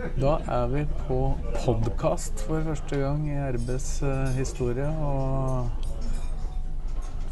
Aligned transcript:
Da 0.00 0.38
er 0.48 0.68
vi 0.72 0.82
på 1.06 1.16
podkast 1.60 2.40
for 2.46 2.62
første 2.64 2.96
gang 3.02 3.26
i 3.28 3.34
RBs 3.52 3.88
uh, 4.02 4.30
historie. 4.32 4.86
Og 4.88 5.68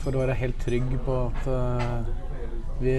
for 0.03 0.13
å 0.13 0.21
være 0.21 0.37
helt 0.37 0.59
trygg 0.61 0.91
på 1.07 1.17
at 1.31 1.49
uh, 1.49 2.11
vi 2.83 2.99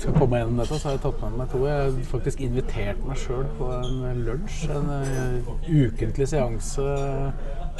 skal 0.00 0.16
komme 0.16 0.40
gjennom 0.40 0.62
dette, 0.62 0.78
så 0.78 0.88
har 0.88 0.96
jeg 0.96 1.04
tatt 1.04 1.20
med 1.26 1.36
meg 1.42 1.52
to. 1.52 1.60
Jeg 1.68 1.82
har 1.82 2.00
faktisk 2.08 2.40
invitert 2.46 3.04
meg 3.06 3.20
sjøl 3.20 3.44
på 3.58 3.68
en 3.76 4.24
lunsj. 4.30 4.64
En 4.72 4.88
uh, 4.88 5.52
ukentlig 5.68 6.30
seanse. 6.32 6.88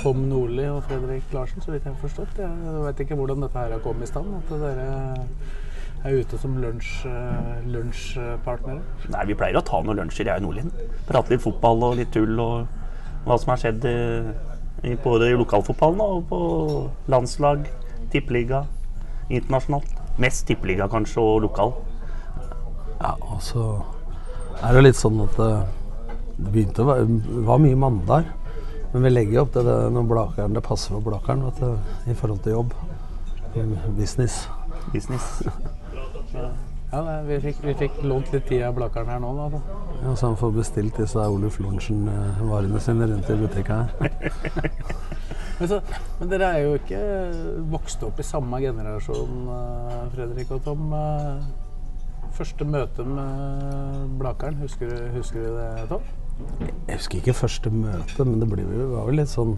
Tom 0.02 0.26
Nordli 0.28 0.68
og 0.68 0.84
Fredrik 0.88 1.32
Larsen, 1.32 1.64
så 1.64 1.72
vidt 1.72 1.88
jeg 1.88 1.94
har 1.94 2.00
forstått. 2.04 2.44
Jeg 2.44 2.84
vet 2.84 3.04
ikke 3.06 3.16
hvordan 3.16 3.44
dette 3.44 3.60
her 3.60 3.72
har 3.78 3.84
kommet 3.84 4.04
i 4.04 4.12
stand. 4.12 4.36
At 4.36 4.52
dere 4.60 4.90
er 6.04 6.18
ute 6.18 6.38
som 6.40 6.56
lunsj, 6.58 7.06
eh, 7.06 7.62
lunsjpartnere. 7.70 8.82
Nei, 9.12 9.24
vi 9.28 9.36
pleier 9.38 9.58
å 9.60 9.64
ta 9.64 9.82
noen 9.82 10.02
lunsjer, 10.02 10.26
jeg 10.26 10.40
og 10.40 10.46
Nordlien. 10.46 10.72
Prate 11.06 11.34
litt 11.34 11.44
fotball 11.44 11.84
og 11.88 11.96
litt 12.00 12.12
tull 12.14 12.38
og 12.42 12.66
hva 13.26 13.38
som 13.38 13.52
har 13.52 13.60
skjedd 13.62 13.86
i, 13.86 14.96
både 15.04 15.30
i 15.30 15.38
lokalfotballen 15.38 16.02
og 16.02 16.24
på 16.30 16.40
landslag, 17.12 17.68
tippeliga, 18.10 18.64
internasjonalt. 19.30 19.98
Mest 20.18 20.46
tippeliga 20.48 20.88
kanskje, 20.90 21.22
og 21.22 21.42
lokal. 21.46 21.72
Ja, 23.00 23.14
og 23.20 23.40
så 23.42 23.66
er 24.62 24.74
det 24.74 24.82
litt 24.84 24.98
sånn 24.98 25.22
at 25.24 25.38
det, 25.38 25.52
det 26.36 26.50
begynte 26.50 26.84
å 26.84 26.90
være 26.90 27.06
det 27.08 27.44
var 27.46 27.62
mye 27.62 27.78
mandag. 27.78 28.32
Men 28.92 29.06
vi 29.06 29.12
legger 29.14 29.44
opp 29.46 29.54
til 29.54 29.64
det 29.64 29.76
når 29.94 30.08
Blakeren, 30.10 30.56
det 30.56 30.64
passer 30.66 30.92
for 30.92 31.06
Blakeren 31.06 31.46
vet 31.46 31.62
du, 31.62 32.10
i 32.12 32.16
forhold 32.18 32.42
til 32.44 32.58
jobb. 32.58 32.74
Business. 33.96 34.48
Business. 34.92 35.40
Ja, 36.32 37.00
nei, 37.00 37.16
vi, 37.24 37.38
fikk, 37.40 37.62
vi 37.64 37.74
fikk 37.78 38.02
lånt 38.04 38.32
litt 38.34 38.44
tid 38.50 38.66
av 38.66 38.74
Blakkaren 38.76 39.08
her 39.08 39.20
nå, 39.22 39.32
da. 39.38 39.46
da. 39.54 39.78
Ja, 40.02 40.12
så 40.12 40.28
han 40.28 40.36
får 40.40 40.52
bestilt 40.58 40.98
disse 41.00 41.24
Oluf 41.24 41.56
Lorentzen-varene 41.62 42.80
sine 42.84 43.08
rundt 43.08 43.30
i 43.32 43.38
butikken 43.40 43.88
her. 43.88 43.90
Men, 45.62 45.68
så, 45.68 45.76
men 46.18 46.30
dere 46.32 46.46
er 46.56 46.62
jo 46.64 46.70
ikke 46.74 47.00
vokst 47.70 48.00
opp 48.02 48.18
i 48.18 48.24
samme 48.26 48.58
generasjon, 48.58 49.44
eh, 49.54 49.98
Fredrik 50.10 50.48
og 50.56 50.64
Tom. 50.64 50.88
Eh, 50.96 51.44
Første 52.32 52.64
møte 52.64 53.04
med 53.04 54.16
Blakkaren, 54.18 54.56
husker 54.64 54.88
du, 54.88 54.96
husker 55.12 55.44
du 55.44 55.58
det, 55.58 55.84
Tom? 55.90 56.06
Jeg 56.88 56.96
husker 56.96 57.20
ikke 57.20 57.34
første 57.36 57.70
møte, 57.70 58.24
men 58.24 58.40
det 58.40 58.48
ble 58.48 58.64
var 58.64 59.04
vel 59.06 59.20
litt 59.20 59.30
sånn 59.30 59.52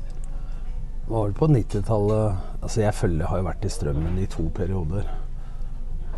Det 0.00 1.10
var 1.12 1.26
vel 1.26 1.36
på 1.36 1.50
90-tallet 1.52 2.62
Altså, 2.62 2.80
jeg 2.80 2.96
følger 2.96 3.28
har 3.28 3.42
jo 3.42 3.46
vært 3.50 3.66
i 3.68 3.72
Strømmen 3.72 4.16
i 4.18 4.26
to 4.32 4.48
perioder. 4.56 5.04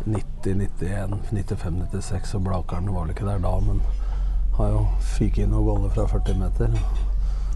90, 0.05 0.55
91, 0.81 1.17
95, 1.29 1.81
96, 1.91 2.35
og 2.37 2.45
Blakeren 2.47 2.89
var 2.93 3.05
vel 3.05 3.13
ikke 3.15 3.27
der 3.27 3.41
da, 3.43 3.53
men 3.65 3.81
har 4.57 4.73
jo 4.73 4.83
fyket 5.15 5.45
inn 5.45 5.53
noen 5.53 5.67
goller 5.67 5.93
fra 5.93 6.07
40 6.11 6.39
meter. 6.41 6.75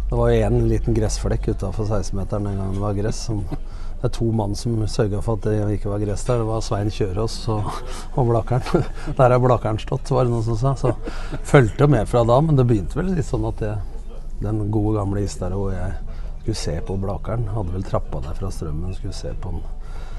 Det 0.05 0.17
var 0.19 0.29
jo 0.29 0.45
én 0.45 0.67
liten 0.69 0.93
gressflekk 0.93 1.47
utafor 1.55 1.87
16-meteren 1.89 2.45
den 2.45 2.59
gangen 2.59 2.77
det 2.77 2.83
var 2.83 2.93
gress. 2.93 3.23
Som, 3.27 3.41
det 3.49 4.05
er 4.05 4.13
to 4.13 4.27
mann 4.37 4.53
som 4.55 4.77
sørga 4.87 5.21
for 5.25 5.39
at 5.39 5.47
det 5.47 5.77
ikke 5.79 5.89
var 5.89 6.03
gress 6.03 6.25
der. 6.27 6.43
Det 6.43 6.49
var 6.49 6.61
Svein 6.61 6.91
Kjørås 6.93 7.39
og, 7.55 7.71
og 8.13 8.29
Blakeren. 8.29 8.85
Der 9.17 9.33
har 9.33 9.41
Blakeren 9.41 9.81
stått, 9.81 10.11
var 10.13 10.27
det 10.27 10.35
noen 10.35 10.45
som 10.45 10.59
sa. 10.61 10.75
Så 10.77 10.93
fulgte 11.41 11.87
jo 11.87 11.89
med 11.95 12.05
fra 12.11 12.21
da, 12.27 12.37
men 12.45 12.59
det 12.59 12.67
begynte 12.69 12.99
vel 12.99 13.15
litt 13.15 13.25
sånn 13.25 13.47
at 13.49 13.63
det, 13.63 13.73
den 14.43 14.67
gode 14.69 14.99
gamle 14.99 15.25
Istad 15.25 15.55
hvor 15.57 15.73
jeg 15.73 15.95
skulle 16.43 16.61
se 16.61 16.77
på 16.85 16.99
Blakeren, 17.01 17.49
hadde 17.55 17.73
vel 17.73 17.89
trappa 17.89 18.21
der 18.21 18.37
fra 18.37 18.53
strømmen, 18.53 18.93
skulle 18.93 19.17
se 19.17 19.33
på 19.41 19.55
den. 19.55 19.65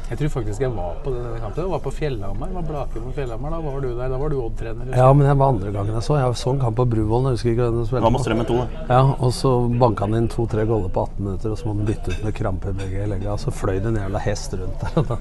Jeg 0.06 0.18
tror 0.20 0.28
faktisk 0.36 0.62
jeg 0.62 0.70
var 0.70 0.98
på 1.02 1.10
denne 1.10 1.32
kampen. 1.42 1.64
Jeg 1.64 1.70
var 1.72 1.80
på 1.82 1.90
Fjellhamar. 1.90 2.50
Var 2.54 2.66
Blake 2.68 3.00
på 3.02 3.12
Fjellhamar. 3.16 3.56
Da 3.56 3.58
var 3.64 3.80
du 3.82 3.88
der. 3.88 4.12
Da 4.12 4.20
var 4.20 4.30
du 4.30 4.36
Odd-trener. 4.38 4.92
Ja, 4.94 5.08
men 5.12 5.26
jeg 5.26 5.38
var 5.40 5.50
andre 5.54 5.72
gangen 5.74 5.98
jeg 5.98 6.06
så. 6.06 6.18
Jeg 6.20 6.38
så 6.38 6.52
en 6.54 6.60
kamp 6.62 6.78
på 6.78 6.86
Bruvollen. 6.92 7.32
Jeg 7.32 7.40
husker 7.40 7.50
ikke 7.50 7.66
hvem 7.66 7.80
som 7.80 7.88
spilte 7.90 8.12
med 8.14 8.22
Strømmen 8.22 8.46
to, 8.46 8.60
da? 8.60 8.84
Ja, 8.92 9.00
og 9.18 9.34
så 9.34 9.52
banka 9.82 10.06
han 10.06 10.14
inn 10.20 10.30
to-tre 10.30 10.62
goller 10.70 10.92
på 10.94 11.08
18 11.08 11.26
minutter, 11.26 11.50
og 11.50 11.58
så 11.58 11.66
må 11.66 11.74
han 11.74 11.90
bytte 11.90 12.14
ut 12.14 12.24
med 12.28 12.36
krampe 12.38 12.70
i 12.70 12.78
begge 12.84 13.10
legga. 13.10 13.36
Så 13.42 13.54
fløy 13.54 13.80
det 13.80 13.90
en 13.90 13.98
jævla 13.98 14.22
hest 14.22 14.54
rundt 14.60 14.84
der, 14.84 14.98
og 15.02 15.10
da 15.10 15.18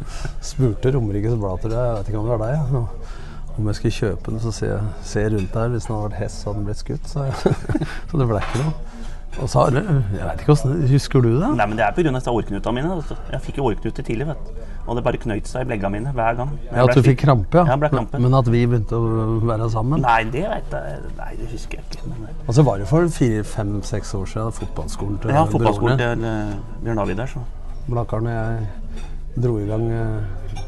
spurte 0.54 0.94
Romerikes 0.94 1.38
Blad, 1.42 1.64
tror 1.64 1.74
jeg, 1.74 1.86
jeg 1.90 2.00
vet 2.00 2.12
ikke 2.12 2.22
om 2.22 2.30
det 2.30 2.36
var 2.36 2.46
deg, 2.46 2.58
ja. 2.60 2.82
og 2.84 3.58
om 3.58 3.70
jeg 3.72 3.80
skulle 3.80 3.96
kjøpe 3.96 4.32
den, 4.32 4.42
så 4.44 4.52
ser 4.52 4.74
jeg 4.76 5.08
ser 5.08 5.30
rundt 5.34 5.54
der. 5.54 5.74
Hvis 5.74 5.88
den 5.88 5.96
hadde 5.96 6.10
vært 6.12 6.22
hest, 6.22 6.42
så 6.42 6.52
hadde 6.52 6.62
den 6.62 6.70
blitt 6.70 6.84
skutt. 6.84 7.10
Så, 7.10 7.26
jeg, 7.26 7.56
så 8.12 8.22
det 8.22 8.30
ble 8.30 8.44
ikke 8.44 8.62
noe. 8.68 8.95
Og 9.42 9.50
så 9.52 9.66
Jeg 9.74 9.84
vet 9.84 10.40
ikke 10.42 10.54
hvordan, 10.54 10.88
Husker 10.90 11.22
du 11.22 11.30
det? 11.40 11.50
Nei, 11.58 11.66
men 11.68 11.78
det 11.78 11.84
er 11.86 11.92
pga. 11.92 12.32
årknuta 12.32 12.72
mine. 12.72 13.02
Jeg 13.32 13.42
fikk 13.42 13.58
jo 13.58 13.66
årknuter 13.72 14.04
tidlig, 14.04 14.28
vet 14.28 14.46
du. 14.48 14.62
Og 14.88 14.96
det 14.96 15.04
bare 15.04 15.18
knøyt 15.18 15.48
seg 15.50 15.66
i 15.66 15.66
blegga 15.66 15.90
mine 15.90 16.12
hver 16.14 16.36
gang. 16.38 16.52
Jeg 16.64 16.76
Ja, 16.76 16.84
At 16.86 16.96
du 16.96 17.02
fikk 17.02 17.20
krampe, 17.24 17.58
ja. 17.58 17.66
Ja, 17.66 17.90
krampe. 17.90 18.20
Men 18.22 18.34
at 18.38 18.48
vi 18.48 18.66
begynte 18.68 18.96
å 18.96 19.40
være 19.44 19.70
sammen? 19.74 20.02
Nei, 20.06 20.24
det 20.30 20.46
vet 20.48 20.72
jeg 20.72 21.00
Nei, 21.18 21.32
det 21.40 21.50
husker 21.52 21.80
jeg 21.80 21.86
ikke. 21.90 22.08
Men, 22.12 22.28
Og 22.48 22.54
så 22.54 22.64
var 22.64 22.78
det 22.78 22.88
for 22.88 23.08
fire-fem-seks 23.08 24.14
år 24.16 24.26
siden, 24.26 24.52
fotballskolen 24.52 25.18
til 25.22 25.32
ja, 25.34 25.44
fotballskolen 25.50 25.98
til 25.98 26.24
eh, 26.24 26.54
Bjørn 26.84 27.02
David 27.02 27.18
der, 27.24 27.26
så. 27.34 27.44
Blakkaren 27.90 28.28
og 28.28 28.34
jeg 28.34 29.44
dro 29.44 29.58
i 29.60 29.66
gang 29.68 29.90
eh, 29.92 30.66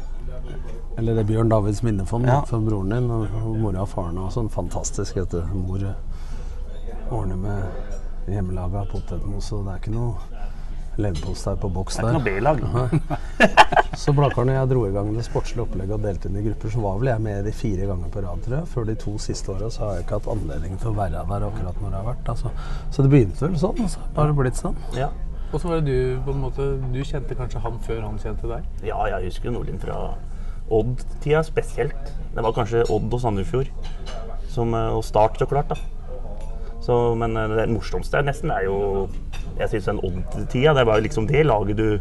Eller 0.98 1.14
det 1.14 1.22
er 1.22 1.30
Bjørn 1.30 1.48
Davids 1.48 1.82
minnefond 1.82 2.26
Ja. 2.26 2.40
for 2.44 2.58
broren 2.60 2.90
din 2.90 3.10
og, 3.10 3.28
og 3.44 3.56
mora 3.62 3.80
og 3.86 3.88
faren. 3.88 4.18
Og 4.18 4.32
sånn 4.34 4.50
fantastisk. 4.50 5.16
Vet 5.16 5.30
du. 5.30 5.42
Mor 5.54 5.78
ordner 7.10 7.36
med 7.36 7.62
hjemmelaga 8.34 8.84
potetmos, 8.90 9.50
og 9.56 9.66
det 9.66 9.74
er 9.74 9.82
ikke 9.82 9.94
noe 9.94 10.46
leverpostei 10.98 11.54
på 11.62 11.68
boks 11.70 11.96
der. 12.00 12.08
Det 12.18 12.32
er 12.32 12.40
ikke 12.40 12.42
noe 12.42 12.58
B-lag. 12.58 13.38
Så 14.02 14.12
Blakkaren 14.14 14.50
og 14.50 14.56
jeg 14.56 14.70
dro 14.72 14.80
i 14.88 14.90
gang 14.94 15.12
det 15.14 15.24
sportslige 15.26 15.62
opplegget 15.64 15.94
og 15.94 16.02
delte 16.06 16.30
inn 16.30 16.38
i 16.40 16.42
grupper. 16.48 16.72
Så 16.74 16.82
var 16.82 16.98
vel 16.98 17.10
jeg 17.12 17.22
med 17.22 17.46
de 17.46 17.52
fire 17.54 17.86
ganger 17.90 18.10
på 18.14 18.22
rad, 18.24 18.42
tror 18.44 18.56
jeg. 18.58 18.70
Før 18.72 18.88
de 18.88 18.96
to 18.98 19.14
siste 19.22 19.52
åra 19.54 19.70
så 19.74 19.84
har 19.84 19.96
jeg 19.98 20.06
ikke 20.06 20.18
hatt 20.18 20.28
anledning 20.34 20.78
til 20.82 20.90
å 20.90 20.96
være 20.98 21.22
der 21.30 21.46
akkurat 21.48 21.80
når 21.82 21.94
det 21.94 22.00
har 22.00 22.08
vært. 22.10 22.30
Altså. 22.34 22.52
Så 22.94 23.06
det 23.06 23.12
begynte 23.14 23.46
vel 23.46 23.58
sånn, 23.62 23.82
og 23.84 23.90
så 23.94 24.04
har 24.18 24.30
det 24.32 24.38
blitt 24.38 24.58
sånn. 24.60 24.78
Ja. 24.98 25.10
Og 25.48 25.62
så 25.62 25.70
var 25.70 25.80
det 25.80 25.94
du 25.94 26.18
på 26.26 26.34
en 26.34 26.42
måte 26.42 26.64
Du 26.92 26.98
kjente 27.08 27.32
kanskje 27.38 27.62
han 27.64 27.78
før 27.86 28.02
han 28.04 28.18
kjente 28.20 28.50
deg? 28.50 28.66
ja, 28.84 28.98
jeg 29.14 29.30
husker 29.30 29.54
Nordlien 29.54 29.78
fra 29.80 29.96
Odd-tida 30.68 31.40
spesielt. 31.46 32.10
Det 32.34 32.42
var 32.44 32.52
kanskje 32.52 32.82
Odd 32.92 33.14
og 33.16 33.22
Sandefjord. 33.22 33.70
Som, 34.52 34.74
eh, 34.74 34.90
og 34.92 35.04
Start, 35.06 35.38
så 35.40 35.46
klart. 35.48 35.70
da. 35.70 35.78
Så, 36.88 37.14
men 37.20 37.36
eh, 37.36 37.56
det 37.58 37.66
morsomste 37.68 38.16
er 38.16 38.24
nesten 38.24 38.52
er 38.54 38.64
jo 38.64 39.08
Jeg 39.58 39.68
syns 39.74 39.90
den 39.90 39.98
Odd-tida, 40.06 40.72
det 40.72 40.86
var 40.88 40.96
jo 40.96 41.04
liksom 41.04 41.26
det 41.28 41.42
laget 41.44 41.76
du 41.76 41.98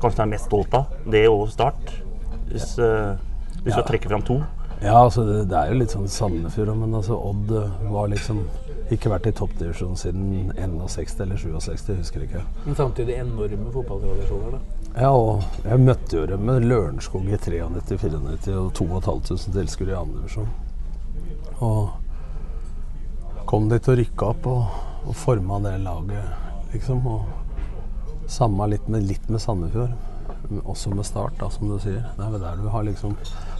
kanskje 0.00 0.24
er 0.24 0.30
mest 0.30 0.48
stolt 0.48 0.72
av. 0.78 0.94
Det 1.12 1.26
og 1.28 1.50
Start. 1.52 1.92
Hvis 2.48 2.78
eh, 2.80 3.18
du 3.60 3.68
trekker 3.68 3.88
trekke 3.90 4.12
fram 4.14 4.24
to. 4.24 4.38
Ja, 4.80 5.02
altså 5.02 5.26
det, 5.26 5.42
det 5.50 5.58
er 5.58 5.74
jo 5.74 5.80
litt 5.82 5.92
sånn 5.92 6.08
Sandefjord, 6.08 6.72
men 6.80 6.96
altså 6.96 7.18
Odd 7.20 7.52
eh, 7.52 7.82
var 7.92 8.08
liksom 8.08 8.40
ikke 8.90 9.12
vært 9.12 9.28
i 9.28 9.34
toppdivisjon 9.36 9.98
siden 10.00 10.48
61 10.56 11.20
eller 11.26 11.38
67, 11.38 11.90
husker 11.98 12.24
ikke. 12.24 12.40
Men 12.64 12.78
samtidig 12.78 13.18
enorme 13.20 13.74
fotballtradisjoner, 13.74 14.56
da. 14.56 14.78
Ja, 14.96 15.10
og 15.12 15.44
jeg 15.68 15.84
møtte 15.84 16.16
jo 16.16 16.24
dem 16.32 16.48
med 16.48 16.64
Lørenskog 16.64 17.28
i 17.28 17.36
93-94 17.36 18.56
og 18.56 18.72
2500 18.80 19.52
tilskuere 19.58 19.92
i 19.92 20.00
andre 20.00 20.24
divisjon. 20.24 20.48
Og 21.60 21.99
kom 23.48 23.68
dit 23.70 23.88
og 23.88 23.98
rykka 24.00 24.30
opp 24.34 24.48
og, 24.50 24.78
og 25.06 25.16
forma 25.16 25.60
det 25.64 25.76
laget, 25.84 26.32
liksom. 26.74 27.06
Og 27.06 28.30
samma 28.30 28.68
litt 28.70 28.86
med, 28.88 29.06
litt 29.08 29.28
med 29.28 29.42
Sandefjord. 29.42 29.96
Også 30.64 30.90
med 30.90 31.06
Start, 31.06 31.36
da, 31.38 31.50
som 31.52 31.70
du 31.70 31.76
sier. 31.82 32.02
Det 32.16 32.24
er 32.24 32.30
vel 32.32 32.42
der 32.42 32.60
du 32.60 32.68
har 32.72 32.86
liksom 32.86 33.16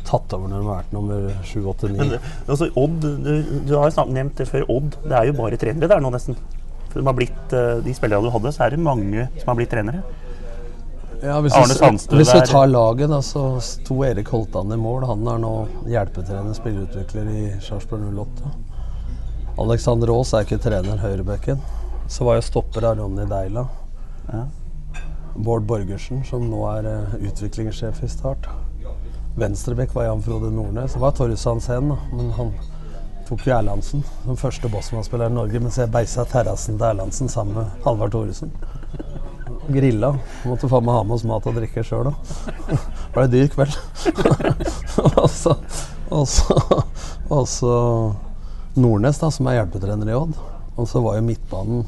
tatt 0.07 0.33
over 0.35 0.51
når 0.51 0.63
du 0.63 0.69
har 0.71 0.81
vært 0.81 0.95
nummer 0.95 1.27
7, 1.47 1.59
8, 1.73 1.91
9. 1.93 2.07
Men 2.07 2.55
altså, 2.55 2.71
Odd, 2.81 3.05
du, 3.27 3.35
du 3.69 3.77
har 3.77 3.91
jo 3.91 4.07
nevnt 4.11 4.41
det 4.41 4.49
før. 4.51 4.67
Odd 4.73 4.97
det 5.05 5.19
er 5.19 5.29
jo 5.31 5.37
bare 5.39 5.61
trenere 5.61 5.91
der 5.91 6.03
nå, 6.03 6.11
nesten. 6.15 6.39
De, 6.91 7.05
har 7.07 7.15
blitt, 7.15 7.53
eh, 7.55 7.77
de 7.85 7.95
spillerne 7.95 8.27
du 8.27 8.35
hadde, 8.35 8.51
så 8.55 8.67
er 8.67 8.75
det 8.75 8.83
mange 8.83 9.29
som 9.39 9.53
har 9.53 9.61
blitt 9.61 9.71
trenere. 9.71 10.03
Ja, 11.21 11.37
hvis, 11.45 11.53
du, 11.53 12.17
hvis 12.17 12.31
du 12.33 12.41
tar 12.49 12.71
laget, 12.71 13.11
da, 13.13 13.21
så 13.23 13.45
sto 13.61 13.99
Erik 14.07 14.31
Holtan 14.33 14.73
i 14.73 14.79
mål. 14.81 15.05
Han 15.11 15.29
er 15.29 15.43
nå 15.43 15.53
hjelpetrener, 15.91 16.55
spillerutvikler 16.57 17.29
i 17.29 17.43
Sarpsborg 17.61 18.09
08. 18.09 18.53
Alexander 19.59 20.13
Aas 20.15 20.33
er 20.35 20.47
ikke 20.47 20.61
trener, 20.63 21.01
høyrebekken. 21.03 21.61
Så 22.11 22.27
var 22.27 22.39
jo 22.39 22.47
stopper 22.47 22.87
av 22.87 22.99
Ronny 22.99 23.27
Deila. 23.31 23.67
Ja. 24.31 24.47
Bård 25.35 25.63
Borgersen, 25.67 26.25
som 26.27 26.47
nå 26.51 26.65
er 26.73 26.89
uh, 26.91 27.15
utviklingssjef 27.29 28.03
i 28.05 28.11
Start. 28.11 28.49
Venstrebekk 29.39 29.95
var 29.95 30.09
Jan 30.09 30.23
Frode 30.23 30.51
Nordnes. 30.53 30.95
Det 30.95 31.03
var 31.03 31.15
Torjus 31.17 31.45
Hansen, 31.47 31.95
men 32.13 32.31
han 32.37 32.53
tok 33.29 33.47
jo 33.47 33.55
Erlandsen 33.55 34.03
som 34.25 34.39
første 34.39 34.69
Bosman-spiller 34.73 35.31
i 35.31 35.35
Norge, 35.37 35.61
mens 35.63 35.79
jeg 35.79 35.93
beisa 35.95 36.25
terrassen 36.27 36.79
til 36.79 36.89
Erlandsen 36.89 37.31
sammen 37.31 37.61
med 37.61 37.85
Halvard 37.85 38.15
Thoresen. 38.15 38.51
Grilla. 39.71 40.17
Måtte 40.49 40.71
faen 40.71 40.87
meg 40.87 40.97
ha 40.99 41.05
med 41.07 41.15
oss 41.15 41.27
mat 41.29 41.47
og 41.47 41.61
drikke 41.61 41.85
sjøl 41.87 42.11
òg. 42.11 42.33
Ble 43.15 43.29
det 43.29 43.37
dyr 43.37 43.53
kveld. 43.55 43.77
og 45.21 45.29
så, 45.31 45.55
og 46.11 46.27
så, 46.27 46.59
og 47.31 47.47
så 47.49 47.77
Nordnes, 48.81 49.19
da, 49.21 49.31
som 49.33 49.49
er 49.51 49.61
hjelpetrener 49.61 50.11
i 50.11 50.17
Odd. 50.17 50.37
Og 50.81 50.89
så 50.89 51.03
var 51.05 51.19
jo 51.19 51.27
midtbanen 51.27 51.85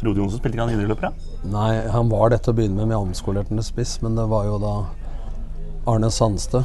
Frode 0.00 0.20
Johnsen 0.20 0.40
spilte 0.40 0.56
ikke 0.56 0.64
han 0.66 0.74
indreløper? 0.74 1.12
Nei, 1.48 1.70
han 1.92 2.10
var 2.10 2.32
det 2.32 2.40
til 2.44 2.52
å 2.52 2.56
begynne 2.58 2.76
med, 2.80 2.90
med 2.90 2.98
omskolerte 2.98 3.64
spiss. 3.64 3.98
Men 4.04 4.16
det 4.18 4.26
var 4.28 4.48
jo 4.48 4.58
da 4.60 4.74
Arne 5.88 6.10
Sandstø, 6.12 6.64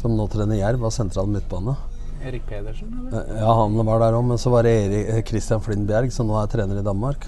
som 0.00 0.16
nå 0.16 0.26
trener 0.32 0.58
Jerv, 0.58 0.82
var 0.84 0.92
sentral 0.94 1.28
midtbane. 1.30 1.76
Erik 2.24 2.44
Pedersen, 2.48 2.90
eller? 3.00 3.22
Eh, 3.22 3.38
Ja, 3.40 3.52
han 3.62 3.76
var 3.86 4.02
der 4.02 4.16
òg, 4.18 4.26
men 4.28 4.40
så 4.40 4.52
var 4.52 4.66
det 4.66 4.74
Erik, 4.76 5.06
eh, 5.08 5.22
Christian 5.28 5.62
Flynn 5.64 5.86
Bjerg, 5.88 6.12
som 6.12 6.28
nå 6.28 6.36
er 6.40 6.50
trener 6.52 6.80
i 6.80 6.84
Danmark. 6.84 7.24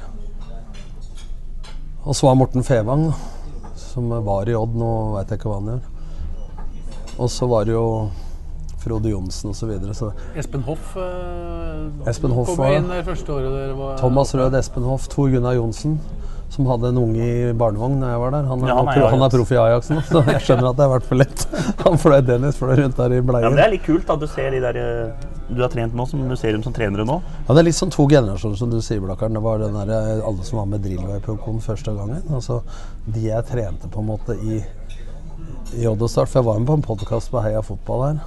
Og 2.03 2.17
så 2.19 2.27
var 2.27 2.37
Morten 2.37 2.65
Fevang, 2.67 3.07
som 3.79 4.11
var 4.27 4.49
i 4.51 4.57
Odd, 4.59 4.75
nå 4.77 4.91
veit 5.15 5.31
jeg 5.33 5.41
ikke 5.41 5.53
hva 5.53 5.61
han 5.61 5.71
gjør. 5.73 5.89
Og 7.23 7.31
så 7.31 7.49
var 7.49 7.65
det 7.69 7.77
jo 7.77 7.87
Frode 8.83 9.13
Johnsen 9.13 9.51
osv. 9.55 9.63
Så 9.63 9.71
videre, 9.71 9.95
så 9.95 10.11
Espen 10.39 10.65
Hoff 10.67 10.97
eh, 10.99 12.11
Espen 12.11 12.35
Hoff 12.35 12.51
kom 12.53 12.65
var- 12.65 12.77
inn 12.81 12.91
det 12.91 13.05
første 13.07 13.31
året 13.33 13.55
dere 13.55 13.79
var 13.79 13.97
Thomas 14.03 14.35
Rød, 14.35 14.55
Espen 14.59 14.85
Hoff, 14.91 15.09
Tor 15.13 15.31
Gunnar 15.33 15.55
Johnsen, 15.57 15.97
som 16.53 16.67
hadde 16.69 16.91
en 16.93 16.99
unge 17.01 17.25
i 17.25 17.53
barnevogn 17.57 18.01
da 18.03 18.11
jeg 18.13 18.21
var 18.21 18.35
der. 18.35 18.49
Han 18.51 18.63
er, 18.65 18.69
Ja, 18.69 18.75
han 18.77 18.89
er 18.89 18.99
pro- 18.99 19.11
han 19.15 19.23
er 19.25 19.31
proff 19.33 19.53
i 19.55 19.61
Ajax 19.63 19.89
nå, 19.95 20.01
så 20.05 20.21
jeg 20.27 20.43
skjønner 20.45 20.69
at 20.73 20.77
det 20.77 20.85
har 20.89 20.93
vært 20.99 21.07
for 21.09 21.17
lett. 21.23 21.47
Han 21.87 21.97
fløy 21.99 22.21
Dennis 22.27 22.59
fløy 22.61 22.75
rundt 22.83 22.99
der 22.99 23.15
i 23.15 23.21
Ja, 23.21 23.23
bleier. 23.25 23.47
men 23.49 23.57
Det 23.57 23.65
er 23.65 23.71
litt 23.73 23.87
kult 23.87 24.11
at 24.13 24.21
du 24.21 24.27
ser 24.29 24.51
de 24.53 24.61
der 24.61 24.77
eh, 24.83 25.29
du 25.53 25.61
har 25.61 25.69
trent 25.73 25.95
nå, 25.97 26.05
som 26.09 26.21
du 26.29 26.37
ser 26.37 26.53
dem 26.53 26.63
som 26.65 26.73
trenere 26.77 27.05
nå. 27.09 27.17
Ja, 27.49 27.55
det 27.55 27.63
er 27.63 27.67
litt 27.71 27.77
sånn 27.77 27.91
to 27.93 28.05
generasjoner, 28.09 28.57
som 28.61 28.71
du 28.73 28.79
sier, 28.85 29.01
Blakkaren. 29.05 29.35
Det 29.37 29.43
var 29.45 29.59
den 29.65 29.75
der, 29.81 29.91
eh, 29.97 30.21
alle 30.29 30.45
som 30.45 30.59
var 30.61 30.69
med 30.71 30.87
i 30.87 30.97
første 31.61 31.93
gangen. 31.97 32.23
Altså, 32.33 32.63
de 33.07 33.21
jeg 33.27 33.45
trente 33.49 33.89
på 33.93 34.01
en 34.01 34.07
måte 34.13 34.37
i, 34.37 34.61
i 35.77 35.87
Oddestart, 35.89 36.29
Start. 36.29 36.33
For 36.33 36.41
jeg 36.41 36.47
var 36.47 36.59
med 36.61 36.69
på 36.69 36.77
en 36.79 36.83
podkast 36.87 37.31
på 37.33 37.43
Heia 37.43 37.61
Fotball 37.65 38.05
her. 38.07 38.23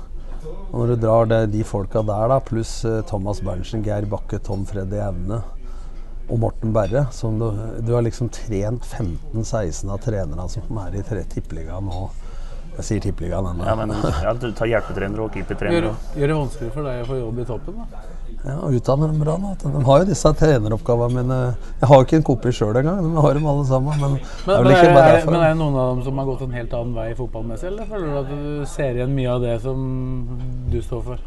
Og 0.71 0.81
når 0.81 0.87
du 0.95 0.95
drar 1.05 1.27
det, 1.31 1.39
de 1.53 1.63
folka 1.67 2.01
der, 2.03 2.27
da, 2.33 2.39
pluss 2.43 2.77
eh, 2.87 3.01
Thomas 3.07 3.39
Berntsen, 3.45 3.83
Geir 3.85 4.07
Bakke, 4.11 4.39
Tom 4.43 4.65
Freddy 4.67 4.99
Aune 5.05 5.41
og 6.25 6.39
Morten 6.41 6.71
Berre 6.73 7.03
som 7.13 7.35
du, 7.39 7.45
du 7.85 7.91
har 7.93 8.01
liksom 8.01 8.31
trent 8.33 8.83
15-16 8.89 9.91
av 9.93 9.99
trenerne 10.01 10.47
som 10.49 10.79
er 10.81 10.95
i 10.97 11.03
tre- 11.05 11.21
tippeligaen 11.29 11.85
nå. 11.85 12.07
Jeg 12.75 12.83
sier 12.89 13.03
tippeligaen 13.05 13.45
ennå. 13.53 13.63
Ja, 13.69 13.75
men 13.79 13.93
ja, 13.93 14.33
Du 14.35 14.49
tar 14.57 14.67
hjelpetrenere 14.67 15.27
og 15.27 15.31
keepertrenere. 15.37 15.93
Gjør, 15.93 16.17
gjør 16.19 16.31
det 16.33 16.37
vanskelig 16.41 16.71
for 16.75 16.89
deg 16.89 17.03
å 17.03 17.07
få 17.07 17.19
jobb 17.21 17.37
i 17.39 17.45
toppen, 17.53 17.77
da? 17.85 18.01
Ja, 18.45 18.59
og 18.61 18.75
utdanner 18.77 19.09
dem 19.09 19.21
bra. 19.23 19.35
Da. 19.41 19.69
De 19.73 19.79
har 19.87 20.01
jo 20.03 20.05
disse 20.05 20.31
treneroppgavene 20.37 21.21
mine. 21.23 21.37
Jeg 21.79 21.89
har 21.89 22.01
jo 22.01 22.05
ikke 22.05 22.19
en 22.19 22.25
kopi 22.27 22.51
sjøl 22.53 22.77
engang, 22.77 22.99
men 23.01 23.15
jeg 23.17 23.23
har 23.25 23.39
dem 23.39 23.47
alle 23.49 23.63
sammen. 23.65 24.03
Men, 24.03 24.19
men, 24.45 24.51
er 24.53 24.75
er, 24.75 24.91
bare 24.93 25.15
er, 25.15 25.25
men 25.31 25.39
er 25.39 25.47
det 25.55 25.59
noen 25.63 25.79
av 25.81 25.87
dem 25.95 26.03
som 26.05 26.21
har 26.21 26.27
gått 26.29 26.43
en 26.45 26.53
helt 26.53 26.75
annen 26.77 26.93
vei 26.99 27.07
fotballmessig, 27.17 27.71
eller 27.71 27.89
føler 27.89 28.11
du 28.11 28.19
at 28.19 28.29
du 28.29 28.67
ser 28.69 28.99
igjen 28.99 29.15
mye 29.17 29.31
av 29.33 29.41
det 29.47 29.55
som 29.65 29.81
du 30.69 30.77
står 30.85 31.01
for? 31.09 31.25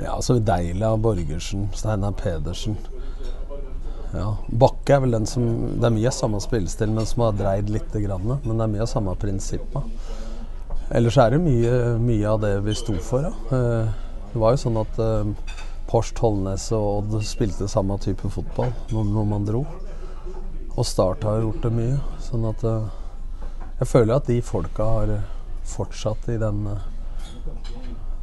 Ja, 0.00 0.16
så 0.24 0.38
Deila, 0.38 0.94
Borgersen, 0.96 1.68
Steinar 1.76 2.16
Pedersen. 2.16 2.78
Ja, 4.14 4.32
Bakke 4.48 4.96
er 4.96 5.04
vel 5.04 5.12
den 5.14 5.26
som 5.30 5.44
Det 5.78 5.86
er 5.86 5.92
mye 5.94 6.08
av 6.10 6.14
samme 6.16 6.40
spillestil, 6.42 6.90
men 6.94 7.06
som 7.06 7.28
har 7.28 7.36
dreid 7.38 7.68
lite 7.70 8.00
grann. 8.02 8.26
Men 8.42 8.56
det 8.56 8.64
er 8.64 8.72
mye 8.78 8.86
av 8.86 8.90
samme 8.90 9.14
prinsippa. 9.20 9.84
Ellers 10.90 11.18
er 11.22 11.36
det 11.36 11.44
mye, 11.44 11.74
mye 12.02 12.30
av 12.32 12.40
det 12.42 12.56
vi 12.64 12.74
sto 12.74 12.96
for. 13.04 13.28
Da. 13.28 13.58
Eh, 13.58 14.06
Det 14.30 14.38
var 14.38 14.54
jo 14.54 14.58
sånn 14.62 14.76
at 14.78 14.98
eh, 15.02 15.54
Porst, 15.90 16.14
Tollnes 16.20 16.68
og 16.76 16.84
Odd 17.00 17.24
spilte 17.26 17.66
samme 17.70 17.96
type 17.98 18.30
fotball 18.30 18.70
når, 18.94 19.24
man 19.26 19.46
dro. 19.48 19.64
Og 20.76 20.86
Start 20.86 21.26
har 21.26 21.42
gjort 21.42 21.64
det 21.66 21.72
mye. 21.74 21.96
Sånn 22.22 22.46
at 22.46 22.62
eh, 22.62 22.86
jeg 23.80 23.90
føler 23.90 24.14
at 24.20 24.30
de 24.30 24.38
folka 24.44 24.86
har 24.86 25.16
fortsatt 25.66 26.30
i 26.30 26.38
den 26.38 26.62
eh, 26.70 26.86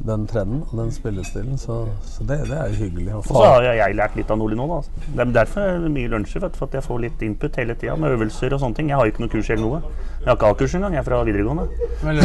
den 0.06 0.26
trenden 0.30 0.60
og 0.70 0.74
den 0.78 0.90
spillestilen. 0.94 1.56
Så, 1.58 1.80
så 2.06 2.24
det, 2.28 2.36
det 2.46 2.54
er 2.58 2.74
hyggelig. 2.78 3.14
Og 3.18 3.24
så 3.26 3.40
har 3.42 3.64
jeg 3.66 3.96
lært 3.98 4.14
litt 4.18 4.30
av 4.30 4.38
Nordli 4.38 4.56
nå. 4.58 4.66
da. 4.70 4.78
Det 5.16 5.24
er 5.24 5.32
derfor 5.40 5.64
er 5.64 5.80
det 5.82 5.90
mye 5.94 6.10
lunsjer, 6.12 6.42
vet 6.44 6.56
for 6.56 6.68
at 6.70 6.76
jeg 6.78 6.84
får 6.86 7.00
litt 7.02 7.24
input 7.26 7.56
hele 7.58 7.74
tida 7.74 7.96
med 7.98 8.14
øvelser 8.14 8.54
og 8.54 8.62
sånne 8.62 8.78
ting. 8.78 8.92
Jeg 8.92 9.00
har 9.00 9.08
jo 9.08 9.14
ikke 9.14 9.24
noe 9.24 9.32
kurs 9.34 9.50
eller 9.50 9.64
noe. 9.64 9.80
Jeg 10.18 10.28
har 10.30 10.38
ikke 10.38 10.50
A-kurs 10.52 10.74
engang, 10.78 10.94
jeg 10.94 11.02
er 11.02 11.08
fra 11.08 11.18
videregående. 11.26 11.66
Men, 12.04 12.20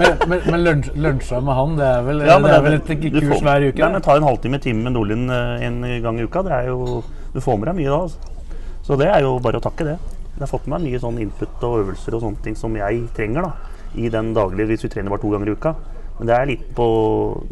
men, 0.00 0.16
men, 0.32 0.42
men 0.52 0.64
lunsj, 0.64 0.90
lunsja 0.96 1.40
med 1.44 1.58
han, 1.58 1.76
det 1.78 1.86
er 1.88 2.02
vel, 2.08 2.24
Ja, 2.28 2.38
det 2.44 2.54
er 2.54 2.64
vel 2.64 2.78
et 2.78 2.88
kurs 2.88 3.28
får- 3.34 3.44
hver 3.48 3.68
uke? 3.68 3.82
Nei, 3.84 3.92
men 3.98 4.04
Ta 4.08 4.16
en 4.16 4.28
halvtime 4.28 4.60
time 4.64 4.84
med 4.88 4.96
Nordlien 4.96 5.28
eh, 5.30 5.66
en 5.68 5.78
gang 6.04 6.20
i 6.20 6.24
uka. 6.28 6.42
Det 6.48 6.52
er 6.62 6.70
jo, 6.72 7.02
du 7.34 7.40
får 7.44 7.58
med 7.60 7.70
deg 7.72 7.78
mye 7.82 7.92
da. 7.92 8.00
Altså. 8.08 8.18
Så 8.88 8.96
det 8.96 9.08
er 9.12 9.20
jo 9.26 9.34
bare 9.44 9.60
å 9.60 9.64
takke 9.68 9.84
det. 9.84 9.98
Jeg 10.38 10.44
har 10.46 10.48
fått 10.52 10.68
med 10.70 10.78
meg 10.80 10.92
mye 10.92 11.00
sånn 11.02 11.18
input 11.20 11.64
og 11.66 11.80
øvelser 11.82 12.14
og 12.16 12.22
sånne 12.24 12.44
ting 12.44 12.56
som 12.56 12.76
jeg 12.78 13.04
trenger 13.16 13.48
da, 13.48 13.52
i 13.98 14.08
den 14.12 14.32
daglige, 14.36 14.68
hvis 14.70 14.84
vi 14.86 14.92
trener 14.94 15.12
bare 15.12 15.20
to 15.26 15.32
ganger 15.34 15.50
i 15.50 15.56
uka. 15.58 15.74
Men 16.18 16.30
det 16.30 16.34
er 16.34 16.48
litt 16.50 16.64
på 16.74 16.86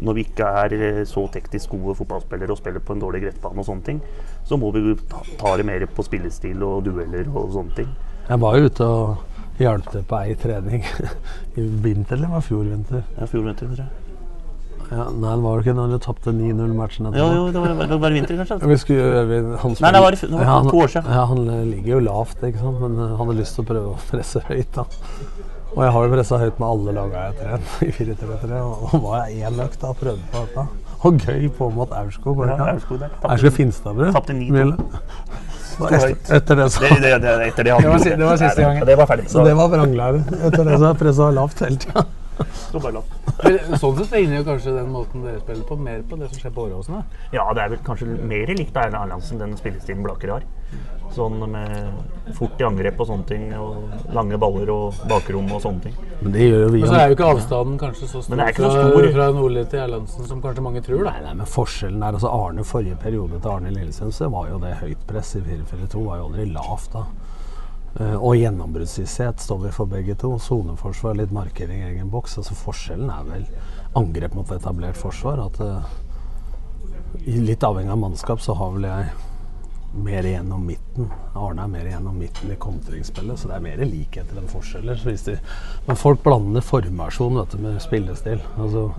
når 0.03 0.17
vi 0.17 0.25
ikke 0.27 0.49
er 0.63 0.75
eh, 0.77 1.03
så 1.07 1.23
teknisk 1.31 1.71
gode 1.75 1.95
fotballspillere 2.01 2.51
og 2.51 2.59
spiller 2.59 2.83
på 2.83 2.97
en 2.97 3.03
dårlig 3.03 3.23
gressbane 3.23 3.63
og 3.63 3.69
sånne 3.69 3.87
ting, 3.87 4.01
så 4.47 4.59
må 4.59 4.73
vi 4.75 4.83
ta, 5.07 5.23
ta 5.39 5.55
det 5.59 5.67
mer 5.67 5.87
på 5.87 6.05
spillestil 6.05 6.65
og 6.67 6.83
dueller 6.87 7.29
og 7.31 7.53
sånne 7.55 7.79
ting. 7.79 7.93
Jeg 8.27 8.43
var 8.43 8.57
jo 8.57 8.67
ute 8.67 8.89
og 8.91 9.61
hjalp 9.61 9.87
til 9.93 10.03
på 10.09 10.19
ei 10.19 10.35
trening 10.37 10.83
i 11.59 11.63
vinter, 11.63 12.19
eller 12.19 12.35
var 12.35 12.43
det 12.43 12.49
fjor 12.49 12.67
vinter? 12.67 13.07
Ja, 13.15 13.29
fjor 13.31 13.47
vinter, 13.47 13.71
tror 13.71 13.85
jeg. 13.85 14.03
Ja, 14.87 15.09
nei, 15.11 15.33
det 15.35 15.43
var 15.43 15.57
jo 15.57 15.63
ikke 15.65 15.73
når 15.75 15.89
du 15.91 15.97
tapte 15.99 16.31
9-0-matchen 16.31 17.09
Jo, 17.11 17.25
jo, 17.35 17.47
det 17.51 17.59
var, 17.59 17.73
det 17.89 17.97
var 17.99 18.13
vinter, 18.15 18.37
kanskje. 18.39 18.69
Vi 18.71 18.77
skulle, 18.79 19.23
vi, 19.27 19.39
han 19.63 19.75
Nei, 19.83 19.91
det 19.91 20.01
var 20.03 20.15
det 20.15 20.29
var 20.31 20.47
han, 20.47 20.69
to 20.71 20.79
år 20.79 20.93
siden. 20.93 21.09
Ja, 21.11 21.25
han 21.27 21.41
eh, 21.51 21.63
ligger 21.73 21.97
jo 21.97 21.99
lavt, 22.05 22.43
ikke 22.47 22.61
sant? 22.61 22.79
men 22.83 22.95
eh, 22.95 23.11
han 23.19 23.19
hadde 23.25 23.39
lyst 23.41 23.57
til 23.57 23.65
å 23.65 23.67
prøve 23.67 23.91
å 23.91 23.97
presse 24.11 24.43
høyt. 24.47 24.77
da. 24.77 24.85
Og 25.75 25.83
jeg 25.83 25.93
har 25.93 26.05
jo 26.07 26.11
pressa 26.15 26.37
høyt 26.41 26.59
med 26.61 26.67
alle 26.67 26.93
laga 26.97 27.23
jeg 27.23 27.33
har 27.33 27.39
trent 27.41 27.81
i 27.87 27.91
4-3-3. 27.93 28.59
Og 28.65 29.01
var 29.03 29.27
jeg 29.27 29.47
én 29.51 29.63
økt 29.65 29.79
da 29.83 29.93
prøvde 29.99 30.29
på 30.33 30.43
dette. 30.45 30.67
Og 31.05 31.19
gøy 31.21 31.49
på 31.53 31.67
mot 31.75 31.91
Aurskog. 31.93 32.39
Ja? 32.47 32.55
Aurskog. 32.71 33.03
Tapte- 33.21 33.51
Finstadbrød. 33.59 34.13
Tapte 34.15 34.33
9-2. 34.33 34.77
Etter, 35.77 36.13
etter 36.33 36.57
det 36.57 36.65
så 36.73 36.81
Det, 36.81 36.95
det, 37.03 37.09
det, 37.21 37.33
etter 37.51 37.67
det, 37.67 37.73
Det 37.83 37.89
var 37.91 37.99
det 38.01 38.25
var 38.25 38.39
siste 38.41 38.63
gangen. 38.63 38.85
Det 38.89 38.95
var 38.97 39.05
ferdig. 39.11 39.27
Så 39.29 39.43
det 39.45 39.53
var 39.59 39.67
vranglæren. 39.69 40.23
Etter 40.33 40.63
det 40.65 40.77
så 40.79 40.87
har 40.87 40.95
jeg 40.95 40.99
pressa 41.03 41.27
lavt 41.37 41.61
hele 41.61 41.77
tida. 41.83 42.05
Så 42.71 42.81
Sånn 42.81 43.97
sett 43.99 44.11
ligner 44.15 44.39
jo 44.39 44.45
kanskje 44.47 44.73
den 44.73 44.89
måten 44.93 45.23
dere 45.25 45.39
spiller 45.41 45.65
på, 45.69 45.77
mer 45.81 46.01
på 46.09 46.17
det 46.17 46.29
som 46.31 46.41
skjer 46.41 46.53
på 46.55 46.65
Åråsen? 46.65 46.97
Ja, 47.33 47.45
det 47.53 47.63
er 47.63 47.71
vel 47.75 47.81
kanskje 47.85 48.09
mer 48.29 48.49
likt 48.57 48.77
Erlend 48.77 48.97
Erlandsen, 49.03 49.39
den 49.41 49.53
spillestilen 49.57 50.01
Blaker 50.05 50.33
har. 50.35 50.45
Sånn 51.15 51.39
med 51.49 52.33
fort 52.35 52.59
i 52.61 52.65
angrep 52.67 52.99
og 53.01 53.07
sånne 53.09 53.25
ting, 53.29 53.45
og 53.57 54.11
lange 54.13 54.37
baller 54.37 54.69
og 54.69 54.97
bakrom 55.09 55.47
og 55.55 55.61
sånne 55.63 55.87
ting. 55.87 55.95
Men 56.19 56.35
det 56.35 56.49
gjør 56.49 56.65
jo 56.65 56.73
vi 56.73 56.81
Men 56.83 56.91
så 56.91 56.97
er 56.97 57.07
jo 57.07 57.15
ikke 57.15 57.29
avstanden 57.31 57.79
kanskje 57.81 58.09
så 58.09 58.21
stor, 58.21 58.29
Men 58.29 58.41
det 58.41 58.45
er 58.45 58.53
ikke 58.53 58.65
så 58.67 58.73
stor. 58.75 59.07
fra 59.15 59.29
Nordli 59.37 59.63
til 59.71 59.83
Erlandsen 59.85 60.27
som 60.27 60.41
kanskje 60.43 60.65
mange 60.67 60.83
tror. 60.85 61.03
da. 61.07 61.15
Nei, 61.15 61.23
nei, 61.29 61.33
men 61.39 61.49
forskjellen 61.53 62.03
er 62.03 62.19
altså 62.19 62.33
Arne 62.33 62.67
forrige 62.67 62.99
periode 63.01 63.39
til 63.39 63.53
Arne 63.53 63.71
Lillesund, 63.73 64.13
så 64.13 64.29
var 64.29 64.51
jo 64.51 64.59
det 64.61 64.75
høyt 64.83 65.07
press 65.07 65.35
i 65.39 65.41
4-4-2. 65.47 66.05
Var 66.09 66.21
jo 66.21 66.27
aldri 66.29 66.49
lavt 66.51 66.91
da. 66.93 67.05
Eh, 67.99 68.17
og 68.17 68.35
gjennombruddshissighet 68.37 69.41
står 69.41 69.63
vi 69.63 69.71
for 69.73 69.89
begge 69.89 70.15
to. 70.21 70.35
Soneforsvar, 70.39 71.15
litt 71.17 71.33
markering 71.33 71.81
i 71.81 71.93
egen 71.93 72.11
boks. 72.13 72.37
Altså 72.41 72.57
Forskjellen 72.57 73.09
er 73.09 73.23
vel 73.25 73.47
angrep 73.97 74.35
mot 74.37 74.51
etablert 74.53 74.99
forsvar. 74.99 75.41
At 75.47 75.57
uh, 75.63 75.87
litt 77.25 77.65
avhengig 77.65 77.95
av 77.95 78.03
mannskap 78.03 78.43
så 78.43 78.53
har 78.59 78.75
vel 78.75 78.85
jeg 78.89 79.09
mer 79.93 80.25
igjennom 80.25 80.65
midten. 80.65 81.07
Arne 81.35 81.63
er 81.63 81.71
mer 81.71 81.87
igjennom 81.87 82.17
midten 82.19 82.51
i 82.51 82.59
kontringsspillet, 82.59 83.39
så 83.39 83.49
det 83.49 83.55
er 83.57 83.63
mer 83.65 83.85
likheter 83.85 84.39
enn 84.39 84.51
forskjeller. 84.51 84.99
Så 84.99 85.09
hvis 85.11 85.25
de, 85.27 85.37
men 85.87 85.99
folk 85.99 86.21
blander 86.25 86.65
formasjon 86.65 87.39
vet 87.39 87.55
du, 87.55 87.63
med 87.63 87.79
spillestil. 87.83 88.43
Altså 88.57 88.89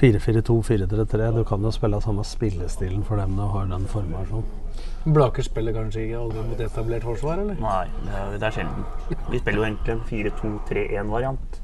4-4-2, 0.00 0.58
4-3-3. 0.66 1.30
Du 1.36 1.44
kan 1.48 1.62
jo 1.62 1.72
spille 1.74 2.00
samme 2.02 2.26
spillestilen 2.26 3.04
for 3.06 3.20
dem 3.20 3.36
når 3.38 3.46
du 3.46 3.56
har 3.58 3.72
den 3.76 3.88
formasjonen. 3.90 4.60
Blaker 5.04 5.44
spiller 5.44 5.76
kanskje 5.76 6.06
ikke 6.06 6.20
aldri 6.22 6.42
mot 6.48 6.60
etablert 6.64 7.04
forsvar, 7.04 7.42
eller? 7.42 7.58
Nei, 7.60 7.84
det 8.06 8.14
er, 8.16 8.36
det 8.40 8.48
er 8.48 8.56
sjelden. 8.56 8.86
Vi 9.30 9.40
spiller 9.42 9.60
jo 9.60 9.66
egentlig 9.68 9.94
en 9.94 10.04
4-2-3-1-variant. 10.08 11.60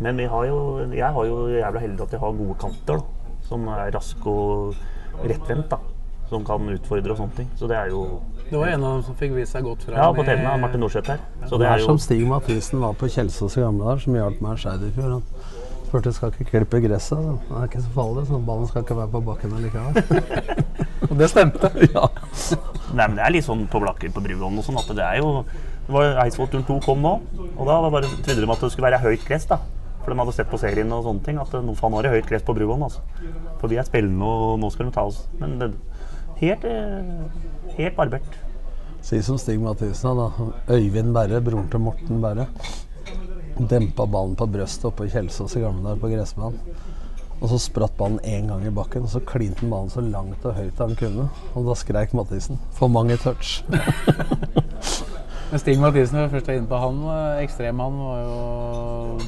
Men 0.00 0.22
vi 0.22 0.28
har 0.30 0.46
jo, 0.46 0.60
jeg 0.94 1.16
har 1.16 1.26
jo 1.26 1.40
jævla 1.50 1.82
heldig 1.82 2.06
at 2.06 2.14
jeg 2.14 2.22
har 2.22 2.38
gode 2.38 2.58
kanter, 2.62 3.02
da. 3.02 3.36
Som 3.50 3.66
er 3.74 3.90
raske 3.92 4.30
og 4.30 4.78
rettvendt, 5.26 5.74
da. 5.74 5.80
Som 6.30 6.44
kan 6.46 6.68
utfordre 6.70 7.14
og 7.14 7.18
sånne 7.18 7.36
ting. 7.40 7.48
Så 7.58 7.66
det 7.70 7.76
er 7.76 7.90
jo 7.90 8.04
Det 8.50 8.58
var 8.58 8.72
en 8.72 8.84
av 8.84 8.92
dem 8.96 9.02
som 9.06 9.16
fikk 9.18 9.32
vist 9.36 9.54
seg 9.54 9.64
godt 9.66 9.82
fram. 9.86 9.96
Ja, 9.98 10.10
på 10.14 10.24
TV-en 10.26 10.46
av 10.46 10.60
Martin 10.62 10.80
Norseth 10.82 11.10
her. 11.10 11.18
Så 11.46 11.58
Det 11.58 11.64
det 11.64 11.66
er 11.68 11.72
er 11.74 11.82
jo 11.82 11.88
som 11.90 11.98
Stig 12.02 12.22
Mathisen 12.26 12.80
var 12.82 12.94
på 12.98 13.08
Kjelsås 13.10 13.56
i 13.58 13.64
gamle 13.64 13.84
dager, 13.84 14.04
som 14.04 14.14
hjalp 14.18 14.40
meg 14.44 14.54
i 14.58 14.62
Skeiderfjord. 14.64 15.12
Han 15.16 15.22
spurte 15.90 16.12
skal 16.14 16.30
ikke 16.30 16.46
klippe 16.52 16.80
gresset. 16.86 17.18
da. 17.18 17.34
Det 17.48 17.58
er 17.60 17.68
ikke 17.70 17.82
så 17.82 17.92
farlig, 17.94 18.26
så 18.28 18.40
ballen 18.46 18.70
skal 18.70 18.82
ikke 18.86 18.96
være 18.96 19.12
på 19.14 19.24
bakken 19.26 19.56
likevel. 19.64 20.50
Og 21.10 21.16
det 21.18 21.30
stemte. 21.30 21.70
ja. 21.96 22.06
Nei, 22.94 23.06
men 23.06 23.16
det 23.18 23.24
er 23.26 23.34
litt 23.34 23.46
sånn 23.46 23.66
på 23.70 23.80
Blakker 23.82 24.10
på 24.14 24.22
Bruvollen 24.22 24.58
og 24.58 24.66
sånn 24.66 24.78
at 24.78 24.90
det 24.94 25.06
er 25.06 25.18
jo 25.22 25.44
det 25.90 25.96
var 25.96 26.20
Eidsvoll 26.22 26.46
turn 26.52 26.62
2 26.68 26.76
kom 26.84 27.00
nå, 27.02 27.10
og 27.56 27.66
da 27.66 27.80
var 27.82 27.90
bare, 27.90 28.06
trodde 28.22 28.38
de 28.44 28.50
at 28.54 28.60
det 28.62 28.68
skulle 28.70 28.86
være 28.86 29.00
høyt 29.02 29.24
gress. 29.26 29.46
da. 29.50 29.56
For 30.04 30.12
de 30.14 30.20
hadde 30.22 30.32
sett 30.36 30.48
på 30.48 30.58
serien 30.60 30.92
og 30.94 31.02
sånne 31.04 31.24
ting 31.26 31.40
at 31.42 31.50
nå 31.66 31.74
faen 31.76 31.92
var 31.92 32.06
det 32.06 32.12
høyt 32.14 32.28
gress 32.30 32.44
på 32.46 32.54
Bruvollen. 32.54 32.86
Altså. 32.86 33.02
For 33.58 33.66
vi 33.72 33.80
er 33.80 33.88
spillende, 33.88 34.22
og 34.22 34.60
nå 34.62 34.70
skal 34.70 34.86
de 34.86 34.94
ta 34.94 35.02
oss. 35.10 35.24
Men 35.40 35.58
det, 35.58 35.72
helt, 36.40 36.64
eh, 36.64 37.74
helt 37.76 37.96
barbert. 37.96 38.38
Si 39.00 39.22
som 39.22 39.38
Stig 39.38 39.60
Mathisen, 39.60 40.16
da. 40.16 40.30
Øyvind 40.68 41.14
Berre, 41.14 41.40
broren 41.40 41.68
til 41.70 41.80
Morten 41.80 42.20
Berre. 42.20 42.46
Dempa 43.60 44.06
ballen 44.06 44.36
på 44.36 44.46
brøstet 44.48 44.84
oppe 44.88 45.06
i 45.06 45.12
Kjelsås 45.12 45.56
i 45.56 45.60
gamle 45.64 45.84
dager 45.84 46.00
på 46.00 46.12
gressbanen. 46.12 46.60
Og 47.40 47.48
så 47.48 47.58
spratt 47.58 47.96
ballen 47.96 48.20
én 48.20 48.48
gang 48.48 48.66
i 48.66 48.72
bakken, 48.72 49.06
og 49.06 49.12
så 49.12 49.20
klinte 49.24 49.68
ballen 49.68 49.88
så 49.92 50.04
langt 50.04 50.44
og 50.44 50.54
høyt 50.58 50.78
han 50.78 50.96
kunne. 50.96 51.28
Og 51.54 51.66
da 51.66 51.74
skreik 51.74 52.12
Mathisen 52.14 52.58
'for 52.72 52.88
mange 52.88 53.16
touch'. 53.16 53.64
Men 55.50 55.58
Stig 55.58 55.80
Mathisen, 55.80 56.16
når 56.16 56.26
vi 56.26 56.34
først 56.36 56.48
er 56.48 56.52
inne 56.52 56.68
på 56.70 56.78
han, 56.78 56.96
eh, 57.02 57.42
ekstrem 57.42 57.78
han, 57.78 57.98
var 57.98 58.20
jo 58.20 59.20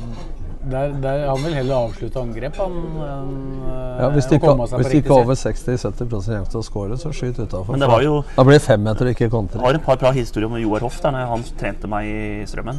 der, 0.71 0.93
der, 1.03 1.27
Han 1.29 1.43
vil 1.45 1.55
heller 1.57 1.89
avslutte 1.89 2.21
angrep 2.23 2.57
han 2.61 2.75
enn 2.79 3.37
eh, 3.67 4.01
Ja, 4.03 4.09
hvis 4.15 4.29
de 4.29 4.35
det 4.35 4.39
ikke, 4.39 4.53
komme 4.53 4.67
seg 4.69 4.77
på 4.77 4.83
hvis 4.83 4.93
det 4.93 5.01
ikke 5.03 5.15
er 5.17 5.25
over 5.25 5.39
60-70 5.41 6.27
sjanse 6.27 6.53
til 6.53 6.61
å 6.61 6.65
score, 6.67 6.99
så 7.01 7.13
skyt 7.15 7.41
utafor. 7.43 7.73
Men 7.75 7.85
det 7.85 7.91
var 7.91 8.05
jo 8.07 8.19
Da 8.37 8.47
blir 8.47 8.59
det 8.59 8.65
femmeter 8.65 9.09
og 9.09 9.15
ikke 9.17 9.29
Jeg 9.29 9.63
har 9.65 9.79
et 9.79 9.87
par 9.87 10.01
bra 10.03 10.13
historier 10.17 10.51
om 10.51 10.59
Joar 10.61 10.87
Hoff 10.87 11.01
der 11.03 11.19
han 11.33 11.47
trente 11.59 11.91
meg 11.91 12.11
i 12.11 12.21
Strømmen. 12.49 12.79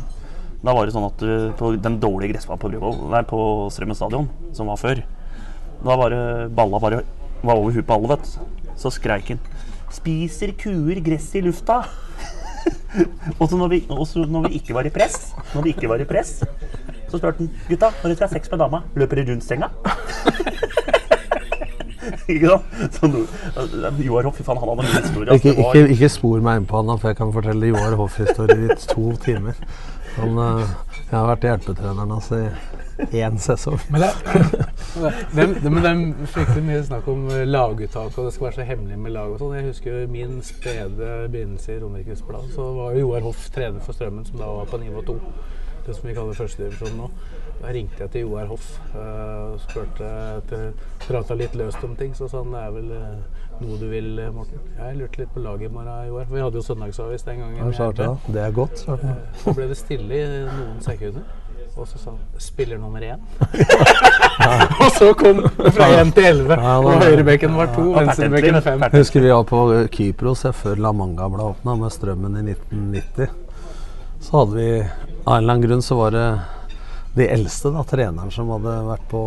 Da 0.64 0.76
var 0.76 0.88
det 0.88 0.96
sånn 0.96 1.10
at 1.10 1.26
uh, 1.28 1.50
på 1.60 1.74
den 1.76 2.00
dårlige 2.00 2.38
gressbanen 2.38 2.80
på, 2.80 2.94
på 3.28 3.42
Strømmen 3.76 4.00
stadion, 4.00 4.30
som 4.56 4.72
var 4.72 4.80
før, 4.80 5.04
da 5.84 5.98
var 6.00 6.16
det 6.16 6.24
balla 6.56 6.80
bare 6.80 7.02
var 7.44 7.60
over 7.60 7.76
huet 7.76 7.88
på 7.88 7.98
alle, 7.98 8.14
vet 8.14 8.24
du. 8.24 8.72
Så 8.80 8.94
skreik 8.96 9.34
han 9.34 9.44
'Spiser 9.94 10.56
kuer 10.58 11.04
gress 11.06 11.36
i 11.36 11.44
lufta?' 11.46 11.84
og 13.40 13.50
så 13.50 13.58
når, 13.60 13.68
vi, 13.68 13.80
når 13.90 14.48
vi 14.48 14.58
ikke 14.58 14.74
var 14.74 14.88
i 14.88 14.94
press, 14.94 15.34
når 15.54 15.66
vi 15.66 15.74
ikke 15.76 15.90
var 15.92 16.02
i 16.02 16.08
press, 16.08 16.40
så 17.14 17.22
spurte 17.22 17.44
han 17.44 17.50
'Gutta, 17.70 17.94
når 18.02 18.10
de 18.10 18.16
skal 18.18 18.28
ha 18.28 18.34
sex 18.34 18.52
med 18.52 18.60
dama, 18.66 18.84
løper 18.98 19.22
de 19.22 19.32
rundt 19.32 19.46
senga?' 19.46 19.70
ikke 22.28 22.48
sant? 22.50 22.64
Så, 22.98 23.10
Joar 24.04 24.28
Hoff, 24.28 24.38
fy 24.38 24.46
faen, 24.48 24.60
han 24.60 24.70
hadde 24.70 24.86
mye 24.86 25.02
historie. 25.02 25.36
Ikke, 25.38 25.54
altså. 25.54 25.72
Ikke, 25.80 25.96
ikke 25.96 26.10
spor 26.12 26.46
meg 26.46 26.62
inn 26.62 26.70
på 26.70 26.82
han, 26.82 26.94
for 27.00 27.12
jeg 27.12 27.20
kan 27.20 27.34
fortelle 27.36 27.72
Joar 27.72 27.98
Hoff-historier 28.00 28.64
i 28.66 28.78
to 28.88 29.12
timer. 29.24 29.60
Han, 30.18 30.38
eh, 30.38 30.74
jeg 31.10 31.16
har 31.16 31.30
vært 31.32 31.48
hjelpetreneren 31.48 32.14
hans 32.14 32.30
i 32.34 32.44
én 33.24 33.40
sesong. 33.42 33.80
Men 33.94 34.06
det, 34.06 34.12
det, 35.34 35.48
det, 35.64 35.72
men 35.72 35.80
det 35.82 35.92
er 35.92 36.30
fryktelig 36.36 36.66
mye 36.68 36.84
snakk 36.86 37.10
om 37.10 37.26
laguttak, 37.50 38.14
og 38.18 38.28
det 38.28 38.36
skal 38.36 38.50
være 38.50 38.60
så 38.60 38.68
hemmelig 38.68 39.00
med 39.02 39.16
lag 39.16 39.34
og 39.34 39.42
sånn. 39.42 39.56
Jeg 39.58 39.72
husker 39.72 39.98
jo 39.98 40.12
min 40.14 40.38
spede 40.46 41.10
begynnelse 41.34 41.74
i 41.74 41.82
Romerikes 41.82 42.22
Blad, 42.28 42.46
så 42.54 42.70
var 42.78 42.94
jo 42.94 43.08
Joar 43.08 43.26
Hoff 43.26 43.50
trener 43.54 43.82
for 43.84 43.98
Strømmen, 43.98 44.28
som 44.30 44.42
da 44.42 44.52
var 44.60 44.70
på 44.70 44.82
nivå 44.84 45.06
to. 45.08 45.18
Det 45.86 45.96
som 45.96 46.08
vi 46.08 46.16
kaller 46.16 46.38
førstedivisjon 46.38 46.96
nå. 46.96 47.10
Da 47.64 47.72
ringte 47.76 48.04
jeg 48.04 48.12
til 48.12 48.26
Joar 48.26 48.48
Hoff 48.52 48.66
eh, 48.96 49.54
og 49.54 49.60
spurte 49.64 50.08
etter 50.40 50.72
Prata 51.04 51.36
litt 51.36 51.56
løst 51.60 51.84
om 51.84 51.94
ting, 52.00 52.12
så 52.16 52.28
sa 52.32 52.42
han 52.42 52.52
det 52.56 52.64
er 52.64 52.74
vel 52.76 52.90
eh, 52.96 53.44
noe 53.62 53.78
du 53.80 53.86
vil, 53.92 54.10
eh, 54.20 54.32
Morten. 54.36 54.64
Jeg 54.80 54.98
lurte 55.00 55.22
litt 55.22 55.32
på 55.36 55.44
laget 55.44 55.70
i 55.70 55.74
morgen, 55.74 56.10
Joar. 56.10 56.28
Vi 56.32 56.44
hadde 56.44 56.60
jo 56.60 56.66
søndagsavis 56.66 57.24
den 57.28 57.44
gangen. 57.44 57.62
Ja, 57.62 57.70
svarte 57.78 58.10
Det 58.28 58.44
er 58.44 58.56
godt. 58.56 58.84
Så 58.84 59.56
ble 59.56 59.70
det 59.72 59.80
stille 59.80 60.20
i 60.20 60.28
noen 60.48 60.84
sekunder. 60.84 61.24
Og 61.74 61.88
så 61.90 61.98
sa 61.98 62.12
han 62.12 62.20
'spiller 62.38 62.78
nummer 62.78 63.02
én'. 63.02 63.22
og 64.84 64.92
så 64.94 65.14
kom 65.18 65.42
det 65.42 65.74
fra 65.74 65.88
én 66.02 66.12
til 66.14 66.26
elleve. 66.26 66.58
Og 66.58 67.02
høyrebekken 67.02 67.56
var 67.56 67.72
to, 67.76 67.88
venstrebekken 67.96 68.62
fem. 68.62 68.84
Husker 68.94 69.22
vi 69.22 69.32
var 69.32 69.44
på 69.44 69.88
Kypros 69.92 70.46
før 70.54 70.76
La 70.76 70.92
Manga 70.92 71.28
ble 71.34 71.48
åpna, 71.50 71.76
med 71.76 71.90
Strømmen 71.90 72.38
i 72.38 72.52
1990. 72.52 73.28
Så 74.22 74.38
hadde 74.38 74.56
vi 74.56 74.84
Av 75.24 75.38
en 75.38 75.44
eller 75.44 75.54
annen 75.54 75.68
grunn 75.68 75.82
så 75.82 75.96
var 75.96 76.12
det 76.12 76.28
de 77.16 77.28
eldste, 77.32 77.72
da, 77.72 77.84
treneren, 77.88 78.32
som 78.34 78.50
hadde 78.52 78.74
vært 78.90 79.06
på 79.12 79.24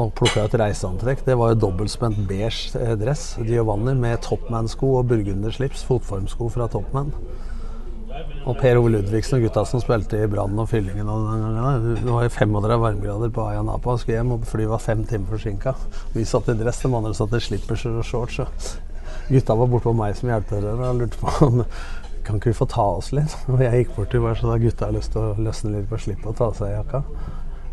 og 0.00 0.14
plukka 0.16 0.46
ut 0.46 0.54
reiseantrekk. 0.58 1.24
Det 1.26 1.34
var 1.36 1.52
jo 1.52 1.60
dobbeltspent 1.66 2.22
beige 2.28 2.78
eh, 2.80 2.94
dress, 2.98 3.34
Giovanni, 3.44 3.92
med 3.98 4.22
Topman-sko 4.24 4.94
og 4.98 5.10
burgunderslips, 5.10 5.84
fotformsko 5.84 6.48
fra 6.54 6.70
Topman. 6.72 7.12
Og 8.44 8.56
Per 8.60 8.78
Ove 8.78 8.92
Ludvigsen 8.94 9.38
og 9.38 9.44
gutta 9.44 9.64
som 9.68 9.82
spilte 9.82 10.20
i 10.22 10.28
Brann 10.30 10.56
og 10.60 10.68
Fyllingen 10.70 11.08
og 11.10 11.26
den 11.26 11.42
gangen, 11.44 11.96
Det 11.98 12.12
var 12.12 12.24
jo 12.24 12.32
35 12.32 12.80
varmegrader 12.80 13.32
på 13.34 13.44
Aya 13.48 13.62
Napa. 13.66 13.96
Skulle 13.98 14.18
hjem, 14.20 14.32
og 14.36 14.46
flyet 14.46 14.70
var 14.70 14.82
fem 14.82 15.04
timer 15.04 15.34
forsinka. 15.34 15.74
Vi 16.14 16.24
satt 16.24 16.48
i 16.48 16.56
dress, 16.58 16.80
de 16.80 16.94
andre 16.94 17.14
satt 17.14 17.34
i 17.34 17.42
slippers 17.42 17.84
og 17.90 18.04
shorts. 18.06 18.40
Og 18.40 19.28
gutta 19.28 19.56
var 19.58 19.68
borte 19.72 19.88
på 19.88 19.96
meg 19.98 20.16
som 20.16 20.30
hjelpetrener 20.30 20.88
og 20.88 21.02
lurte 21.02 21.20
på 21.20 21.34
om 21.48 21.64
kan 22.26 22.38
ikke 22.40 22.52
vi 22.52 22.58
få 22.58 22.66
ta 22.70 22.84
oss 22.98 23.12
litt. 23.16 23.36
Og 23.52 23.62
jeg 23.64 23.84
gikk 23.84 23.96
bort 23.96 24.10
til 24.12 24.24
bare 24.24 24.38
så 24.40 24.50
da 24.50 24.58
gutta 24.62 24.88
har 24.88 24.96
lyst 24.96 25.14
til 25.14 25.22
å 25.22 25.34
løsne 25.46 25.74
litt 25.76 25.88
på 25.90 26.00
slippet 26.00 26.28
og 26.30 26.36
ta 26.38 26.50
av 26.50 26.58
seg 26.58 26.74
jakka. 26.74 27.02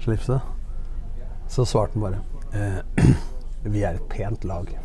Slipset. 0.03 0.41
Så 1.51 1.65
svarte 1.67 2.00
han 2.00 2.05
bare 2.05 2.20
eh, 2.55 2.79
Vi 3.74 3.84
er 3.86 4.00
et 4.00 4.08
pent 4.10 4.46
lag. 4.50 4.70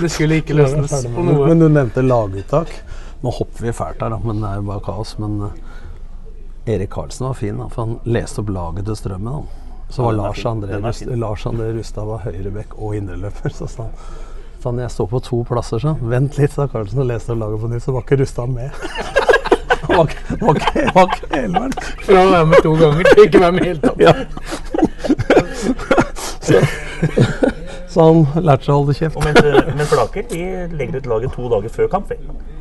Det 0.00 0.08
skulle 0.10 0.40
ikke 0.40 0.56
løsnes 0.56 1.04
på 1.06 1.22
noe. 1.26 1.46
Men 1.46 1.62
du 1.62 1.68
nevnte 1.70 2.02
laguttak. 2.02 2.72
Nå 3.20 3.32
hopper 3.36 3.66
vi 3.66 3.72
fælt 3.76 4.00
her, 4.00 4.14
da, 4.14 4.18
men 4.24 4.40
det 4.40 4.48
er 4.48 4.60
jo 4.62 4.66
bare 4.70 4.82
kaos. 4.84 5.12
Men 5.20 5.36
eh, 5.46 6.74
Erik 6.74 6.90
Karlsen 6.94 7.28
var 7.28 7.36
fin, 7.38 7.58
da, 7.60 7.68
for 7.70 7.86
han 7.86 7.98
leste 8.08 8.42
opp 8.42 8.50
laget 8.54 8.88
til 8.88 8.98
Strømmen. 8.98 9.30
Da. 9.30 9.70
Så 9.90 10.02
var 10.06 10.12
er 10.12 10.16
Lars. 10.16 10.42
André. 10.46 10.80
Lars 11.16 11.46
André 11.46 11.70
Rustad 11.76 12.08
var 12.08 12.24
høyrebekk 12.24 12.76
og 12.78 12.96
indreløper. 12.96 13.54
Så 13.54 13.68
sa 13.70 13.88
han 13.88 13.94
Sånn, 14.60 14.76
jeg 14.82 14.90
står 14.92 15.06
på 15.08 15.20
to 15.24 15.38
plasser, 15.48 15.80
sånn. 15.80 15.96
Vent 16.10 16.36
litt, 16.36 16.52
sa 16.52 16.66
Carlsen 16.68 17.00
og 17.00 17.06
leste 17.08 17.32
og 17.32 17.38
laget 17.40 17.62
på 17.62 17.68
nytt, 17.72 17.84
så 17.86 17.94
var 17.96 18.02
ikke 18.04 18.18
Rustad 18.20 18.50
med. 18.52 18.70
Han 19.86 19.96
var 19.96 20.10
ikke- 20.10 20.36
var 20.42 20.58
ikke 20.60 20.82
var 20.94 21.06
ikke 21.08 21.30
elveren. 21.38 21.72
Fra 22.04 22.18
å 22.20 22.30
være 22.34 22.46
med 22.50 22.62
to 22.66 22.74
ganger 22.82 23.08
til 23.14 23.24
ikke 23.24 23.40
være 23.40 23.52
med 23.56 23.64
helt 23.70 23.84
opp. 23.88 24.00
Ja. 24.04 24.12
så, 26.44 26.60
så 27.90 28.04
han 28.06 28.20
lærte 28.44 28.66
seg 28.68 28.74
å 28.74 28.78
holde 28.82 28.94
kjeft. 29.00 29.16
men, 29.24 29.34
men 29.80 29.86
Flaker 29.90 30.28
de 30.30 30.42
legger 30.76 31.00
ut 31.00 31.08
laget 31.14 31.32
to 31.38 31.48
dager 31.54 31.72
før 31.80 31.88
kamp. 31.96 32.12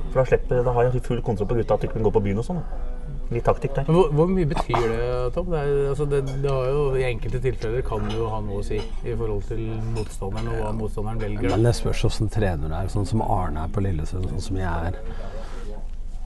For 0.10 0.22
da, 0.22 0.26
slipper, 0.32 0.64
da 0.66 0.74
har 0.78 0.88
jeg 0.88 1.04
full 1.06 1.22
kontroll 1.26 1.50
på 1.52 1.60
gutta 1.60 1.76
at 1.78 1.84
de 1.86 1.92
kan 1.92 2.06
gå 2.08 2.12
på 2.16 2.24
byen 2.26 2.40
og 2.42 2.48
sånn. 2.48 2.64
Litt 3.30 3.46
taktikk 3.46 3.76
der. 3.78 3.86
Hvor, 3.94 4.08
hvor 4.10 4.30
mye 4.30 4.48
betyr 4.50 4.86
det, 4.90 5.34
Tom? 5.36 5.52
Det, 5.54 5.60
er, 5.62 5.90
altså 5.92 6.06
det, 6.10 6.24
det 6.42 6.50
har 6.50 6.70
jo, 6.72 6.86
I 6.98 7.04
enkelte 7.12 7.42
tilfeller 7.44 7.84
kan 7.86 8.08
det 8.10 8.18
jo 8.18 8.30
ha 8.32 8.40
noe 8.42 8.64
å 8.64 8.66
si 8.66 8.80
i 8.80 9.14
forhold 9.14 9.44
til 9.52 9.68
motstanderen 9.94 10.50
og 10.50 10.64
hva 10.64 10.72
motstanderen 10.74 11.22
velger. 11.22 11.54
Men 11.54 11.68
det 11.68 11.76
spørs 11.78 12.08
åssen 12.10 12.32
trener 12.34 12.72
du 12.72 12.74
er. 12.74 12.90
Sånn 12.90 13.06
som 13.10 13.22
Arne 13.22 13.68
er 13.68 13.76
på 13.76 13.84
Lillesund, 13.86 14.26
sånn 14.32 14.48
som 14.48 14.58
jeg 14.58 14.90
er. 14.90 14.98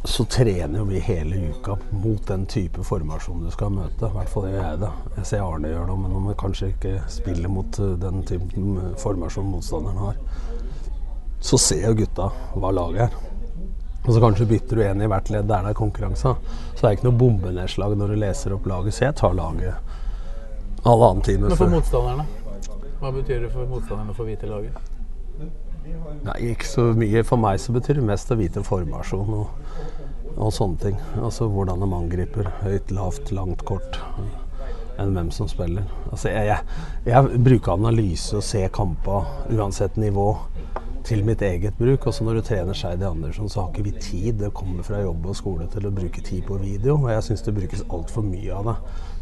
Så 0.07 0.23
trener 0.31 0.79
jo 0.79 0.85
vi 0.87 1.01
hele 1.03 1.41
uka 1.51 1.75
mot 1.91 2.23
den 2.27 2.47
type 2.51 2.87
formasjon 2.87 3.43
du 3.43 3.51
skal 3.51 3.75
møte. 3.75 4.07
I 4.07 4.15
hvert 4.15 4.31
fall 4.31 4.47
gjør 4.47 4.63
jeg 4.63 4.81
det. 4.85 4.93
Jeg 5.17 5.29
ser 5.33 5.43
Arne 5.43 5.73
gjør 5.75 5.91
det, 5.91 5.99
men 6.05 6.17
om 6.21 6.31
vi 6.31 6.37
kanskje 6.39 6.71
ikke 6.71 6.95
spiller 7.11 7.51
mot 7.51 7.83
uh, 7.83 7.93
den 7.99 8.23
typen 8.27 8.95
formasjon 9.03 9.51
motstanderen 9.51 10.01
har, 10.07 10.23
så 11.43 11.59
ser 11.59 11.83
jo 11.89 11.95
gutta 11.99 12.31
hva 12.55 12.71
laget 12.71 13.09
er. 13.09 13.32
Og 14.03 14.11
så 14.11 14.19
kanskje 14.19 14.47
bytter 14.49 14.79
du 14.79 14.83
en 14.83 15.01
i 15.01 15.07
hvert 15.07 15.29
ledd 15.31 15.47
der 15.47 15.63
det 15.63 15.71
er 15.71 15.79
konkurranse. 15.79 16.35
Så 16.75 16.79
det 16.81 16.89
er 16.89 16.97
ikke 16.97 17.07
noe 17.07 17.19
bombenedslag 17.21 17.95
når 17.97 18.11
du 18.11 18.19
leser 18.19 18.55
opp 18.55 18.67
laget, 18.67 18.95
så 18.97 19.07
jeg 19.07 19.19
tar 19.21 19.35
laget 19.37 19.93
alle 20.83 21.05
annen 21.05 21.21
time 21.23 21.47
Men 21.47 21.57
for 21.57 21.71
motstanderne? 21.71 22.25
Hva 22.99 23.11
betyr 23.15 23.45
det 23.45 23.51
for 23.53 23.67
motstanderne 23.67 24.11
å 24.11 24.17
få 24.17 24.27
vite 24.27 24.49
laget? 24.49 24.91
Nei, 26.23 26.37
ikke 26.51 26.67
så 26.67 26.85
mye. 26.95 27.23
For 27.27 27.39
meg 27.39 27.59
så 27.63 27.75
betyr 27.75 27.99
det 27.99 28.07
mest 28.07 28.31
å 28.31 28.37
vite 28.39 28.63
formasjon 28.67 29.33
og, 29.35 29.51
og 30.35 30.53
sånne 30.55 30.79
ting. 30.83 30.99
Altså 31.19 31.47
hvordan 31.51 31.83
de 31.83 31.89
angriper. 31.95 32.51
Høyt, 32.63 32.91
lavt, 32.95 33.31
langt, 33.35 33.63
kort. 33.67 33.99
Enn 34.99 35.15
hvem 35.15 35.31
som 35.33 35.49
spiller. 35.49 35.87
Altså, 36.11 36.29
jeg, 36.31 36.51
jeg, 36.51 36.79
jeg 37.09 37.43
bruker 37.47 37.75
analyse 37.75 38.35
og 38.37 38.45
ser 38.45 38.71
kamper 38.75 39.27
uansett 39.55 39.95
nivå 39.99 40.33
til 41.03 41.23
mitt 41.27 41.41
eget 41.43 41.75
bruk. 41.77 42.07
Også 42.07 42.25
når 42.25 42.39
du 42.39 42.45
trener 42.47 42.77
Skeidi 42.77 43.05
Andersson, 43.07 43.49
så 43.51 43.61
har 43.61 43.71
ikke 43.71 43.85
vi 43.89 43.93
tid. 43.99 44.39
Det 44.39 44.53
kommer 44.55 44.85
fra 44.87 45.01
jobb 45.03 45.27
og 45.29 45.37
skole 45.37 45.67
til 45.73 45.87
å 45.87 45.93
bruke 45.93 46.23
tid 46.23 46.43
på 46.47 46.57
video. 46.61 46.97
Og 47.01 47.11
jeg 47.11 47.27
syns 47.27 47.45
det 47.45 47.55
brukes 47.57 47.85
altfor 47.89 48.25
mye 48.27 48.55
av 48.55 48.69
det. 48.71 48.75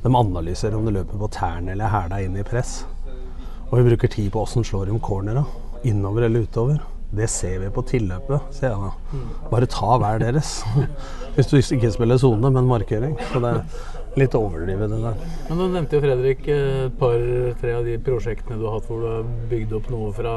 De 0.04 0.14
analyserer 0.22 0.78
om 0.78 0.88
du 0.88 0.94
løper 0.96 1.22
på 1.22 1.32
tærne 1.34 1.74
eller 1.76 1.92
hæla 1.94 2.22
inn 2.26 2.38
i 2.38 2.48
press. 2.48 2.82
Og 3.70 3.78
vi 3.80 3.86
bruker 3.90 4.12
tid 4.12 4.32
på 4.34 4.44
åssen 4.44 4.66
slår 4.68 4.90
de 4.92 5.00
cornera. 5.04 5.46
Innover 5.88 6.28
eller 6.28 6.46
utover. 6.46 6.82
Det 7.12 7.28
ser 7.28 7.58
vi 7.60 7.70
på 7.76 7.84
tilløpet, 7.84 8.54
sier 8.56 8.72
jeg 8.72 8.80
da. 8.86 9.24
Bare 9.52 9.68
ta 9.68 9.98
hver 10.00 10.22
deres. 10.22 10.62
Hvis 11.36 11.50
du 11.52 11.58
ikke 11.60 11.92
spiller 11.92 12.20
sone, 12.22 12.52
men 12.56 12.70
markering. 12.70 13.18
Så 13.34 13.42
det 13.44 13.52
er 13.52 14.22
litt 14.22 14.36
overdrevet, 14.38 14.92
det 14.92 15.00
der. 15.04 15.26
Men 15.50 15.60
Du 15.60 15.66
nevnte 15.66 15.98
jo 15.98 16.04
Fredrik 16.06 16.48
eh, 16.52 16.86
et 16.86 16.96
par-tre 17.00 17.74
av 17.76 17.88
de 17.88 17.98
prosjektene 18.06 18.60
du 18.60 18.68
har 18.68 18.78
hatt 18.78 18.88
hvor 18.88 19.04
du 19.04 19.10
har 19.10 19.28
bygd 19.52 19.76
opp 19.80 19.92
noe 19.92 20.12
fra 20.16 20.36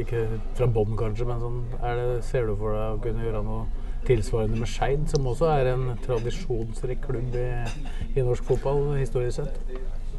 ikke 0.00 0.24
fra 0.56 0.68
bånn, 0.72 0.96
kanskje, 0.98 1.26
men 1.28 1.40
sånn, 1.42 1.62
det, 1.72 2.04
ser 2.26 2.46
du 2.48 2.54
for 2.56 2.76
deg 2.76 2.94
å 2.96 3.00
kunne 3.04 3.26
gjøre 3.26 3.42
noe 3.46 3.64
tilsvarende 4.06 4.58
med 4.58 4.70
Skeid, 4.70 5.02
som 5.10 5.26
også 5.30 5.50
er 5.52 5.72
en 5.74 5.84
tradisjonsrik 6.02 7.04
klubb 7.04 7.36
i, 7.38 7.48
i 8.16 8.24
norsk 8.24 8.46
fotball 8.48 8.96
historisk 8.98 9.42
sett? 9.42 9.60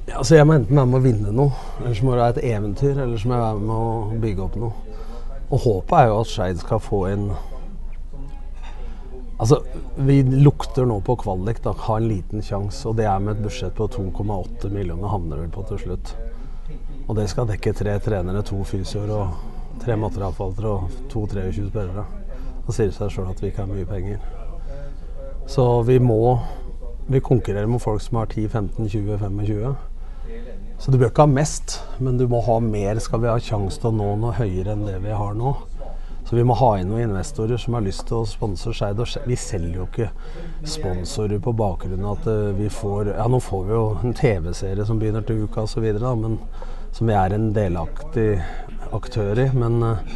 Ja, 0.07 0.19
altså 0.19 0.37
jeg 0.37 0.47
må 0.47 0.57
enten 0.57 0.77
være 0.77 0.91
med 0.91 0.99
å 0.99 1.03
vinne 1.03 1.33
noe, 1.35 1.65
eller 1.81 1.95
så 1.95 2.05
må 2.05 2.13
det 2.13 2.21
være 2.21 2.35
et 2.37 2.45
eventyr, 2.53 2.97
eller 2.97 3.19
så 3.19 3.29
må 3.29 3.37
jeg 3.39 3.45
være 3.47 3.65
med 3.71 3.75
å 3.75 4.21
bygge 4.23 4.45
opp 4.45 4.59
noe. 4.61 5.01
Og 5.49 5.65
håpet 5.65 5.97
er 5.99 6.07
jo 6.09 6.21
at 6.21 6.31
Skeid 6.31 6.63
skal 6.63 6.83
få 6.83 7.05
en 7.11 7.27
Altså, 9.43 9.57
Vi 9.97 10.21
lukter 10.23 10.85
nå 10.85 10.99
på 11.01 11.15
kvalik. 11.19 11.63
da, 11.63 11.73
Ha 11.73 11.97
en 11.97 12.07
liten 12.07 12.41
sjanse. 12.41 12.87
Og 12.87 12.95
det 12.95 13.05
er 13.05 13.19
med 13.19 13.35
et 13.35 13.43
budsjett 13.43 13.73
på 13.75 13.87
2,8 13.87 14.69
millioner 14.69 15.07
havner 15.09 15.37
vel 15.37 15.49
på 15.49 15.65
til 15.67 15.79
slutt. 15.79 16.15
Og 17.07 17.15
det 17.15 17.29
skal 17.29 17.47
dekke 17.47 17.73
tre 17.73 17.97
trenere, 17.99 18.41
to 18.41 18.63
fysioer 18.63 19.09
og 19.11 19.52
tre 19.81 19.95
materialforvaltere 19.99 20.69
og 20.69 20.97
to 21.11 21.25
23 21.31 21.69
spillere. 21.69 22.05
Da 22.63 22.75
sier 22.75 22.91
det 22.91 22.97
seg 22.97 23.11
sjøl 23.11 23.31
at 23.31 23.41
vi 23.41 23.49
ikke 23.51 23.65
har 23.65 23.71
mye 23.71 23.87
penger. 23.89 24.19
Så 25.47 25.81
vi 25.87 25.99
må 25.99 26.39
Vi 27.03 27.19
konkurrerer 27.19 27.67
med 27.67 27.81
folk 27.83 27.99
som 28.01 28.15
har 28.15 28.29
10, 28.31 28.47
15, 28.47 28.87
20, 28.87 29.17
25. 29.19 29.73
Så 30.79 30.91
du 30.91 30.97
bør 30.97 31.09
ikke 31.09 31.25
ha 31.25 31.27
mest, 31.27 31.81
men 31.99 32.15
du 32.17 32.29
må 32.31 32.39
ha 32.45 32.55
mer 32.63 32.99
skal 33.03 33.19
vi 33.19 33.27
ha 33.27 33.35
sjanse 33.43 33.81
til 33.81 33.89
å 33.89 33.97
nå 33.97 34.07
noe 34.21 34.37
høyere 34.37 34.71
enn 34.71 34.85
det 34.87 35.01
vi 35.03 35.11
har 35.11 35.35
nå. 35.35 35.51
Så 36.23 36.37
vi 36.37 36.45
må 36.47 36.55
ha 36.55 36.69
inn 36.79 36.87
noen 36.87 37.09
investorer 37.09 37.59
som 37.59 37.75
har 37.75 37.83
lyst 37.83 38.05
til 38.07 38.21
å 38.21 38.27
sponse 38.27 38.71
Skeid. 38.71 39.01
Vi 39.27 39.35
selger 39.35 39.81
jo 39.81 39.87
ikke 39.89 40.07
sponsorer 40.63 41.41
på 41.43 41.51
bakgrunn 41.59 42.05
av 42.07 42.21
at 42.21 42.29
eh, 42.31 42.53
vi 42.55 42.69
får 42.71 43.11
Ja, 43.17 43.27
nå 43.27 43.41
får 43.43 43.65
vi 43.67 43.75
jo 43.75 43.83
en 43.99 44.15
TV-serie 44.17 44.87
som 44.87 45.01
begynner 45.01 45.27
til 45.27 45.43
uka 45.43 45.67
osv., 45.67 45.83
men 46.23 46.39
som 46.93 47.09
vi 47.09 47.17
er 47.17 47.35
en 47.35 47.51
delaktig 47.53 48.27
aktør 48.95 49.39
i. 49.43 49.49
Men 49.57 49.81
eh, 49.83 50.13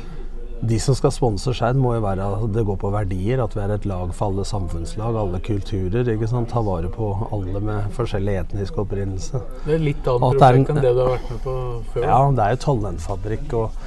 de 0.62 0.80
som 0.82 0.96
skal 0.98 1.14
sponse 1.14 1.54
Skeid, 1.54 1.78
må 1.78 1.94
jo 1.96 2.02
være 2.06 2.26
at 2.38 2.54
det 2.56 2.64
går 2.66 2.80
på 2.82 2.92
verdier. 2.94 3.44
At 3.44 3.54
vi 3.56 3.62
er 3.64 3.76
et 3.76 3.86
lag 3.90 4.14
for 4.16 4.32
alle 4.32 4.46
samfunnslag, 4.48 5.18
alle 5.18 5.42
kulturer. 5.46 6.08
ikke 6.14 6.30
sant? 6.30 6.50
Ta 6.54 6.64
vare 6.66 6.90
på 6.94 7.12
alle 7.32 7.62
med 7.62 7.92
forskjellig 7.98 8.40
etnisk 8.42 8.82
opprinnelse. 8.84 9.44
Det 9.68 9.78
er 9.78 9.86
litt 9.86 10.10
annet 10.10 10.42
prosjekt 10.42 10.74
enn 10.74 10.82
det 10.82 10.96
du 10.98 11.04
har 11.04 11.16
vært 11.16 11.32
med 11.34 11.46
på 11.46 11.56
før. 11.94 12.10
Ja, 12.10 12.20
det 12.40 12.46
er 12.46 12.58
jo 12.58 12.62
Tollendfabrikk 12.66 13.58
og 13.62 13.80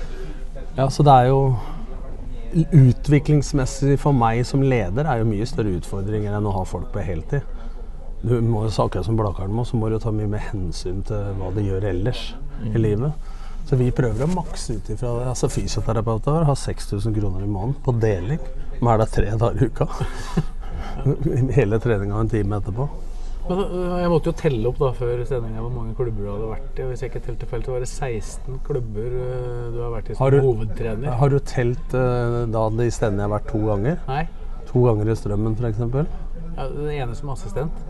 Ja, 0.77 0.87
så 0.89 1.03
det 1.07 1.13
er 1.13 1.31
jo 1.33 1.43
Utviklingsmessig 2.51 3.95
for 4.03 4.11
meg 4.17 4.41
som 4.43 4.63
leder 4.67 5.07
er 5.07 5.21
jo 5.21 5.27
mye 5.29 5.47
større 5.47 5.77
utfordringer 5.79 6.35
enn 6.35 6.49
å 6.51 6.55
ha 6.57 6.65
folk 6.67 6.89
på 6.91 7.05
heltid. 7.07 7.47
Du 8.27 8.35
må 8.43 8.65
akkurat 8.67 9.07
som 9.07 9.17
Blakkaren 9.17 9.55
må, 9.55 9.63
så 9.65 9.79
må 9.79 9.89
du 9.89 10.01
ta 10.03 10.11
mye 10.13 10.29
mer 10.29 10.43
hensyn 10.51 10.99
til 11.07 11.31
hva 11.39 11.53
de 11.55 11.63
gjør 11.65 11.87
ellers 11.93 12.33
i 12.67 12.83
livet. 12.83 13.30
Så 13.71 13.77
vi 13.79 13.91
prøver 13.95 14.25
å 14.27 14.31
makse 14.35 14.75
ut 14.81 14.89
ifra 14.91 15.13
det. 15.21 15.27
Altså 15.31 15.47
Fysioterapeuter 15.53 16.35
vår 16.41 16.49
har 16.49 16.57
6000 16.59 17.15
kroner 17.15 17.45
i 17.47 17.51
måneden 17.51 17.77
på 17.85 17.95
deling. 18.03 18.41
Vi 18.81 18.89
er 18.91 18.99
der 18.99 19.13
tre 19.15 19.31
dager 19.39 19.63
i 19.63 19.69
uka. 19.71 19.87
Hele 21.55 21.79
treninga 21.83 22.19
en 22.25 22.29
time 22.33 22.59
etterpå. 22.59 22.89
Men 23.51 23.61
øh, 23.65 23.95
jeg 24.03 24.11
måtte 24.13 24.31
jo 24.31 24.35
telle 24.37 24.69
opp 24.69 24.81
da 24.83 24.91
før 24.99 25.23
sendinga 25.27 25.63
hvor 25.65 25.73
mange 25.75 25.95
klubber 25.99 26.27
du 26.27 26.29
hadde 26.33 26.51
vært 26.51 26.81
i. 26.83 26.89
Hvis 26.91 27.05
jeg 27.05 27.11
ikke 27.13 27.23
telte 27.29 27.49
feil, 27.51 27.63
så 27.67 27.73
var 27.77 27.85
det 27.85 27.89
16 27.91 28.59
klubber 28.67 29.15
øh, 29.23 29.63
du 29.75 29.79
har 29.85 29.95
vært 29.95 30.11
i 30.11 30.17
som 30.19 30.25
Har 30.25 30.35
du- 30.35 30.41
hovedtrener. 30.45 31.17
Har 31.23 31.33
du 31.33 31.39
telt 31.55 31.97
eh, 32.03 32.37
da 32.55 32.67
de 32.77 32.91
stedene 32.95 33.23
jeg 33.25 33.29
har 33.31 33.35
vært 33.39 33.49
to 33.55 33.63
ganger? 33.71 34.03
Nei, 34.11 34.25
To 34.71 34.85
ganger 34.87 35.09
i 35.11 35.17
Strømmen 35.19 35.57
f.eks.? 35.59 35.81
ja, 36.59 36.67
den 36.75 36.91
ene 36.95 37.15
som 37.19 37.31
assistent. 37.33 37.81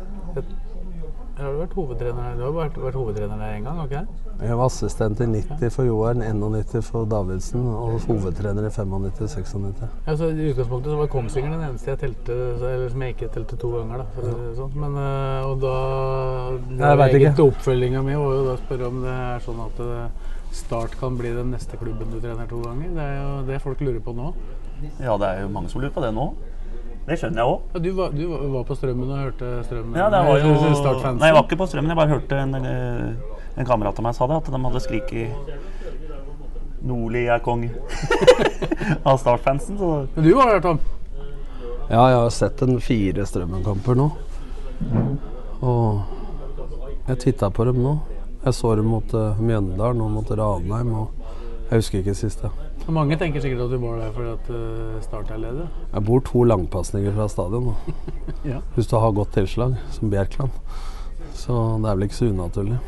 Har 1.41 1.55
du 1.55 1.61
vært 1.63 1.75
hovedtrener 1.79 2.25
her? 2.27 2.35
Du 2.37 2.43
har 2.45 2.53
vært, 2.53 2.75
vært 2.77 2.97
hovedtrener 2.99 3.39
der 3.41 3.55
en 3.57 3.67
gang, 3.69 3.79
ikke 3.85 4.01
det? 4.03 4.33
Jeg 4.45 4.57
var 4.61 4.69
assistent 4.69 5.21
i 5.25 5.29
90 5.31 5.73
for 5.73 5.89
Joern, 5.89 6.25
91 6.25 6.85
for 6.85 7.09
Davidsen 7.09 7.63
og 7.73 7.95
hovedtrener 8.09 8.67
i 8.69 8.73
95-96. 8.75 9.87
Ja, 10.07 10.17
så 10.21 10.29
I 10.29 10.51
utgangspunktet 10.51 10.93
så 10.93 10.99
var 11.01 11.09
Kongsvinger 11.15 11.55
den 11.55 11.65
eneste 11.71 11.95
jeg 11.95 12.03
telte, 12.03 12.37
eller 12.59 12.93
som 12.93 13.05
jeg 13.07 13.17
ikke 13.17 13.31
telte 13.39 13.61
to 13.61 13.73
ganger. 13.79 14.03
da, 14.03 14.07
for 14.17 14.29
ja. 14.29 14.35
det 14.37 14.51
sånn. 14.59 14.77
Men, 14.85 14.99
øh, 15.07 15.49
og 15.49 15.65
da 15.65 15.75
Jeg 16.85 17.01
vet 17.03 17.19
ikke. 17.21 17.49
Oppfølginga 17.49 18.05
mi 18.05 18.21
var 18.21 18.37
jo 18.37 18.45
da 18.51 18.59
å 18.59 18.61
spørre 18.61 18.93
om 18.93 19.01
det 19.07 19.17
er 19.17 19.43
sånn 19.49 19.65
at 19.65 19.83
øh, 19.87 20.29
Start 20.51 20.97
kan 20.99 21.15
bli 21.15 21.31
den 21.31 21.53
neste 21.55 21.79
klubben 21.79 22.11
du 22.11 22.19
trener 22.19 22.49
to 22.51 22.59
ganger. 22.65 22.91
Det 22.97 23.05
er 23.05 23.19
jo 23.21 23.35
det 23.47 23.61
folk 23.63 23.83
lurer 23.87 24.01
på 24.03 24.15
nå. 24.17 24.33
Ja, 24.99 25.15
det 25.15 25.29
er 25.29 25.45
jo 25.45 25.53
mange 25.55 25.71
som 25.71 25.81
lurer 25.81 25.95
på 25.95 26.03
det 26.03 26.11
nå. 26.17 26.33
Det 27.11 27.17
skjønner 27.19 27.41
jeg 27.43 27.51
òg. 27.51 27.63
Ja, 27.75 27.81
du, 27.83 27.89
var, 27.99 28.13
du 28.15 28.21
var- 28.53 28.65
på 28.69 28.75
Strømmen 28.79 29.09
og 29.11 29.19
hørte 29.19 29.49
Strømmen? 29.67 29.97
Ja, 29.99 30.07
det 30.13 30.21
var 30.29 30.39
jo 30.39 30.53
Nei, 31.19 31.27
jeg 31.27 31.35
var 31.35 31.43
ikke 31.43 31.59
på 31.59 31.67
Strømmen. 31.67 31.91
Jeg 31.91 31.99
bare 31.99 32.13
hørte 32.13 32.39
en, 32.39 32.55
eh, 32.55 33.59
en 33.59 33.67
kamerat 33.67 33.99
av 33.99 34.07
meg 34.07 34.15
sa 34.15 34.29
det, 34.31 34.37
at 34.39 34.51
de 34.55 34.61
hadde 34.69 34.83
skriket 34.85 35.29
Nordli 36.87 37.25
er 37.29 37.43
konge 37.45 37.73
av 39.11 39.19
Start-fansen. 39.21 39.75
Så 39.81 39.91
Men 40.15 40.25
du 40.25 40.31
var 40.39 40.55
der, 40.55 40.63
Tom. 40.65 40.79
Ja, 41.91 42.05
jeg 42.13 42.21
har 42.23 42.31
sett 42.31 42.63
en 42.63 42.79
fire 42.81 43.27
Strømmen-kamper 43.27 43.99
nå. 43.99 44.07
Og 45.67 46.01
jeg 47.11 47.19
titta 47.27 47.51
på 47.51 47.67
dem 47.69 47.83
nå. 47.83 47.97
Jeg 48.45 48.55
så 48.57 48.71
dem 48.79 48.87
mot 48.89 49.11
uh, 49.19 49.35
Mjøndalen 49.43 50.01
og 50.07 50.15
mot 50.15 50.31
Ranheim. 50.31 50.95
Og 51.03 51.11
jeg 51.73 51.83
husker 51.83 51.99
ikke 52.05 52.15
sist. 52.17 52.47
Og 52.47 52.70
Mange 52.89 53.17
tenker 53.21 53.43
sikkert 53.43 53.67
at 53.67 53.75
du 53.75 53.79
var 53.83 53.99
der 54.01 54.15
fordi 54.15 54.31
at 54.33 54.49
øh, 54.57 55.03
Start 55.05 55.31
er 55.31 55.43
ledig. 55.43 55.67
Jeg 55.93 56.05
bor 56.07 56.23
to 56.27 56.45
langpasninger 56.45 57.13
fra 57.15 57.29
stadion. 57.29 57.75
Ja. 58.45 58.63
Hvis 58.75 58.87
du 58.89 58.97
har 58.97 59.13
godt 59.13 59.35
tilslag, 59.37 59.75
som 59.93 60.11
Bjerkland. 60.11 60.51
Så 61.37 61.53
det 61.53 61.91
er 61.91 61.95
vel 61.99 62.07
ikke 62.07 62.17
så 62.17 62.31
unaturlig. 62.31 62.79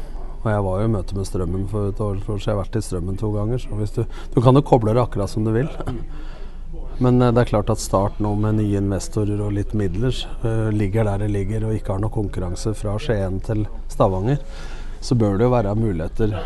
Og 0.42 0.50
jeg 0.50 0.64
var 0.64 0.81
jo 0.81 0.87
i 0.88 0.92
møte 0.94 1.16
med 1.16 1.26
Strømmen 1.28 1.66
for 1.68 1.90
et 1.92 2.00
år 2.00 2.16
siden. 2.22 2.40
Jeg 2.40 2.55
har 2.55 2.62
vært 2.62 2.78
i 2.78 2.83
Strømmen 2.83 3.18
to 3.20 3.31
ganger. 3.35 3.61
Så 3.61 3.76
hvis 3.78 3.92
du, 3.94 4.05
du 4.35 4.40
kan 4.40 4.57
jo 4.57 4.64
koble 4.64 4.94
det 4.96 5.02
akkurat 5.02 5.31
som 5.31 5.44
du 5.44 5.52
vil. 5.55 5.68
Men 7.02 7.22
eh, 7.22 7.33
det 7.33 7.44
er 7.44 7.50
klart 7.52 7.70
at 7.72 7.83
Start 7.83 8.20
nå 8.22 8.35
med 8.40 8.59
nye 8.61 8.81
investorer 8.81 9.40
og 9.42 9.55
litt 9.57 9.72
midler 9.78 10.14
eh, 10.44 10.68
ligger 10.74 11.09
der 11.09 11.24
det 11.24 11.33
ligger 11.35 11.68
og 11.68 11.76
ikke 11.76 11.96
har 11.96 12.02
noe 12.02 12.14
konkurranse 12.14 12.74
fra 12.78 12.96
Skien 13.02 13.40
til 13.44 13.64
Stavanger, 13.92 14.42
så 15.02 15.16
bør 15.18 15.38
det 15.38 15.48
jo 15.48 15.55
være 15.55 15.74
muligheter. 15.78 16.37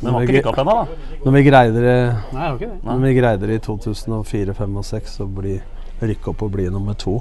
Den 0.00 0.12
var 0.14 0.22
ikke 0.26 0.36
rykka 0.38 0.50
opp 0.52 0.58
ennå, 0.64 0.74
da. 0.80 1.14
Når 1.24 1.32
vi 1.38 1.42
greide 1.46 1.84
det, 1.86 1.96
Nei, 2.34 2.50
det 2.58 2.68
det. 2.68 2.82
når 2.84 3.00
vi 3.06 3.14
greide 3.20 3.46
det 3.48 3.54
i 3.60 3.64
2004, 3.64 4.52
2005 4.54 4.76
og 4.76 4.84
2006, 4.84 5.16
å 5.24 5.30
bli, 5.40 5.56
rykke 6.02 6.30
opp 6.34 6.42
og 6.42 6.52
bli 6.52 6.68
nummer 6.70 6.94
to. 6.98 7.20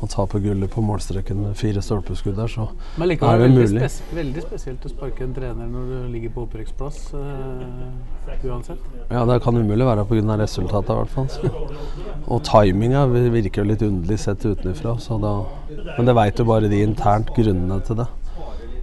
Og 0.00 0.08
ta 0.08 0.24
på 0.24 0.38
gullet 0.40 0.70
på 0.72 0.80
målstreken 0.80 1.42
med 1.44 1.56
fire 1.60 1.82
stolpeskudd 1.84 2.38
der, 2.38 2.48
så 2.48 2.70
Men 2.96 3.02
er 3.04 3.10
likevel 3.10 3.34
det 3.36 3.42
veldig, 3.50 3.64
mulig. 3.68 3.80
spes 3.90 4.14
veldig 4.16 4.42
spesielt 4.46 4.86
å 4.88 4.92
sparke 4.94 5.26
en 5.26 5.34
trener 5.36 5.66
når 5.68 5.90
du 5.90 6.06
ligger 6.14 6.30
på 6.32 6.44
opprykksplass. 6.46 7.12
øh, 7.12 8.46
uansett. 8.48 8.78
Ja, 9.10 9.26
det 9.28 9.42
kan 9.44 9.56
umulig 9.60 9.84
være 9.84 10.06
pga. 10.08 10.38
resultatet, 10.40 10.88
i 10.88 10.94
hvert 11.02 11.10
fall. 11.10 11.28
Så. 11.28 11.50
Og 12.28 12.42
timinga 12.48 13.04
virker 13.12 13.60
jo 13.62 13.68
litt 13.68 13.82
underlig 13.82 14.18
sett 14.18 14.40
utenfra. 14.46 14.96
Men 15.98 16.06
det 16.06 16.14
veit 16.16 16.38
jo 16.38 16.44
bare 16.48 16.68
de 16.72 16.80
internt 16.82 17.34
grunnene 17.36 17.80
til 17.84 17.96
det. 17.96 18.06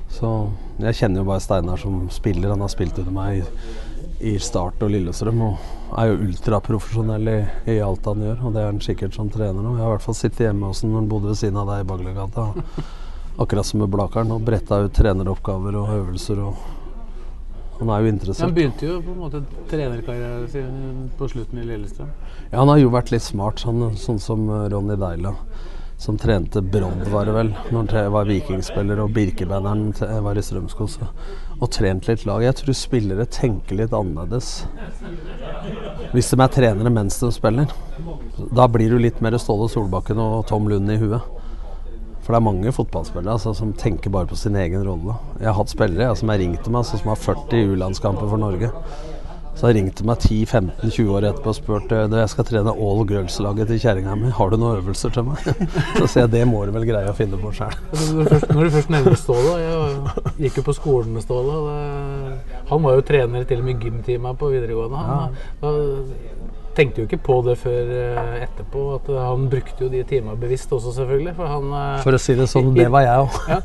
Så 0.10 0.52
jeg 0.78 0.98
kjenner 1.00 1.24
jo 1.24 1.28
bare 1.30 1.42
Steinar 1.42 1.82
som 1.82 2.06
spiller. 2.14 2.52
Han 2.54 2.62
har 2.62 2.72
spilt 2.72 3.00
under 3.02 3.16
meg 3.16 3.40
i, 3.40 4.32
i 4.32 4.38
Start 4.42 4.84
og 4.86 4.92
Lillestrøm. 4.94 5.42
Og 5.48 5.98
er 5.98 6.12
jo 6.12 6.20
ultraprofesjonell 6.28 7.32
i, 7.32 7.38
i 7.74 7.80
alt 7.84 8.06
han 8.06 8.24
gjør. 8.28 8.40
Og 8.46 8.56
det 8.56 8.64
er 8.64 8.72
han 8.72 8.82
sikkert 8.84 9.18
som 9.18 9.32
trener 9.34 9.62
nå. 9.62 9.76
Jeg 9.76 9.86
har 9.86 9.92
i 9.92 9.96
hvert 9.96 10.08
fall 10.08 10.20
sittet 10.20 10.46
hjemme 10.48 10.70
hos 10.70 10.84
han 10.84 10.94
når 10.94 11.02
han 11.02 11.12
bodde 11.14 11.32
ved 11.32 11.40
siden 11.42 11.62
av 11.62 11.72
deg 11.72 11.84
i 11.84 11.88
Baglegata. 11.92 12.50
Akkurat 13.44 13.70
som 13.70 13.82
med 13.82 13.94
Blakeren. 13.94 14.34
Og 14.36 14.46
bretta 14.46 14.84
ut 14.86 14.94
treneroppgaver 14.98 15.80
og 15.82 15.96
øvelser. 15.96 16.44
og 16.46 16.76
han 17.78 17.90
er 17.94 18.00
jo 18.02 18.34
Han 18.40 18.54
begynte 18.56 18.86
jo 18.88 19.02
på 19.06 19.12
en 19.12 19.20
måte 19.22 19.44
trenerkarrieren 19.70 20.48
sin 20.50 21.10
på 21.18 21.28
slutten 21.30 21.60
i 21.62 21.66
Lillestrøm. 21.66 22.10
Ja, 22.52 22.58
han 22.60 22.72
har 22.72 22.80
jo 22.82 22.90
vært 22.90 23.12
litt 23.14 23.22
smart, 23.22 23.62
sånn, 23.62 23.92
sånn 24.02 24.18
som 24.18 24.48
Ronny 24.50 24.98
Deila. 24.98 25.36
Som 25.98 26.18
trente 26.22 26.62
Brodd, 26.62 27.08
var 27.10 27.26
det 27.26 27.34
vel, 27.34 27.48
når 27.74 27.88
han 27.96 28.12
var 28.14 28.28
vikingspiller, 28.30 29.00
og 29.02 29.16
Birkebeineren 29.16 29.88
t- 29.98 30.06
var 30.22 30.38
i 30.38 30.44
Strømskog. 30.46 30.94
Og 31.58 31.72
trent 31.74 32.06
litt 32.08 32.26
lag. 32.30 32.44
Jeg 32.46 32.54
tror 32.60 32.78
spillere 32.78 33.26
tenker 33.26 33.80
litt 33.80 33.96
annerledes 33.98 34.52
hvis 36.14 36.30
de 36.32 36.38
er 36.40 36.52
trenere 36.54 36.92
mens 36.94 37.18
de 37.20 37.32
spiller. 37.34 37.74
Da 38.56 38.68
blir 38.72 38.94
du 38.94 39.00
litt 39.02 39.18
mer 39.26 39.36
Ståle 39.42 39.66
Solbakken 39.74 40.22
og 40.22 40.46
Tom 40.48 40.70
Lund 40.70 40.94
i 40.94 41.00
huet. 41.02 41.26
For 42.22 42.36
det 42.36 42.40
er 42.42 42.46
mange 42.46 42.72
fotballspillere 42.76 43.34
altså, 43.40 43.54
som 43.58 43.74
tenker 43.74 44.12
bare 44.14 44.28
på 44.30 44.38
sin 44.38 44.56
egen 44.60 44.84
rolle. 44.86 45.16
Jeg 45.42 45.50
har 45.50 45.58
hatt 45.58 45.72
spillere 45.74 46.10
jeg, 46.12 46.20
som 46.22 46.30
har 46.32 46.42
ringt 46.44 46.62
til 46.64 46.74
meg, 46.76 46.84
altså, 46.86 47.00
som 47.02 47.12
har 47.14 47.22
40 47.26 47.74
U-landskamper 47.74 48.30
for 48.30 48.42
Norge. 48.42 48.70
Så 49.58 49.66
har 49.66 49.74
ringt 49.74 50.04
meg 50.06 50.20
10-15-20 50.22 51.08
år 51.18 51.26
etterpå 51.32 51.50
og 51.50 51.56
spurt 51.58 51.94
om 51.98 52.12
du, 52.12 52.18
jeg 52.20 52.30
skal 52.30 52.46
trene 52.46 52.74
all 52.78 53.00
girls-laget 53.10 53.72
til 53.72 53.80
kjerringa 53.82 54.14
mi. 54.20 54.30
Har 54.38 54.52
du 54.54 54.58
noen 54.62 54.78
øvelser 54.84 55.10
til 55.16 55.26
meg? 55.26 55.42
Så 55.98 56.06
sier 56.12 56.24
jeg 56.28 56.32
det 56.36 56.44
må 56.46 56.60
du 56.70 56.74
vel 56.76 56.86
greie 56.86 57.10
å 57.10 57.16
finne 57.18 57.40
på 57.42 57.50
sjøl. 57.58 57.74
Når 57.90 58.20
du 58.22 58.30
først, 58.36 58.52
når 58.54 58.70
du 58.70 58.76
først 58.78 58.92
nevner 58.94 59.18
Ståle 59.18 59.56
Jeg 59.64 60.46
gikk 60.46 60.60
jo 60.62 60.66
på 60.70 60.76
skolen 60.78 61.18
med 61.18 61.26
Ståle. 61.26 61.58
det- 61.66 62.62
Han 62.70 62.84
var 62.86 63.00
jo 63.00 63.06
trener 63.10 63.48
til 63.50 63.64
og 63.64 63.66
med 63.72 63.82
gymtima 63.82 64.36
på 64.38 64.52
videregående. 64.54 65.02
Han 65.10 65.38
da 65.64 65.74
tenkte 66.78 67.02
jo 67.02 67.08
ikke 67.08 67.20
på 67.26 67.38
det 67.48 67.56
før 67.60 67.92
eh, 67.98 68.34
etterpå. 68.46 68.84
At 68.98 69.10
eh, 69.12 69.20
han 69.22 69.48
brukte 69.52 69.86
jo 69.86 69.92
de 69.92 70.04
timene 70.08 70.38
bevisst 70.40 70.74
også, 70.74 70.94
selvfølgelig. 71.00 71.36
For 71.38 71.52
han 71.52 71.70
eh, 71.74 72.02
For 72.06 72.18
å 72.18 72.22
si 72.22 72.38
det 72.38 72.50
sånn, 72.52 72.74
det 72.78 72.90
var 72.94 73.06
jeg 73.08 73.26
òg. 73.26 73.40
Ja. 73.52 73.62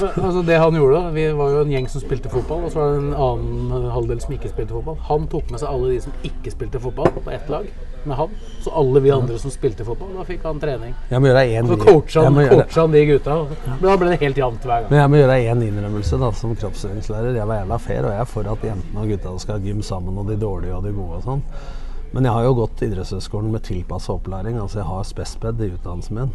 Altså 0.00 0.40
det 0.46 0.56
han 0.60 0.76
gjorde, 0.76 0.96
da, 0.96 1.12
Vi 1.12 1.26
var 1.36 1.52
jo 1.52 1.62
en 1.64 1.72
gjeng 1.74 1.86
som 1.92 2.02
spilte 2.02 2.32
fotball, 2.32 2.64
og 2.66 2.72
så 2.72 2.80
var 2.80 2.92
det 2.94 3.00
en 3.02 3.14
annen 3.26 3.88
halvdel 3.94 4.20
som 4.22 4.34
ikke 4.36 4.52
spilte 4.52 4.76
fotball. 4.76 4.98
Han 5.10 5.28
tok 5.32 5.50
med 5.52 5.62
seg 5.62 5.70
alle 5.70 5.94
de 5.94 6.02
som 6.06 6.26
ikke 6.26 6.52
spilte 6.54 6.82
fotball, 6.82 7.10
på 7.20 7.32
ett 7.34 7.50
lag 7.52 7.66
med 8.04 8.16
han. 8.16 8.28
Så 8.64 8.72
alle 8.80 9.00
vi 9.04 9.10
andre 9.12 9.38
som 9.38 9.52
spilte 9.52 9.84
fotball, 9.84 10.14
da 10.16 10.24
fikk 10.28 10.44
han 10.48 10.60
trening. 10.62 10.94
Jeg 11.10 11.20
må 11.20 11.28
gjøre 11.28 11.42
en, 11.58 11.68
Så 11.68 11.76
coacha 11.80 12.24
han, 12.24 12.38
coacha 12.52 12.80
han 12.80 12.94
de 12.96 13.02
gutta. 13.10 13.36
Men 13.66 13.84
Da 13.84 13.96
ble 14.00 14.12
det 14.14 14.20
helt 14.22 14.40
jevnt 14.40 14.64
hver 14.64 14.84
gang. 14.84 14.88
Men 14.92 15.02
jeg 15.02 15.12
må 15.12 15.20
gjøre 15.20 15.36
én 15.52 15.66
innrømmelse 15.66 16.20
da, 16.22 16.30
som 16.40 16.56
kroppsøvingslærer. 16.62 17.36
Jeg 17.36 17.50
var 17.50 17.60
jævla 17.60 17.80
fair, 17.82 18.06
og 18.06 18.14
jeg 18.14 18.24
er 18.24 18.32
for 18.32 18.54
at 18.54 18.64
jentene 18.70 19.04
og 19.04 19.12
gutta 19.12 19.36
skal 19.44 19.58
ha 19.58 19.66
gym 19.66 19.84
sammen, 19.84 20.22
og 20.22 20.32
de 20.32 20.40
dårlige 20.40 20.76
og 20.76 20.88
de 20.88 20.96
gode 20.96 21.20
og 21.20 21.28
sånn. 21.28 21.44
Men 22.10 22.26
jeg 22.26 22.34
har 22.34 22.46
jo 22.46 22.56
gått 22.58 22.82
idrettshøyskolen 22.82 23.52
med 23.54 23.62
tilpassa 23.66 24.16
opplæring. 24.16 24.58
Altså 24.58 24.80
jeg 24.80 24.88
har 24.88 25.06
spesped 25.06 25.62
i 25.62 25.70
utdannelsen 25.76 26.18
min. 26.18 26.32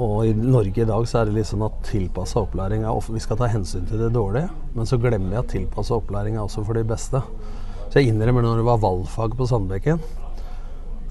Og 0.00 0.26
i 0.26 0.32
Norge 0.34 0.82
i 0.82 0.88
dag 0.88 1.04
så 1.06 1.20
er 1.20 1.28
det 1.28 1.36
litt 1.36 1.50
sånn 1.50 1.62
at 1.66 1.76
tilpassa 1.86 2.40
opplæring 2.40 2.82
er 2.82 2.90
ofte, 2.90 3.14
Vi 3.14 3.22
skal 3.22 3.38
ta 3.38 3.46
hensyn 3.46 3.84
til 3.86 4.00
det 4.00 4.10
dårlige, 4.16 4.48
men 4.74 4.88
så 4.90 4.98
glemmer 4.98 5.30
vi 5.30 5.38
at 5.38 5.52
tilpassa 5.52 5.94
opplæring 6.00 6.34
er 6.34 6.42
også 6.42 6.64
for 6.66 6.74
de 6.74 6.82
beste. 6.88 7.20
Så 7.92 8.00
jeg 8.00 8.10
innrømmer 8.10 8.42
når 8.42 8.58
det 8.58 8.66
var 8.66 8.82
valgfag 8.82 9.36
på 9.38 9.46
Sandbekken, 9.46 10.00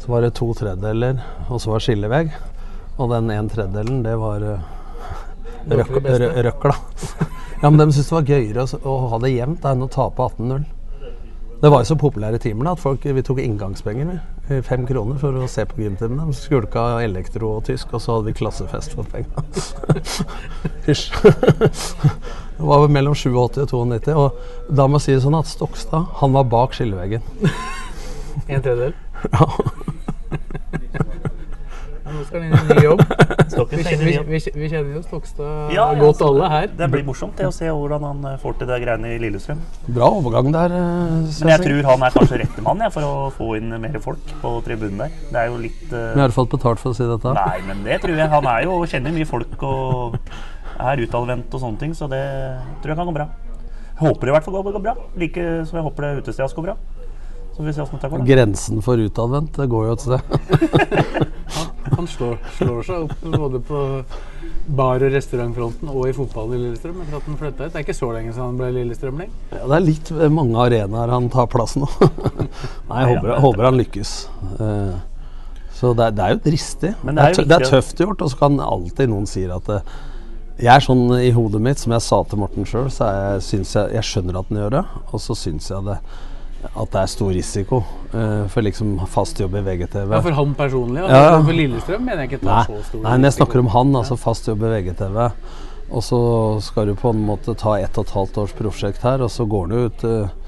så 0.04 0.12
var 0.12 0.26
det 0.26 0.34
to 0.36 0.50
tredjedeler, 0.52 1.22
og 1.48 1.62
så 1.64 1.72
var 1.72 1.86
skillevegg. 1.86 2.34
Og 2.98 3.10
den 3.14 3.32
en 3.32 3.50
tredjedelen, 3.50 4.04
det 4.04 4.18
var 4.20 4.44
eh, 4.44 4.68
røkla. 6.44 6.76
Ja, 7.64 7.70
men 7.70 7.80
de 7.80 7.94
syntes 7.96 8.10
det 8.10 8.16
var 8.18 8.26
gøyere 8.28 8.64
å, 8.66 8.80
å 8.84 8.94
ha 9.14 9.18
det 9.24 9.30
jevnt 9.32 9.64
enn 9.64 9.86
å 9.86 9.88
tape 9.88 10.26
18-0. 10.26 10.66
Det 11.64 11.70
var 11.72 11.80
jo 11.80 11.88
så 11.88 11.96
populære 11.96 12.38
timer 12.44 12.68
at 12.74 12.80
folk, 12.84 13.06
vi 13.16 13.22
tok 13.24 13.38
inngangspenger. 13.40 14.10
vi. 14.10 14.56
Eh, 14.56 14.62
Fem 14.68 14.84
kroner 14.88 15.16
for 15.22 15.32
å 15.40 15.46
se 15.48 15.64
på 15.66 15.80
gymtimene. 15.80 16.26
Skulka 16.36 17.00
elektro 17.06 17.54
og 17.58 17.64
tysk, 17.70 17.94
og 17.96 18.02
så 18.04 18.18
hadde 18.18 18.28
vi 18.28 18.34
klassefest 18.36 18.92
for 18.98 19.08
penga. 19.08 19.46
Hysj. 20.88 21.06
Det 22.58 22.68
var 22.68 22.88
mellom 22.92 23.16
87 23.16 23.38
og 23.38 23.88
92. 23.88 24.12
Og 24.14 24.76
da 24.76 24.88
må 24.88 25.00
jeg 25.00 25.06
si 25.06 25.16
det 25.16 25.24
sånn 25.24 25.40
at 25.40 25.48
Stokstad 25.50 26.12
han 26.20 26.36
var 26.36 26.44
bak 26.52 26.76
skilleveggen. 26.76 27.24
En 28.48 28.62
tredjedel. 28.62 28.94
Ja. 29.32 29.48
Ja, 32.04 32.12
nå 32.12 32.24
skal 32.28 32.42
han 32.42 32.50
inn 32.50 32.54
i 32.54 32.60
en 32.60 32.68
ny 32.76 32.84
jobb. 32.84 33.02
Vi, 33.44 33.84
kjenner- 33.84 34.06
vi, 34.06 34.14
vi, 34.30 34.40
vi 34.56 34.70
kjenner 34.72 34.96
jo 34.96 35.02
Stokstad 35.04 35.74
Ja, 35.74 35.90
ja, 35.92 36.00
godt 36.00 36.16
altså, 36.22 36.28
alle 36.32 36.50
her. 36.54 36.68
Det 36.80 36.88
blir 36.94 37.04
morsomt 37.08 37.36
det 37.38 37.48
å 37.50 37.54
se 37.56 37.68
hvordan 37.70 38.06
han 38.08 38.26
eh, 38.32 38.38
får 38.42 38.58
til 38.62 38.70
de 38.72 38.80
greiene 38.84 39.12
i 39.16 39.20
Lillestrøm. 39.24 39.62
Bra 39.88 40.10
overgang 40.20 40.52
der. 40.56 40.76
eh, 40.78 41.44
Men 41.44 41.54
jeg 41.56 41.64
tror 41.68 41.90
han 41.92 42.08
er 42.08 42.16
kanskje 42.18 42.42
rette 42.44 42.66
mann 42.66 42.84
ja, 42.86 42.90
for 42.94 43.08
å 43.10 43.14
få 43.36 43.52
inn 43.60 43.70
mer 43.84 44.00
folk 44.04 44.34
på 44.42 44.56
tribunen 44.66 45.04
der. 45.06 45.14
Det 45.30 45.44
er 45.44 45.52
jo 45.52 45.60
litt 45.62 45.86
uh... 45.92 46.14
Vi 46.16 46.24
har 46.26 46.36
fått 46.36 46.52
betalt 46.56 46.82
for 46.84 46.94
å 46.94 46.98
si 46.98 47.06
dette. 47.10 47.36
Nei, 47.38 47.62
men 47.68 47.84
det 47.88 48.00
tror 48.04 48.16
jeg. 48.18 48.30
Han 48.34 48.50
er 48.56 48.66
jo, 48.68 48.80
kjenner 48.90 49.16
mye 49.16 49.30
folk 49.30 49.68
og 49.70 50.18
er 50.84 51.04
utadvendt 51.06 51.54
og 51.54 51.62
sånne 51.62 51.80
ting, 51.84 51.94
så 51.98 52.08
det 52.12 52.24
tror 52.82 52.94
jeg 52.94 53.00
kan 53.00 53.10
gå 53.12 53.16
bra. 53.20 53.28
Jeg 53.94 54.08
håper 54.08 54.26
det 54.26 54.32
i 54.32 54.36
hvert 54.38 54.46
fall 54.48 54.56
går, 54.58 54.72
går 54.74 54.84
bra. 54.88 54.96
Like 55.22 55.44
som 55.70 55.78
jeg 55.78 55.86
håper 55.86 56.08
det 56.08 56.24
utestedet 56.24 56.56
går 56.58 56.70
bra. 56.72 56.78
Så 57.54 57.62
vi 57.62 57.74
se 57.76 57.84
hvordan 57.86 58.02
det 58.02 58.10
går. 58.10 58.24
Grensen 58.32 58.80
for 58.82 58.98
utadvendt, 58.98 59.54
det 59.62 59.68
går 59.70 59.86
jo 59.86 59.94
et 59.94 60.06
sted. 60.08 61.28
Han 61.98 62.08
slår, 62.10 62.38
slår 62.58 62.82
seg 62.88 63.06
opp 63.08 63.26
både 63.38 63.60
på 63.68 63.80
bar- 64.78 65.04
og 65.04 65.12
restaurantfronten 65.14 65.90
og 65.92 66.06
i 66.10 66.14
fotballen 66.16 66.56
i 66.58 66.62
Lillestrøm 66.64 67.02
etter 67.04 67.18
at 67.20 67.26
han 67.28 67.40
flytta 67.40 67.66
ut. 67.66 67.72
Det 67.74 67.80
er 67.82 67.86
ikke 67.86 67.96
så 67.98 68.12
lenge 68.16 68.32
siden 68.34 68.46
han 68.48 68.60
ble 68.62 68.70
Lillestrømling. 68.78 69.34
Ja, 69.52 69.64
det 69.68 69.76
er 69.80 69.86
litt 69.88 70.12
eh, 70.16 70.30
mange 70.34 70.62
arenaer 70.68 71.12
han 71.14 71.28
tar 71.34 71.50
plass 71.52 71.76
nå. 71.80 71.90
Nei, 72.90 73.02
jeg 73.04 73.10
håper, 73.14 73.28
jeg 73.34 73.44
håper 73.48 73.68
han 73.70 73.80
lykkes. 73.82 74.14
Eh, 74.60 74.96
Så 75.74 75.94
det 75.98 76.06
er, 76.08 76.16
det 76.16 76.24
er 76.24 76.34
jo 76.36 76.42
dristig. 76.46 76.94
Men 77.04 77.18
det, 77.18 77.24
er 77.24 77.38
jo 77.42 77.48
det 77.50 77.58
er 77.60 77.70
tøft 77.74 78.00
gjort, 78.00 78.22
og 78.24 78.32
så 78.32 78.38
kan 78.46 78.60
alltid 78.64 79.10
noen 79.12 79.26
si 79.28 79.44
at 79.52 79.66
det, 79.68 79.82
Jeg 80.64 80.70
er 80.76 80.84
sånn 80.86 81.08
i 81.18 81.32
hodet 81.36 81.60
mitt, 81.66 81.82
som 81.82 81.92
jeg 81.96 82.06
sa 82.06 82.22
til 82.30 82.40
Morten 82.40 82.68
sjøl, 82.70 82.88
så 82.94 83.08
er 83.10 83.18
jeg, 83.42 83.64
jeg, 83.66 83.90
jeg 83.98 84.06
skjønner 84.08 84.38
at 84.40 84.52
han 84.54 84.62
gjør 84.62 84.76
det, 84.78 84.84
og 85.12 85.20
så 85.24 85.36
syns 85.36 85.68
jeg 85.74 85.84
det 85.90 85.98
at 86.72 86.92
det 86.94 87.00
er 87.02 87.10
stor 87.12 87.32
risiko 87.36 87.82
uh, 88.14 88.46
for 88.52 88.64
liksom 88.66 88.96
fast 89.12 89.40
jobb 89.42 89.58
i 89.60 89.64
VGTV. 89.66 90.14
Ja, 90.16 90.22
For 90.24 90.36
han 90.38 90.54
personlig. 90.58 91.04
Ja. 91.04 91.42
For 91.44 91.56
Lillestrøm 91.58 92.06
mener 92.08 92.24
jeg 92.24 92.34
ikke 92.34 92.46
tar 92.46 92.70
så 92.70 92.80
stor 92.88 93.04
nei, 93.04 93.18
men 93.18 93.28
jeg 93.30 93.36
snakker 93.40 93.64
om 93.64 93.72
han, 93.74 93.92
altså 94.00 94.18
fast 94.20 94.48
jobb 94.48 94.64
i 94.64 94.72
VGTV. 94.78 95.20
Og 95.94 96.02
så 96.06 96.20
skal 96.66 96.88
du 96.90 96.96
på 96.98 97.12
en 97.14 97.20
måte 97.28 97.54
ta 97.60 97.76
ett 97.84 97.98
og 98.00 98.08
et 98.08 98.16
halvt 98.16 98.40
års 98.46 98.56
prosjekt 98.58 99.04
her, 99.06 99.22
og 99.22 99.30
så 99.30 99.46
går 99.46 99.68
han 99.68 99.76
jo 99.76 99.84
ut 99.92 100.08
uh, 100.08 100.40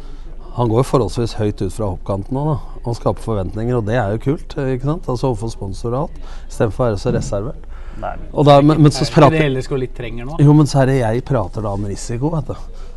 Han 0.56 0.70
går 0.72 0.80
jo 0.80 0.88
forholdsvis 0.88 1.34
høyt 1.36 1.62
ut 1.66 1.74
fra 1.76 1.90
hoppkanten 1.92 2.38
da, 2.40 2.58
og 2.86 2.96
skaper 2.96 3.22
forventninger, 3.26 3.76
og 3.76 3.86
det 3.90 3.98
er 4.00 4.14
jo 4.16 4.22
kult. 4.30 4.56
ikke 4.56 4.88
sant? 4.88 5.10
Altså 5.12 5.28
Overfor 5.34 5.52
sponsor 5.52 5.92
og 5.92 6.06
alt, 6.06 6.20
istedenfor 6.48 6.86
å 6.86 6.88
være 6.88 7.02
så 7.02 7.12
reservert. 7.12 7.66
Nei, 8.00 8.14
Og 8.32 8.44
da, 8.48 8.58
men, 8.64 8.80
men 8.84 8.92
så 8.92 9.04
Er 9.04 9.08
det 9.08 9.16
prater 9.16 9.46
LSK 9.52 9.76
litt 9.80 9.94
trenger 9.96 10.26
nå? 10.28 10.38
jo, 10.44 10.54
men 10.56 10.68
så 10.68 10.82
er 10.82 10.90
det 10.92 10.96
jeg 11.02 11.24
prater 11.28 11.64
da 11.64 11.72
om 11.76 11.86
risiko, 11.88 12.32
vet 12.34 12.50
du. 12.52 12.56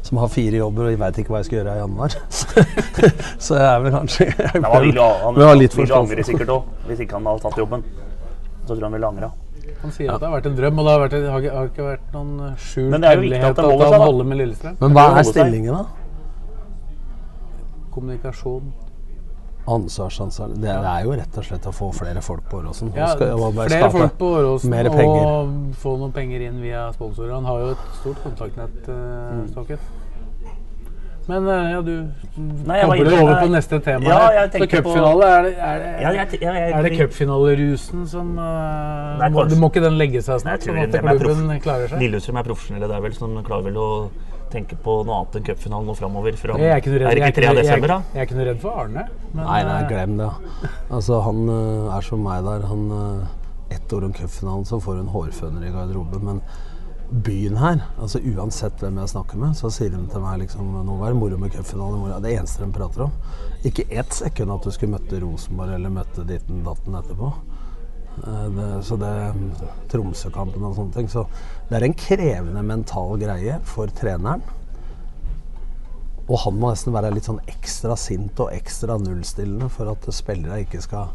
Som 0.09 0.21
har 0.23 0.31
fire 0.33 0.57
jobber 0.57 0.87
og 0.87 0.95
jeg 0.95 1.01
veit 1.03 1.19
ikke 1.21 1.35
hva 1.35 1.43
jeg 1.43 1.49
skal 1.51 1.59
gjøre 1.59 1.75
i 1.77 1.81
januar. 1.83 2.15
så 3.45 3.59
jeg 3.59 3.67
er 3.69 3.83
vel 3.85 3.93
kanskje 3.93 4.29
Jeg 4.31 4.53
han 4.55 4.79
vil 4.87 5.03
han, 5.03 5.35
vil 5.37 5.45
ha 5.45 5.53
litt 5.59 5.75
vil 5.77 5.85
jo 5.85 5.85
forståelse. 5.85 6.15
angre 6.15 6.25
sikkert 6.25 6.53
òg, 6.55 6.71
hvis 6.89 7.03
ikke 7.05 7.19
han 7.19 7.29
hadde 7.29 7.45
tatt 7.45 7.61
jobben. 7.61 7.85
Så 8.65 8.71
tror 8.71 8.79
jeg 8.79 8.87
han 8.89 8.97
ville 8.97 9.11
angra. 9.13 9.31
Han 9.83 9.93
sier 9.95 10.11
at 10.11 10.23
det 10.23 10.31
har 10.31 10.35
vært 10.39 10.49
en 10.49 10.57
drøm, 10.59 10.81
og 10.81 10.89
det 10.89 10.93
har, 10.95 11.03
vært, 11.05 11.13
det 11.13 11.31
har, 11.31 11.45
ikke, 11.45 11.55
har 11.59 11.69
ikke 11.69 11.87
vært 11.91 12.15
noen 12.17 12.55
skjult 12.57 12.97
hemmelighet 12.97 13.53
at 13.53 13.61
holder 13.69 13.85
han 13.85 13.93
seg, 13.93 14.05
holder 14.07 14.29
med 14.31 14.41
Lillestrøm. 14.41 14.79
Men 14.81 14.97
hva 14.97 15.05
er 15.21 15.29
stillingen, 15.29 15.77
da? 15.77 15.85
Kommunikasjon. 17.95 18.73
Ansvarsansvar 19.69 20.49
det, 20.55 20.63
det 20.65 20.91
er 20.93 21.05
jo 21.05 21.13
rett 21.19 21.39
og 21.41 21.45
slett 21.45 21.67
å 21.69 21.73
få 21.77 21.91
flere 21.97 22.23
folk 22.25 22.49
på 22.49 22.63
Åråsen. 22.63 22.93
Ja, 22.97 23.13
flere 23.19 23.91
folk 23.93 24.19
på 24.19 24.33
Åråsen 24.41 24.75
og 24.97 25.55
få 25.83 25.97
noen 26.01 26.13
penger 26.17 26.49
inn 26.49 26.61
via 26.63 26.89
sponsorer. 26.97 27.35
Han 27.37 27.45
har 27.49 27.61
jo 27.65 27.71
et 27.77 27.89
stort 28.01 28.23
kontaktnett, 28.25 28.79
uh, 28.89 28.95
Mm. 29.39 29.49
Stokken. 29.53 29.79
Men 31.29 31.45
eh, 31.53 31.71
ja, 31.75 31.81
du 31.85 31.91
Nei, 32.39 32.79
jeg 32.79 32.87
kobler 32.89 33.17
over 33.21 33.35
på 33.43 33.49
neste 33.53 33.79
tema. 33.85 34.09
Ja, 34.09 34.21
jeg 34.33 34.63
Så 34.63 34.69
cupfinale, 34.73 35.27
er 35.29 35.43
det, 35.45 35.51
er 35.59 35.83
det, 35.83 35.91
Ja, 36.01 36.13
jeg- 36.17 36.41
ja, 36.41 36.53
jeg- 36.57 36.73
er 36.73 36.83
det 36.83 36.93
cupfinalerusen 36.99 38.07
som 38.09 38.31
uh, 38.39 39.19
Nei, 39.21 39.29
må, 39.29 39.45
Du 39.49 39.57
Må 39.61 39.69
ikke 39.69 39.83
den 39.85 39.99
legge 40.01 40.23
seg 40.25 40.41
snart, 40.41 40.65
sånn 40.65 40.81
at 40.81 40.97
klubben 41.21 41.61
klarer 41.61 41.89
seg? 41.93 42.01
Lillestrøm 42.01 42.39
er 42.41 42.49
profesjonelle 42.49 42.89
der 42.89 43.01
vel, 43.05 43.13
så 43.13 43.29
de 43.29 43.45
klarer 43.45 43.65
vel 43.69 43.77
å 43.77 43.91
tenke 44.53 44.77
på 44.85 44.95
noe 45.07 45.19
annet 45.21 45.37
enn 45.39 45.47
cupfinalen 45.49 45.87
nå 45.91 45.95
framover. 45.99 46.33
Er 46.33 46.55
Er 46.55 46.59
det 46.59 46.71
er 46.71 46.81
ikke 46.83 46.95
3. 46.99 47.15
ikke 47.33 47.47
noe- 47.47 47.63
desember, 47.63 47.89
da? 47.89 47.99
jeg 48.15 48.21
er 48.21 48.27
ikke 48.27 48.39
noe 48.39 48.49
redd 48.51 48.61
for 48.63 48.81
Arne. 48.85 49.05
Men, 49.35 49.45
Nei, 49.45 49.63
nei, 49.65 49.83
eh, 49.83 49.89
glem 49.89 50.17
det. 50.19 50.31
Altså, 50.91 51.21
han 51.25 51.45
uh, 51.49 51.97
er 51.97 52.01
som 52.09 52.23
meg 52.25 52.45
der. 52.45 52.67
Han 52.71 52.91
uh, 52.93 53.27
Ett 53.71 53.93
år 53.93 54.05
om 54.07 54.13
cupfinalen, 54.17 54.65
så 54.65 54.79
får 54.81 54.97
hun 55.03 55.09
hårføner 55.13 55.67
i 55.69 55.71
garderoben. 55.75 56.23
Men 56.25 56.41
byen 57.11 57.57
her, 57.57 57.83
altså 58.01 58.19
uansett 58.21 58.81
hvem 58.81 58.97
jeg 59.01 59.09
snakker 59.13 59.37
med, 59.41 59.55
så 59.57 59.71
sier 59.73 59.91
de 59.93 60.01
til 60.13 60.21
meg 60.21 60.41
liksom 60.43 60.71
Nå 60.85 60.97
var 61.01 61.13
det 61.13 61.17
moro 61.21 61.37
med 61.41 61.53
cupfinalen. 61.53 62.01
moro». 62.01 62.21
Det 62.21 62.33
eneste 62.37 62.65
de 62.65 62.73
prater 62.73 63.05
om. 63.07 63.13
Ikke 63.65 63.85
ett 63.91 64.13
sekund 64.13 64.53
at 64.53 64.65
du 64.65 64.71
skulle 64.73 64.97
møtte 64.97 65.21
Rosenborg 65.21 65.75
eller 65.77 65.93
møtte 65.93 66.25
ditten 66.29 66.65
datten 66.65 66.97
etterpå. 66.97 67.31
Eh, 68.27 68.47
Det, 68.59 68.69
så 68.85 68.97
det 68.97 69.15
Tromsø-kampen 69.89 70.65
og 70.65 70.77
sånne 70.77 70.95
ting. 70.95 71.09
Så 71.09 71.27
det 71.69 71.77
er 71.79 71.89
en 71.89 71.95
krevende 71.95 72.63
mental 72.63 73.19
greie 73.19 73.59
for 73.65 73.87
treneren. 73.87 74.43
Og 76.29 76.39
han 76.45 76.59
må 76.61 76.71
nesten 76.71 76.93
være 76.93 77.15
litt 77.15 77.25
sånn 77.25 77.41
ekstra 77.49 77.97
sint 77.97 78.39
og 78.41 78.53
ekstra 78.53 78.99
nullstillende 79.01 79.71
for 79.73 79.89
at 79.95 80.09
spillere 80.13 80.61
ikke 80.65 80.83
skal 80.85 81.15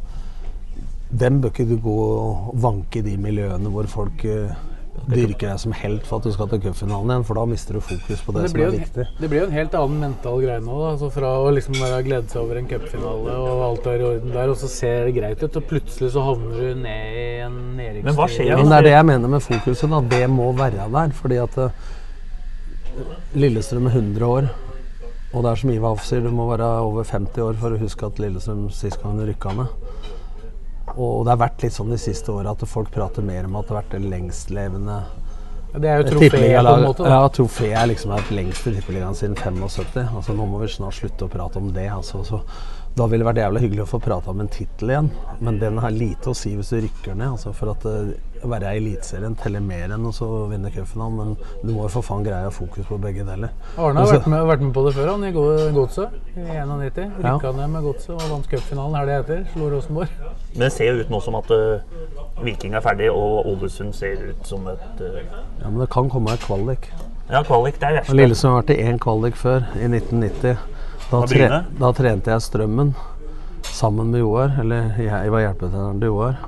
Dem 1.14 1.42
bør 1.42 1.52
ikke 1.52 1.68
du 1.70 1.76
gå 1.78 1.94
og 1.94 2.56
vanke 2.58 2.98
i 2.98 3.06
de 3.06 3.18
miljøene 3.22 3.70
hvor 3.70 3.86
folk 3.86 4.24
eh, 4.26 4.56
dyrker 5.10 5.50
deg 5.50 5.60
som 5.60 5.74
helt 5.76 6.06
for 6.08 6.22
at 6.22 6.28
du 6.28 6.32
skal 6.36 6.48
til 6.52 6.62
cupfinalen 6.64 7.10
igjen, 7.12 7.26
for 7.28 7.40
da 7.40 7.44
mister 7.50 7.76
du 7.76 7.82
fokus 7.84 8.22
på 8.24 8.36
det, 8.36 8.44
Det 8.44 8.52
som 8.52 8.60
er 8.60 8.64
jo 8.64 8.74
viktig. 8.78 9.06
en, 9.08 9.16
det 9.20 9.30
blir 9.32 9.40
jo 9.42 9.48
en 9.48 9.56
helt 9.58 9.74
annen 9.80 10.00
mental 10.06 10.38
greie 10.44 10.62
nå. 10.64 10.76
Da. 10.80 10.92
Altså 10.94 11.10
fra 11.16 11.32
å 11.44 11.50
liksom 11.56 11.80
være 11.82 12.04
glede 12.08 12.30
seg 12.32 12.42
over 12.44 12.60
en 12.62 12.70
cupfinale 12.70 13.38
og 13.42 13.64
alt 13.68 13.90
er 13.92 14.04
i 14.04 14.08
orden 14.12 14.36
der, 14.36 14.54
og 14.54 14.60
så 14.62 14.70
ser 14.72 15.10
det 15.10 15.16
greit 15.18 15.44
ut, 15.44 15.60
og 15.60 15.68
plutselig 15.72 16.12
så 16.14 16.24
havner 16.30 16.62
du 16.62 16.84
ned 16.86 17.18
i 17.24 17.26
en 17.48 17.58
nedrykksstrid. 17.80 18.06
Men 18.08 18.20
hva 18.20 18.30
skjer 18.32 18.54
men 18.62 18.72
det 18.72 18.80
er 18.80 18.88
det 18.90 18.96
jeg 18.96 19.10
mener 19.12 19.34
med 19.36 19.46
fokuset. 19.48 19.90
da, 19.96 20.02
Det 20.16 20.30
må 20.30 20.52
være 20.54 20.90
der. 20.94 21.18
Fordi 21.24 21.42
at 21.44 21.58
eh, 21.58 21.70
Lillestrøm 23.36 23.88
er 23.90 23.98
100 23.98 24.26
år. 24.30 24.50
Og 25.34 25.42
det 25.44 25.50
er 25.52 25.56
som 25.64 25.72
Ivar 25.74 25.98
sier, 26.06 26.22
du 26.22 26.30
må 26.30 26.46
være 26.52 26.68
over 26.86 27.04
50 27.10 27.42
år 27.42 27.56
for 27.58 27.74
å 27.74 27.80
huske 27.82 28.06
at 28.06 28.20
Lillestrøm 28.22 28.68
sist 28.70 29.02
gang 29.02 29.18
rykka 29.26 29.56
ned. 29.58 30.12
Og 30.94 31.24
det 31.26 31.32
har 31.32 31.40
vært 31.40 31.64
litt 31.64 31.76
sånn 31.76 31.94
de 31.94 31.98
siste 32.02 32.32
åra 32.34 32.54
at 32.54 32.64
folk 32.70 32.92
prater 32.94 33.26
mer 33.26 33.48
om 33.48 33.56
at 33.58 33.68
det 33.68 33.74
har 33.74 33.82
vært 33.82 33.94
det 33.96 34.02
lengstlevende 34.12 34.98
Det 35.74 35.90
er 35.90 36.02
jo 36.04 36.10
trofé 36.12 36.30
på 36.30 36.74
en 36.76 36.84
måte. 36.84 37.06
Da. 37.06 37.16
Ja, 37.16 37.30
trofeet 37.34 37.78
er 37.80 37.90
liksom 37.90 38.14
vært 38.14 38.34
lengste 38.36 38.74
Tippeligaen 38.76 39.18
siden 39.18 39.38
75. 39.40 40.12
Altså 40.12 40.36
Nå 40.38 40.46
må 40.50 40.60
vi 40.62 40.70
snart 40.70 41.00
slutte 41.00 41.26
å 41.26 41.32
prate 41.32 41.62
om 41.62 41.72
det. 41.74 41.88
Altså. 41.90 42.22
Så, 42.28 42.44
da 42.94 43.08
ville 43.10 43.24
det 43.24 43.30
vært 43.32 43.42
jævlig 43.42 43.62
hyggelig 43.64 43.84
å 43.88 43.90
få 43.90 44.00
prate 44.04 44.30
om 44.30 44.42
en 44.44 44.50
tittel 44.54 44.92
igjen, 44.94 45.08
men 45.42 45.56
den 45.62 45.80
har 45.82 45.94
lite 45.94 46.30
å 46.30 46.38
si 46.38 46.52
hvis 46.54 46.70
du 46.70 46.82
rykker 46.84 47.16
ned. 47.18 47.32
Altså 47.34 47.54
for 47.58 47.72
at 47.72 47.86
uh, 47.90 48.12
å 48.44 48.50
være 48.52 48.74
i 48.76 48.82
Eliteserien 48.82 49.34
teller 49.40 49.64
mer 49.64 49.94
enn 49.96 50.06
å 50.10 50.28
vinne 50.52 50.70
cupfinalen, 50.74 51.16
men 51.18 51.62
du 51.64 51.72
må 51.72 51.88
jo 51.88 51.92
for 51.96 52.06
faen 52.06 52.26
greie 52.26 52.44
å 52.46 52.52
ha 52.52 52.54
fokus 52.54 52.86
på 52.90 53.00
begge 53.02 53.26
deler. 53.26 53.54
Arne 53.82 54.04
har 54.04 54.12
vært 54.12 54.28
med, 54.30 54.46
vært 54.52 54.66
med 54.66 54.74
på 54.76 54.84
det 54.86 54.94
før, 54.98 55.10
han 55.14 55.26
i 55.26 55.32
Go- 55.34 55.72
Godset 55.74 56.18
i 56.36 56.46
91. 56.46 57.16
Ja. 57.24 57.38
Ned 57.58 57.74
med 57.74 57.88
Godset 57.88 58.14
og 58.18 58.28
vant 58.30 58.52
cupfinalen 58.52 59.00
helga 59.00 59.22
etter. 59.24 59.42
Slo 59.56 59.72
Rosenborg. 59.74 60.14
Men 60.54 60.68
det 60.68 60.74
ser 60.76 60.92
jo 60.92 61.02
ut 61.02 61.14
nå 61.14 61.22
som 61.26 61.40
at 61.40 61.50
uh, 61.50 62.44
Viking 62.44 62.78
er 62.78 62.86
ferdig, 62.86 63.10
og 63.10 63.48
Ålesund 63.56 63.96
ser 63.98 64.22
ut 64.28 64.46
som 64.46 64.68
et 64.70 65.02
uh, 65.02 65.18
Ja, 65.64 65.70
Men 65.72 65.82
det 65.82 65.90
kan 65.96 66.12
komme 66.14 66.36
ei 66.36 66.44
kvalik. 66.44 66.92
Ja, 67.32 67.42
kvalik, 67.48 67.80
det 67.82 67.90
er 67.90 67.98
verst. 68.02 68.14
Lillesund 68.14 68.52
har 68.52 68.62
vært 68.62 68.76
i 68.76 68.84
én 68.86 69.02
kvalik 69.02 69.40
før, 69.40 69.66
i 69.80 69.88
1990. 69.90 70.73
Da, 71.14 71.28
tre, 71.30 71.48
da 71.78 71.92
trente 71.94 72.32
jeg 72.34 72.42
Strømmen 72.42 72.96
sammen 73.70 74.10
med 74.10 74.24
Joar. 74.24 74.56
Eller 74.64 74.96
jeg 74.98 75.30
var 75.30 75.44
hjelpetreneren 75.44 76.00
til 76.02 76.10
Joar. 76.10 76.40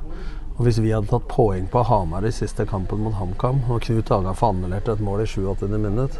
Og 0.56 0.63
hvis 0.65 0.80
vi 0.82 0.93
hadde 0.95 1.12
tatt 1.12 1.28
poeng 1.30 1.67
på 1.69 1.84
Hamar 1.86 2.25
i 2.25 2.32
siste 2.34 2.65
kampen 2.65 3.04
mot 3.06 3.13
HamKam, 3.19 3.60
og 3.69 3.84
Knut 3.86 4.10
Agaf 4.15 4.41
annullerte 4.47 4.95
et 4.95 5.04
mål 5.06 5.21
i 5.21 5.28
87. 5.30 5.67
minutt, 5.75 6.17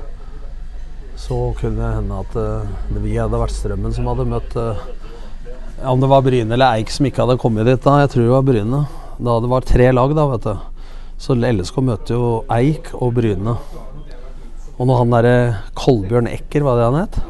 så 1.17 1.39
kunne 1.58 1.79
det 1.79 1.91
hende 1.95 2.21
at 2.21 2.38
uh, 2.38 2.95
vi 2.99 3.15
hadde 3.15 3.39
vært 3.39 3.55
Strømmen 3.55 3.95
som 3.95 4.12
hadde 4.12 4.27
møtt 4.27 4.58
uh, 4.60 4.81
Om 5.88 6.03
det 6.03 6.10
var 6.12 6.25
Bryne 6.25 6.51
eller 6.58 6.75
Eik 6.75 6.91
som 6.91 7.08
ikke 7.08 7.23
hadde 7.23 7.39
kommet 7.39 7.65
dit 7.69 7.79
da, 7.81 8.01
jeg 8.03 8.12
tror 8.12 8.27
det 8.27 8.34
var 8.36 8.45
Bryne. 8.51 8.86
Da 9.17 9.39
det 9.41 9.53
var 9.55 9.65
tre 9.65 9.91
lag, 9.95 10.13
da, 10.17 10.27
vet 10.36 10.49
du. 10.51 10.91
Så 11.17 11.39
LSK 11.39 11.81
møtte 11.88 12.19
jo 12.19 12.34
Eik 12.51 12.93
og 12.99 13.15
Bryne. 13.17 13.58
Og 14.75 14.84
når 14.86 15.01
han 15.01 15.15
derre 15.17 15.38
Kolbjørn 15.79 16.29
Ekker, 16.29 16.62
hva 16.62 16.75
er 16.75 16.84
det 16.84 16.91
han 16.91 17.01
het? 17.08 17.23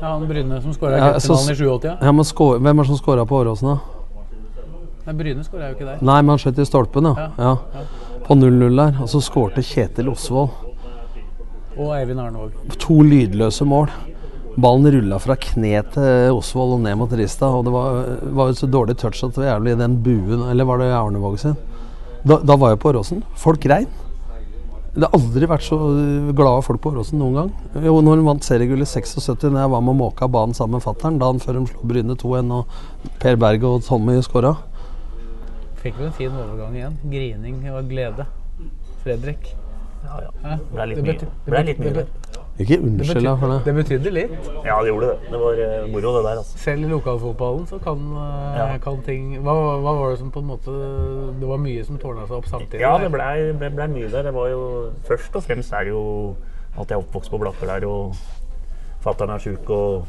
Ja, 0.00 0.12
han 0.14 0.26
Bryne 0.28 0.60
som 0.62 0.72
skåra 0.72 0.96
Ja, 0.96 1.12
cupfinalen 1.12 1.50
i 1.52 1.56
87, 1.56 1.84
ja. 1.84 1.96
Ja, 2.00 2.12
men 2.12 2.24
skå- 2.24 2.58
Hvem 2.58 2.78
er 2.78 2.82
det 2.82 2.86
som 2.88 2.96
skåra 3.00 3.26
på 3.28 3.36
Åråsen, 3.42 3.68
da? 3.68 3.78
Nei, 5.06 5.14
Bryne 5.18 5.44
skåra 5.44 5.68
jo 5.70 5.74
ikke 5.76 5.86
der. 5.88 5.98
Nei, 6.00 6.20
men 6.22 6.28
han 6.34 6.38
skjøt 6.38 6.58
i 6.62 6.64
stolpen, 6.68 7.04
ja. 7.10 7.28
ja. 7.38 7.84
På 8.26 8.34
0-0 8.38 8.76
der. 8.76 9.00
Og 9.02 9.08
så 9.12 9.20
skårte 9.24 9.62
Kjetil 9.64 10.08
Osvold. 10.12 10.50
Og 11.76 11.92
Eivind 11.96 12.20
Arnevåg. 12.20 12.52
To 12.82 13.00
lydløse 13.06 13.64
mål. 13.68 13.88
Ballen 14.60 14.90
rulla 14.92 15.18
fra 15.22 15.36
kne 15.40 15.78
til 15.94 16.34
Osvold 16.34 16.74
og 16.76 16.80
ned 16.84 16.96
mot 17.00 17.12
Rista. 17.16 17.46
Og 17.48 17.64
det 17.64 17.72
var, 17.72 18.00
var 18.40 18.50
jo 18.50 18.58
så 18.60 18.68
dårlig 18.70 18.96
touch 19.00 19.22
at 19.24 19.34
det 19.34 19.44
var 19.44 19.52
jævlig 19.54 19.72
i 19.76 19.80
den 19.80 19.96
buen 20.04 20.42
Eller 20.50 20.64
var 20.68 20.78
det 20.82 20.90
Arnevåg 20.92 21.38
sin? 21.40 21.56
Da, 22.26 22.36
da 22.44 22.56
var 22.60 22.74
jeg 22.74 22.80
på 22.82 22.90
Åråsen. 22.92 23.22
Folk 23.40 23.60
grein. 23.64 23.86
Det 24.94 25.06
har 25.06 25.12
aldri 25.14 25.46
vært 25.46 25.62
så 25.62 25.76
glade 26.34 26.62
folk 26.66 26.80
på 26.82 26.90
Åråsen 26.90 27.20
noen 27.22 27.36
gang. 27.38 27.50
Jo, 27.84 28.00
når 28.02 28.18
hun 28.18 28.24
vant 28.26 28.42
seriegullet 28.46 28.88
i 28.88 28.90
76, 28.90 29.44
når 29.46 29.60
jeg 29.62 29.70
var 29.70 29.84
med 29.86 29.92
og 29.94 29.98
måka 30.00 30.26
banen 30.28 30.54
sammen 30.56 30.78
med 30.78 30.82
fattern, 30.82 31.18
dagen 31.22 31.38
før 31.42 31.60
de 31.60 31.66
slo 31.70 31.84
Bryne 31.86 32.16
2-1 32.18 32.50
og 32.56 32.66
Per 33.22 33.36
Berg 33.38 33.64
og 33.68 33.84
Tommy 33.86 34.16
skåra. 34.26 34.56
Fikk 35.80 35.94
vel 36.00 36.08
en 36.10 36.16
fin 36.18 36.34
overgang 36.42 36.74
igjen. 36.76 36.98
Grining 37.12 37.60
og 37.70 37.86
glede. 37.88 38.26
Fredrik. 39.04 39.52
Ja, 40.04 40.18
ja. 40.26 40.56
Ble 40.74 40.86
litt 40.90 40.98
Det 40.98 41.04
mye. 41.06 41.14
bety- 41.14 41.30
Ble 41.46 41.62
litt 41.70 41.78
mye 41.80 41.94
det 42.00 42.06
Ikke 42.60 42.76
det 42.76 42.84
unnskyld 42.84 43.24
da 43.24 43.32
for 43.40 43.52
det. 43.54 43.58
Det 43.64 43.74
betydde 43.78 44.10
litt. 44.12 44.34
Ja, 44.66 44.76
det 44.84 44.90
gjorde 44.90 45.06
det. 45.08 45.30
Det 45.32 45.38
var 45.40 45.60
uh, 45.64 45.86
moro, 45.94 46.12
det 46.16 46.24
der. 46.26 46.40
altså. 46.42 46.58
Selv 46.60 46.84
i 46.84 46.90
lokalfotballen 46.90 47.66
så 47.70 47.78
kan, 47.80 48.02
uh, 48.12 48.58
Ja. 48.58 48.66
kan 48.84 49.00
ting 49.06 49.38
hva, 49.40 49.54
hva 49.80 49.94
var 49.96 50.10
det 50.12 50.18
som 50.20 50.30
på 50.34 50.42
en 50.44 50.50
måte 50.50 50.74
Det 51.40 51.48
var 51.48 51.62
mye 51.62 51.84
som 51.84 51.98
tårna 51.98 52.26
seg 52.28 52.36
opp 52.36 52.50
samtidig? 52.50 52.82
Ja, 52.84 52.98
det 53.00 53.10
blei 53.14 53.52
ble, 53.56 53.70
ble 53.78 53.88
mye 53.94 54.10
der. 54.12 54.28
Det 54.28 54.34
var 54.36 54.52
jo 54.52 54.62
Først 55.08 55.40
og 55.40 55.46
fremst 55.48 55.72
er 55.72 55.88
det 55.88 55.94
jo 55.96 56.04
at 56.78 56.86
jeg 56.86 56.96
er 56.96 57.02
oppvokst 57.02 57.32
på 57.32 57.38
Blakker 57.40 57.66
der, 57.66 57.84
og 57.88 58.14
fatter'n 59.04 59.32
er 59.34 59.42
sjuk 59.42 59.70
og 59.74 60.04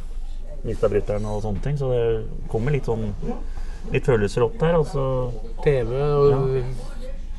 mista 0.68 0.88
brytteren 0.92 1.26
og 1.26 1.42
sånne 1.42 1.64
ting. 1.64 1.78
Så 1.80 1.90
det 1.90 2.04
kommer 2.52 2.76
litt 2.76 2.86
sånn 2.86 3.08
litt 3.92 4.06
følelser 4.06 4.46
opp 4.46 4.60
der. 4.62 4.76
Altså 4.78 5.32
TV 5.64 5.96
og 5.98 6.91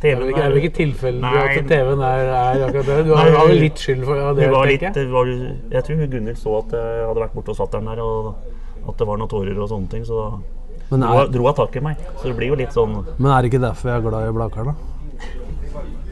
Det 0.02 0.10
er 0.10 0.18
er 0.18 0.48
vel 0.50 0.58
ikke 0.58 0.74
tilfeldig 0.80 1.28
at 1.42 1.68
TV-en 1.70 2.00
er, 2.02 2.30
er 2.34 2.64
akkurat 2.66 2.88
det? 2.88 2.96
Du 3.06 3.12
har, 3.14 3.28
Nei, 3.28 3.36
har 3.38 3.50
vel 3.52 3.60
litt 3.62 3.82
skyld 3.82 4.02
for 4.08 4.18
det, 4.18 4.32
det 4.40 4.48
var 4.50 4.66
litt, 4.66 4.86
jeg. 4.88 5.10
var, 5.12 5.28
Jeg 5.76 5.84
tror 5.86 6.00
Gunhild 6.14 6.40
så 6.40 6.56
at 6.58 6.74
jeg 6.74 7.04
hadde 7.06 7.22
vært 7.22 7.36
borte 7.36 7.54
hos 7.54 7.60
fatter'n 7.62 7.90
der, 7.92 8.02
og 8.02 8.88
at 8.90 8.98
det 8.98 9.06
var 9.06 9.20
noen 9.20 9.30
tårer 9.30 9.60
og 9.62 9.70
sånne 9.70 9.92
ting. 9.92 10.02
Så 10.08 10.18
da 10.18 10.32
Men 10.90 11.06
er, 11.06 11.30
dro 11.30 11.46
hun 11.46 11.54
tak 11.54 11.78
i 11.78 11.84
meg. 11.86 12.02
Så 12.18 12.32
det 12.32 12.34
blir 12.40 12.50
jo 12.50 12.58
litt 12.58 12.74
sånn 12.74 12.98
Men 13.16 13.30
er 13.30 13.42
det 13.44 13.52
ikke 13.52 13.62
derfor 13.62 13.92
jeg 13.92 14.02
er 14.02 14.08
glad 14.08 14.26
i 14.26 14.34
Blakkaren, 14.40 14.72
da? 14.72 14.88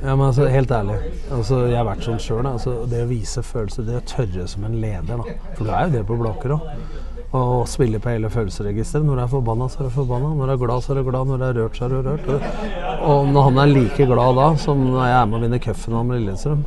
Ja, 0.01 0.15
men 0.17 0.27
altså, 0.31 0.47
Helt 0.49 0.71
ærlig. 0.73 0.97
Altså, 1.29 1.59
jeg 1.69 1.77
har 1.77 1.85
vært 1.91 2.07
sånn 2.07 2.23
sjøl. 2.23 2.47
Altså, 2.49 2.77
det 2.89 3.03
å 3.05 3.09
vise 3.11 3.43
følelser, 3.45 3.85
det 3.85 3.99
å 3.99 4.05
tørre 4.09 4.47
som 4.49 4.65
en 4.65 4.79
leder. 4.81 5.19
da. 5.21 5.35
For 5.59 5.67
du 5.67 5.75
er 5.75 5.89
jo 5.89 5.97
det 5.99 6.05
på 6.09 6.17
Blaker 6.21 6.55
òg. 6.57 6.71
Å 7.31 7.63
spille 7.71 8.01
på 8.03 8.11
hele 8.11 8.31
følelsesregisteret. 8.33 9.07
Når 9.07 9.21
du 9.21 9.23
er 9.23 9.31
forbanna, 9.31 9.69
så 9.71 9.81
er 9.81 9.87
du 9.87 9.95
forbanna. 9.95 10.33
Når 10.35 10.51
du 10.51 10.55
er 10.57 10.63
glad, 10.65 10.83
så 10.83 10.93
er 10.93 10.99
du 10.99 11.11
glad. 11.11 11.29
Når 11.31 11.39
du 11.39 11.45
er 11.47 11.59
rørt, 11.61 11.79
så 11.79 11.87
er 11.87 11.93
du 11.95 12.09
rørt. 12.09 12.27
Og, 12.27 13.07
og 13.07 13.31
når 13.31 13.49
han 13.49 13.61
er 13.63 13.75
like 13.75 14.07
glad 14.11 14.41
da 14.41 14.49
som 14.59 14.83
når 14.89 15.05
jeg 15.07 15.19
er 15.21 15.29
med 15.31 15.39
og 15.39 15.45
vinner 15.47 15.63
cupen 15.63 16.01
med 16.09 16.25
Lillestrøm 16.25 16.65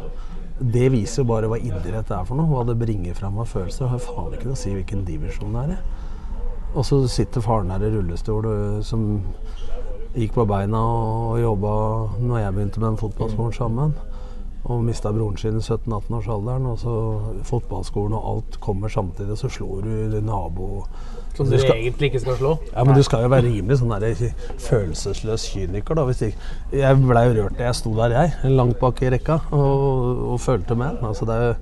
det 0.63 0.85
viser 0.93 1.23
jo 1.23 1.27
bare 1.27 1.49
hva 1.49 1.57
idrett 1.59 2.11
er 2.13 2.25
for 2.27 2.39
noe. 2.39 2.47
Hva 2.47 2.63
det 2.67 2.77
bringer 2.79 3.17
fram 3.17 3.39
av 3.41 3.49
følelser. 3.51 3.85
Det 3.85 3.91
har 3.91 4.03
faen 4.05 4.35
ikke 4.37 4.47
noe 4.47 4.57
å 4.57 4.61
si 4.61 4.71
hvilken 4.71 5.03
divisjon 5.07 5.55
det 5.55 5.63
er 5.63 5.75
i. 5.75 5.77
Og 6.73 6.85
så 6.87 7.01
sitter 7.11 7.43
faren 7.43 7.73
her 7.73 7.83
i 7.83 7.91
rullestol 7.93 8.47
som 8.85 9.03
gikk 10.13 10.35
på 10.37 10.45
beina 10.49 10.79
og 10.79 11.39
jobba 11.41 11.73
når 12.21 12.39
jeg 12.39 12.55
begynte 12.55 12.81
med 12.81 12.91
en 12.91 13.01
fotballsport 13.01 13.57
sammen. 13.57 13.95
Og 14.65 14.83
mista 14.83 15.11
broren 15.11 15.35
sin 15.37 15.57
i 15.57 15.61
17-18-årsalderen. 15.61 16.65
Og 16.71 16.77
så 16.79 16.93
fotballskolen 17.43 18.13
og 18.15 18.27
alt 18.35 18.59
kommer 18.63 18.87
samtidig, 18.89 19.35
så 19.37 19.49
slår 19.51 19.81
du 19.83 20.21
nabo 20.23 20.85
Som 21.35 21.45
du 21.49 21.51
du 21.51 21.57
skal- 21.59 21.75
egentlig 21.81 22.11
ikke 22.11 22.19
skal 22.21 22.35
slå. 22.37 22.57
ja, 22.73 22.83
men 22.83 22.95
du 22.95 23.03
skal 23.03 23.23
jo 23.23 23.27
være 23.29 23.43
rimelig 23.49 23.79
sånn 23.81 23.99
der 23.99 24.15
følelsesløs 24.57 25.47
kyniker, 25.53 25.95
da. 25.95 26.05
Hvis 26.05 26.21
ikke. 26.21 26.37
Jeg 26.71 26.97
blei 27.01 27.25
rørt 27.33 27.57
da 27.57 27.63
jeg 27.69 27.75
sto 27.75 27.93
der, 27.97 28.09
jeg. 28.15 28.51
Langt 28.55 28.79
bak 28.79 29.01
i 29.01 29.09
rekka 29.09 29.39
og, 29.51 30.23
og 30.33 30.39
følte 30.39 30.75
med. 30.75 31.01
Altså, 31.03 31.25
det 31.25 31.35
er 31.35 31.47
jo 31.47 31.55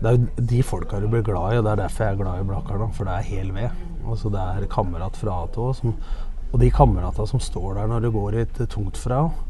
det 0.00 0.06
er 0.06 0.14
jo 0.16 0.46
de 0.46 0.62
folka 0.62 1.00
du 1.02 1.08
blir 1.10 1.24
glad 1.26 1.54
i, 1.54 1.58
og 1.58 1.64
det 1.66 1.72
er 1.72 1.80
derfor 1.82 2.04
jeg 2.04 2.12
er 2.14 2.22
glad 2.22 2.40
i 2.40 2.46
Blakkar 2.46 2.78
nå. 2.78 2.86
For 2.94 3.04
det 3.04 3.14
er 3.14 3.22
hel 3.32 3.48
ved. 3.52 3.70
Altså, 4.06 4.30
det 4.30 4.40
er 4.62 4.66
kamerat 4.70 5.16
fra 5.18 5.42
A 5.42 5.46
til 5.52 5.62
Å. 5.62 5.72
som- 5.74 5.94
Og 6.52 6.60
de 6.60 6.70
kamerata 6.70 7.26
som 7.26 7.40
står 7.40 7.74
der 7.74 7.86
når 7.88 8.00
det 8.02 8.12
går 8.12 8.30
litt 8.32 8.54
tungt 8.70 8.96
fra. 8.96 9.28
Sant? 9.28 9.47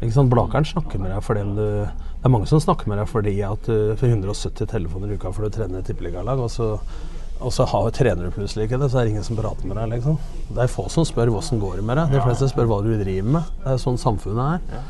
Blakeren 0.00 0.64
snakker 0.64 0.98
med 0.98 1.10
deg 1.12 1.22
fordi 1.22 1.42
du 1.54 1.64
Det 1.84 2.24
er 2.28 2.32
mange 2.32 2.46
som 2.48 2.60
snakker 2.60 2.88
med 2.88 2.98
deg 3.00 3.08
fordi 3.08 3.34
at 3.44 3.64
du 3.68 3.96
får 3.96 4.12
170 4.14 4.66
telefoner 4.68 5.12
i 5.12 5.16
uka 5.16 5.32
for 5.32 5.44
du 5.44 5.50
trener 5.50 5.80
et 5.80 5.86
tippeligalag, 5.88 6.38
og 6.40 6.50
så 6.50 6.78
og 7.40 7.48
så 7.56 7.64
har, 7.64 7.86
trener 7.96 8.26
du 8.28 8.34
plutselig 8.34 8.66
ikke 8.66 8.76
det, 8.82 8.90
så 8.92 8.98
er 9.00 9.06
det 9.06 9.14
ingen 9.14 9.24
som 9.24 9.36
prater 9.38 9.64
med 9.64 9.78
deg. 9.80 9.94
liksom. 9.94 10.18
Det 10.52 10.60
er 10.60 10.68
få 10.68 10.82
som 10.92 11.06
spør 11.08 11.30
hvordan 11.32 11.60
går 11.62 11.78
det 11.80 11.84
med 11.88 11.96
deg. 11.96 12.10
De 12.12 12.20
fleste 12.20 12.48
spør 12.50 12.68
hva 12.68 12.82
du 12.84 12.90
driver 13.00 13.30
med. 13.38 13.46
Det 13.62 13.70
er 13.72 13.78
sånn 13.80 13.96
samfunnet 13.96 14.58
er. 14.74 14.82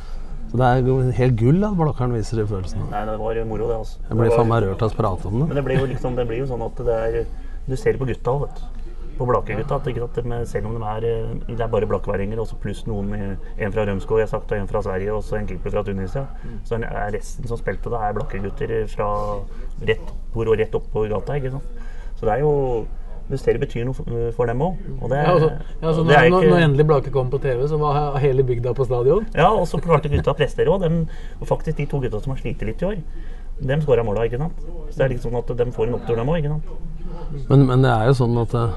Så 0.50 0.58
det 0.58 0.66
er 0.66 1.12
helt 1.20 1.36
gull 1.38 1.62
at 1.62 1.76
Blakkaren 1.78 2.16
viser 2.16 2.40
de 2.40 2.48
følelsene. 2.50 2.88
Nei, 2.90 3.04
det 3.06 3.14
var 3.20 3.38
moro, 3.46 3.68
det. 3.70 3.76
altså. 3.78 4.02
Jeg 4.08 4.18
blir 4.18 4.34
faen 4.34 4.50
meg 4.50 4.64
rørt 4.64 4.82
av 4.82 4.90
å 4.90 4.98
prate 4.98 5.30
om 5.30 5.38
Men 5.38 5.52
det. 5.52 5.60
det 5.60 5.64
blir 5.68 5.78
jo 5.78 5.86
liksom, 5.92 6.16
det 6.18 6.26
blir 6.26 6.42
jo 6.42 6.48
sånn 6.50 6.66
at 6.66 6.82
det 6.90 6.96
er 7.06 7.20
Du 7.70 7.76
ser 7.76 7.94
det 7.94 8.00
på 8.02 8.08
gutta 8.10 8.34
òg, 8.34 8.48
vet 8.48 8.58
du. 8.58 8.79
På 9.20 9.26
Blaker-gutta. 9.28 9.76
Selv 10.48 10.66
om 10.70 10.76
de 10.78 10.86
er 10.88 11.04
eh, 11.04 11.32
Det 11.50 11.60
er 11.60 11.68
bare 11.68 11.86
blakkværinger, 11.90 12.40
pluss 12.62 12.86
noen 12.88 13.12
En 13.58 13.72
fra 13.74 13.84
Rømskog, 13.84 14.18
jeg 14.22 14.28
har 14.30 14.32
sagt, 14.32 14.52
og 14.52 14.58
en 14.58 14.68
fra 14.70 14.80
Sverige, 14.86 15.12
og 15.12 15.22
så 15.26 15.36
en 15.36 15.46
keeper 15.50 15.70
fra 15.74 15.82
Tunisia. 15.84 16.24
Så 16.64 16.78
er 16.80 17.12
resten 17.12 17.46
som 17.50 17.60
spilte 17.60 17.92
da, 17.92 18.00
er 18.08 18.16
blakkegutter 18.16 18.86
fra 18.88 19.10
rett 19.84 20.14
bord 20.32 20.48
og 20.48 20.58
rett 20.58 20.74
oppå 20.74 21.04
gata. 21.12 21.36
ikke 21.36 21.52
sant. 21.52 21.84
Så 22.16 22.26
det 22.26 22.38
er 22.38 22.40
jo 22.46 22.86
Mysteriet 23.30 23.60
betyr 23.62 23.84
noe 23.86 23.94
for, 24.34 24.46
dem 24.50 24.58
òg. 24.64 24.78
Og 25.00 25.12
Ja, 25.14 25.20
altså, 25.30 25.50
ja, 25.52 25.86
altså, 25.86 26.02
når, 26.02 26.10
det 26.10 26.24
ikke- 26.32 26.50
når 26.50 26.62
endelig 26.64 26.86
Blake 26.86 27.10
kom 27.14 27.30
på 27.30 27.38
TV, 27.38 27.68
så 27.68 27.78
var 27.78 28.18
hele 28.18 28.42
bygda 28.42 28.72
på 28.74 28.84
stadion. 28.84 29.26
Ja, 29.36 29.52
og 29.54 29.68
så 29.68 29.78
klarte 29.78 30.08
gutta 30.10 30.32
å 30.32 30.36
prestere 30.36 30.66
òg. 30.66 30.82
Og 31.40 31.46
faktisk 31.46 31.76
de 31.76 31.86
to 31.86 32.00
gutta 32.00 32.20
som 32.20 32.32
har 32.32 32.40
slitt 32.40 32.62
litt 32.62 32.82
i 32.82 32.86
år, 32.86 32.96
dem 33.62 33.80
skåra 33.80 34.02
måla, 34.02 34.24
ikke 34.26 34.38
sant. 34.38 34.58
Så 34.90 34.96
det 34.98 35.04
er 35.04 35.08
liksom 35.14 35.30
sånn 35.30 35.38
at 35.38 35.56
de 35.56 35.70
får 35.70 35.86
en 35.86 35.94
opptur, 35.94 36.16
dem 36.16 36.26
òg, 36.26 36.38
ikke 36.42 36.48
sant. 36.48 36.64
Men, 37.48 37.66
men 37.66 37.82
det 37.82 37.90
er 37.90 38.06
jo 38.10 38.12
sånn 38.18 38.42
at 38.42 38.54
eh, 38.54 38.70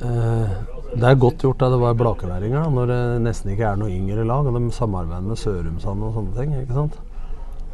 Det 0.00 1.06
er 1.06 1.14
godt 1.22 1.42
gjort 1.44 1.60
da 1.60 1.68
det 1.70 1.78
var 1.80 1.94
blakeværinger, 1.94 2.64
da, 2.64 2.70
når 2.74 2.86
det 2.90 3.00
nesten 3.22 3.52
ikke 3.52 3.68
er 3.68 3.76
noe 3.78 3.92
yngre 3.92 4.24
lag. 4.26 4.46
Og 4.48 4.56
de 4.56 4.70
samarbeider 4.74 5.26
med 5.28 5.38
Sørumsand 5.38 6.02
og 6.06 6.14
sånne 6.16 6.34
ting. 6.38 6.54
ikke 6.62 6.74
sant? 6.74 6.96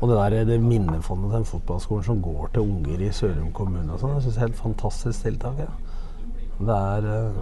Og 0.01 0.11
det 0.11 0.17
der 0.19 0.45
det 0.45 0.59
minnefondet 0.61 1.31
til 1.31 1.37
den 1.39 1.45
fotballskolen 1.49 2.05
som 2.05 2.19
går 2.23 2.51
til 2.53 2.62
unger 2.67 3.01
i 3.07 3.12
Sørum 3.17 3.49
kommune 3.57 3.95
og 3.95 4.03
sånn, 4.03 4.12
jeg 4.19 4.27
synes 4.27 4.35
det 4.35 4.43
er 4.43 4.47
helt 4.47 4.61
fantastisk 4.61 5.23
tiltak. 5.25 5.62
Ja. 5.62 5.71
Det 6.59 6.77
er 6.77 7.07
uh, 7.07 7.39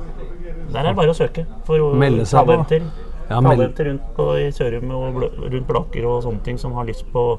Der 0.72 0.78
er 0.80 0.88
det 0.88 0.96
bare 0.98 1.10
å 1.10 1.18
søke 1.18 1.44
for 1.66 1.78
å- 1.82 1.90
Melde 1.98 2.26
seg 2.26 2.46
på. 2.46 2.60
Til, 2.70 2.86
Ja, 3.24 3.38
talenter 3.40 3.86
rundt 3.88 4.08
på, 4.16 4.24
i 4.36 4.50
Sørum 4.52 4.90
og 4.92 5.14
rundt 5.24 5.66
Blaker 5.66 6.04
og 6.06 6.22
sånne 6.26 6.42
ting 6.44 6.58
som 6.60 6.74
har 6.76 6.84
lyst 6.84 7.06
på 7.12 7.38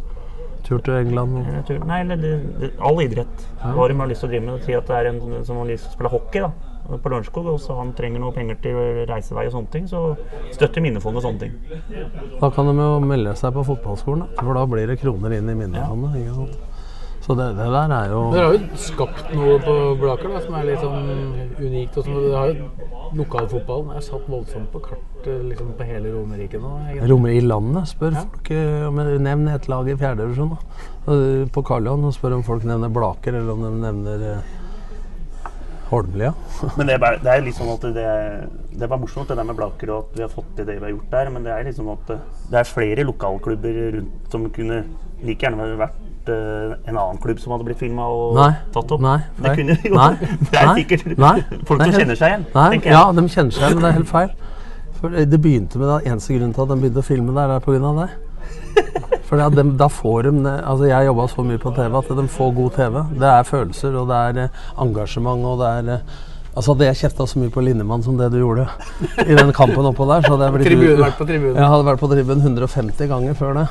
tur 0.65 0.79
til 0.79 0.95
England. 0.97 1.38
og- 1.38 1.47
eh, 1.53 1.62
tur. 1.67 1.86
Nei, 1.86 1.99
eller 2.01 2.15
det, 2.17 2.60
det, 2.60 2.71
all 2.81 2.99
idrett. 3.03 3.47
Hva 3.62 3.88
de 3.88 3.93
har 3.93 4.08
lyst 4.08 4.21
til 4.21 4.29
å 4.29 4.31
drive 4.31 4.45
med. 4.45 4.63
Si 4.63 4.73
at 4.73 4.88
det 4.88 4.95
er 4.95 5.05
en 5.12 5.45
som 5.45 5.58
har 5.58 5.65
lyst 5.65 5.84
til 5.86 5.91
å 5.91 5.95
spille 5.95 6.10
hockey 6.12 6.39
da, 6.41 6.51
på 6.85 7.11
Lørenskog, 7.11 7.49
og 7.53 7.59
så 7.63 7.79
han 7.79 7.93
trenger 7.97 8.21
noe 8.21 8.35
penger 8.35 8.59
til 8.63 8.79
reisevei 9.09 9.47
og 9.49 9.55
sånne 9.57 9.73
ting, 9.73 9.89
så 9.89 10.03
støtter 10.53 10.85
Minnefondet 10.85 11.25
sånne 11.25 11.45
ting. 11.45 11.57
Da 12.39 12.51
kan 12.53 12.69
de 12.69 12.77
jo 12.77 13.01
melde 13.03 13.35
seg 13.39 13.55
på 13.55 13.65
fotballskolen, 13.67 14.25
da. 14.25 14.45
for 14.45 14.57
da 14.57 14.65
blir 14.69 14.89
det 14.91 15.01
kroner 15.01 15.37
inn 15.37 15.51
i 15.51 15.57
minnefondet. 15.57 16.21
Ja. 16.25 16.73
Så 17.25 17.33
det, 17.33 17.45
det 17.57 17.65
der 17.73 17.89
er 17.89 18.11
jo 18.11 18.19
Dere 18.33 18.41
har 18.45 18.53
jo 18.53 18.77
skapt 18.77 19.31
noe 19.33 19.55
på 19.63 19.73
Blaker 19.97 20.29
da, 20.29 20.41
som 20.43 20.57
er 20.59 20.67
litt 20.67 20.83
sånn 20.83 21.07
unikt. 21.57 21.95
Og 21.97 22.05
sånn. 22.05 22.27
har 22.35 22.51
jo, 22.51 22.67
lokalfotballen 23.17 23.95
er 23.97 24.03
satt 24.05 24.27
voldsomt 24.29 24.69
på 24.69 24.81
kartet 24.85 25.47
liksom, 25.49 25.71
på 25.79 25.87
hele 25.89 26.11
Romerike 26.13 26.61
nå. 26.61 26.75
Rommer 27.09 27.33
i 27.33 27.41
landet 27.41 27.89
spør 27.89 28.19
folk 28.19 28.51
eh, 28.53 28.85
om 28.85 29.01
Nevn 29.25 29.49
et 29.55 29.65
lag 29.71 29.89
i 29.89 29.97
fjerdedivisjon. 29.97 30.53
På 31.55 31.65
Karl 31.65 31.89
Johan 31.89 32.05
og 32.05 32.13
spør 32.13 32.37
om 32.37 32.45
folk 32.45 32.67
nevner 32.69 32.93
Blaker, 32.93 33.39
eller 33.39 33.57
om 33.57 33.65
de 33.65 33.73
nevner 33.87 34.27
eh, 34.29 34.53
Holmlia. 35.89 36.31
Men 36.77 36.89
det 36.89 36.95
er, 36.97 37.19
det 37.21 37.33
er 37.33 37.49
sånn 37.55 37.73
at 37.75 37.85
det, 37.95 38.07
det 38.79 38.89
var 38.89 39.01
morsomt 39.01 39.29
det 39.29 39.37
der 39.37 39.47
med 39.47 39.57
Blaker 39.59 39.91
og 39.93 40.07
at 40.07 40.17
vi 40.17 40.25
har 40.25 40.31
fått 40.33 40.49
til 40.57 40.67
det 40.67 40.79
vi 40.79 40.87
har 40.87 40.93
gjort 40.95 41.11
der, 41.13 41.29
men 41.33 41.45
det 41.45 41.53
er 41.53 41.67
liksom 41.67 41.91
at 41.93 42.09
det, 42.09 42.17
det 42.51 42.59
er 42.61 42.69
flere 42.69 43.05
lokalklubber 43.07 43.79
rundt 43.97 44.33
som 44.33 44.49
kunne 44.55 44.81
like 45.25 45.45
gjerne 45.45 45.67
vært 45.79 46.31
uh, 46.31 46.73
en 46.89 46.97
annen 46.97 47.21
klubb 47.23 47.39
som 47.41 47.55
hadde 47.55 47.67
blitt 47.69 47.79
filma 47.79 48.07
og 48.11 48.35
Nei. 48.39 48.49
tatt 48.75 48.91
opp. 48.97 49.05
Nei. 49.05 49.17
Det 49.37 49.45
nei, 49.47 49.55
kunne 49.61 49.77
jo 49.85 49.93
Nei. 49.95 50.11
Det 50.51 50.59
er 50.61 50.73
sikkert 50.81 51.07
Nei. 51.13 51.37
folk 51.69 51.79
som 51.79 51.85
helt- 51.85 52.01
kjenner 52.01 52.19
seg 52.19 52.33
igjen, 52.33 52.45
Nei. 52.55 52.69
Ja, 52.83 53.05
de 53.15 53.25
kjenner 53.29 53.55
seg 53.55 53.67
igjen, 53.69 53.79
men 53.79 53.85
det 53.87 53.91
er 53.91 53.99
helt 54.01 54.11
feil. 54.11 54.35
For 54.99 55.15
det 55.33 55.41
begynte 55.43 55.79
med 55.81 55.91
det 55.91 56.11
eneste 56.11 56.35
grunnen 56.35 56.55
til 56.55 56.65
at 56.65 56.71
de 56.71 56.79
begynte 56.81 57.03
å 57.03 57.05
filme 57.05 57.35
der, 57.35 57.55
er 57.55 57.65
pga. 57.65 57.91
det. 58.01 58.09
For 59.25 59.41
da, 59.41 59.49
de, 59.49 59.65
da 59.77 59.89
får 59.89 60.27
de 60.27 60.35
Altså, 60.45 60.85
jeg 60.89 61.09
jobba 61.09 61.25
så 61.31 61.45
mye 61.47 61.61
på 61.61 61.73
TV 61.75 61.97
at 61.97 62.13
de 62.19 62.27
får 62.38 62.55
god 62.59 62.77
TV. 62.77 63.01
Det 63.17 63.33
er 63.33 63.49
følelser, 63.49 63.97
og 63.99 64.07
det 64.11 64.21
er 64.29 64.39
eh, 64.45 64.63
engasjement, 64.85 65.45
og 65.49 65.61
det 65.63 65.73
er 65.79 65.93
eh, 65.97 66.15
Altså 66.55 66.71
Hadde 66.71 66.85
jeg 66.88 66.97
kjefta 67.01 67.25
så 67.27 67.39
mye 67.41 67.51
på 67.51 67.59
Linnemann 67.65 68.03
som 68.05 68.15
det 68.15 68.29
du 68.31 68.38
gjorde 68.39 68.63
i 69.25 69.35
den 69.35 69.49
kampen 69.51 69.89
oppå 69.89 70.05
der, 70.07 70.23
så 70.23 70.31
hadde 70.31 70.45
jeg 70.47 70.53
blitt 70.55 70.69
Tribunen, 70.69 71.01
vært 71.01 71.17
på 71.19 71.27
tribunen. 71.27 71.57
Jeg 71.59 71.71
hadde 71.73 71.88
vært 71.89 71.99
på 71.99 72.09
tribunen 72.13 72.45
150 72.45 73.09
ganger 73.11 73.35
før 73.35 73.59
det. 73.59 73.65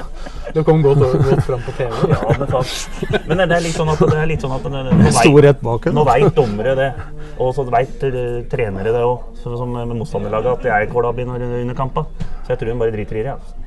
Du 0.53 0.61
kom 0.69 0.85
godt, 0.85 1.01
godt 1.01 1.47
fram 1.47 1.65
på 1.65 1.73
TV. 1.79 1.97
Ja, 2.13 2.21
men, 2.29 2.53
faen. 2.53 3.25
men 3.31 3.41
det 3.41 3.57
er 3.57 3.65
litt 3.65 3.81
sånn 3.81 3.95
at 3.95 4.05
det 4.05 4.21
er 4.21 4.29
litt 4.35 4.45
sånn 4.45 4.53
at 4.59 4.69
nå 4.69 4.85
vet-. 5.01 5.97
Nå 5.97 6.05
veit 6.11 6.29
dommere 6.37 6.77
det, 6.83 6.93
og 7.41 7.57
så 7.57 7.65
veit 7.73 8.05
trenere 8.53 8.93
det 8.93 9.01
òg, 9.01 9.33
som 9.41 9.73
med 9.73 9.97
motstanderlaget, 9.97 10.53
at 10.59 10.69
jeg 10.69 10.77
er 10.85 10.93
kålabby 10.93 11.25
under 11.25 11.61
under 11.65 11.81
kampa. 11.81 12.05
Så 12.45 12.53
jeg 12.53 12.61
tror 12.61 12.75
de 12.75 12.81
bare 12.85 12.99
driter 13.01 13.23
i 13.23 13.29
det. 13.31 13.39
Altså. 13.39 13.64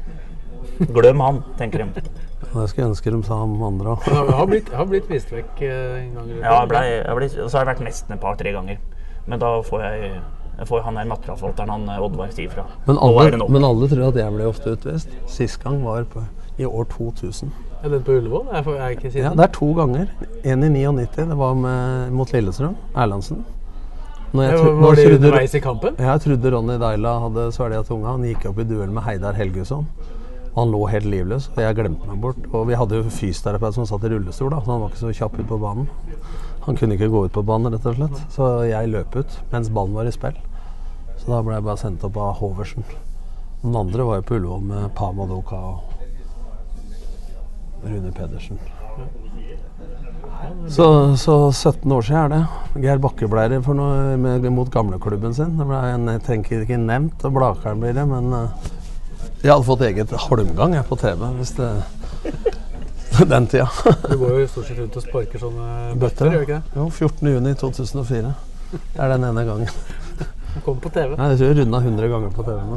Glem 0.97 1.19
han, 1.23 1.43
tenker 1.57 1.83
de. 1.83 2.03
Og 2.53 2.61
Det 2.61 2.69
skulle 2.69 2.85
jeg 2.85 2.91
ønske 2.91 3.11
de 3.13 3.19
sa 3.27 3.37
om 3.43 3.57
andre 3.67 3.95
òg. 3.95 4.07
Jeg 4.07 4.37
har 4.39 4.49
blitt, 4.49 4.71
har 4.79 4.89
blitt 4.89 5.11
vist 5.11 5.31
vekk 5.33 5.61
eh, 5.65 5.99
en 6.03 6.15
gang. 6.15 6.31
Ja, 6.37 6.55
jeg 6.61 6.71
ble, 6.71 6.81
jeg 6.93 7.19
ble, 7.19 7.29
så 7.35 7.51
har 7.57 7.65
jeg 7.65 7.69
vært 7.73 7.85
nesten 7.87 8.15
et 8.17 8.23
par-tre 8.23 8.53
ganger. 8.55 8.81
Men 9.27 9.41
da 9.43 9.51
får 9.67 9.83
jeg, 9.83 10.11
jeg 10.61 10.69
får 10.69 10.83
han 10.85 10.99
der 10.99 11.09
materialforvalteren, 11.11 11.73
han 11.75 11.89
eh, 11.95 12.03
Oddvar, 12.07 12.31
sier 12.35 12.53
fra. 12.53 12.67
Men 12.87 13.01
alle, 13.03 13.43
men 13.57 13.67
alle 13.67 13.89
tror 13.91 14.09
at 14.11 14.21
jeg 14.21 14.35
ble 14.37 14.49
ofte 14.49 14.75
utvist. 14.77 15.17
Sist 15.31 15.59
gang 15.63 15.81
var 15.85 16.07
på, 16.13 16.23
i 16.57 16.65
år 16.69 16.87
2000. 16.93 17.51
Er 17.83 17.93
den 17.93 18.01
på 18.05 18.15
Ullevål? 18.17 18.47
Jeg 18.55 18.65
får, 18.65 18.79
jeg 18.79 18.97
ikke? 18.97 19.11
Ja, 19.19 19.35
Det 19.37 19.43
er 19.45 19.53
to 19.53 19.67
ganger. 19.77 20.09
En 20.43 20.63
i 20.65 20.69
99. 20.73 21.27
Det 21.29 21.37
var 21.37 21.53
med, 21.53 22.11
mot 22.15 22.33
Lillestrøm. 22.33 22.77
Erlandsen. 22.95 23.45
Når 24.33 24.43
jeg, 24.43 24.71
var 24.81 24.97
det 24.97 25.05
underveis 25.15 25.53
i 25.55 25.59
kampen? 25.63 25.95
Jeg 26.03 26.21
trodde 26.23 26.51
Ronny 26.51 26.75
Deila 26.81 27.13
hadde 27.23 27.45
svelga 27.55 27.83
tunga. 27.87 28.15
Han 28.15 28.25
gikk 28.27 28.47
opp 28.49 28.59
i 28.59 28.65
duell 28.67 28.89
med 28.91 29.05
Heidar 29.05 29.37
Helgusson. 29.37 29.85
Han 30.57 30.71
lå 30.73 30.79
helt 30.89 31.05
livløs, 31.05 31.51
og 31.53 31.59
jeg 31.61 31.77
glemte 31.77 32.07
meg 32.09 32.21
bort. 32.21 32.39
Og 32.49 32.63
vi 32.69 32.77
hadde 32.79 32.97
jo 32.97 33.09
fysioterapeut 33.13 33.75
som 33.75 33.85
satt 33.85 34.07
i 34.07 34.09
rullestol, 34.09 34.49
da, 34.49 34.61
så 34.65 34.73
han 34.73 34.81
var 34.81 34.89
ikke 34.89 35.03
så 35.03 35.13
kjapp 35.19 35.35
ut 35.37 35.49
på 35.51 35.59
banen. 35.61 35.89
Han 36.65 36.79
kunne 36.79 36.97
ikke 36.97 37.11
gå 37.13 37.25
ut 37.27 37.35
på 37.35 37.43
banen, 37.45 37.75
rett 37.75 37.85
og 37.85 37.99
slett. 37.99 38.23
Så 38.33 38.47
jeg 38.65 38.89
løp 38.89 39.13
ut 39.19 39.37
mens 39.51 39.69
ballen 39.73 39.93
var 39.93 40.09
i 40.09 40.15
spill. 40.15 40.39
Så 41.17 41.29
da 41.29 41.43
ble 41.45 41.59
jeg 41.59 41.67
bare 41.67 41.81
sendt 41.83 42.05
opp 42.07 42.17
av 42.17 42.39
Hoversen. 42.41 42.87
Den 43.61 43.77
andre 43.77 44.09
var 44.09 44.19
jo 44.19 44.25
på 44.25 44.39
Ullevål 44.39 44.65
med 44.65 44.89
Pamadoka 44.97 45.61
og 45.69 45.77
Rune 47.85 48.11
Pedersen. 48.17 48.57
Så, 50.67 51.17
så 51.17 51.51
17 51.51 51.91
år 51.91 52.01
siden 52.01 52.19
er 52.21 52.33
det. 52.33 52.81
Geir 52.83 52.99
Bakke 53.01 53.29
ble 53.29 53.45
det 53.53 53.61
for 53.65 53.77
noe 53.77 54.17
med, 54.21 54.45
mot 54.53 54.69
gamleklubben 54.73 55.33
sin. 55.37 55.55
Det 55.57 55.65
ble 55.69 55.79
en, 55.93 56.09
jeg 56.15 56.25
tenker 56.27 56.65
ikke 56.65 56.81
nevnt, 56.81 57.23
og 57.25 57.37
Blakeren 57.37 57.81
blir 57.81 57.95
det, 57.97 58.05
men 58.09 58.33
eh, 58.35 58.67
jeg 59.43 59.51
hadde 59.51 59.67
fått 59.67 59.83
eget 59.85 60.13
Holmgang 60.27 60.71
jeg, 60.77 60.85
på 60.87 60.95
TV 60.99 61.19
hvis 61.37 61.53
det 61.57 61.69
den 63.31 63.47
tida. 63.49 63.67
Du 64.09 64.17
går 64.17 64.39
jo 64.41 64.47
stort 64.51 64.67
sett 64.69 64.79
rundt 64.81 64.97
og 64.99 65.03
sparker 65.05 65.37
sånne 65.41 65.65
bøtter, 66.01 66.25
gjør 66.31 66.43
du 66.43 66.47
ikke 66.47 66.59
det? 66.59 66.67
Jo, 66.77 66.83
14.6.2004. 66.93 68.33
Det 68.71 68.99
er 68.99 69.07
den 69.13 69.27
ene 69.29 69.43
gangen. 69.47 69.71
Den 70.53 70.61
kommer 70.65 70.81
på 70.83 70.91
TV. 70.93 71.09
Nei, 71.15 71.27
jeg 71.31 71.37
tror 71.39 71.51
jeg 71.51 71.57
runda 71.61 71.77
100 71.85 72.11
ganger 72.13 72.31
på 72.35 72.41
TV. 72.47 72.59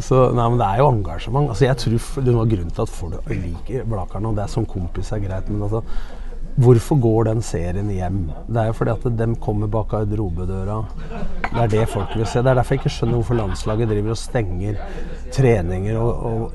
Så, 0.00 0.16
nei, 0.32 0.46
men 0.48 0.56
Det 0.56 0.66
er 0.66 0.78
jo 0.80 0.86
engasjement. 0.88 1.50
Altså, 1.52 1.64
jeg 1.66 1.76
tror 1.76 2.22
Det 2.24 2.34
var 2.34 2.46
grunnen 2.48 2.70
til 2.72 2.82
at 2.86 2.92
folk 2.96 3.28
liker 3.28 3.84
Blakeren. 3.88 4.26
Og 4.30 4.36
det 4.38 4.44
er 4.46 4.52
som 4.52 4.64
kompis 4.66 5.12
er 5.12 5.24
greit, 5.24 5.46
men 5.52 5.62
altså 5.68 5.80
Hvorfor 6.60 6.98
går 7.00 7.28
den 7.30 7.42
serien 7.42 7.88
hjem? 7.88 8.24
Det 8.44 8.60
er 8.60 8.66
jo 8.68 8.74
fordi 8.76 8.92
at 8.92 9.04
de 9.16 9.28
kommer 9.40 9.70
bak 9.72 9.88
garderobedøra. 9.94 10.82
Det 11.46 11.62
er 11.62 11.70
det 11.72 11.86
folk 11.88 12.12
vil 12.16 12.26
se. 12.26 12.42
Det 12.42 12.50
er 12.50 12.58
derfor 12.58 12.76
jeg 12.76 12.82
ikke 12.82 12.92
skjønner 12.92 13.20
hvorfor 13.20 13.38
landslaget 13.38 13.88
driver 13.88 14.12
og 14.12 14.20
stenger 14.20 14.82
treninger 15.32 15.96
og, 15.96 16.26
og 16.28 16.52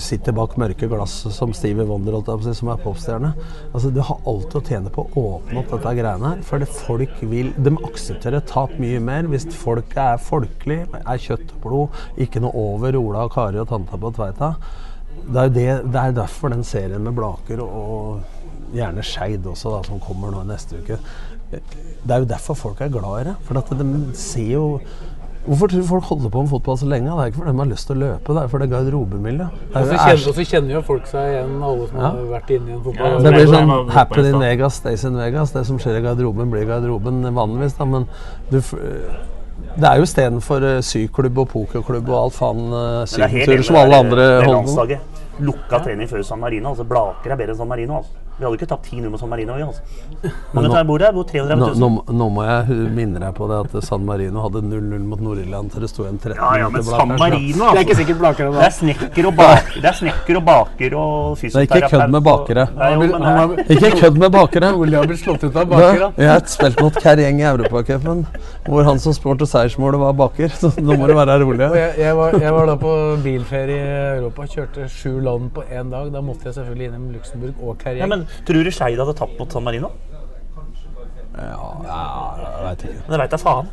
sitter 0.00 0.34
bak 0.36 0.54
mørke 0.60 0.86
glass 0.88 1.26
som 1.34 1.52
Stevie 1.56 1.86
Wonder, 1.88 2.20
som 2.54 2.70
er 2.70 2.80
popstjerne. 2.84 3.32
Altså, 3.72 3.90
du 3.90 4.00
har 4.04 4.22
alt 4.30 4.54
å 4.54 4.62
tjene 4.64 4.92
på 4.94 5.04
å 5.04 5.24
åpne 5.34 5.60
opp 5.60 5.74
dette 5.74 5.94
greiene 5.98 6.30
her. 6.30 6.44
For 6.46 6.64
folk 6.86 7.18
vil 7.20 7.50
De 7.58 7.74
aksepterer 7.88 8.44
tap 8.46 8.76
mye 8.78 9.00
mer 9.02 9.26
hvis 9.32 9.48
folket 9.58 9.98
er 10.04 10.22
folkelig, 10.22 10.84
er 11.02 11.24
kjøtt 11.26 11.50
og 11.56 11.66
blod, 11.66 12.00
ikke 12.20 12.42
noe 12.44 12.54
over 12.54 13.00
Ola 13.00 13.26
og 13.26 13.34
Kari 13.34 13.60
og 13.62 13.68
tanta 13.72 13.98
på 13.98 14.14
Tveita. 14.14 14.54
Det 15.24 15.42
er, 15.42 15.52
det, 15.54 15.68
det 15.90 16.00
er 16.00 16.16
derfor 16.16 16.52
den 16.52 16.64
serien 16.66 17.02
med 17.02 17.16
Blaker 17.16 17.62
og 17.64 18.33
gjerne 18.74 19.02
Skeid 19.04 19.46
også, 19.46 19.70
da, 19.76 19.82
som 19.86 20.00
kommer 20.00 20.30
nå 20.34 20.44
neste 20.48 20.78
uke. 20.82 20.98
Det 21.50 22.10
er 22.10 22.18
jo 22.24 22.24
derfor 22.30 22.54
folk 22.58 22.80
er 22.80 22.88
glad 22.88 23.20
i 23.20 23.24
det. 23.30 23.34
For 23.46 23.58
at 23.58 23.68
de 23.78 23.90
ser 24.18 24.48
jo 24.56 24.80
Hvorfor 25.44 25.68
tror 25.68 25.82
folk 25.84 26.04
holder 26.08 26.30
på 26.32 26.40
med 26.40 26.48
fotball 26.48 26.78
så 26.80 26.86
lenge? 26.88 27.04
Det 27.12 27.20
er 27.20 27.26
ikke 27.28 27.36
fordi 27.42 27.52
de 27.52 27.58
har 27.60 27.66
lyst 27.68 27.86
til 27.86 27.96
å 27.96 28.00
løpe, 28.00 28.32
det 28.32 28.42
er 28.42 28.46
for 28.48 28.58
det 28.62 28.64
er 28.64 28.70
garderobemiljø. 28.78 29.48
og 29.76 30.22
så 30.38 30.44
kjenner 30.48 30.72
jo 30.72 30.80
folk 30.86 31.04
seg 31.10 31.34
igjen, 31.34 31.58
alle 31.62 31.88
som 31.90 31.98
Ja. 32.00 32.08
har 32.14 32.22
vært 32.30 32.50
inne 32.54 32.70
i 32.70 32.72
en 32.72 32.80
fotball. 32.86 33.10
Ja, 33.12 33.18
det 33.18 33.32
blir 33.34 33.52
sånn 33.52 33.90
happen 33.92 34.24
in. 34.24 34.38
Vegas, 34.40 34.74
stays 34.80 35.04
in 35.04 35.18
Vegas. 35.20 35.52
Det 35.52 35.66
som 35.66 35.76
skjer 35.78 35.98
i 35.98 36.00
garderoben, 36.00 36.48
blir 36.50 36.62
i 36.62 36.64
garderoben 36.64 37.20
vanligvis, 37.34 37.76
da. 37.76 37.84
Men 37.84 38.08
du 38.50 38.56
f- 38.56 38.74
Det 39.76 39.84
er 39.84 39.96
jo 39.96 40.02
istedenfor 40.08 40.62
uh, 40.64 40.80
syklubb 40.80 41.38
og 41.38 41.48
pokerklubb 41.52 42.08
og 42.08 42.16
alt 42.24 42.32
faen 42.40 42.56
Men 42.70 43.04
det 43.04 43.30
helt 43.30 43.44
sydenturer 43.44 43.62
som 43.64 43.76
alle 43.76 43.96
andre 44.00 44.44
holder 44.46 44.64
på 44.64 44.88
med. 44.88 44.98
Lukka 45.40 45.78
trening 45.84 46.08
før 46.08 46.24
San 46.24 46.40
Marino. 46.40 46.70
altså 46.70 46.84
Blaker 46.88 47.30
er 47.32 47.36
bedre 47.36 47.50
enn 47.50 47.56
San 47.58 47.68
Marino. 47.68 47.96
altså. 48.00 48.10
Vi 48.38 48.44
hadde 48.44 48.58
ikke 48.58 48.68
tapt 48.70 48.88
10-0 48.90 49.08
med 49.12 49.20
San 49.20 49.30
Marino. 49.30 49.54
Vi, 49.58 49.62
altså. 49.62 49.82
Mange 50.56 50.70
tar 50.72 50.86
bordet 50.88 51.06
her, 51.08 51.14
bor 51.14 51.26
330 51.28 51.60
Nå, 51.60 51.68
000. 51.74 51.78
nå, 51.80 52.16
nå 52.18 52.28
må 52.34 52.46
jeg 52.48 52.78
minne 52.96 53.22
deg 53.22 53.34
på 53.36 53.48
det 53.50 53.60
at 53.64 53.86
San 53.86 54.06
Marino 54.08 54.42
hadde 54.44 54.62
0-0 54.64 55.04
mot 55.10 55.22
Nord-Irland 55.22 55.70
til 55.74 55.84
det 55.86 55.90
sto 55.92 56.06
en 56.08 56.18
13 56.18 56.38
Ja, 56.38 56.50
ja, 56.64 56.70
men 56.72 56.82
San 56.86 57.08
Marino, 57.12 57.22
Marino, 57.24 57.70
Det 57.70 57.82
er 57.82 57.86
ikke 57.86 57.98
altså. 57.98 58.18
blakere 58.22 58.50
da. 58.50 58.58
Det 58.58 58.68
er 58.70 58.76
snekker 58.78 59.28
og 59.30 59.36
baker, 59.38 59.78
det 59.80 59.90
er 59.92 59.98
snekker 60.00 60.40
og 60.40 60.46
baker 60.48 60.96
og 60.98 61.12
Det 61.14 61.34
er 61.34 61.42
fysioterapeut. 61.44 61.76
ikke 61.84 61.92
kødd 61.94 62.14
med 62.16 62.24
bakere. 62.30 62.66
Nei, 62.78 62.90
jo, 62.94 63.00
men 63.04 63.28
Han 63.28 63.54
Ikke 63.76 63.92
kødd 64.00 64.18
med 64.24 64.30
bakere! 64.34 64.72
Ole 64.74 64.98
har 64.98 65.08
blitt 65.10 65.22
slått 65.22 65.44
ut 65.46 65.56
av 65.56 65.68
bakere. 65.70 66.10
jeg 66.18 66.30
har 66.32 66.42
spilt 66.50 66.82
mot 66.82 67.00
gjeng 67.04 67.40
i 67.40 67.46
Europacupen, 67.48 68.24
hvor 68.66 68.84
han 68.86 68.98
som 69.02 69.14
spurte 69.16 69.46
seiersmålet, 69.48 70.00
var 70.00 70.12
baker. 70.18 70.48
Så 70.54 70.72
nå 70.80 70.96
må 70.98 71.08
du 71.08 71.14
være 71.16 71.38
rolig. 71.42 71.68
Jeg, 71.76 71.94
jeg, 71.98 72.16
var, 72.16 72.36
jeg 72.40 72.54
var 72.54 72.66
da 72.70 72.76
på 72.80 72.92
bilferie 73.24 73.78
i 73.78 74.18
Europa, 74.18 74.46
kjørte 74.50 74.88
sju 74.92 75.18
land 75.24 75.50
på 75.54 75.64
én 75.70 75.90
dag. 75.92 76.10
Da 76.14 76.22
måtte 76.24 76.48
jeg 76.50 76.58
selvfølgelig 76.58 76.90
innom 76.90 77.08
Luxembourg 77.14 77.54
og 77.62 77.74
ja, 77.74 77.84
Carrière. 77.84 78.23
Men 78.24 78.44
Tror 78.48 78.66
du 78.66 78.72
Skeid 78.74 78.98
hadde 79.04 79.16
tapt 79.20 79.38
mot 79.38 79.52
San 79.52 79.64
Marino? 79.66 79.92
Ja, 81.34 81.70
jeg 82.38 82.66
veit 82.66 82.84
ikke. 82.84 83.00
Men 83.06 83.14
det 83.16 83.22
veit 83.24 83.32
jeg 83.34 83.42
faen. 83.42 83.72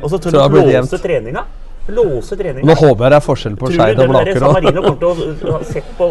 Og 0.00 0.06
så 0.08 0.18
Tror 0.18 0.38
du 0.38 0.44
blitt 0.54 0.72
låse 0.72 1.00
treninga. 1.02 1.44
Låse 1.92 2.36
treninga. 2.38 2.62
Nå 2.62 2.74
håper 2.78 3.04
jeg 3.04 3.12
det 3.12 3.16
er 3.18 3.24
forskjell 3.26 3.56
på 3.58 3.70
Skeid 3.74 4.00
og 4.00 4.12
Blaker 4.12 4.38
San. 4.38 4.54
Marino 4.54 4.84
kommer 4.84 5.00
til 5.40 5.50
å 5.50 5.58
sett 5.66 5.88
på 5.98 6.08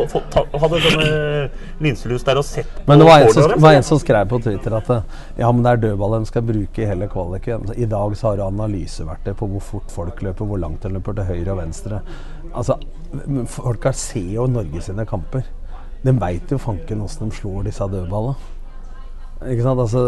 Hadde 0.61 0.81
sånne 0.83 1.05
linselus 1.81 2.25
der 2.27 2.41
og 2.41 2.45
sett 2.45 2.67
på 2.75 2.83
Men 2.91 3.01
det 3.01 3.07
var 3.07 3.23
en, 3.23 3.31
som, 3.33 3.47
det 3.53 3.61
var 3.63 3.77
en 3.79 3.87
som 3.87 4.01
skrev 4.03 4.27
på 4.33 4.41
Twitter 4.43 4.75
at 4.77 4.91
ja, 5.39 5.47
men 5.47 5.63
det 5.63 5.71
er 5.71 5.81
dødball 5.87 6.17
de 6.19 6.29
skal 6.29 6.45
bruke 6.45 6.83
i 6.83 6.89
hele 6.89 7.07
kvaliken. 7.11 7.71
I 7.73 7.87
dag 7.89 8.17
så 8.19 8.33
har 8.33 8.43
analyseverktøy 8.49 9.33
på 9.39 9.49
hvor 9.53 9.65
fort 9.71 9.95
folk 9.95 10.21
løper, 10.27 10.49
hvor 10.51 10.61
langt 10.61 10.83
de 10.83 10.93
løper 10.93 11.17
til 11.21 11.31
høyre 11.31 11.55
og 11.55 11.63
venstre. 11.63 12.03
Altså, 12.51 12.77
Folk 13.51 13.87
ser 13.95 14.29
jo 14.37 14.45
Norge 14.47 14.83
sine 14.83 15.03
kamper. 15.07 15.47
De 16.01 16.13
veit 16.17 16.51
jo 16.51 16.57
fanken 16.61 17.01
åssen 17.05 17.29
de 17.29 17.37
slår 17.37 17.67
disse 17.69 17.87
dødballene. 17.91 18.35
Ikke 19.49 19.65
sant? 19.65 19.81
Altså 19.81 20.05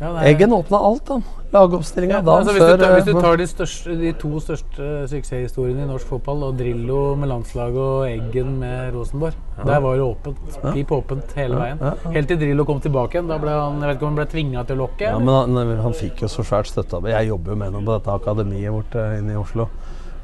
Ja, 0.00 0.14
er... 0.14 0.30
Eggen 0.30 0.52
åpna 0.56 0.78
alt, 0.80 1.08
da. 1.08 1.20
Lagoppstillinga 1.50 2.14
Ja, 2.14 2.20
da 2.24 2.36
altså, 2.38 2.52
hvis, 2.54 2.62
før 2.62 2.76
du 2.76 2.82
tar, 2.84 2.92
hvis 2.94 3.06
du 3.08 3.10
eh, 3.10 3.22
tar 3.24 3.38
de, 3.40 3.46
største, 3.50 3.94
de 3.98 4.12
to 4.20 4.30
største 4.40 4.90
suksesshistoriene 5.10 5.82
i 5.82 5.88
norsk 5.88 6.06
fotball, 6.12 6.44
og 6.46 6.60
Drillo 6.60 7.00
med 7.18 7.28
landslaget 7.32 7.80
og 7.80 8.04
Eggen 8.06 8.54
med 8.60 8.94
Rosenborg 8.94 9.34
Der 9.58 9.82
var 9.82 9.98
det 9.98 10.06
åpent. 10.06 10.60
Pip 10.68 10.94
åpent 10.94 11.34
hele 11.36 11.58
veien. 11.58 11.82
Helt 12.14 12.30
til 12.30 12.40
Drillo 12.40 12.64
kom 12.68 12.80
tilbake 12.80 13.18
igjen. 13.18 13.28
Da 13.28 13.40
ble 13.42 13.56
han 13.56 13.82
jeg 13.82 13.90
vet 13.90 13.98
ikke 13.98 14.06
om 14.06 14.12
han 14.12 14.20
ble 14.22 14.28
tvinga 14.36 14.64
til 14.68 14.78
å 14.78 14.84
lokke. 14.84 15.10
Ja, 15.10 15.18
men 15.18 15.58
han, 15.58 15.74
han 15.88 15.96
fikk 15.96 16.24
jo 16.24 16.30
så 16.32 16.46
svært 16.46 16.70
støtte. 16.70 17.02
Jeg 17.10 17.32
jobber 17.32 17.56
jo 17.56 17.60
med 17.64 17.76
ham 17.80 17.88
på 17.90 17.98
dette 17.98 18.14
akademiet 18.14 18.76
vårt 18.76 18.96
inne 19.18 19.34
i 19.34 19.40
Oslo. 19.42 19.68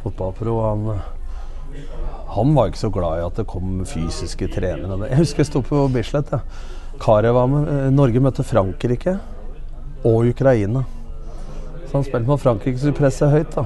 Fotballpro. 0.07 0.57
Han, 0.63 0.89
han 2.37 2.53
var 2.55 2.69
ikke 2.69 2.83
så 2.83 2.91
glad 2.93 3.21
i 3.21 3.25
at 3.25 3.39
det 3.39 3.47
kom 3.49 3.79
fysiske 3.89 4.49
trenere. 4.53 5.09
Jeg 5.09 5.23
husker 5.23 5.41
jeg 5.41 5.49
sto 5.49 5.63
på 5.65 5.87
Bislett. 5.89 6.33
Ja. 6.35 6.43
Karev 7.01 7.37
var 7.37 7.49
med. 7.49 7.71
Eh, 7.73 7.89
Norge 7.95 8.21
møtte 8.21 8.45
Frankrike 8.45 9.17
og 10.05 10.29
Ukraina. 10.29 10.85
Så 11.87 11.95
han 11.95 12.05
spilte 12.05 12.29
mot 12.29 12.43
Frankrike, 12.43 12.79
så 12.81 12.91
de 12.91 12.97
presset 12.97 13.33
høyt. 13.33 13.55
da. 13.55 13.65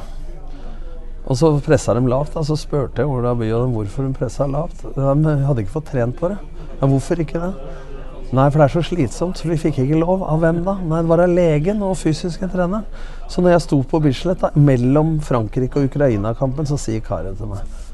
Og 1.27 1.37
så 1.37 1.51
pressa 1.67 1.95
de 1.95 2.07
lavt. 2.07 2.35
da. 2.35 2.45
Så 2.47 2.57
spurte 2.57 3.03
jeg 3.03 3.11
Ola 3.11 3.35
By 3.35 3.51
hvorfor 3.51 4.07
de 4.07 4.15
pressa 4.15 4.47
lavt. 4.47 4.87
De 4.95 5.37
hadde 5.47 5.65
ikke 5.65 5.79
fått 5.81 5.91
trent 5.91 6.17
på 6.17 6.31
det. 6.31 6.39
Ja, 6.81 6.87
hvorfor 6.87 7.19
ikke 7.19 7.43
det? 7.43 7.53
Nei, 8.31 8.49
for 8.51 8.61
det 8.61 8.67
er 8.69 8.75
så 8.77 8.87
slitsomt. 8.87 9.37
så 9.39 9.49
Vi 9.49 9.57
fikk 9.59 9.83
ikke 9.83 9.99
lov. 9.99 10.23
Av 10.23 10.39
hvem 10.39 10.63
da? 10.65 10.79
Nei, 10.79 11.03
Det 11.03 11.09
var 11.09 11.27
av 11.27 11.29
legen 11.35 11.83
og 11.83 11.97
fysiske 11.97 12.47
treneren. 12.47 12.85
Så 13.29 13.43
når 13.43 13.59
jeg 13.59 13.67
sto 13.67 13.83
på 13.83 14.01
Bislett 14.01 14.41
da, 14.41 14.51
mellom 14.55 15.19
Frankrike 15.21 15.77
og 15.77 15.91
Ukraina-kampen, 15.91 16.67
så 16.67 16.79
sier 16.79 17.01
Kari 17.01 17.35
til 17.35 17.47
meg 17.47 17.90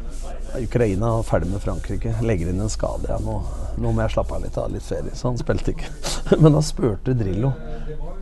Ukraina 0.54 1.10
er 1.18 1.24
ferdig 1.26 1.50
med 1.50 1.60
Frankrike. 1.60 2.14
Legger 2.24 2.50
inn 2.52 2.60
en 2.64 2.70
skade. 2.72 3.08
Ja, 3.10 3.18
nå, 3.22 3.40
nå 3.76 3.92
må 3.92 4.04
jeg 4.04 4.14
slappe 4.14 4.36
av 4.36 4.44
litt, 4.44 4.56
ha 4.56 4.66
litt 4.72 4.86
ferie. 4.86 5.14
Så 5.14 5.30
han 5.30 5.40
spilte 5.40 5.74
ikke. 5.74 5.90
Men 6.42 6.56
da 6.56 6.62
spurte 6.64 7.14
Drillo 7.16 7.52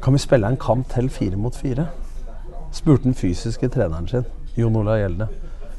Kan 0.05 0.17
vi 0.17 0.21
spille 0.23 0.49
en 0.51 0.59
kamp 0.61 0.89
til 0.93 1.09
fire 1.13 1.39
mot 1.41 1.57
fire. 1.57 1.87
Spurte 2.75 3.07
den 3.07 3.15
fysiske 3.15 3.69
treneren 3.71 4.09
sin, 4.11 4.25
Jon 4.59 4.77
Ola 4.81 4.97
Gjelde. 4.99 5.29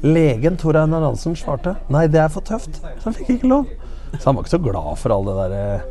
Legen 0.06 0.56
Tor 0.60 0.76
Einar 0.80 1.04
Hansen 1.04 1.36
svarte 1.36 1.76
nei, 1.92 2.06
det 2.12 2.20
er 2.20 2.32
for 2.32 2.44
tøft. 2.44 2.80
Så 2.80 3.04
han 3.08 3.16
fikk 3.16 3.36
ikke 3.36 3.50
lov. 3.52 3.68
Så 4.16 4.24
han 4.30 4.36
var 4.38 4.46
ikke 4.46 4.54
så 4.56 4.62
glad 4.64 4.90
for 5.00 5.12
all 5.16 5.28
det 5.28 5.36
derre 5.42 5.62
eh, 5.76 5.86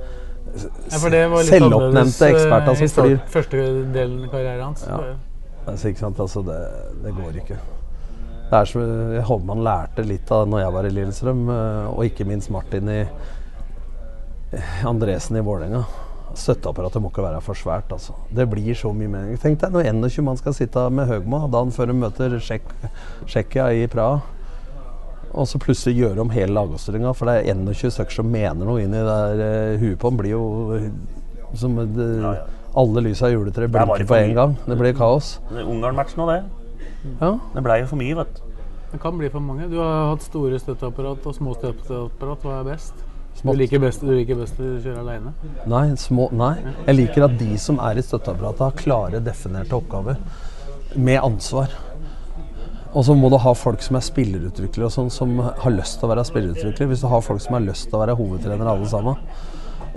Ja, 0.55 0.99
det 1.11 1.23
var 1.29 1.41
litt 1.43 1.51
selvoppnevnte 1.51 2.27
eh, 2.29 2.35
eksperter 2.35 2.73
i 2.73 2.87
som 2.87 2.93
flyr. 3.05 3.17
første 3.33 3.63
delen 3.95 4.19
av 4.25 4.33
karrieren 4.33 4.65
hans. 4.69 4.85
Ja. 4.87 4.99
Altså, 5.65 5.89
ikke 5.91 6.03
sant? 6.05 6.21
Altså, 6.21 6.45
det, 6.45 6.59
det 7.03 7.13
går 7.17 7.41
ikke. 7.43 7.57
Det 8.55 8.61
er 8.61 8.69
som 8.71 8.81
Holman 9.27 9.63
lærte 9.65 10.03
litt 10.07 10.29
av 10.31 10.45
når 10.47 10.61
jeg 10.61 10.73
var 10.77 10.87
i 10.87 10.91
Lillestrøm, 10.95 11.39
eh, 11.51 11.87
og 11.91 12.05
ikke 12.07 12.27
minst 12.29 12.47
Martin 12.55 12.87
i 12.87 13.01
eh, 13.03 14.85
Andresen 14.87 15.35
i 15.35 15.43
Vålerenga. 15.43 15.81
Støtteapparatet 16.39 17.03
må 17.03 17.11
ikke 17.11 17.23
være 17.25 17.41
for 17.43 17.59
svært. 17.59 17.91
altså. 17.91 18.15
Det 18.31 18.45
blir 18.51 18.75
så 18.79 18.93
mye 18.95 19.11
mening. 19.11 19.35
Tenk 19.43 19.59
deg 19.59 19.75
når 19.75 19.89
21 19.91 20.23
mann 20.23 20.39
skal 20.39 20.55
sitte 20.55 20.85
med 20.91 21.07
Høgmo 21.11 21.41
dagen 21.51 21.75
før 21.75 21.91
de 21.91 21.97
møter 21.99 22.37
Tsjekk- 22.39 22.73
Tsjekkia 23.27 23.67
i 23.75 23.85
Praha. 23.91 24.21
Og 25.35 25.47
så 25.51 25.59
plutselig 25.59 25.97
gjøre 25.99 26.23
om 26.23 26.31
hele 26.31 26.55
lagoppstillinga, 26.55 27.11
for 27.15 27.27
det 27.27 27.41
er 27.41 27.59
21 27.59 27.91
stykker 27.91 28.21
som 28.21 28.31
mener 28.31 28.63
noe 28.63 28.83
inn 28.85 28.95
i 28.95 29.01
det 29.03 29.15
der 29.19 29.41
uh, 29.75 29.81
huet 29.83 29.99
på 29.99 30.11
dem. 30.13 30.19
blir 30.21 30.31
jo 30.31 30.43
eh, 30.77 30.91
som 31.59 31.75
det, 31.75 32.07
Alle 32.75 33.03
lysa 33.03 33.27
i 33.27 33.35
juletreet 33.35 33.71
blinker 33.71 34.07
på 34.07 34.15
én 34.15 34.29
en 34.29 34.37
gang. 34.39 34.55
Det 34.63 34.79
blir 34.79 34.95
kaos. 34.95 35.41
Ungarn-matchen 35.51 36.23
og 36.23 36.31
det. 36.31 36.39
Ja. 37.19 37.33
Det 37.53 37.63
blei 37.63 37.81
jo 37.83 37.91
for 37.91 37.99
mye, 37.99 38.15
vet 38.17 38.35
du. 38.39 38.44
Det 38.95 39.01
kan 39.01 39.17
bli 39.17 39.27
for 39.27 39.43
mange. 39.43 39.65
Du 39.67 39.75
har 39.75 40.05
hatt 40.13 40.23
store 40.23 40.55
støtteapparat 40.55 41.25
og 41.27 41.33
små 41.35 41.51
støtteapparat. 41.57 42.43
Hva 42.45 42.59
er 42.61 42.67
best? 42.69 43.01
Du 43.41 43.49
liker 43.51 43.81
best, 43.83 44.05
du 44.07 44.13
liker 44.15 44.37
best 44.39 44.61
å 44.63 44.69
kjøre 44.79 45.01
aleine? 45.01 45.33
Nei, 45.67 45.81
små, 45.99 46.29
nei. 46.31 46.53
Jeg 46.85 46.95
liker 47.01 47.25
at 47.25 47.35
de 47.35 47.57
som 47.59 47.81
er 47.83 47.99
i 47.99 48.05
støtteapparatet, 48.05 48.61
har 48.63 48.77
klare, 48.79 49.19
definerte 49.25 49.75
oppgaver 49.75 50.21
med 50.95 51.19
ansvar. 51.19 51.75
Og 52.93 53.03
så 53.03 53.17
må 53.19 53.27
du 53.33 53.35
ha 53.43 53.53
folk 53.59 53.83
som 53.83 53.99
er 53.99 54.05
spillerutviklere, 54.07 54.87
og 54.87 54.95
sånn, 54.95 55.11
som 55.11 55.35
har 55.43 55.75
lyst 55.75 55.99
til 55.99 56.07
å 56.07 56.13
være 56.13 56.23
spillerutviklere. 56.31 56.93
Hvis 56.93 57.03
du 57.03 57.09
har 57.11 57.25
folk 57.27 57.43
som 57.43 57.57
har 57.57 57.65
lyst 57.67 57.89
til 57.89 57.99
å 57.99 58.05
være 58.05 58.15
hovedtrenere 58.15 58.77
alle 58.77 58.87
sammen. 58.93 59.19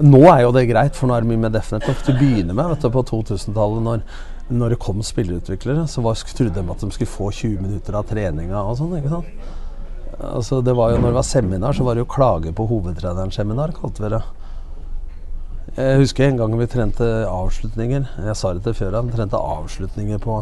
Nå 0.03 0.25
er 0.33 0.43
jo 0.43 0.51
det 0.59 0.67
greit, 0.73 0.99
for 0.99 1.07
nå 1.07 1.15
er 1.15 1.23
det 1.23 1.31
mye 1.37 1.45
mer 1.47 1.55
definert. 1.55 1.87
Til 1.87 2.17
å 2.17 2.19
begynne 2.19 2.51
med, 2.51 2.75
vet 2.75 2.83
du, 2.83 2.91
på 2.99 3.07
2000-tallet, 3.15 3.87
når, 3.87 4.03
når 4.49 4.73
det 4.73 4.81
kom 4.81 5.03
spillerutviklere, 5.05 5.87
så 5.89 6.03
var, 6.05 6.17
trodde 6.37 6.57
de 6.57 6.73
at 6.73 6.83
de 6.83 6.91
skulle 6.95 7.11
få 7.11 7.31
20 7.31 7.63
minutter 7.63 7.97
av 7.99 8.07
treninga 8.09 8.63
og 8.65 8.79
sånn. 8.81 8.97
ikke 8.99 9.13
sant? 9.13 9.57
Altså, 10.19 10.63
det 10.65 10.75
var 10.75 10.93
jo, 10.93 11.01
når 11.03 11.13
det 11.13 11.19
var 11.21 11.27
seminar, 11.27 11.77
så 11.77 11.85
var 11.87 11.95
det 11.95 12.03
jo 12.03 12.11
klage 12.11 12.53
på 12.57 12.67
hovedtrenerens-seminar, 12.71 13.75
kalte 13.77 14.03
vi 14.03 14.13
det. 14.17 14.23
Jeg 15.79 15.99
husker 16.01 16.27
en 16.27 16.39
gang 16.41 16.55
vi 16.59 16.67
trente 16.67 17.07
avslutninger. 17.29 18.09
Jeg 18.27 18.37
sa 18.41 18.55
det 18.57 18.65
til 18.65 18.75
Fjøra. 18.75 19.05
vi 19.07 19.15
trente 19.15 19.39
avslutninger 19.39 20.19
på, 20.19 20.41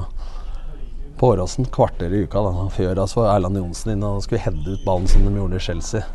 på 1.18 1.32
Åråsen. 1.34 1.66
Kvarter 1.74 2.14
i 2.14 2.22
uka. 2.24 2.40
da. 2.40 2.68
Fjøra 2.72 3.04
så 3.10 3.20
var 3.20 3.34
Erland 3.34 3.58
Johnsen 3.58 3.92
inne 3.92 4.14
og 4.14 4.22
skulle 4.24 4.40
heade 4.40 4.64
ut 4.64 4.86
ballen 4.86 5.10
som 5.10 5.26
de 5.26 5.34
gjorde 5.34 5.58
i 5.58 5.66
Chelsea. 5.66 6.06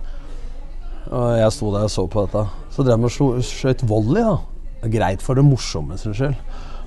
Og 1.11 1.37
jeg 1.37 1.53
sto 1.53 1.69
der 1.75 1.85
og 1.85 1.93
så 1.93 2.07
på 2.09 2.25
dette. 2.25 2.47
Så 2.73 2.87
drev 2.87 3.03
de 3.03 3.11
og 3.27 3.45
skjøt 3.45 3.85
volley. 3.85 4.23
da. 4.25 4.89
Greit 4.89 5.21
for 5.21 5.37
det 5.37 5.45
morsomme 5.45 5.99
sin 6.01 6.17
skyld. 6.17 6.39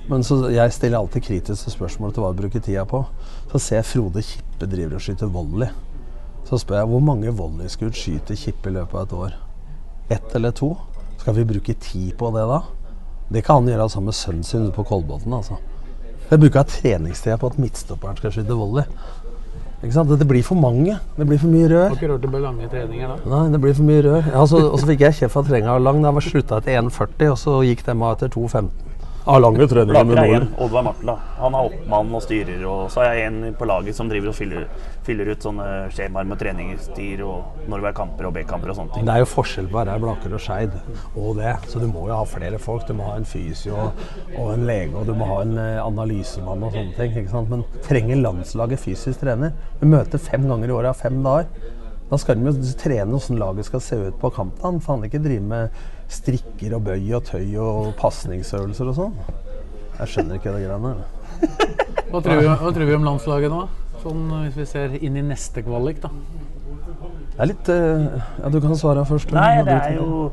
Men 0.09 0.23
så 0.25 0.37
jeg 0.53 0.73
stiller 0.73 0.99
alltid 0.99 1.25
kritiske 1.25 1.71
spørsmål 1.73 2.13
til 2.13 2.21
hva 2.21 2.29
jeg 2.31 2.39
bruker 2.43 2.61
tida 2.61 2.85
på. 2.89 3.01
Så 3.51 3.61
ser 3.61 3.79
jeg 3.79 3.89
Frode 3.89 4.21
Kippe 4.25 4.69
driver 4.69 4.99
og 4.99 5.05
skyter 5.05 5.31
volley. 5.33 5.71
Så 6.45 6.59
spør 6.61 6.83
jeg 6.83 6.89
hvor 6.91 7.01
mange 7.01 7.33
volleyskudd 7.33 7.97
skyter 7.97 8.37
Kippe 8.37 8.69
i 8.69 8.75
løpet 8.75 8.99
av 8.99 9.07
et 9.07 9.15
år. 9.17 9.37
Ett 10.13 10.35
eller 10.37 10.53
to? 10.53 10.75
Skal 11.17 11.39
vi 11.39 11.47
bruke 11.49 11.73
tid 11.81 12.13
på 12.19 12.29
det 12.35 12.45
da? 12.51 12.61
Det 13.33 13.41
kan 13.47 13.63
han 13.63 13.71
gjøre 13.71 13.89
sammen 13.89 14.11
med 14.11 14.19
sønnen 14.19 14.45
sin 14.45 14.67
ute 14.67 14.75
på 14.75 14.85
Kolbotn. 14.85 15.33
Altså. 15.33 15.57
Jeg 16.29 16.41
bruker 16.41 16.69
treningstida 16.69 17.39
på 17.41 17.49
at 17.49 17.57
midtstopperen 17.61 18.21
skal 18.21 18.35
skyte 18.35 18.57
volley. 18.57 18.85
Det, 19.85 20.25
blir 20.25 20.41
for 20.45 20.57
mange. 20.57 20.95
Det 21.17 21.25
blir 21.27 21.37
for 21.37 21.49
mye 21.49 21.67
rør. 21.69 21.89
Har 21.89 21.97
ikke 21.97 22.07
rørt 22.09 22.23
det 22.23 22.29
ble 22.33 22.39
lange 22.41 22.69
treninger 22.69 23.09
da? 23.11 23.17
Nei, 23.29 23.43
det 23.53 23.59
blir 23.61 23.75
for 23.77 23.85
mye 23.85 24.01
rør. 24.05 24.29
Ja, 24.31 24.41
og 24.41 24.49
så 24.79 24.87
fikk 24.89 25.03
jeg 25.05 25.17
kjeft 25.19 25.37
at 25.41 25.49
treninga 25.49 25.75
var 25.75 25.83
lang. 25.85 26.01
Da 26.05 26.13
slutta 26.25 26.61
etter 26.61 26.79
1,40, 26.79 27.27
og 27.33 27.37
så 27.41 27.57
gikk 27.67 27.83
de 27.85 27.93
av 27.93 28.15
etter 28.15 28.33
2,15. 28.33 28.69
Ja, 29.25 29.39
lange 29.41 29.65
treninger 29.65 30.03
med 30.05 30.11
Blaker 30.13 30.29
er 30.29 30.35
en, 30.37 30.43
Nord. 30.43 30.59
Oddvar 30.61 30.83
Martla. 30.85 31.13
Han 31.39 31.55
er 31.57 31.67
oppmann 31.71 32.11
og 32.13 32.21
styrer. 32.21 32.59
Og 32.69 32.91
så 32.93 33.01
er 33.01 33.15
jeg 33.17 33.29
en 33.31 33.55
på 33.57 33.65
laget 33.65 33.97
som 33.97 34.09
driver 34.11 34.29
og 34.29 34.35
fyller, 34.37 34.67
fyller 35.07 35.31
ut 35.33 35.47
sånne 35.47 35.69
skjemaer 35.95 36.27
med 36.29 36.37
treningstider 36.43 37.23
og 37.25 37.63
når 37.71 37.81
det 37.81 37.89
er 37.89 37.95
kamper 37.97 38.27
og 38.29 38.35
B-kamper 38.35 38.69
og 38.69 38.77
sånne 38.77 38.93
ting. 38.93 39.07
Det 39.07 39.15
er 39.15 39.23
jo 39.23 39.29
forskjell 39.31 39.69
på 39.71 39.79
å 39.79 39.81
være 39.81 39.95
Blaker 40.03 40.35
og 40.37 40.43
Skeid 40.45 40.75
og 41.15 41.39
det. 41.39 41.55
Så 41.71 41.81
du 41.81 41.87
må 41.89 42.05
jo 42.11 42.19
ha 42.19 42.27
flere 42.29 42.59
folk. 42.61 42.85
Du 42.85 42.93
må 42.99 43.07
ha 43.09 43.15
en 43.17 43.25
fysio 43.25 43.79
og 43.87 44.51
en 44.53 44.67
lege, 44.69 44.93
og 44.93 45.09
du 45.09 45.15
må 45.17 45.31
ha 45.31 45.39
en 45.41 45.57
eh, 45.57 45.81
analysemann 45.81 46.67
og 46.67 46.77
sånne 46.77 46.93
ting. 46.99 47.17
ikke 47.17 47.33
sant? 47.33 47.49
Men 47.49 47.65
trenger 47.87 48.21
landslaget 48.21 48.83
fysisk 48.85 49.25
trener? 49.25 49.57
Vi 49.81 49.89
møter 49.89 50.21
fem 50.21 50.45
ganger 50.51 50.69
i 50.69 50.77
året 50.77 50.93
av 50.93 51.01
fem 51.01 51.17
dager. 51.25 51.49
Da 52.05 52.19
skal 52.21 52.37
de 52.37 52.51
jo 52.51 52.73
trene 52.77 53.17
hvordan 53.17 53.39
laget 53.41 53.65
skal 53.65 53.81
se 53.81 53.97
ut 53.97 54.17
på 54.21 54.29
kampdagen. 54.37 54.77
Faen 54.85 55.05
ikke 55.07 55.23
drive 55.23 55.41
med 55.49 55.85
strikker 56.11 56.75
og 56.77 56.85
bøy 56.85 57.13
og 57.17 57.25
tøy 57.27 57.55
og 57.61 57.93
pasningsøvelser 57.99 58.91
og 58.91 58.97
sånn. 58.99 59.19
Jeg 59.95 60.11
skjønner 60.11 60.39
ikke 60.39 60.53
det 60.55 60.65
greiene 60.65 60.93
der. 60.95 61.13
Hva 62.11 62.21
tror, 62.21 62.39
vi, 62.39 62.47
hva 62.47 62.71
tror 62.71 62.87
vi 62.87 62.95
om 62.95 63.05
landslaget 63.07 63.51
nå? 63.51 63.61
Sånn 64.03 64.25
Hvis 64.45 64.57
vi 64.59 64.65
ser 64.69 64.93
inn 65.01 65.17
i 65.19 65.23
neste 65.25 65.63
kvalik, 65.65 66.01
da. 66.03 66.11
Det 67.35 67.43
er 67.43 67.49
litt 67.49 67.71
uh, 67.71 68.19
Ja, 68.39 68.51
du 68.53 68.59
kan 68.63 68.77
svare 68.79 69.05
først. 69.07 69.33
Nei, 69.35 69.63
det 69.67 69.73
er 69.75 69.97
jo 69.97 70.29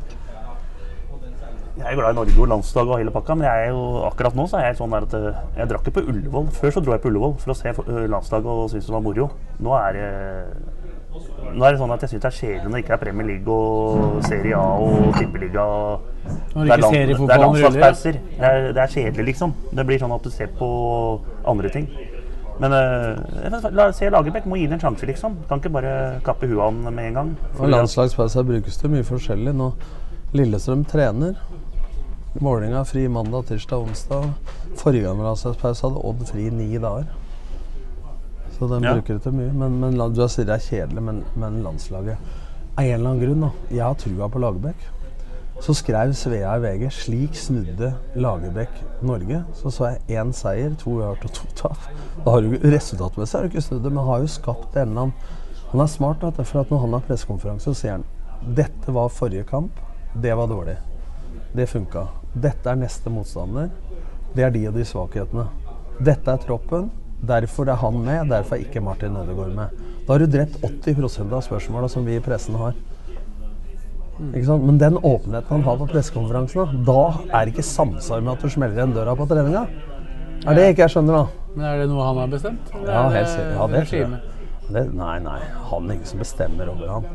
Jeg 1.79 1.89
er 1.89 1.97
glad 1.99 2.13
i 2.13 2.19
Norge 2.21 2.37
og 2.37 2.51
landslaget 2.53 2.95
og 2.95 3.01
hele 3.01 3.15
pakka, 3.15 3.35
men 3.39 3.49
jeg 3.49 3.67
er 3.67 3.73
jo, 3.73 3.83
akkurat 4.07 4.37
nå 4.39 4.47
så 4.51 4.61
er 4.61 4.69
jeg 4.69 4.79
sånn 4.79 4.93
der 4.93 5.07
at 5.09 5.15
eh, 5.19 5.39
jeg 5.57 5.71
drakk 5.71 5.89
ikke 5.89 5.97
på 5.97 6.05
Ullevål. 6.13 6.51
Før 6.55 6.75
så 6.75 6.83
dro 6.85 6.93
jeg 6.95 7.03
på 7.03 7.11
Ullevål 7.11 7.33
for 7.43 7.55
å 7.55 7.57
se 7.59 7.73
eh, 7.73 8.05
landslaget 8.13 8.51
og 8.53 8.69
syntes 8.71 8.91
det 8.91 8.95
var 8.95 9.03
moro. 9.03 9.31
Nå 9.65 9.73
er 9.81 9.97
det 9.97 10.11
nå 11.53 11.67
er 11.67 11.75
det 11.75 11.81
sånn 11.83 11.93
at 11.93 12.05
jeg 12.05 12.13
syns 12.15 12.23
det 12.23 12.29
er 12.31 12.37
kjedelig 12.39 12.65
når 12.65 12.75
det 12.75 12.83
ikke 12.85 12.95
er 12.97 13.01
Premier 13.03 13.27
League 13.29 13.55
og 13.55 14.23
Serie 14.25 14.57
A 14.57 14.71
og 14.81 15.13
Tippeliga. 15.19 15.67
Det 16.55 16.73
er 16.77 16.85
seriefotballen 16.87 17.45
landslagspauser. 17.45 18.19
Det 18.39 18.49
er, 18.49 18.67
det 18.73 18.83
er 18.83 18.95
kjedelig, 18.95 19.27
liksom. 19.33 19.55
Det 19.77 19.87
blir 19.89 20.01
sånn 20.01 20.15
at 20.17 20.25
du 20.25 20.33
ser 20.33 20.53
på 20.59 20.69
andre 21.53 21.73
ting. 21.75 21.89
Men 22.63 22.77
uh, 22.77 23.73
la, 23.75 23.89
se 23.97 24.09
Lagerbäck 24.13 24.47
må 24.49 24.61
gi 24.61 24.69
den 24.69 24.79
en 24.79 24.85
sjanse, 24.85 25.09
liksom. 25.09 25.37
Kan 25.49 25.61
ikke 25.61 25.73
bare 25.77 25.95
kappe 26.25 26.49
huet 26.49 26.63
av 26.65 26.77
med 26.77 27.05
en 27.09 27.19
gang. 27.19 27.33
Og 27.59 27.73
landslagspauser 27.73 28.47
brukes 28.49 28.79
det 28.81 28.93
mye 28.93 29.09
forskjellig. 29.09 29.57
Nå 29.59 29.73
Lillestrøm 30.37 30.87
trener. 30.89 31.37
Målinga 32.41 32.81
er 32.81 32.89
fri 32.89 33.05
mandag, 33.13 33.51
tirsdag, 33.51 33.83
onsdag. 33.85 34.31
Forrige 34.81 35.05
gang 35.05 35.19
med 35.19 35.29
landslagspause 35.29 35.85
hadde 35.85 36.05
Odd 36.09 36.25
fri 36.31 36.49
ni 36.49 36.71
dager. 36.81 37.11
Så 38.63 38.69
den 38.69 38.85
Ja. 38.85 38.95
bruker 38.95 39.15
det 39.15 39.23
til 39.23 39.33
mye. 39.33 39.53
Men, 39.53 39.81
men 39.81 39.97
du 40.15 40.29
sier 40.29 40.47
det 40.47 40.55
er 40.55 40.63
kjedelig, 40.63 41.03
men, 41.03 41.25
men 41.35 41.63
landslaget 41.65 42.17
Av 42.79 42.85
en 42.85 42.95
eller 42.95 43.11
annen 43.11 43.21
grunn, 43.21 43.41
da. 43.41 43.49
Jeg 43.75 43.83
har 43.83 43.97
trua 43.99 44.29
på 44.31 44.39
Lagerbäck. 44.39 44.85
Så 45.61 45.75
skrev 45.75 46.15
Svea 46.15 46.53
i 46.57 46.61
VG 46.61 46.91
'Slik 46.91 47.35
snudde 47.35 47.95
Lagerbäck 48.15 48.71
Norge'. 49.03 49.43
Så 49.55 49.71
så 49.71 49.91
jeg 49.91 50.21
én 50.21 50.33
seier, 50.33 50.77
to 50.79 50.91
uavgjort 50.91 51.25
og 51.25 51.33
to 51.33 51.47
tap. 51.57 51.77
Da 52.25 52.31
har 52.31 52.41
du 52.41 52.57
Resultatmessig 52.63 53.37
har 53.39 53.43
du 53.43 53.51
ikke 53.51 53.63
snudd 53.67 53.83
det, 53.83 53.93
men 53.93 54.05
har 54.05 54.21
jo 54.21 54.27
skapt 54.27 54.77
en 54.77 54.89
eller 54.89 55.01
annen 55.01 55.13
Han 55.73 55.81
er 55.81 55.87
smart, 55.87 56.21
da, 56.21 56.31
for 56.43 56.65
når 56.71 56.81
han 56.81 56.93
har 56.93 57.01
pressekonferanse, 57.01 57.65
så 57.65 57.75
sier 57.75 57.91
han 57.91 58.05
'Dette 58.55 58.93
var 58.95 59.09
forrige 59.09 59.45
kamp. 59.45 59.73
Det 60.15 60.37
var 60.37 60.47
dårlig. 60.47 60.77
Det 61.57 61.69
funka. 61.69 62.07
Dette 62.35 62.71
er 62.71 62.75
neste 62.77 63.11
motstander. 63.11 63.71
Det 64.37 64.45
er 64.45 64.51
de 64.51 64.69
og 64.69 64.75
de 64.75 64.85
svakhetene. 64.85 65.49
Dette 66.01 66.31
er 66.31 66.37
troppen. 66.37 66.91
Derfor 67.23 67.69
er 67.71 67.79
han 67.79 68.01
med, 68.03 68.31
derfor 68.31 68.57
er 68.57 68.65
ikke 68.65 68.83
Martin 68.83 69.17
Ødegaard 69.17 69.55
med. 69.55 69.83
Da 70.07 70.13
har 70.13 70.19
du 70.19 70.27
drept 70.27 70.59
80 70.63 71.21
av 71.33 71.43
spørsmåla 71.47 71.89
som 71.91 72.07
vi 72.07 72.17
i 72.19 72.23
pressen 72.25 72.59
har. 72.59 72.75
Men 74.19 74.79
den 74.79 74.99
åpenheten 74.99 75.49
han 75.49 75.63
har 75.63 75.79
på 75.79 75.87
pressekonferansen, 75.91 76.83
da 76.87 77.03
er 77.31 77.45
det 77.45 77.55
ikke 77.55 77.67
samsvar 77.67 78.21
med 78.21 78.35
at 78.35 78.43
du 78.43 78.51
smeller 78.51 78.77
igjen 78.77 78.95
døra 78.95 79.15
på 79.19 79.27
treninga. 79.31 79.65
Er 80.43 80.59
det 80.59 80.67
ikke 80.73 80.83
jeg 80.83 80.95
skjønner, 80.97 81.23
da? 81.23 81.49
Men 81.55 81.67
er 81.69 81.81
det 81.83 81.89
noe 81.93 82.07
han 82.09 82.19
har 82.19 82.31
bestemt? 82.33 82.75
Ja, 82.83 83.07
helt 83.15 83.31
sikkert. 83.31 83.55
Ja, 83.55 83.67
det 83.71 83.85
tror 83.87 84.01
jeg. 84.01 84.21
Det, 84.73 84.83
nei, 84.97 85.15
nei. 85.23 85.39
Han 85.71 85.87
er 85.89 85.97
ingen 85.97 86.09
som 86.09 86.23
bestemmer 86.23 86.71
over 86.73 86.91
han. 86.91 87.09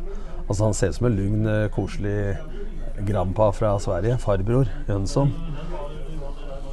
Altså, 0.47 0.61
han 0.63 0.77
ser 0.77 0.93
ut 0.93 0.99
som 0.99 1.09
en 1.09 1.17
lugn, 1.17 1.47
eh, 1.51 1.67
koselig 1.75 2.37
grandpa 3.07 3.49
fra 3.51 3.73
Sverige. 3.83 4.17
Farbror 4.23 4.71
Jønsson. 4.87 5.33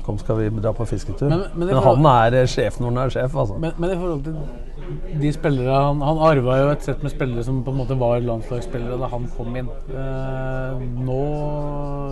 Kom, 0.04 0.18
skal 0.20 0.36
vi 0.36 0.48
dra 0.60 0.72
på 0.76 0.84
fisketur? 0.86 1.28
Men- 1.30 1.46
Men, 1.54 1.68
men 1.70 1.82
han 1.82 2.06
er 2.10 2.34
eh, 2.42 2.46
sjef 2.46 2.76
når 2.80 2.90
han 2.92 2.98
er 3.06 3.12
sjef, 3.14 3.34
altså. 3.40 3.58
Men, 3.58 3.72
men 3.80 3.90
i 3.90 3.96
forhold 3.96 4.24
til 4.24 5.20
de 5.20 5.30
spillere 5.32 5.72
Han, 5.86 6.02
han 6.04 6.18
arva 6.20 6.58
jo 6.60 6.66
et 6.74 6.82
sett 6.84 7.02
med 7.02 7.10
spillere 7.14 7.44
som 7.46 7.62
på 7.64 7.72
en 7.72 7.78
måte 7.78 7.96
var 7.98 8.20
landslagsspillere 8.20 8.98
da 9.00 9.08
han 9.08 9.24
kom 9.36 9.56
inn. 9.56 9.70
Eh, 9.88 10.84
nå 11.06 11.20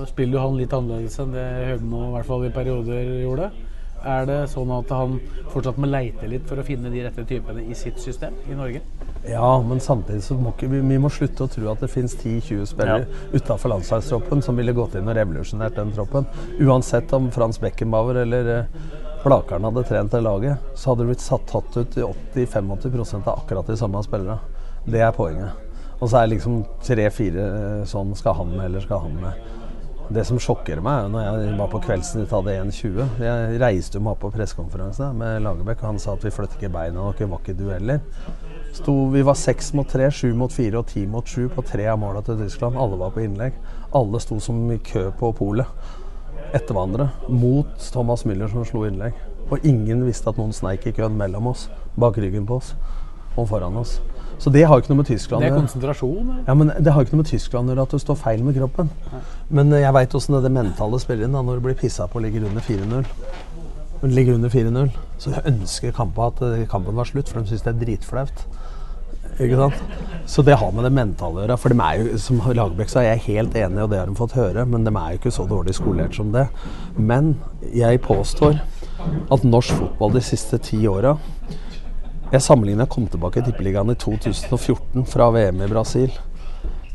spiller 0.09 0.39
jo 0.39 0.47
han 0.47 0.57
litt 0.57 0.73
annerledes 0.73 1.19
enn 1.23 1.35
det 1.37 1.45
Høgmo 1.69 2.07
i 2.09 2.13
hvert 2.17 2.27
fall 2.31 2.47
i 2.49 2.53
perioder 2.55 3.13
gjorde. 3.27 3.51
Er 4.03 4.25
det 4.27 4.39
sånn 4.51 4.73
at 4.75 4.89
han 4.91 5.21
fortsatt 5.53 5.77
må 5.79 5.87
leite 5.87 6.27
litt 6.27 6.49
for 6.49 6.59
å 6.59 6.65
finne 6.67 6.91
de 6.91 7.05
rette 7.05 7.23
typene 7.29 7.63
i 7.71 7.75
sitt 7.79 8.01
system 8.03 8.35
i 8.51 8.57
Norge? 8.59 8.81
Ja, 9.29 9.63
men 9.63 9.81
samtidig 9.81 10.25
så 10.27 10.35
må 10.35 10.51
ikke 10.51 10.67
vi, 10.73 10.81
vi 10.83 10.99
må 10.99 11.11
slutte 11.13 11.47
å 11.47 11.51
tro 11.51 11.69
at 11.71 11.83
det 11.85 11.91
finnes 11.93 12.17
10-20 12.19 12.65
spillere 12.73 13.07
utenfor 13.31 13.71
landslagstroppen 13.71 14.43
som 14.43 14.59
ville 14.59 14.75
gått 14.75 14.97
inn 14.99 15.07
og 15.07 15.15
revolusjonert 15.15 15.79
den 15.79 15.93
troppen. 15.95 16.27
Uansett 16.59 17.13
om 17.15 17.31
Frans 17.35 17.61
Beckenbauer 17.63 18.25
eller 18.25 18.51
eh, 18.57 18.83
Blakeren 19.23 19.69
hadde 19.69 19.85
trent 19.87 20.11
det 20.11 20.21
laget, 20.27 20.59
så 20.75 20.91
hadde 20.91 21.05
det 21.05 21.13
blitt 21.13 21.23
satt 21.23 21.45
tatt 21.47 21.77
ut 21.79 21.99
i 21.99 22.03
80-85% 22.03 23.29
av 23.31 23.37
akkurat 23.45 23.69
de 23.71 23.77
samme 23.79 24.03
spillere. 24.03 24.41
Det 24.83 24.99
er 24.99 25.15
poenget. 25.15 25.55
Og 26.01 26.09
så 26.11 26.19
er 26.19 26.27
det 26.27 26.35
liksom 26.35 26.65
tre-fire 26.83 27.45
sånn 27.87 28.11
skal 28.19 28.35
han 28.41 28.51
med, 28.51 28.65
eller 28.67 28.83
skal 28.83 29.05
han 29.05 29.15
med. 29.23 29.53
Det 30.13 30.25
som 30.27 30.41
sjokker 30.43 30.83
meg, 30.83 31.05
er 31.05 31.13
når 31.13 31.29
jeg 31.29 31.53
var 31.61 31.71
på 31.71 31.81
Kveldsnytt 31.87 32.35
hadde 32.35 32.57
1,20 32.65 33.23
Jeg 33.23 33.61
reiste 33.63 33.97
jo 33.97 34.03
meg 34.03 34.17
opp 34.17 34.25
på 34.27 34.33
pressekonferanse 34.35 35.13
med 35.15 35.39
Lagerbäck, 35.47 35.85
og 35.85 35.93
han 35.93 36.03
sa 36.03 36.17
at 36.17 36.27
vi 36.27 36.35
flytter 36.35 36.59
ikke 36.59 36.75
beina, 36.75 37.07
dere 37.15 37.31
var 37.31 37.45
ikke 37.45 37.55
dueller. 37.63 38.03
Sto, 38.73 38.93
vi 39.13 39.23
var 39.23 39.37
seks 39.37 39.73
mot 39.77 39.89
tre, 39.89 40.07
sju 40.11 40.31
mot 40.39 40.53
fire 40.53 40.81
og 40.81 40.87
ti 40.89 41.03
mot 41.07 41.29
sju 41.29 41.45
på 41.53 41.65
tre 41.67 41.85
av 41.93 41.99
måla 42.01 42.23
til 42.25 42.39
Tyskland. 42.41 42.79
Alle 42.81 42.97
var 42.97 43.13
på 43.13 43.21
innlegg. 43.21 43.59
Alle 43.93 44.21
sto 44.23 44.39
som 44.41 44.63
i 44.73 44.79
kø 44.81 45.11
på 45.19 45.33
polet 45.37 45.69
etter 46.53 46.77
hverandre 46.77 47.11
mot 47.29 47.69
Thomas 47.93 48.25
Müller 48.29 48.49
som 48.53 48.65
slo 48.69 48.87
innlegg. 48.89 49.13
Og 49.53 49.65
ingen 49.69 50.07
visste 50.07 50.33
at 50.33 50.41
noen 50.41 50.55
sneik 50.57 50.87
i 50.89 50.95
køen 50.97 51.17
mellom 51.21 51.51
oss, 51.53 51.67
bak 52.01 52.17
ryggen 52.21 52.49
på 52.49 52.61
oss 52.63 52.73
og 53.37 53.49
foran 53.49 53.77
oss. 53.81 53.99
Så 54.43 54.51
det 54.53 54.65
har 54.67 54.81
ikke 54.81 54.91
noe 54.91 55.03
med 55.03 55.07
Tyskland 55.07 55.45
Det 55.45 55.53
er 55.53 55.55
konsentrasjon. 55.57 56.31
eller? 56.31 56.45
Ja, 56.49 56.55
men 56.55 56.73
Det 56.81 56.93
har 56.93 57.05
ikke 57.05 57.15
noe 57.15 57.23
med 57.23 57.31
Tyskland 57.31 57.69
å 57.69 57.75
gjøre 57.75 57.85
at 57.87 57.93
du 57.95 57.99
står 58.03 58.19
feil 58.19 58.43
med 58.45 58.57
kroppen. 58.57 58.91
Men 59.49 59.73
eh, 59.73 59.85
jeg 59.85 59.95
veit 59.95 60.17
åssen 60.19 60.41
det 60.43 60.51
mentale 60.53 60.99
spiller 61.01 61.29
inn 61.29 61.37
da, 61.37 61.45
når 61.45 61.61
du 61.61 61.69
blir 61.69 61.79
pissa 61.79 62.09
på 62.09 62.19
og 62.19 62.25
ligger 62.25 62.49
under 62.49 62.65
4-0. 62.65 63.05
Ligger 64.03 64.35
under 64.35 64.51
4-0, 64.51 64.91
så 65.23 65.37
ønsker 65.47 65.95
kampen 65.95 66.25
at 66.27 66.43
eh, 66.43 66.67
kampen 66.69 66.97
var 66.99 67.07
slutt, 67.07 67.29
for 67.29 67.41
de 67.41 67.53
syns 67.53 67.63
det 67.63 67.71
er 67.77 67.85
dritflaut. 67.85 68.45
Ikke 69.41 69.59
sant? 69.59 70.01
Så 70.27 70.43
det 70.47 70.55
har 70.55 70.73
med 70.73 70.85
det 70.87 70.93
mentale 70.95 71.41
å 71.41 71.43
gjøre. 71.43 71.59
For 71.61 71.73
de 71.73 71.83
er 71.83 72.01
jo, 72.01 72.19
som 72.23 72.41
Lagerbäck 72.47 72.93
sa, 72.93 73.03
jeg 73.05 73.19
er 73.19 73.27
helt 73.27 73.57
enig, 73.59 73.83
og 73.83 73.91
det 73.93 74.01
har 74.01 74.11
de 74.11 74.17
fått 74.17 74.37
høre, 74.39 74.65
men 74.69 74.87
de 74.87 74.93
er 74.93 75.15
jo 75.15 75.21
ikke 75.21 75.35
så 75.35 75.47
dårlig 75.51 75.75
skolert 75.77 76.17
som 76.17 76.33
det. 76.35 76.47
Men 76.97 77.35
jeg 77.75 78.03
påstår 78.07 78.61
at 79.33 79.47
norsk 79.47 79.75
fotball 79.81 80.15
de 80.15 80.23
siste 80.23 80.61
ti 80.63 80.85
åra 80.87 81.17
Jeg 82.33 82.45
sammenligna 82.45 82.87
kom 82.89 83.09
tilbake 83.11 83.41
i 83.41 83.45
Tippeligaen 83.45 83.91
i 83.93 83.97
2014 83.99 85.03
fra 85.11 85.27
VM 85.35 85.59
i 85.67 85.69
Brasil 85.69 86.15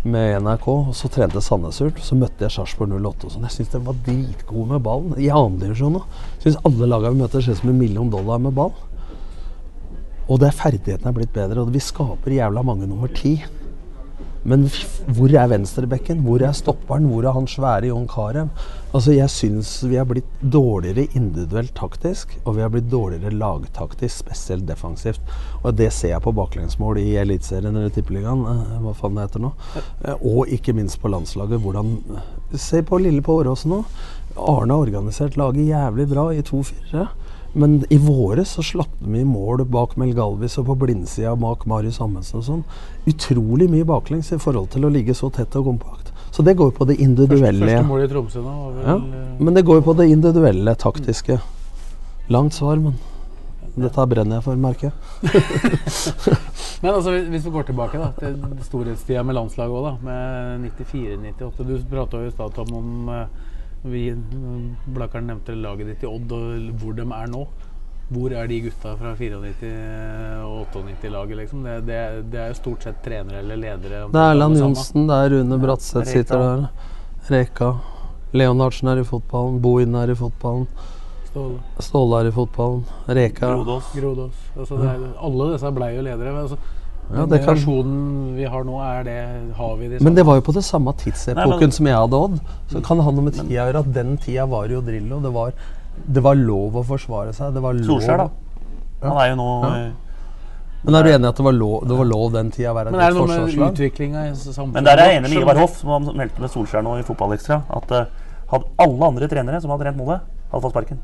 med 0.08 0.40
NRK, 0.42 0.68
og 0.72 0.96
så 0.98 1.10
trente 1.14 1.42
Sandnes 1.44 1.78
Ulf. 1.84 2.00
Så 2.02 2.18
møtte 2.18 2.46
jeg 2.46 2.56
Sarpsborg 2.56 2.96
08 2.96 3.28
og 3.28 3.34
sånn. 3.34 3.46
Jeg 3.46 3.58
syns 3.58 3.74
de 3.74 3.82
var 3.86 4.00
dritgode 4.08 4.72
med 4.72 4.84
ballen. 4.86 5.14
I 5.22 5.30
andredivisjon 5.30 6.00
òg. 6.00 6.08
Syns 6.44 6.58
alle 6.66 6.90
lagene 6.90 7.14
vi 7.14 7.22
møter, 7.22 7.44
ser 7.44 7.58
ut 7.58 7.62
som 7.62 7.74
en 7.74 7.82
million 7.82 8.10
dollar 8.10 8.42
med 8.42 8.56
ball. 8.58 8.74
Og 10.28 10.42
det 10.42 10.50
er 10.50 10.58
ferdighetene 10.60 11.12
er 11.12 11.16
blitt 11.16 11.36
bedre, 11.36 11.64
og 11.64 11.72
vi 11.74 11.84
skaper 11.84 12.36
jævla 12.36 12.66
mange 12.66 12.88
nummer 12.90 13.12
ti. 13.16 13.38
Men 14.48 14.64
hvor 15.12 15.34
er 15.36 15.50
venstrebekken? 15.52 16.22
Hvor 16.24 16.40
er 16.46 16.54
stopperen? 16.56 17.10
Hvor 17.12 17.26
er 17.28 17.36
han 17.36 17.48
svære 17.52 17.90
Jon 17.90 18.08
Carew? 18.08 18.48
Altså, 18.96 19.12
jeg 19.12 19.30
syns 19.34 19.72
vi 19.84 19.98
har 20.00 20.08
blitt 20.08 20.30
dårligere 20.40 21.08
individuelt 21.20 21.74
taktisk, 21.76 22.38
og 22.46 22.56
vi 22.56 22.64
har 22.64 22.72
blitt 22.72 22.88
dårligere 22.92 23.34
lagtaktisk, 23.36 24.22
spesielt 24.24 24.68
defensivt. 24.70 25.20
Og 25.64 25.76
det 25.76 25.90
ser 25.92 26.14
jeg 26.14 26.24
på 26.24 26.36
baklengsmål 26.38 27.02
i 27.02 27.18
Eliteserien 27.20 27.76
eller 27.76 27.92
Tippeligaen, 27.92 28.46
eh, 28.48 28.78
hva 28.86 28.96
faen 28.96 29.20
det 29.20 29.28
heter 29.28 29.44
nå. 29.44 29.52
Eh, 30.06 30.16
Og 30.24 30.48
ikke 30.48 30.74
minst 30.74 31.02
på 31.02 31.12
landslaget. 31.12 31.60
Hvordan 31.60 31.98
Se 32.56 32.82
på 32.82 32.98
Lille 33.04 33.22
på 33.22 33.42
Åråsen 33.42 33.74
nå. 33.76 33.84
Arne 34.38 34.72
har 34.74 34.88
organisert 34.88 35.36
laget 35.36 35.68
jævlig 35.68 36.08
bra 36.08 36.30
i 36.32 36.42
2-4. 36.42 37.08
Men 37.54 37.84
i 37.90 37.98
våre 37.98 38.44
så 38.46 38.62
slapp 38.64 38.92
de 39.00 39.20
i 39.22 39.24
mål 39.26 39.64
bak 39.66 39.96
Mel 39.98 40.14
Galvis 40.14 40.58
og 40.62 40.66
på 40.68 40.76
blindsida 40.84 41.36
bak 41.40 41.66
Marius 41.66 42.00
Amundsen 42.04 42.40
og 42.42 42.46
sånn. 42.46 42.64
Utrolig 43.10 43.70
mye 43.72 43.86
baklengs 43.88 44.32
i 44.36 44.38
forhold 44.38 44.70
til 44.76 44.86
å 44.86 44.92
ligge 44.94 45.16
så 45.18 45.30
tett 45.34 45.56
og 45.56 45.66
kompakt. 45.72 46.12
Så 46.32 46.44
det 46.46 46.58
går 46.60 46.72
på 46.78 46.86
det 46.86 47.00
individuelle. 47.02 47.66
Første 47.66 47.88
mål 47.88 48.04
i 48.04 48.08
Tromsø 48.12 48.42
nå 48.44 48.54
var 48.62 48.72
vel 48.76 48.86
Ja, 48.86 48.96
eh, 48.98 49.38
men 49.42 49.54
det 49.58 49.64
går 49.66 49.82
på 49.82 49.96
det 49.98 50.10
individuelle, 50.12 50.76
taktiske. 50.76 51.40
Langt 52.30 52.54
svar, 52.54 52.76
men 52.84 52.94
dette 53.78 54.06
brenner 54.12 54.38
jeg 54.38 54.44
for, 54.44 54.56
merker 54.60 54.92
jeg. 54.92 54.94
Men 56.82 56.94
altså, 56.94 57.10
hvis- 57.10 57.30
hvis 57.34 57.46
vi 57.46 57.50
går 57.56 57.64
tilbake 57.66 57.98
da, 57.98 58.12
til 58.20 58.36
storhetstida 58.62 59.24
med 59.26 59.34
landslaget 59.34 59.74
òg, 59.74 60.02
med 60.04 60.60
94-98 60.78 61.64
Du 61.66 61.78
prata 61.90 62.18
jo 62.22 62.28
i 62.28 62.32
stad 62.36 62.60
om 62.72 63.10
eh, 63.10 63.26
vi, 63.92 64.04
Blakkaren 64.94 65.28
nevnte 65.32 65.56
laget 65.58 65.88
ditt 65.92 66.06
i 66.06 66.10
Odd 66.10 66.32
og 66.36 66.78
hvor 66.82 66.98
de 66.98 67.06
er 67.06 67.32
nå. 67.32 67.46
Hvor 68.08 68.32
er 68.32 68.48
de 68.48 68.62
gutta 68.64 68.94
fra 68.96 69.14
94- 69.20 70.44
og 70.48 70.70
98-laget, 70.72 71.38
liksom? 71.42 71.64
Det, 71.66 71.74
det, 71.90 71.98
det 72.32 72.40
er 72.40 72.54
jo 72.54 72.60
stort 72.62 72.86
sett 72.88 73.02
trenere 73.04 73.42
eller 73.42 73.60
ledere. 73.60 74.06
Det 74.14 74.22
er 74.22 74.32
Erland. 74.32 74.56
Johnsen, 74.62 75.10
det 75.10 75.18
er 75.18 75.34
Rune 75.36 75.58
Bratseth 75.60 76.14
sitter 76.14 76.44
der. 76.46 76.70
Reka. 77.28 77.74
Leonardsen 78.38 78.94
er 78.94 79.02
i 79.02 79.08
fotballen. 79.08 79.60
Bohin 79.64 79.96
er 80.00 80.14
i 80.14 80.16
fotballen. 80.16 80.70
Ståle. 81.28 81.60
Ståle 81.84 82.22
er 82.22 82.30
i 82.30 82.34
fotballen. 82.36 82.86
Reka. 83.20 83.52
Grodås. 83.58 83.92
Grodås. 83.96 84.48
Altså, 84.56 84.80
det 84.80 84.90
er, 84.94 85.06
alle 85.28 85.52
disse 85.54 85.72
blei 85.76 85.92
jo 85.98 86.08
ledere. 86.08 86.32
men 86.32 86.48
Altså, 86.48 86.58
Ja, 87.10 87.22
den 87.24 87.30
det 87.30 87.40
kan- 87.46 87.56
generasjonen 87.56 88.36
vi 88.36 88.44
har 88.46 88.64
nå, 88.68 88.78
er 88.84 89.04
det 89.04 89.56
Har 89.56 89.76
vi 89.78 89.88
de 89.88 90.00
Men 90.04 90.14
det 90.16 90.26
var 90.26 90.36
jo 90.36 90.42
på 90.42 90.54
det 90.54 90.64
samme 90.68 90.92
tidsepoken 90.94 91.60
Nei, 91.60 91.70
som 91.72 91.86
jeg 91.88 91.96
hadde 91.96 92.14
Odd. 92.20 92.40
Så 92.70 92.82
kan 92.84 92.98
det 92.98 93.04
ha 93.06 93.12
noe 93.12 93.22
med 93.24 93.34
tida 93.34 93.48
å 93.48 93.56
gjøre 93.72 93.80
at 93.80 93.94
den 93.94 94.18
tida 94.18 94.46
var 94.46 94.68
jo 94.68 94.82
Drillo. 94.82 95.22
Det 95.24 95.32
var, 95.34 95.54
det 96.06 96.24
var 96.24 96.36
lov 96.36 96.76
å 96.76 96.84
forsvare 96.86 97.32
seg. 97.34 97.54
Det 97.56 97.62
var 97.64 97.74
lov 97.74 97.88
Solskjær, 98.02 98.18
da. 98.18 98.28
Han 99.08 99.18
er 99.24 99.30
jo 99.32 99.36
nå 99.40 99.48
Ja. 99.64 99.76
eh, 99.86 99.92
Men 100.84 100.96
er 100.96 101.04
du 101.04 101.10
enig 101.10 101.26
i 101.26 101.28
at 101.30 101.36
det 101.36 101.44
var 101.44 101.54
lov, 101.54 101.88
det 101.88 101.98
var 101.98 102.06
lov 102.06 102.32
den 102.34 102.52
tida 102.52 102.70
å 102.72 102.76
være 102.76 102.88
et 102.88 102.94
godt 102.94 103.28
forsvarslag? 103.28 104.74
Men 104.74 104.84
der 104.84 104.98
er 105.00 105.06
jeg 105.12 105.18
enig 105.18 105.30
med 105.30 105.34
som- 105.34 105.42
Ivar 105.44 105.56
Hoff, 105.58 105.78
som 105.80 105.90
han 105.90 106.16
meldte 106.16 106.40
med 106.40 106.50
Solskjær 106.52 106.84
nå 106.84 107.00
i 107.00 107.04
Fotballekstra. 107.04 107.62
At 107.70 107.92
uh, 107.92 108.06
hadde 108.52 108.66
alle 108.80 109.04
andre 109.08 109.28
trenere 109.28 109.62
som 109.62 109.72
hadde 109.72 109.84
trent 109.84 109.98
Molde, 109.98 110.20
hadde 110.52 110.62
fått 110.62 110.72
sparken. 110.76 111.00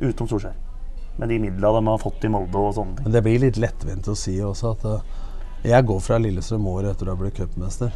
Utenom 0.00 0.28
Solskjær. 0.30 0.54
Med 1.18 1.28
de 1.28 1.38
midla 1.38 1.72
de 1.78 1.86
har 1.86 1.98
fått 1.98 2.24
i 2.24 2.28
Molde 2.28 2.54
og 2.56 2.74
sånne 2.74 2.96
ting. 2.96 3.04
Men 3.04 3.12
det 3.12 3.22
blir 3.22 3.38
litt 3.40 3.56
lettvint 3.56 4.08
å 4.08 4.16
si 4.16 4.38
også 4.40 4.72
at 4.72 4.84
eh, 4.84 5.00
jeg 5.64 5.86
går 5.88 6.00
fra 6.04 6.18
Lillestrøm 6.20 6.66
året 6.68 6.92
etter 6.92 7.08
å 7.08 7.14
ha 7.14 7.20
blitt 7.20 7.38
cupmester. 7.38 7.92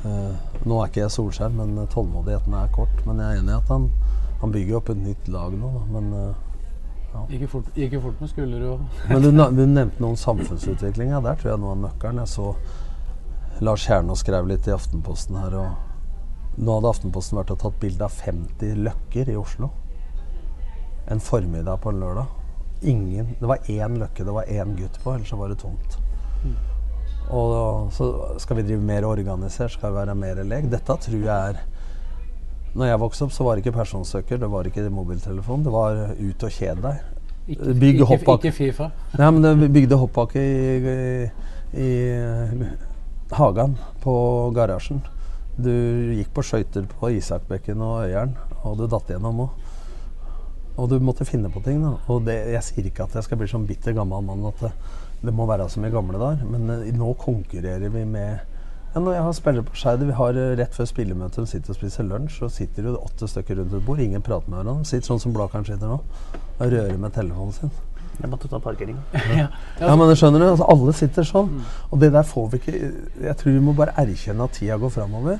Uh, 0.00 0.32
nå 0.64 0.78
er 0.80 0.88
ikke 0.88 1.02
jeg 1.02 1.12
Solskjær, 1.12 1.50
men 1.52 1.74
eh, 1.76 1.88
tålmodigheten 1.92 2.54
er 2.56 2.70
kort. 2.72 3.02
Men 3.04 3.20
jeg 3.20 3.36
er 3.36 3.42
enig 3.42 3.52
i 3.52 3.58
at 3.58 3.72
han, 3.72 3.90
han 4.40 4.54
bygger 4.54 4.78
opp 4.78 4.88
et 4.94 5.02
nytt 5.02 5.28
lag 5.32 5.52
nå. 5.56 5.72
Da. 5.74 5.82
Men, 5.96 6.14
eh, 6.16 6.46
Gikk 7.28 7.44
jo 7.44 7.50
fort, 7.50 7.68
fort 7.74 8.20
med 8.22 8.30
skulder 8.30 8.64
og 8.70 8.82
men 9.10 9.24
du, 9.24 9.30
du 9.34 9.64
nevnte 9.66 9.98
noe 9.98 10.14
om 10.14 10.18
samfunnsutviklinga. 10.20 11.20
Der 11.26 11.36
tror 11.40 11.52
jeg 11.52 11.62
noe 11.64 11.74
av 11.74 11.84
nøkkelen. 11.84 12.22
Jeg 12.22 12.32
så 12.32 13.60
Lars 13.60 13.84
Kjernås 13.84 14.24
skrev 14.24 14.48
litt 14.48 14.68
i 14.70 14.72
Aftenposten 14.72 15.36
her. 15.42 15.58
og 15.60 16.60
Nå 16.60 16.78
hadde 16.78 16.94
Aftenposten 16.94 17.40
vært 17.40 17.52
og 17.52 17.60
tatt 17.66 17.80
bilde 17.82 18.06
av 18.06 18.16
50 18.24 18.84
løkker 18.86 19.32
i 19.32 19.36
Oslo. 19.36 19.72
En 21.10 21.20
formiddag 21.20 21.82
på 21.84 21.92
en 21.92 22.00
lørdag. 22.00 22.36
Ingen, 22.88 23.34
det 23.40 23.48
var 23.50 23.68
én 23.68 24.00
løkke 24.00 24.24
det 24.24 24.32
var 24.32 24.48
én 24.48 24.72
gutt 24.78 25.02
på, 25.02 25.12
ellers 25.12 25.28
så 25.28 25.36
var 25.36 25.52
det 25.52 25.60
tomt. 25.60 25.98
Og 27.28 27.92
så 27.94 28.08
skal 28.42 28.58
vi 28.58 28.66
drive 28.66 28.82
mer 28.82 29.06
organisert, 29.06 29.72
skal 29.76 29.92
vi 29.92 30.00
være 30.00 30.16
mer 30.18 30.42
lek. 30.44 30.70
Dette 30.72 30.96
tror 31.04 31.20
jeg 31.20 31.28
er 31.28 31.60
Når 32.74 32.86
jeg 32.86 33.00
vokste 33.02 33.24
opp, 33.26 33.32
så 33.34 33.44
var 33.44 33.56
det 33.56 33.64
ikke 33.64 33.76
personsøker, 33.78 34.38
det 34.38 34.50
var 34.50 34.66
ikke 34.66 34.84
mobiltelefon. 34.94 35.64
Det 35.64 35.72
var 35.74 36.14
ut 36.14 36.44
og 36.46 36.50
kjede 36.54 36.82
deg. 36.84 37.00
ikke, 38.38 38.44
Bygg. 38.46 38.52
Fifa. 38.54 38.90
Nei, 39.18 39.30
men 39.30 39.42
det 39.42 39.72
bygde 39.74 39.98
hoppbakke 39.98 40.38
i, 40.38 41.24
i, 41.74 41.88
i 41.88 42.68
hagen 43.34 43.74
på 44.04 44.14
garasjen. 44.54 45.02
Du 45.58 45.70
gikk 46.14 46.30
på 46.34 46.44
skøyter 46.46 46.86
på 46.86 47.10
Isakbekken 47.16 47.82
og 47.82 48.04
Øyeren, 48.06 48.36
og 48.62 48.78
du 48.78 48.86
datt 48.86 49.10
gjennom 49.10 49.42
òg. 49.48 49.66
Og 50.78 50.88
du 50.88 51.00
måtte 51.02 51.26
finne 51.28 51.50
på 51.52 51.60
ting. 51.64 51.82
da. 51.82 51.96
Og 52.08 52.22
det, 52.24 52.38
Jeg 52.54 52.62
sier 52.62 52.86
ikke 52.86 53.04
at 53.04 53.14
jeg 53.18 53.26
skal 53.26 53.40
bli 53.40 53.48
sånn 53.50 53.66
bitter 53.66 53.92
gammel 53.92 54.22
mann 54.24 54.46
at 54.48 54.70
det, 55.22 55.34
må 55.34 55.46
være 55.48 55.68
som 55.68 55.84
i 55.84 55.92
gamle 55.92 56.20
dager, 56.20 56.46
men 56.48 56.70
eh, 56.70 56.88
nå 56.96 57.12
konkurrerer 57.20 57.92
vi 57.92 58.04
med 58.08 58.38
ja, 58.94 59.00
Når 59.00 59.12
jeg 59.12 59.22
har 59.22 59.34
spillere 59.36 59.66
på 59.68 59.76
Skeid, 59.76 60.02
vi 60.06 60.16
har 60.16 60.38
eh, 60.38 60.54
rett 60.58 60.74
før 60.74 60.88
spillemøte, 60.88 61.44
de 61.44 61.50
sitter 61.50 61.74
og 61.74 61.78
spiser 61.78 62.08
lunsj, 62.08 62.40
og 62.46 62.54
sitter 62.54 62.88
jo 62.88 62.96
åtte 62.98 63.28
stykker 63.30 63.60
rundt 63.60 63.76
et 63.76 63.86
bord, 63.86 64.00
ingen 64.02 64.24
prater 64.24 64.50
med 64.50 64.62
hverandre. 64.62 64.88
Sitter 64.88 65.12
sånn 65.12 65.22
som 65.22 65.36
Blakeren 65.36 65.68
sitter 65.68 65.92
nå, 65.92 66.00
og 66.58 66.64
rører 66.64 66.98
med 66.98 67.14
telefonen 67.14 67.54
sin. 67.54 67.72
Jeg 68.20 68.28
måtte 68.28 68.50
ta 68.52 68.60
parkering. 68.60 68.98
Ja, 69.80 69.94
men 69.96 70.12
skjønner 70.12 70.42
du, 70.42 70.46
altså, 70.50 70.66
Alle 70.68 70.92
sitter 70.96 71.24
sånn. 71.24 71.62
Og 71.88 72.00
det 72.02 72.10
der 72.12 72.26
får 72.26 72.50
vi 72.52 72.60
ikke 72.60 72.74
Jeg 73.24 73.36
tror 73.40 73.54
vi 73.54 73.62
må 73.64 73.72
bare 73.76 73.94
erkjenne 74.00 74.44
at 74.44 74.56
tida 74.58 74.76
går 74.80 74.92
framover. 74.92 75.38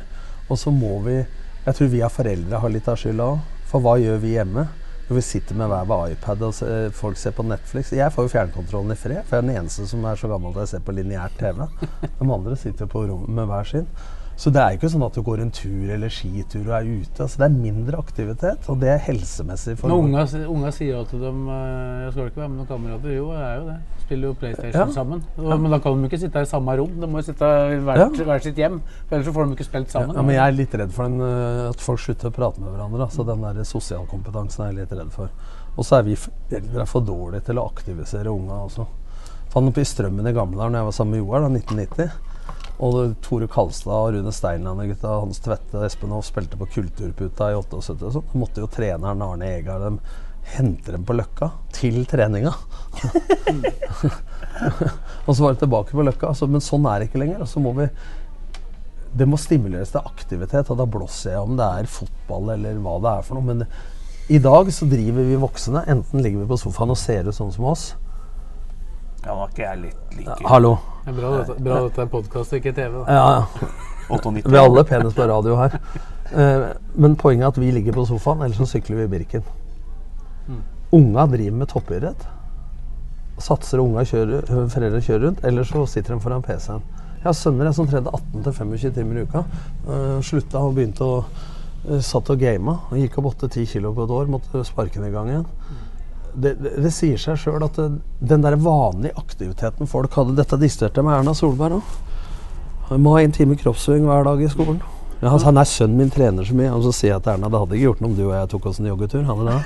Og 0.48 0.58
så 0.58 0.72
må 0.72 0.96
vi 1.04 1.18
Jeg 1.18 1.74
tror 1.76 1.90
vi 1.92 2.00
av 2.06 2.14
foreldre 2.14 2.60
har 2.62 2.72
litt 2.72 2.88
av 2.88 2.96
skylda 3.00 3.26
òg. 3.34 3.42
For 3.70 3.84
hva 3.84 3.98
gjør 4.00 4.22
vi 4.22 4.32
hjemme? 4.38 4.64
Jo, 5.10 5.16
vi 5.16 5.22
sitter 5.26 5.56
med 5.58 5.66
hver 5.66 5.86
vår 5.90 6.12
iPad, 6.12 6.42
og 6.46 6.58
folk 6.94 7.18
ser 7.18 7.32
på 7.34 7.42
Netflix. 7.42 7.88
Jeg 7.98 8.14
får 8.14 8.28
jo 8.28 8.30
fjernkontrollen 8.30 8.94
i 8.94 8.98
fred, 8.98 9.24
for 9.26 9.36
jeg 9.36 9.42
er 9.42 9.48
den 9.48 9.56
eneste 9.58 9.88
som 9.90 10.04
er 10.06 10.20
så 10.20 10.30
gammel 10.30 10.52
at 10.54 10.60
jeg 10.62 10.70
ser 10.76 10.84
på 10.86 10.94
lineært 10.94 11.34
TV. 11.40 11.64
De 12.04 12.28
andre 12.36 12.54
sitter 12.60 12.86
på 12.86 13.02
rommet 13.08 13.32
med 13.40 13.50
hver 13.50 13.66
sin. 13.66 13.88
Så 14.40 14.48
det 14.48 14.60
er 14.62 14.72
ikke 14.78 14.88
sånn 14.88 15.02
at 15.04 15.12
du 15.12 15.20
går 15.20 15.42
en 15.44 15.50
tur 15.52 15.90
eller 15.92 16.08
skitur 16.08 16.62
og 16.62 16.72
er 16.78 16.86
ute. 16.88 17.26
Altså, 17.26 17.42
det 17.42 17.44
er 17.44 17.56
mindre 17.60 17.98
aktivitet, 18.00 18.68
og 18.72 18.78
det 18.80 18.88
er 18.88 19.02
helsemessig 19.04 19.74
for 19.76 19.92
Men 19.92 20.06
unga, 20.06 20.22
unga 20.48 20.70
sier 20.72 20.94
jo 20.94 21.02
at 21.04 21.10
de 21.12 21.28
eh, 21.28 21.98
Jeg 22.06 22.14
skal 22.14 22.30
ikke 22.30 22.40
være 22.40 22.48
med 22.48 22.56
noen 22.62 22.70
kamerater. 22.70 23.12
Jo, 23.18 23.26
jeg 23.36 23.42
er 23.44 23.58
jo 23.58 23.66
det. 23.66 23.74
Spiller 24.06 24.30
jo 24.30 24.38
PlayStation 24.40 24.80
Ja. 24.80 24.86
sammen. 24.96 25.20
Og, 25.36 25.60
Men 25.60 25.70
da 25.76 25.78
kan 25.84 26.00
de 26.00 26.08
ikke 26.08 26.22
sitte 26.22 26.40
i 26.40 26.48
samme 26.48 26.76
rom. 26.80 26.94
De 27.02 27.10
må 27.12 27.20
jo 27.20 27.26
sitte 27.28 27.44
i 27.44 27.82
hvert, 27.84 28.16
Ja. 28.16 28.38
sitt 28.38 28.56
hjem. 28.56 28.80
For 29.10 29.16
ellers 29.18 29.28
så 29.28 29.34
får 29.36 29.44
de 29.44 29.58
ikke 29.58 29.68
spilt 29.68 29.90
sammen. 29.92 30.16
Ja, 30.16 30.22
men 30.22 30.34
jeg 30.34 30.46
er 30.48 30.56
litt 30.56 30.78
redd 30.80 30.92
for 30.96 31.04
den, 31.04 31.20
øh, 31.20 31.68
at 31.74 31.80
folk 31.90 32.00
slutter 32.00 32.30
å 32.30 32.36
prate 32.40 32.60
med 32.64 32.72
hverandre. 32.72 33.04
Altså 33.10 33.26
Den 33.26 33.42
der 33.44 33.62
sosialkompetansen 33.62 34.64
er 34.64 34.72
jeg 34.72 34.80
litt 34.80 34.98
redd 34.98 35.12
for. 35.12 35.28
Og 35.76 35.84
så 35.84 35.98
er 35.98 36.02
vi 36.08 36.16
eldre 36.50 36.86
for 36.88 37.02
dårlige 37.04 37.44
til 37.44 37.60
å 37.60 37.68
aktivisere 37.68 38.32
unga 38.32 38.64
også. 38.64 38.86
Fant 39.50 39.68
opp 39.68 39.76
i 39.76 39.84
Strømmen 39.84 40.26
i 40.26 40.32
Gamledalen 40.32 40.72
da 40.72 40.78
jeg 40.78 40.88
var 40.88 40.92
sammen 40.96 41.10
med 41.18 41.26
Joar, 41.26 41.40
da, 41.44 41.48
1990. 41.48 42.29
Og 42.80 43.14
Tore 43.20 43.48
Kalstad 43.50 44.14
Rune 44.14 44.32
Steinland 44.32 44.80
og 44.80 44.88
gutta 44.88 45.18
Hans 45.20 45.42
Tvette 45.44 45.76
og 45.76 45.84
Espen 45.84 46.14
Hoff 46.14 46.30
spilte 46.30 46.56
på 46.60 46.68
Kulturputa 46.78 47.50
i 47.52 47.58
78 47.58 48.06
og 48.08 48.14
sånn. 48.16 48.26
Da 48.32 48.40
måtte 48.40 48.64
jo 48.64 48.70
treneren 48.72 49.24
Arne 49.24 49.50
Egar 49.58 49.82
dem 49.84 50.00
hente 50.50 50.94
dem 50.94 51.04
på 51.04 51.14
Løkka 51.14 51.50
til 51.76 52.00
treninga. 52.08 52.54
og 55.26 55.34
så 55.34 55.42
var 55.44 55.52
det 55.52 55.60
tilbake 55.60 55.92
på 55.92 56.06
Løkka. 56.08 56.32
Altså, 56.32 56.48
men 56.50 56.64
sånn 56.64 56.88
er 56.88 57.02
det 57.02 57.10
ikke 57.10 57.20
lenger. 57.20 57.44
Og 57.44 57.52
så 57.52 57.62
må 57.62 57.74
vi 57.76 57.90
det 59.10 59.26
må 59.26 59.38
stimuleres 59.40 59.90
til 59.90 60.06
aktivitet, 60.06 60.68
og 60.70 60.78
da 60.78 60.86
blåser 60.86 61.34
jeg 61.34 61.42
om 61.42 61.56
det 61.58 61.66
er 61.66 61.88
fotball 61.90 62.52
eller 62.54 62.78
hva 62.82 62.94
det 63.02 63.14
er 63.16 63.24
for 63.26 63.36
noe. 63.36 63.46
Men 63.48 63.64
i 64.30 64.38
dag 64.38 64.70
så 64.72 64.86
driver 64.86 65.26
vi 65.26 65.40
voksne. 65.42 65.82
Enten 65.90 66.22
ligger 66.22 66.44
vi 66.44 66.50
på 66.52 66.60
sofaen 66.60 66.94
og 66.94 67.00
ser 67.00 67.26
ut 67.26 67.34
sånn 67.34 67.50
som 67.54 67.66
oss. 67.72 67.88
Ja, 69.20 69.34
nå 69.34 69.44
er 69.44 69.50
ikke 69.52 69.64
jeg 69.66 69.80
litt 69.82 70.14
like 70.16 70.36
Hallo. 70.48 70.76
Det 71.04 71.12
er 71.12 71.16
bra 71.18 71.30
dette, 71.36 71.56
bra 71.60 71.80
dette 71.84 72.04
er 72.04 72.10
podkast 72.12 72.54
og 72.54 72.60
ikke 72.60 72.72
TV. 72.76 72.94
da. 72.96 73.16
Ja, 73.16 73.24
ja. 73.36 73.70
Vi 74.32 74.56
er 74.56 74.62
alle 74.64 74.84
penest 74.88 75.16
på 75.16 75.26
radio 75.28 75.56
her. 75.60 75.76
Uh, 76.30 76.70
men 76.98 77.16
poenget 77.20 77.44
er 77.44 77.52
at 77.52 77.60
vi 77.60 77.70
ligger 77.74 77.94
på 77.98 78.06
sofaen, 78.08 78.42
ellers 78.46 78.58
så 78.58 78.66
sykler 78.72 79.02
vi 79.02 79.08
i 79.08 79.10
Birken. 79.12 79.44
Unga 80.96 81.26
driver 81.30 81.58
med 81.60 81.68
toppidrett. 81.70 82.24
Satser 83.40 83.82
unga 83.82 84.02
kjører, 84.08 84.48
foreldre 84.72 85.02
kjører 85.04 85.26
rundt, 85.28 85.44
eller 85.46 85.68
så 85.68 85.84
sitter 85.88 86.16
de 86.16 86.24
foran 86.24 86.42
PC-en. 86.44 86.82
Jeg 87.20 87.28
har 87.28 87.36
sønner 87.36 87.68
jeg, 87.68 87.76
som 87.76 87.88
trente 87.88 88.10
18-25 88.16 88.96
timer 88.96 89.20
i 89.20 89.24
uka. 89.28 89.44
Uh, 89.84 90.18
slutta 90.24 90.64
og 90.64 90.74
begynte 90.78 91.04
å 91.04 91.20
uh, 91.20 92.00
Satt 92.04 92.32
og 92.32 92.40
gama. 92.40 92.78
Gikk 92.96 93.20
opp 93.20 93.30
8-10 93.34 93.68
kilo 93.76 93.92
på 93.96 94.08
et 94.08 94.16
år. 94.16 94.32
Måtte 94.32 94.64
sparke 94.66 95.00
ned 95.02 95.12
i 95.12 95.14
gang 95.14 95.30
igjen. 95.30 95.46
Det, 96.34 96.54
det, 96.60 96.92
sier 96.94 97.18
seg 97.18 97.38
sjøl 97.40 97.64
at 97.66 97.78
den 97.78 98.44
der 98.44 98.56
vanlige 98.60 99.16
aktiviteten 99.18 99.88
folk 99.90 100.14
hadde 100.14 100.36
Dette 100.38 100.58
disterte 100.60 101.02
med 101.02 101.18
Erna 101.18 101.34
Solberg 101.34 101.80
òg. 101.80 101.98
Jeg 102.90 103.02
må 103.02 103.14
ha 103.14 103.22
en 103.22 103.34
time 103.34 103.54
kroppsøving 103.58 104.06
hver 104.08 104.24
dag 104.26 104.42
i 104.42 104.50
skolen. 104.50 104.80
Ja, 105.20 105.28
han 105.30 105.42
sa 105.42 105.52
nei, 105.54 105.66
sønnen 105.68 105.98
min 106.00 106.10
trener 106.10 106.46
så 106.46 106.56
mye. 106.58 106.72
Og 106.74 106.82
så 106.86 106.92
sier 106.96 107.12
jeg 107.14 107.22
til 107.24 107.34
Erna 107.34 107.50
det 107.52 107.60
hadde 107.62 107.76
ikke 107.76 107.88
gjort 107.88 108.00
noe 108.02 108.10
om 108.10 108.16
du 108.18 108.24
og 108.28 108.34
jeg 108.34 108.50
tok 108.54 108.70
oss 108.70 108.80
en 108.80 108.90
joggetur. 108.90 109.22
Hadde 109.28 109.42
det? 109.50 109.60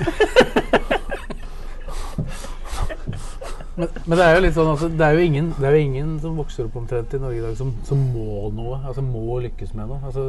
Men, 3.75 3.89
men 4.07 4.17
det 4.17 4.23
er 4.25 4.37
jo 4.37 4.41
litt 4.45 4.53
sånn 4.55 4.69
altså, 4.71 4.87
det, 4.87 5.03
er 5.03 5.17
jo 5.17 5.23
ingen, 5.27 5.47
det 5.59 5.65
er 5.67 5.73
jo 5.75 5.79
ingen 5.83 6.11
som 6.23 6.37
vokser 6.39 6.67
opp 6.69 6.75
omtrent 6.79 7.11
i 7.11 7.19
Norge 7.19 7.41
i 7.41 7.43
dag 7.43 7.57
som, 7.59 7.73
som 7.83 7.99
må 8.13 8.45
noe. 8.55 8.77
Altså 8.87 9.03
må 9.03 9.39
lykkes 9.43 9.73
med 9.75 9.89
noe. 9.91 9.97
Altså, 10.07 10.23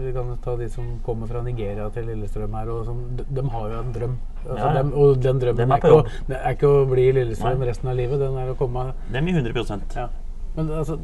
vi 0.00 0.12
kan 0.16 0.30
ta 0.44 0.54
de 0.56 0.68
som 0.72 0.86
kommer 1.04 1.28
fra 1.28 1.42
Nigeria 1.44 1.90
til 1.92 2.08
Lillestrøm 2.08 2.56
her. 2.56 2.70
Og 2.72 2.86
som, 2.88 3.02
de, 3.18 3.26
de 3.36 3.44
har 3.52 3.68
jo 3.74 3.82
en 3.82 3.92
drøm. 3.98 4.16
Altså, 4.46 4.56
Ja, 4.56 4.70
ja. 4.70 4.72
dem- 4.78 4.94
og 4.96 5.20
den 5.26 5.42
drømmen 5.42 5.66
er 5.66 5.76
er, 5.76 5.82
ikke 5.82 5.92
å, 5.92 6.34
er 6.40 6.56
ikke 6.56 6.72
å 6.72 6.82
bli 6.94 7.04
i 7.10 7.14
Lillestrøm 7.20 7.60
Nei. 7.60 7.68
resten 7.68 7.92
av 7.92 8.00
livet. 8.00 8.20
Den 8.24 8.40
er 8.40 8.52
å 8.54 8.58
komme 8.62 8.86
Dem 9.12 9.28
i 9.28 9.36
100 9.36 9.80
ja. 10.00 10.08
Men 10.56 10.70
altså 10.72 10.96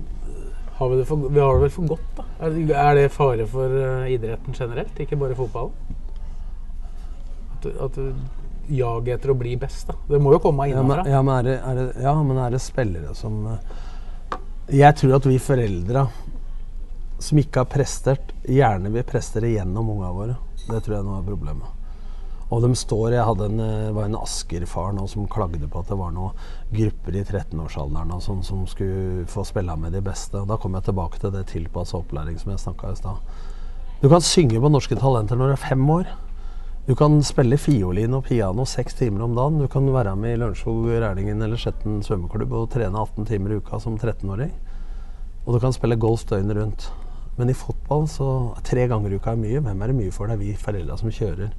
har 0.79 0.89
vi, 0.89 0.97
det 0.97 1.07
for, 1.07 1.29
vi 1.29 1.41
har 1.45 1.53
det 1.59 1.63
vel 1.67 1.71
for 1.77 1.91
godt, 1.93 2.07
da? 2.17 2.25
Er, 2.41 2.55
det- 2.57 2.79
er 2.89 2.95
det 3.03 3.09
fare 3.13 3.45
for 3.47 3.69
eh, 3.83 4.15
idretten 4.17 4.57
generelt, 4.57 4.97
ikke 5.05 5.19
bare 5.21 5.37
fotballen? 5.37 5.77
At, 7.61 7.67
at 7.85 7.99
jaget 8.73 9.19
etter 9.19 9.33
å 9.33 9.39
bli 9.39 9.55
best, 9.61 9.87
da. 9.91 9.97
Det 10.09 10.21
må 10.23 10.35
jo 10.35 10.41
komme 10.43 10.69
Ja, 10.71 10.83
men, 10.83 11.05
ja, 11.09 11.23
men 11.23 11.47
er 11.53 11.79
det, 11.79 11.87
ja, 12.03 12.15
men 12.23 12.41
er 12.41 12.55
det 12.55 12.63
spillere 12.63 13.15
som 13.19 13.43
eh, 13.53 13.77
Jeg 14.79 14.97
tror 15.01 15.19
at 15.19 15.29
vi 15.29 15.39
foreldre 15.43 16.07
som 17.23 17.39
ikke 17.39 17.63
har 17.63 17.71
prestert, 17.71 18.33
gjerne 18.43 18.91
vil 18.91 19.05
prestere 19.07 19.53
gjennom 19.53 19.93
unga 19.95 20.09
våre. 20.11 20.35
Det 20.67 20.81
tror 20.83 20.97
jeg 20.97 21.07
nå 21.07 21.15
er 21.21 21.29
problemet. 21.29 21.79
Og 22.53 22.61
de 22.61 22.75
står 22.77 23.15
Jeg 23.15 23.25
hadde 23.25 23.47
en, 23.49 23.61
eh, 23.61 23.93
var 23.95 24.09
en 24.09 24.19
Asker-far 24.19 24.93
nå 24.93 25.07
som 25.09 25.29
klagde 25.31 25.69
på 25.71 25.81
at 25.81 25.89
det 25.89 25.97
var 25.97 26.11
noen 26.13 26.37
grupper 26.73 27.17
i 27.17 27.23
13-årsalderen 27.25 28.13
og 28.13 28.21
sånn 28.21 28.43
som 28.45 28.67
skulle 28.67 29.25
få 29.27 29.45
spille 29.49 29.77
med 29.77 29.93
de 29.93 30.03
beste. 30.05 30.37
Og 30.43 30.49
Da 30.49 30.57
kom 30.57 30.75
jeg 30.75 30.85
tilbake 30.91 31.21
til 31.21 31.31
det 31.31 31.47
tilpassa 31.47 31.97
opplæring 31.97 32.39
som 32.39 32.53
jeg 32.53 32.61
snakka 32.61 32.93
i 32.93 33.01
stad. 33.01 33.17
Du 34.03 34.09
kan 34.09 34.21
synge 34.21 34.61
på 34.61 34.71
Norske 34.71 34.99
Talenter 34.99 35.37
når 35.37 35.47
du 35.47 35.53
er 35.53 35.69
fem 35.69 35.91
år. 35.91 36.07
Du 36.83 36.97
kan 36.99 37.21
spille 37.23 37.55
fiolin 37.63 38.15
og 38.17 38.25
piano 38.27 38.65
seks 38.67 38.97
timer 38.99 39.23
om 39.23 39.37
dagen. 39.37 39.61
Du 39.63 39.69
kan 39.71 39.87
være 39.95 40.17
med 40.19 40.33
i 40.35 40.39
Lørenskog, 40.41 40.89
Rælingen 40.91 41.45
eller 41.47 41.61
Skjetten 41.61 42.01
svømmeklubb 42.03 42.57
og 42.59 42.73
trene 42.73 42.99
18 42.99 43.29
timer 43.29 43.53
i 43.53 43.59
uka 43.61 43.79
som 43.79 43.95
13-åring. 43.95 44.51
Og 45.47 45.55
du 45.55 45.59
kan 45.63 45.77
spille 45.77 45.95
golf 45.97 46.25
døgnet 46.27 46.59
rundt. 46.59 46.89
Men 47.39 47.53
i 47.53 47.55
fotball 47.55 48.09
så 48.11 48.27
tre 48.67 48.89
ganger 48.91 49.15
i 49.15 49.21
uka 49.23 49.31
er 49.31 49.39
mye. 49.45 49.63
Hvem 49.63 49.83
er 49.83 49.93
det 49.93 49.97
mye 50.01 50.11
for? 50.11 50.27
Det 50.27 50.35
er 50.35 50.43
vi 50.43 50.57
foreldra 50.59 50.99
som 50.99 51.15
kjører. 51.15 51.55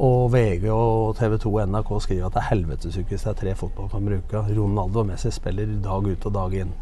Og 0.00 0.32
VG 0.32 0.64
og 0.72 1.12
TV 1.20 1.36
2 1.44 1.52
og 1.52 1.68
NRK 1.68 1.92
skriver 2.06 2.26
at 2.30 2.38
det 2.38 2.40
er 2.40 2.48
helvetesuke 2.54 3.12
hvis 3.12 3.28
det 3.28 3.34
er 3.34 3.40
tre 3.42 3.54
fotballkamper 3.60 4.16
i 4.16 4.22
uka. 4.24 4.46
Ronaldo 4.48 5.04
og 5.04 5.10
Messi 5.12 5.34
spiller 5.42 5.76
dag 5.84 6.08
ut 6.08 6.24
og 6.24 6.38
dag 6.40 6.60
inn. 6.64 6.72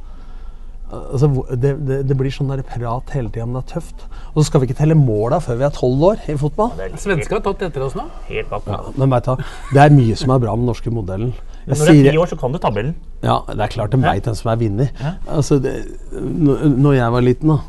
Altså, 0.93 1.29
det, 1.57 1.71
det, 1.89 1.97
det 2.05 2.17
blir 2.21 2.33
sånn 2.35 2.51
der 2.53 2.61
prat 2.67 3.13
hele 3.17 3.31
tida 3.33 3.47
om 3.47 3.55
det 3.57 3.63
er 3.63 3.69
tøft. 3.79 4.03
Og 4.35 4.43
så 4.43 4.45
skal 4.51 4.61
vi 4.61 4.69
ikke 4.69 4.77
telle 4.83 4.97
måla 4.99 5.39
før 5.41 5.57
vi 5.63 5.65
er 5.65 5.73
tolv 5.73 6.05
år 6.11 6.27
i 6.29 6.37
fotball. 6.41 6.75
Ja, 6.77 6.91
er 6.91 7.23
har 7.33 7.45
tatt 7.47 7.65
etter 7.69 7.87
oss 7.87 7.97
nå. 7.97 8.05
helt 8.29 8.51
bak. 8.51 8.69
Ja, 8.69 8.81
men 9.01 9.15
vet 9.15 9.31
du, 9.31 9.47
det 9.73 9.81
er 9.87 9.95
mye 9.97 10.19
som 10.21 10.35
er 10.35 10.43
bra 10.43 10.57
med 10.57 10.67
den 10.67 10.73
norske 10.73 10.93
modellen. 10.93 11.33
Jeg 11.65 11.79
Når 11.79 11.87
du 11.87 11.93
er 11.93 12.11
ti 12.11 12.19
år, 12.19 12.29
så 12.29 12.37
kan 12.37 12.53
du 12.53 12.59
tabellen. 12.59 12.95
ja, 13.23 13.39
det 13.49 13.61
er 13.61 13.73
klart 13.73 13.95
de 13.95 14.03
veit 14.03 14.27
hvem 14.27 14.37
som 14.37 14.51
er 14.53 14.61
vinner. 14.61 14.93
Altså, 15.31 15.59
det, 15.63 15.75
når 16.13 16.99
jeg 16.99 17.13
var 17.17 17.25
liten, 17.25 17.49
da 17.55 17.61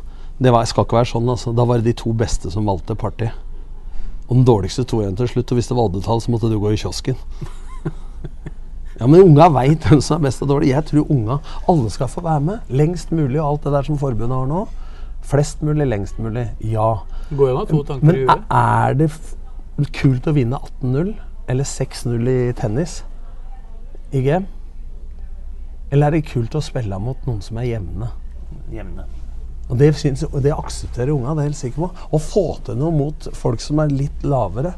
Det 0.42 0.50
var, 0.52 0.64
skal 0.66 0.84
ikke 0.84 0.96
være 0.98 1.12
sånn. 1.14 1.28
Altså, 1.30 1.52
da 1.54 1.64
var 1.64 1.78
det 1.78 1.86
de 1.86 1.96
to 2.02 2.12
beste 2.12 2.50
som 2.50 2.66
valgte 2.66 2.96
party. 2.98 3.28
Og 4.28 4.36
den 4.36 4.44
dårligste 4.44 4.84
tok 4.84 5.04
igjen 5.04 5.16
til 5.16 5.28
slutt. 5.30 5.52
Og 5.52 5.60
hvis 5.60 5.68
det 5.70 5.76
var 5.78 5.86
oddetall, 5.88 6.20
så 6.20 6.32
måtte 6.34 6.50
du 6.50 6.58
gå 6.58 6.72
i 6.74 6.80
kiosken. 6.80 7.14
Ja, 9.00 9.06
men 9.10 9.20
unga 9.24 9.48
veit 9.50 9.82
hvem 9.88 10.00
som 10.04 10.20
er 10.20 10.28
best 10.28 10.42
og 10.44 10.48
dårlig. 10.52 10.68
Jeg 10.70 10.84
tror 10.86 11.08
unga 11.10 11.38
Alle 11.68 11.90
skal 11.90 12.08
få 12.12 12.22
være 12.22 12.40
med. 12.40 12.58
Lengst 12.70 13.10
mulig 13.10 13.40
og 13.42 13.48
alt 13.48 13.64
det 13.64 13.72
der 13.74 13.82
som 13.88 13.98
forbundet 13.98 14.36
har 14.38 14.46
nå. 14.46 14.60
Flest 15.24 15.62
mulig, 15.66 15.86
lengst 15.88 16.18
mulig. 16.22 16.44
Ja. 16.60 16.90
Det 17.30 17.38
går 17.38 17.48
jo 17.50 17.58
an 17.62 17.66
to 17.70 17.82
tanker 17.88 18.06
Men 18.06 18.16
i 18.16 18.26
er- 18.28 18.44
er 18.50 18.94
det 18.94 19.10
f 19.10 19.34
kult 19.92 20.26
å 20.30 20.34
vinne 20.36 20.58
18-0 20.60 21.14
eller 21.48 21.64
6-0 21.64 22.28
i 22.30 22.52
tennis 22.52 23.02
i 24.12 24.20
game? 24.22 24.46
Eller 25.90 26.06
er 26.06 26.10
det 26.18 26.26
kult 26.30 26.54
å 26.54 26.62
spille 26.62 26.98
mot 27.02 27.16
noen 27.26 27.42
som 27.42 27.58
er 27.58 27.66
jevne? 27.72 28.08
Jevne. 28.72 29.04
Og 29.70 29.78
det, 29.80 29.94
synes, 29.96 30.22
og 30.28 30.42
det 30.44 30.52
aksepterer 30.52 31.10
unga, 31.14 31.34
det 31.34 31.40
er 31.40 31.48
jeg 31.48 31.50
helt 31.52 31.60
sikker 31.62 31.82
på. 31.86 31.90
Å 32.12 32.20
få 32.20 32.44
til 32.66 32.76
noe 32.76 32.92
mot 32.92 33.28
folk 33.32 33.60
som 33.64 33.80
er 33.80 33.88
litt 33.88 34.22
lavere 34.22 34.74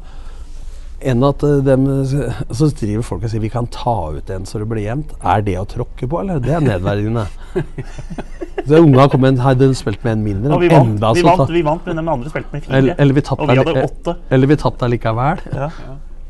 enn 1.00 1.24
at 1.26 1.42
eh, 1.44 1.58
dem 1.66 1.86
Så 2.06 2.70
driver 2.78 3.04
folk 3.04 3.26
og 3.26 3.32
sier 3.32 3.42
vi 3.42 3.50
kan 3.52 3.68
ta 3.72 3.96
ut 4.16 4.30
en 4.32 4.46
så 4.48 4.60
det 4.62 4.68
blir 4.70 4.84
jevnt. 4.86 5.12
Er 5.20 5.44
det 5.46 5.58
å 5.60 5.66
tråkke 5.68 6.08
på, 6.08 6.22
eller? 6.22 6.40
Det 6.42 6.54
er 6.56 6.64
nedverdigende. 6.64 7.26
Så 8.66 8.80
unga 8.82 9.04
kom 9.12 9.24
en, 9.28 9.36
hadde 9.38 9.68
spilt 9.78 10.02
med 10.02 10.16
en 10.16 10.24
mindre. 10.24 10.56
Og 10.56 10.64
vi 10.64 10.70
vant, 10.72 10.88
enda 10.96 11.12
vi 11.14 11.22
vant, 11.22 11.50
vi 11.52 11.62
vant, 11.62 11.84
men 11.86 12.00
de 12.00 12.10
andre 12.16 12.32
spilte 12.32 12.50
med 12.50 12.64
fire. 12.64 12.80
eller, 12.80 12.96
eller 12.98 13.14
vi 13.14 13.22
og 13.30 13.44
vi 13.44 13.58
hadde 13.60 13.84
åtte. 13.84 14.14
Eller 14.34 14.50
vi 14.50 14.56
tapte 14.58 14.88
allikevel. 14.88 15.44
Ja. 15.54 15.68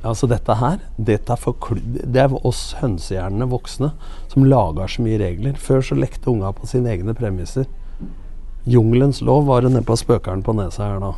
Altså 0.06 0.28
dette 0.30 0.54
her, 0.60 0.76
dette 0.98 1.32
er, 1.32 1.40
for, 1.40 1.80
det 1.80 2.20
er 2.22 2.34
oss 2.46 2.76
hønsehjernene 2.82 3.48
voksne 3.50 3.90
som 4.30 4.44
lager 4.46 4.92
så 4.92 5.02
mye 5.06 5.18
regler. 5.22 5.56
Før 5.58 5.82
så 5.82 5.96
lekte 5.98 6.30
unga 6.30 6.52
på 6.54 6.68
sine 6.70 6.92
egne 6.92 7.16
premisser. 7.16 7.66
Jungelens 8.66 9.22
lov 9.24 9.46
var 9.48 9.64
det 9.64 9.72
nedpå 9.74 9.96
spøkeren 9.98 10.44
på 10.46 10.54
nesa 10.58 10.90
her 10.90 11.02
nå. 11.02 11.14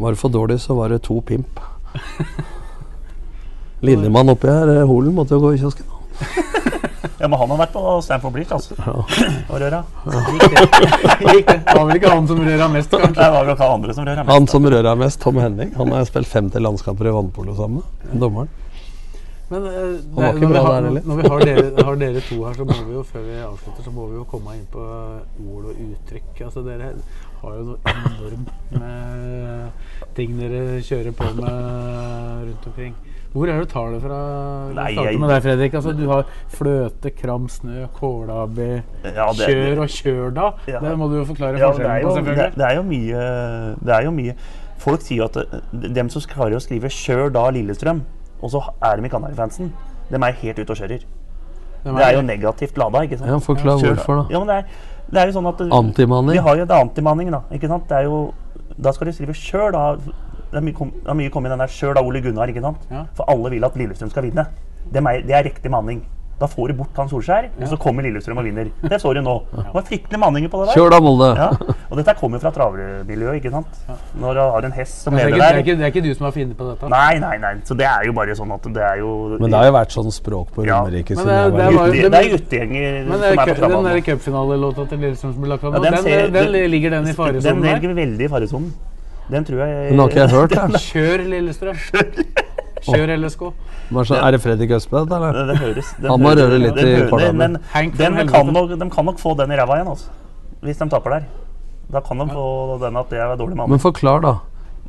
Var 0.00 0.16
det 0.16 0.20
for 0.20 0.32
dårlig, 0.32 0.58
så 0.64 0.74
var 0.76 0.92
det 0.92 1.02
to 1.06 1.20
pimp. 1.24 1.60
Linjemann 3.86 4.28
oppi 4.28 4.50
her, 4.50 4.68
eh, 4.76 4.86
Holen, 4.86 5.14
måtte 5.14 5.34
jo 5.34 5.40
gå 5.40 5.54
i 5.54 5.60
kiosken. 5.60 5.86
ja, 7.20 7.28
men 7.28 7.38
han 7.40 7.50
har 7.50 7.60
vært 7.62 7.72
på 7.72 7.96
Stanford 8.04 8.34
Bleach, 8.36 8.52
altså. 8.52 8.76
Og 9.50 9.56
røra. 9.62 9.82
Gikk 10.04 11.46
det. 11.48 11.58
Det 11.64 11.76
var 11.76 11.86
vel 11.88 12.00
ikke 12.00 12.12
han 12.12 12.28
som 12.28 12.42
røra 12.44 12.70
mest, 12.72 12.96
kanskje. 12.96 13.20
Det 13.20 13.30
var 13.36 13.48
vel 13.48 13.60
hva 13.60 13.70
andre 13.74 13.96
som 13.96 14.08
røra 14.08 14.24
mest. 14.24 14.32
Han 14.34 14.50
som 14.54 14.72
røra 14.74 14.96
mest, 15.00 15.20
Tom 15.24 15.40
Henning, 15.40 15.72
han 15.76 15.94
har 15.96 16.08
spilt 16.08 16.28
50 16.32 16.66
landskamper 16.66 17.08
i 17.08 17.14
vannpolo 17.16 17.56
sammen 17.56 17.80
med. 17.80 18.18
Dommeren. 18.20 18.56
Men 19.50 19.64
uh, 19.66 19.70
var 20.14 20.22
det, 20.22 20.36
ikke 20.36 20.46
når, 20.46 20.52
vi 20.52 20.60
har, 20.62 20.84
der 20.84 21.06
når 21.08 21.16
vi 21.16 21.22
har 21.30 21.40
dere, 21.48 21.84
har 21.88 21.96
dere 21.98 22.20
to 22.22 22.36
her, 22.44 22.52
så 22.54 22.66
må 22.68 22.76
vi 22.86 22.92
jo 22.94 23.00
før 23.02 23.24
vi 23.24 23.38
avslutter, 23.42 23.82
så 23.82 23.90
må 23.90 24.04
vi 24.06 24.20
jo 24.20 24.26
komme 24.30 24.54
inn 24.54 24.68
på 24.70 24.84
ord 24.84 25.64
og 25.72 25.80
uttrykk. 25.88 26.44
Altså 26.46 26.62
Dere 26.62 26.92
har 27.42 27.54
jo 27.56 27.62
noe 27.70 27.78
enormt 27.92 28.50
med 28.72 29.70
ting 30.16 30.36
dere 30.38 30.80
kjører 30.84 31.12
på 31.16 31.28
med 31.38 31.50
rundt 32.48 32.66
omkring. 32.72 32.94
Hvor 33.32 33.46
er 33.46 33.60
det 33.60 33.68
du 33.68 33.72
tar 33.72 33.92
det 33.94 34.00
fra? 34.02 34.16
Nei, 34.74 34.88
jeg- 34.96 35.18
med 35.20 35.28
deg, 35.30 35.42
Fredrik. 35.42 35.74
Altså, 35.78 35.92
du 35.96 36.08
har 36.10 36.24
fløte, 36.50 37.10
kram, 37.14 37.46
snø, 37.48 37.86
kålabi, 37.94 38.82
Ja, 39.04 39.28
det- 39.32 39.46
kjør 39.46 39.82
og 39.84 39.88
kjør 39.88 40.34
da. 40.34 40.50
Ja. 40.66 40.80
Det 40.80 40.98
må 40.98 41.08
du 41.08 41.18
jo 41.20 41.24
forklare 41.24 41.58
Ja, 41.58 41.68
er, 41.68 41.72
forskjellen 41.72 42.02
på, 42.02 42.16
selvfølgelig. 42.16 42.54
det 42.56 42.66
er 42.66 42.74
jo 42.74 42.82
mye 42.82 43.76
Det 43.84 43.94
er 43.94 44.02
jo 44.02 44.10
mye 44.10 44.34
Folk 44.78 45.00
sier 45.02 45.16
jo 45.18 45.24
at 45.24 45.36
eh, 45.36 45.88
dem 45.94 46.08
som 46.08 46.22
klarer 46.22 46.56
å 46.56 46.60
skrive 46.60 46.88
'kjør 46.88 47.30
da 47.32 47.50
Lillestrøm', 47.50 48.00
og 48.42 48.50
så 48.50 48.62
er 48.82 48.96
de 48.96 49.04
i 49.04 49.08
Kanarifansen, 49.08 49.72
dem 50.10 50.22
er 50.22 50.32
helt 50.32 50.58
ute 50.58 50.70
og 50.70 50.76
kjører. 50.76 51.04
Hvem 51.84 51.96
Det 51.96 52.04
er 52.06 52.12
jo 52.16 52.22
negativt 52.22 52.78
lada, 52.78 52.98
ikke 53.04 53.18
sant? 53.18 53.30
Ja, 53.30 53.36
forklar 53.36 53.76
hvorfor 53.78 54.16
da. 54.16 54.26
Ja, 54.30 54.38
men 54.38 54.48
det 54.48 54.56
er, 54.56 54.64
det 55.10 55.20
er 55.20 55.30
jo 55.30 55.36
sånn 55.38 55.48
at 55.50 55.60
Antimanning. 55.74 56.36
Vi 56.36 56.42
har 56.46 56.56
jo 56.60 56.64
det 56.66 56.76
er 56.76 56.84
antimanning, 56.84 57.30
da. 57.34 57.42
Ikke 57.54 57.68
sant? 57.70 57.88
Det 57.90 57.96
er 57.98 58.08
jo, 58.08 58.32
da 58.78 58.92
skal 58.94 59.10
de 59.10 59.12
skrive 59.16 59.34
sjøl. 59.34 59.72
da'. 59.72 59.98
Det 60.50 60.58
er 60.58 60.64
mye, 60.66 60.74
kom, 60.74 60.90
det 60.90 61.10
er 61.10 61.14
mye 61.14 61.30
kommet 61.30 61.50
i 61.50 61.54
den 61.54 61.62
der 61.62 61.70
sjøl 61.70 61.94
da 61.94 62.02
Ole 62.02 62.20
Gunnar', 62.22 62.50
ikke 62.50 62.62
sant? 62.62 62.86
Ja. 62.90 63.04
For 63.14 63.24
alle 63.30 63.50
vil 63.50 63.64
at 63.64 63.76
Lillestrøm 63.78 64.10
skal 64.10 64.22
vinne. 64.26 64.46
Det 64.92 65.02
er, 65.02 65.22
det 65.26 65.34
er 65.36 65.44
riktig 65.46 65.70
manning. 65.70 66.02
Da 66.40 66.46
får 66.48 66.68
du 66.70 66.74
bort 66.78 66.96
han 66.96 67.08
Solskjær, 67.10 67.50
og 67.60 67.68
så 67.68 67.76
kommer 67.76 68.00
Lillestrøm 68.06 68.38
og 68.40 68.46
vinner. 68.46 68.70
Det 68.80 68.96
så 69.02 69.10
du 69.12 69.20
nå. 69.20 69.34
Det 69.52 69.74
var 69.74 69.82
fryktelig 69.84 70.18
manninger 70.22 70.48
på 70.48 70.62
det 70.62 70.70
der. 70.70 70.78
Kjør 70.80 70.90
da, 70.94 71.00
Molde! 71.04 71.26
Ja. 71.36 71.48
Og 71.90 71.98
dette 72.00 72.14
kommer 72.16 72.38
jo 72.40 72.44
fra 72.46 72.52
travermiljøet, 72.56 73.36
ikke 73.42 73.50
sant. 73.52 73.76
Når 74.22 74.38
du 74.38 74.40
har 74.40 74.64
en 74.70 74.72
hest 74.72 75.02
som 75.04 75.12
Det 75.18 75.26
er, 75.26 75.34
leder 75.34 75.36
der. 75.36 75.50
det, 75.52 75.58
er 75.58 75.64
ikke, 75.66 75.76
det 75.76 75.84
er 75.84 75.92
ikke 75.92 76.04
du 76.06 76.14
som 76.16 76.24
har 76.30 76.32
funnet 76.38 76.56
på 76.56 76.68
dette? 76.70 76.88
Nei, 76.94 77.18
nei, 77.20 77.34
nei. 77.44 77.52
Så 77.68 77.76
det 77.76 77.84
er 77.90 78.08
jo 78.08 78.14
bare 78.16 78.36
sånn 78.40 78.54
at 78.56 78.70
det 78.72 78.86
er 78.88 78.96
jo 79.02 79.10
Men 79.36 79.50
det 79.52 79.58
har 79.60 79.68
jo 79.68 79.74
vært 79.76 79.92
sånn 79.98 80.08
språk 80.16 80.54
på 80.56 80.64
Romerike 80.64 81.12
ja. 81.12 81.20
siden 81.20 81.28
det- 81.28 82.00
det 82.00 82.10
Det 82.10 82.22
er 82.24 82.30
guttegjenger 82.38 82.96
som 83.04 83.20
det 83.20 83.28
er 83.30 83.36
på 83.36 83.44
kø- 83.60 83.84
den 83.90 84.02
cupfinalelåta 84.08 84.88
til 84.88 84.98
Lillestrøm 85.04 85.32
som 85.36 85.42
ble 85.44 85.50
lagt 85.52 85.60
fram, 85.60 85.72
Ja, 85.76 85.78
nå, 85.78 85.84
den, 85.84 86.32
den, 86.32 86.32
den, 86.32 86.70
ligger 86.72 86.90
den 86.96 87.02
i 87.04 87.12
Den 87.12 87.14
faresonen 87.20 87.62
der? 87.68 87.74
ligger 87.80 87.94
veldig 88.00 88.24
i 88.24 88.28
faresonen. 88.32 88.72
Den 89.30 89.44
tror 89.44 89.60
jeg 89.66 89.90
Den 89.92 89.98
har 90.00 90.08
ikke 90.08 90.24
jeg 90.24 90.30
hørt, 90.30 90.50
jeg. 90.56 90.84
Kjør 90.88 91.28
Lillestrøm. 91.36 91.76
Kjør 92.86 93.14
eller 93.16 93.34
Bare 93.90 94.04
sånn, 94.06 94.20
Er 94.24 94.30
det 94.36 94.40
Fredrik 94.44 94.70
Østbø, 94.76 95.04
dette, 95.04 95.16
eller? 95.16 95.46
Det, 95.50 95.56
høres 95.60 95.94
Han 96.06 96.22
må 96.24 96.34
røre 96.38 96.58
litt 96.62 96.78
i 96.82 97.08
kåla, 97.10 97.32
Men 97.32 97.58
Hank 97.72 97.96
kan 97.96 98.52
nok, 98.52 98.76
de 98.78 98.90
kan 98.90 99.04
nok 99.10 99.18
få 99.20 99.34
den 99.36 99.52
i 99.52 99.58
ræva 99.60 99.80
igjen, 99.80 99.88
altså. 99.88 100.08
Hvis 100.60 100.78
de 100.78 100.88
taper 100.92 101.16
der. 101.18 101.26
Da 101.90 102.00
kan 102.00 102.18
de 102.18 102.28
få 102.30 102.78
den 102.80 102.96
at 102.96 103.10
det 103.10 103.18
er 103.18 103.36
dårlig 103.36 103.56
mann. 103.56 103.70
Men 103.70 103.82
forklar, 103.82 104.22
da. 104.22 104.38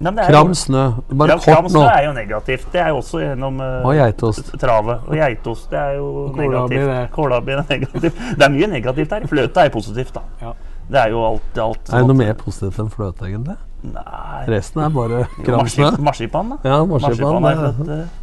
Nei, 0.01 0.09
men 0.11 0.15
det 0.15 0.23
jo- 0.25 0.33
Kram 0.33 0.53
snø. 0.57 0.83
Bare 1.13 1.29
ja, 1.29 1.35
kort 1.37 1.45
kram 1.45 1.67
snø 1.69 1.85
er 1.85 2.05
jo 2.07 2.13
negativt. 2.13 2.71
Det 2.73 2.81
er 2.81 2.87
jo 2.89 2.97
også 2.97 3.19
gjennom 3.21 3.59
uh, 3.61 3.85
Og 3.85 3.93
geitost. 3.93 4.51
travet. 4.59 4.99
Og 5.07 5.13
geitost 5.15 5.69
det 5.69 5.79
er 5.79 5.93
jo 5.99 6.31
Kålabi, 6.35 6.75
negativt. 6.75 7.11
det. 7.13 7.51
Er 7.51 7.63
negativt. 7.69 8.37
Det 8.37 8.45
er 8.45 8.49
mye 8.49 8.67
negativt 8.67 9.11
her. 9.11 9.27
Fløte 9.27 9.65
er 9.65 9.69
positivt, 9.69 10.13
da. 10.13 10.21
Ja. 10.41 10.53
Det 10.91 10.99
er 10.99 11.09
jo 11.13 11.21
alt, 11.25 11.57
alt 11.57 11.93
Er 11.93 11.97
det 12.01 12.07
noe 12.07 12.17
mer 12.17 12.33
positivt 12.33 12.79
enn 12.79 12.89
fløte, 12.89 13.27
egentlig? 13.29 13.55
Nei. 13.81 14.43
Resten 14.51 14.83
er 14.83 14.91
bare 14.93 15.23
Jo, 15.23 15.43
kram 15.45 15.63
Marsipan, 16.05 16.51
da. 16.53 16.57
Ja, 16.69 16.83
marsipan. 16.85 17.41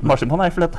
Marsipan 0.07 0.45
er 0.45 0.55
fløte. 0.55 0.79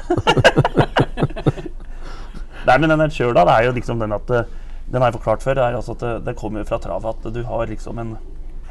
Nei, 2.67 2.77
men 2.77 2.93
den 2.93 3.11
kjøla, 3.11 3.43
det 3.47 3.55
er 3.55 3.67
jo 3.67 3.75
liksom 3.75 3.99
den 3.99 4.13
at 4.15 4.32
eh, 4.36 4.47
Den 4.89 5.01
har 5.01 5.11
jeg 5.11 5.19
forklart 5.19 5.43
før. 5.43 5.57
Det 5.59 5.63
er 5.65 5.75
altså 5.77 5.95
at 5.97 6.03
det, 6.05 6.13
det 6.27 6.36
kommer 6.39 6.63
fra 6.65 6.80
travet 6.82 7.11
at 7.11 7.34
du 7.34 7.43
har 7.45 7.67
liksom 7.69 7.99
en 8.01 8.15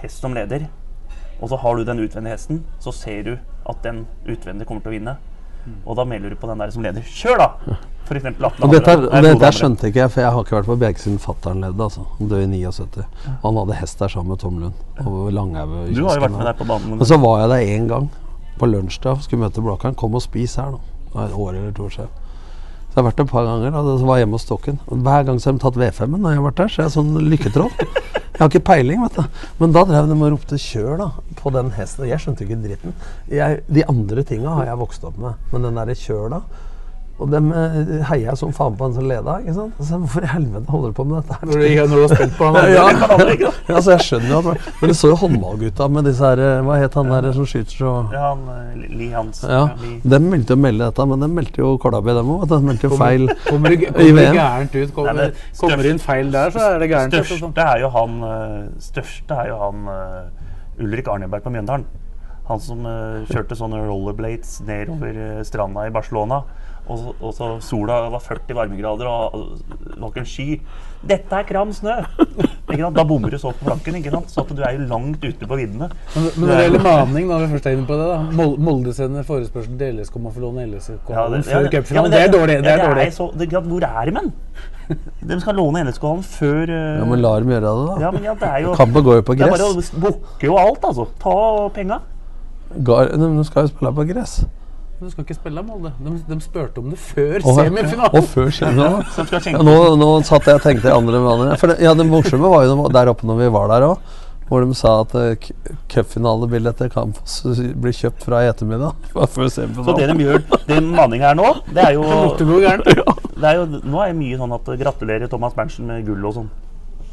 hest 0.01 0.25
som 0.25 0.35
leder. 0.35 0.67
Og 1.39 1.53
så 1.53 1.59
har 1.63 1.77
du 1.77 1.85
den 1.87 2.01
utvendige 2.03 2.35
hesten, 2.35 2.65
så 2.83 2.91
ser 2.95 3.23
du 3.23 3.35
at 3.69 3.85
den 3.85 4.07
utvendige 4.27 4.67
kommer 4.67 4.83
til 4.83 4.91
å 4.91 4.97
vinne. 4.97 5.15
Og 5.87 5.97
da 5.97 6.05
melder 6.05 6.31
du 6.35 6.37
på 6.41 6.49
den 6.51 6.59
der 6.63 6.71
som 6.75 6.83
leder. 6.85 7.03
Kjør, 7.03 7.39
da! 7.43 7.77
For 8.09 8.17
eksempel 8.17 8.47
Atle 8.49 8.65
Og 8.65 8.73
dette, 8.73 8.93
og 9.05 9.25
dette 9.27 9.49
skjønte 9.53 9.89
ikke 9.91 10.01
jeg, 10.01 10.11
for 10.15 10.23
jeg 10.23 10.33
har 10.33 10.45
ikke 10.47 10.57
vært 10.57 10.69
på 10.71 10.77
Bjerke 10.81 11.03
siden 11.03 11.19
fatter'n 11.21 11.61
levde. 11.65 11.85
Altså. 11.85 12.05
Han 12.19 12.31
døde 12.31 12.47
i 12.47 12.63
79. 12.65 13.05
Og 13.43 13.45
han 13.51 13.59
hadde 13.61 13.77
hest 13.83 13.99
der 14.01 14.09
sammen 14.15 14.33
med 14.33 14.41
Tom 14.41 14.63
Lund. 14.63 14.79
Og 15.05 15.33
Langhaug. 15.37 15.75
Du 15.93 16.07
har 16.07 16.17
jo 16.17 16.25
vært 16.25 16.37
med 16.39 16.47
der. 16.49 16.57
på 16.57 16.69
banen. 16.69 16.97
Men 16.97 17.11
så 17.11 17.19
var 17.21 17.43
jeg 17.43 17.51
der 17.53 17.75
én 17.77 17.89
gang 17.91 18.09
på 18.59 18.67
lunsjdag. 18.71 19.21
Skulle 19.27 19.45
møte 19.45 19.65
Blakkaren. 19.65 19.95
Kom 20.01 20.17
og 20.17 20.25
spis 20.25 20.57
her, 20.57 20.73
da. 20.73 20.81
Det 21.09 21.15
var 21.19 21.29
et 21.29 21.37
år 21.37 21.51
eller 21.53 21.77
to 21.77 21.85
år 21.85 21.95
siden. 21.99 22.09
Så 22.89 22.97
jeg 22.97 23.03
har 23.03 23.11
vært 23.11 23.19
der 23.21 23.25
et 23.29 23.31
par 23.31 23.45
ganger. 23.45 23.71
Da, 23.77 23.83
så 24.01 24.09
var 24.09 24.17
jeg 24.17 24.25
hjemme 24.25 24.39
hos 24.41 24.47
Stokken. 24.49 24.81
Og 24.89 25.05
hver 25.05 25.27
gang 25.29 25.41
så 25.41 25.51
har 25.51 25.59
de 25.59 25.63
tatt 25.67 25.77
V5-en 25.85 26.17
når 26.25 26.31
jeg 26.33 26.41
har 26.41 26.47
vært 26.49 26.63
der. 26.63 26.73
Så 26.73 26.81
jeg 26.81 26.89
er 26.89 26.97
sånn 26.97 27.13
lykketroll. 27.29 27.71
Jeg 28.39 28.45
har 28.45 28.53
ikke 28.53 28.69
peiling, 28.69 29.01
vet 29.03 29.17
du. 29.19 29.39
Men 29.59 29.73
da 29.75 29.81
drev 29.83 30.07
de 30.07 30.15
og 30.15 30.29
ropte 30.31 30.55
'kjør', 30.63 30.99
da. 31.01 31.09
På 31.41 31.51
den 31.51 31.73
hesten. 31.75 32.07
Jeg 32.07 32.23
skjønte 32.23 32.45
ikke 32.45 32.61
dritten. 32.63 32.95
Jeg, 33.27 33.63
de 33.67 33.83
andre 33.91 34.23
tinga 34.23 34.53
har 34.61 34.69
jeg 34.71 34.79
vokst 34.79 35.03
opp 35.05 35.19
med. 35.19 35.35
Men 35.51 35.67
den 35.67 35.75
derre 35.75 35.97
'kjør', 35.99 36.31
da. 36.31 36.41
Og 37.19 37.31
dem 37.33 37.49
heia 37.51 38.05
heier 38.09 38.29
jeg 38.29 38.39
som 38.39 38.53
faen 38.55 38.77
på 38.79 38.87
han 38.87 38.95
som 38.95 39.07
leda. 39.11 39.39
ikke 39.43 39.55
sant? 39.57 39.79
Så 39.83 39.99
hvorfor 39.99 40.23
i 40.23 40.31
helvete 40.31 40.71
holder 40.71 40.93
du 40.93 40.97
på 40.99 41.07
med 41.09 41.17
dette? 41.19 41.39
Når 41.49 41.63
du, 41.63 41.67
når 41.79 41.95
du 41.95 42.03
har 42.05 42.15
spilt 42.15 42.37
på 42.39 42.51
han 42.55 42.71
Ja, 42.79 42.85
ja. 43.43 43.53
ja, 43.69 43.81
så 43.85 43.95
jeg 43.97 44.07
skjønner 44.07 44.35
jo 44.35 44.39
at 44.55 44.69
Men 44.81 44.93
det 44.93 44.97
så 44.99 45.11
jo 45.13 45.19
håndballgutta 45.23 45.89
med 45.95 46.09
disse 46.09 46.25
her 46.31 46.43
eh, 46.45 46.61
Hva 46.67 46.79
het 46.79 46.99
han 46.99 47.11
der 47.15 47.31
som 47.37 47.49
skyter 47.49 47.83
så 47.83 47.95
Ja, 48.15 48.33
han 48.33 48.45
eh, 48.55 48.89
Li 48.99 49.11
Hans. 49.13 49.43
Ja, 49.47 49.65
De 50.03 50.21
meldte 50.23 50.55
jo 50.57 50.61
melde 50.63 50.87
dette, 50.89 51.07
men 51.11 51.23
de 51.23 51.29
meldte 51.31 51.61
jo 51.61 51.75
kålrabi, 51.83 52.15
dem 52.17 52.31
òg. 52.35 52.47
De 52.51 52.59
meldte 52.65 52.89
jo 52.89 52.99
feil. 52.99 53.29
Kommer 53.49 53.69
kommer, 53.69 53.93
kommer 53.93 54.09
det 54.09 54.27
VM. 54.29 54.35
gærent 54.39 54.75
ut, 54.75 54.95
kommer, 54.95 55.13
Nei, 55.15 55.29
men 55.29 55.61
kommer 55.61 55.83
det 55.83 55.95
inn 55.95 56.03
feil 56.03 56.33
der, 56.33 56.53
så 56.55 56.65
er 56.65 56.83
det 56.83 56.91
gærent. 56.93 57.15
du, 57.15 57.19
sånn. 57.29 57.39
Største 57.39 57.65
er 57.65 57.83
jo 57.83 57.91
han 57.95 58.19
eh, 58.29 58.59
Største 58.89 59.41
er 59.43 59.51
jo 59.53 59.59
han 59.63 59.89
eh, 59.95 60.85
Ulrik 60.85 61.11
Arneberg 61.13 61.45
på 61.45 61.53
Mjøndalen. 61.55 61.87
Han 62.49 62.63
som 62.65 62.87
eh, 62.89 63.27
kjørte 63.29 63.59
sånne 63.59 63.83
rollerblades 63.85 64.61
nedover 64.69 65.21
eh, 65.27 65.43
stranda 65.47 65.85
i 65.89 65.93
Barcelona. 65.95 66.43
Og, 66.89 66.99
så- 66.99 67.15
og 67.21 67.33
så 67.37 67.47
sola 67.61 68.09
var 68.09 68.21
40 68.25 68.55
varmegrader 68.57 69.07
og 69.07 69.59
det 69.69 69.99
var 70.01 70.09
ikke 70.09 70.23
en 70.23 70.29
sky. 70.31 70.61
Dette 71.09 71.37
er 71.37 71.45
kram 71.47 71.71
snø! 71.77 71.93
Ikke 72.69 72.81
sant? 72.81 72.97
Da 72.97 73.05
bommer 73.07 73.31
du 73.31 73.37
så 73.39 73.53
på 73.55 73.67
flanken, 73.69 73.99
ikke 74.01 74.11
sant? 74.15 74.31
så 74.33 74.41
at 74.43 74.49
du 74.57 74.63
er 74.65 74.73
jo 74.79 74.87
langt 74.91 75.23
ute 75.25 75.47
på 75.51 75.59
viddene. 75.61 75.87
Men, 76.15 76.25
men 76.25 76.49
når 76.49 76.55
det 76.55 76.65
gjelder 76.65 76.85
maning, 76.87 77.29
da, 77.31 77.39
vi 77.45 77.51
først 77.53 77.69
er 77.69 77.77
inne 77.77 77.87
på 77.91 77.99
det, 78.01 78.09
da. 78.09 78.49
Molde 78.69 78.95
sender 78.97 79.29
forespørsel 79.29 79.77
til 79.79 80.01
LSK 80.01 80.17
om 80.19 80.27
å 80.31 80.35
få 80.35 80.43
låne 80.47 80.65
LSK 80.73 81.13
Ja, 81.13 81.27
før 81.29 81.69
ja, 81.69 81.71
cupfinalen. 81.77 82.13
ja, 82.13 82.19
det, 82.19 82.25
er 82.25 82.35
dårlig. 82.35 82.59
Det 82.65 82.73
er 82.73 82.83
ja, 82.83 82.89
dårlig. 82.91 83.07
så, 83.15 83.29
det, 83.39 83.51
hvor 83.53 83.89
er 83.93 84.11
de, 84.11 84.17
men? 84.19 84.33
De 85.29 85.41
skal 85.45 85.59
låne 85.61 85.85
LSK-hallen 85.85 86.25
før 86.25 86.71
uh, 86.73 86.99
Ja, 86.99 87.05
men 87.13 87.21
la 87.21 87.33
dem 87.39 87.51
gjøre 87.53 87.67
det, 87.69 87.89
da. 87.93 87.97
ja, 88.07 88.11
men 88.17 88.25
ja, 88.25 88.35
det 88.41 88.49
er 88.49 88.63
jo 88.65 88.75
Kampen 88.81 89.05
går 89.05 89.21
jo 89.21 89.25
på 89.29 89.37
Det 89.37 89.45
er 89.45 89.53
bare 89.53 89.67
gress. 89.77 89.91
å 89.93 90.01
bukke 90.09 90.49
jo 90.49 90.57
alt, 90.57 90.87
altså. 90.89 91.05
Ta 91.21 91.35
penga. 91.77 92.01
De 92.75 93.45
skal 93.49 93.67
jo 93.67 93.71
spille 93.75 93.93
på 93.97 94.07
gress. 94.09 94.41
Du 94.99 95.07
skal 95.11 95.23
ikke 95.23 95.37
spille 95.39 95.63
Molde. 95.63 95.93
De, 96.03 96.13
de 96.27 96.37
spurte 96.43 96.81
om 96.83 96.89
det 96.91 96.99
før 96.99 97.37
Og, 97.45 97.53
semifinalen. 97.61 98.15
og 98.19 98.25
før 98.33 98.49
semifinalen. 98.51 99.05
Ja, 99.55 99.61
nå, 99.63 99.75
nå 100.01 100.09
satt 100.27 100.49
jeg 100.51 100.59
og 100.59 100.65
tenkte 100.65 100.91
andre 100.95 101.21
vaner. 101.23 101.53
For 101.61 101.71
det, 101.71 101.77
ja, 101.87 101.93
det 101.95 102.07
morsomme 102.09 102.51
var 102.51 102.65
jo 102.67 102.89
der 102.95 103.11
oppe 103.13 103.29
når 103.29 103.39
vi 103.45 103.53
var 103.55 103.71
der 103.71 103.87
òg. 103.93 104.17
Hvor 104.49 104.65
de 104.65 104.73
sa 104.75 104.95
at 105.05 105.13
uh, 105.15 105.49
cupfinalebilletter 105.93 106.89
kan 106.91 107.11
bli 107.13 107.93
kjøpt 107.93 108.25
fra 108.25 108.41
i 108.43 108.49
ettermiddag. 108.49 108.97
Før 109.35 109.51
Så 109.53 109.67
det 109.99 110.09
de 110.09 110.17
gjør, 110.25 110.41
det 110.67 110.79
maninga 110.87 111.31
her 111.31 111.37
nå, 111.37 111.51
det 111.69 111.85
er 111.85 111.99
jo, 111.99 112.05
det 112.41 113.45
er 113.45 113.59
jo 113.61 113.67
Nå 113.77 114.01
er 114.03 114.15
det 114.15 114.17
mye 114.19 114.39
sånn 114.41 114.55
at 114.57 114.71
gratulerer 114.83 115.29
Thomas 115.31 115.53
Berntsen 115.55 115.87
med 115.93 116.07
gull 116.09 116.25
og 116.33 116.39
sånn. 116.41 116.49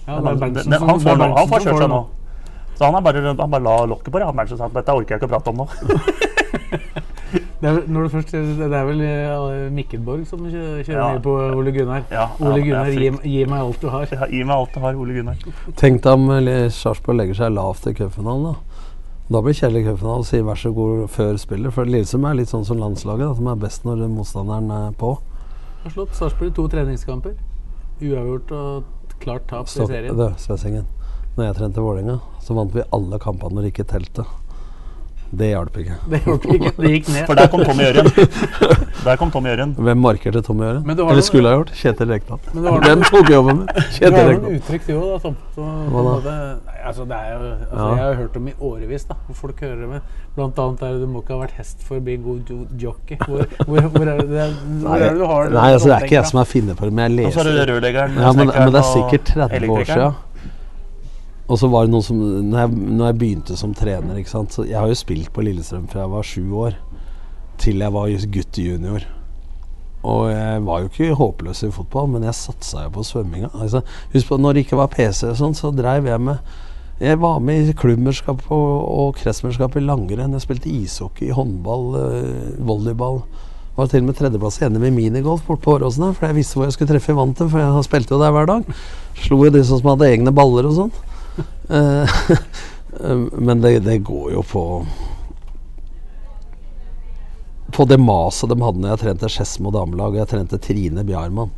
Ja, 0.07 0.21
det 0.23 0.31
er 0.31 0.39
Berntsen 0.45 0.77
som- 0.79 0.88
han, 0.89 0.95
er 0.95 1.03
får 1.09 1.19
nå, 1.21 1.27
han 1.36 1.51
får 1.51 1.67
kjørt 1.67 1.75
det 1.75 1.83
seg 1.86 1.91
nå. 1.93 2.01
Så 2.75 2.88
han, 2.88 2.95
er 2.97 3.03
bare, 3.05 3.25
han 3.36 3.51
bare 3.51 3.63
la 3.67 3.75
lokket 3.93 4.09
på 4.15 4.19
det. 4.23 4.31
Han 4.31 4.39
Berntsen 4.39 4.57
sa 4.63 4.71
at 4.71 4.79
dette 4.79 4.95
orker 4.95 5.15
jeg 5.17 5.21
ikke 5.21 5.27
å 5.29 5.36
prate 5.36 5.51
om 5.51 5.61
nå. 5.61 7.03
Det 7.66 7.72
er, 7.72 7.88
når 7.89 8.03
du 8.05 8.09
først, 8.13 8.32
det 8.36 8.66
er 8.70 8.84
vel 8.86 8.99
eh, 9.01 9.70
Mikkelborg 9.74 10.26
som 10.30 10.43
kjører 10.45 10.86
Ja. 10.93 11.07
ned 11.16 11.24
på 11.26 11.34
Ole 11.57 11.72
Gunnar. 11.74 12.03
Ja, 12.13 12.28
ja, 12.28 12.45
Ole 12.45 12.61
Gunnar, 12.61 12.91
gi, 12.93 13.09
gi 13.26 13.45
meg 13.49 13.59
alt 13.63 13.82
du 13.82 13.88
har. 13.89 14.05
Ja, 14.11 14.28
Gi 14.30 14.43
meg 14.45 14.53
alt 14.55 14.76
du 14.76 14.80
har, 14.84 14.93
Ole 15.01 15.16
Gunnar. 15.18 15.39
Tenk 15.80 16.03
deg 16.05 16.13
om 16.13 16.30
eh, 16.38 16.68
Sarpsborg 16.70 17.18
legger 17.18 17.39
seg 17.41 17.55
lavt 17.57 17.88
i 17.89 17.95
cupfinalen. 17.97 18.53
Da 18.53 18.84
Da 19.34 19.41
blir 19.41 19.55
Kjell 19.57 19.80
i 19.80 19.82
cupfinalen 19.88 20.22
og 20.22 20.28
sier 20.30 20.43
vær 20.45 20.59
så 20.61 20.70
god 20.78 21.07
før 21.09 21.39
spillet. 21.41 21.74
For 21.74 21.89
Lillestrøm 21.89 22.28
er 22.30 22.38
litt 22.38 22.51
sånn 22.53 22.66
som 22.68 22.78
landslaget. 22.78 23.32
At 23.34 23.39
de 23.41 23.47
er 23.49 23.55
best 23.66 23.88
når 23.88 24.05
motstanderen 24.13 24.70
er 24.70 24.91
på. 25.01 25.16
Har 25.82 25.95
slått 25.95 26.13
Sarpsborg 26.13 26.51
i 26.51 26.55
to 26.59 26.68
treningskamper. 26.70 27.34
Uavgjort 28.05 28.51
og 28.53 29.18
klart 29.24 29.47
tap 29.49 29.66
i 29.66 29.80
serien. 29.80 30.13
det, 30.18 30.30
Svessingen. 30.43 30.86
Når 31.36 31.47
jeg 31.49 31.55
trente 31.57 31.82
Vålerenga, 31.82 32.20
så 32.45 32.53
vant 32.53 32.72
vi 32.78 32.84
alle 32.93 33.18
kampene 33.20 33.55
når 33.57 33.66
det 33.66 33.74
ikke 33.74 33.88
telte. 33.89 34.24
Det 35.36 35.47
hjalp 35.49 35.78
ikke. 35.82 35.95
Det 36.11 36.19
hjalp 36.26 36.45
ikke. 36.53 36.71
Det 36.78 36.91
gikk 36.93 37.07
ned. 37.11 37.26
For 37.28 37.36
der 37.39 37.47
kom 37.51 37.63
Tommy 37.65 37.84
Jørgen. 37.88 38.09
Der 39.05 39.15
kom 39.19 39.32
Tommy 39.34 39.49
Jørgen. 39.51 39.73
Hvem 39.88 39.97
markerte 40.01 40.41
Tommy 40.45 40.63
har 40.63 40.78
Eller 40.80 40.95
noen- 40.95 41.21
skulle 41.26 41.49
ha 41.49 41.55
gjort? 41.57 41.71
Kjetil 41.76 42.07
Rekdal. 42.13 42.39
Hvem 42.53 42.82
Den 42.86 43.03
tok 43.09 43.30
jobben 43.34 43.57
min. 43.57 43.67
Du 43.67 44.15
har 44.15 44.32
noen 44.36 44.55
uttrykk, 44.59 44.86
du 44.88 44.93
òg, 44.95 45.07
da. 45.11 45.17
Tom. 45.26 45.36
Så, 45.55 45.65
Hva 45.91 46.03
da? 46.05 46.13
Det, 46.26 46.76
altså, 46.86 47.05
det 47.09 47.17
er 47.17 47.32
jo, 47.34 47.39
altså, 47.51 47.76
Ja. 47.76 47.89
Jeg 47.95 48.05
har 48.05 48.15
hørt 48.21 48.38
om 48.38 48.47
i 48.47 48.53
årevis 48.69 49.07
da, 49.09 49.15
hvor 49.28 49.36
folk 49.41 49.59
hører 49.65 49.80
det 49.82 49.89
med. 49.89 50.01
Blant 50.36 50.59
annet 50.59 50.82
er 50.84 50.93
det 50.95 51.01
du 51.01 51.07
må 51.07 51.21
ikke 51.23 51.34
ha 51.36 51.41
vært 51.45 51.57
hest 51.59 51.84
for 51.88 51.97
å 51.99 52.03
bli 52.03 52.13
en 52.19 52.23
god 52.23 52.53
jockey. 52.80 53.17
Hvor, 53.26 53.45
hvor, 53.65 53.82
hvor, 53.82 54.07
er 54.07 54.17
det, 54.21 54.30
det 54.30 54.39
er, 54.45 54.53
hvor 54.84 54.95
er 54.95 55.09
det 55.09 55.19
du 55.19 55.26
har 55.26 55.49
Nei, 55.49 55.67
altså 55.73 55.89
det 55.91 55.95
er 55.97 56.07
ikke 56.07 56.17
jeg 56.19 56.26
som 56.32 56.38
har 56.41 56.45
funnet 56.49 56.78
på 56.78 56.86
det, 56.89 56.93
men 56.93 57.17
jeg 57.17 57.26
Og 57.32 57.34
så 57.34 57.43
er 57.45 57.51
det 57.51 57.67
rørleggeren, 57.73 58.17
Ja, 58.19 58.32
men, 58.32 58.47
men 58.53 58.71
det 58.76 58.82
er 58.82 58.89
sikkert 58.93 59.34
30 59.36 59.69
år 59.76 59.84
siden. 59.91 60.21
Og 61.45 61.59
så 61.61 61.69
var 61.69 61.85
det 61.85 61.93
noe 61.93 62.05
som 62.05 62.17
når 62.19 62.63
jeg, 62.63 62.71
når 62.97 63.09
jeg 63.09 63.17
begynte 63.21 63.57
som 63.59 63.73
trener 63.77 64.17
ikke 64.17 64.33
sant? 64.33 64.55
Så 64.55 64.65
Jeg 64.65 64.79
har 64.79 64.89
jo 64.89 64.97
spilt 64.97 65.31
på 65.33 65.45
Lillestrøm 65.45 65.85
fra 65.91 66.05
jeg 66.05 66.13
var 66.15 66.25
sju 66.25 66.45
år, 66.65 66.79
til 67.61 67.83
jeg 67.85 67.93
var 67.93 68.29
gutt 68.33 68.57
junior. 68.57 69.05
Og 70.05 70.29
jeg 70.29 70.61
var 70.65 70.81
jo 70.81 70.89
ikke 70.89 71.17
håpløs 71.17 71.63
i 71.65 71.71
fotball, 71.73 72.09
men 72.13 72.25
jeg 72.25 72.37
satsa 72.37 72.85
jo 72.85 72.93
på 72.97 73.05
svømminga. 73.05 73.49
Altså, 73.53 73.81
husk 74.13 74.29
på, 74.29 74.37
når 74.37 74.53
det 74.53 74.65
ikke 74.65 74.81
var 74.81 74.93
PC 74.93 75.23
og 75.31 75.39
sånn, 75.39 75.57
så 75.57 75.73
dreiv 75.73 76.09
jeg 76.09 76.21
med 76.21 76.37
Jeg 77.01 77.19
var 77.19 77.41
med 77.43 77.67
i 77.67 77.73
klubbmesterskap 77.75 78.45
og, 78.55 78.69
og 78.87 79.17
kretsmesterskap 79.19 79.73
i 79.75 79.83
langrenn. 79.83 80.31
Jeg 80.31 80.45
spilte 80.45 80.71
ishockey, 80.71 81.33
håndball, 81.35 81.89
volleyball. 81.91 82.61
volleyball. 82.69 83.19
Var 83.75 83.89
til 83.91 84.05
og 84.05 84.07
med 84.07 84.15
tredjeplass 84.15 84.61
i 84.61 84.69
NM 84.71 84.85
i 84.87 84.93
minigolf 84.95 85.41
borte 85.43 85.65
på 85.65 85.73
Åråsen 85.75 86.13
for 86.15 86.29
jeg 86.29 86.37
visste 86.37 86.55
hvor 86.55 86.69
jeg 86.69 86.75
skulle 86.77 86.93
treffe 86.93 87.11
i 87.11 87.17
vantet, 87.17 87.49
for 87.51 87.59
jeg 87.59 87.83
spilte 87.83 88.15
jo 88.15 88.19
der 88.21 88.31
hver 88.31 88.47
dag. 88.47 88.69
Slo 89.19 89.41
jo 89.43 89.51
de 89.51 89.63
som 89.67 89.89
hadde 89.89 90.07
egne 90.07 90.31
baller 90.35 90.69
og 90.69 90.77
sånn. 90.77 90.93
Eh, 91.70 92.22
Men 93.32 93.61
det, 93.61 93.80
det 93.84 93.97
går 94.07 94.32
jo 94.32 94.41
på 94.45 94.61
På 97.76 97.86
det 97.89 97.97
maset 97.99 98.47
de 98.47 98.55
hadde 98.61 98.80
når 98.80 98.93
jeg 98.93 99.01
trente 99.01 99.30
Skedsmo 99.34 99.72
damelag, 99.74 100.13
og 100.13 100.22
jeg 100.22 100.32
trente 100.32 100.59
Trine 100.63 101.03
Bjarmann. 101.03 101.51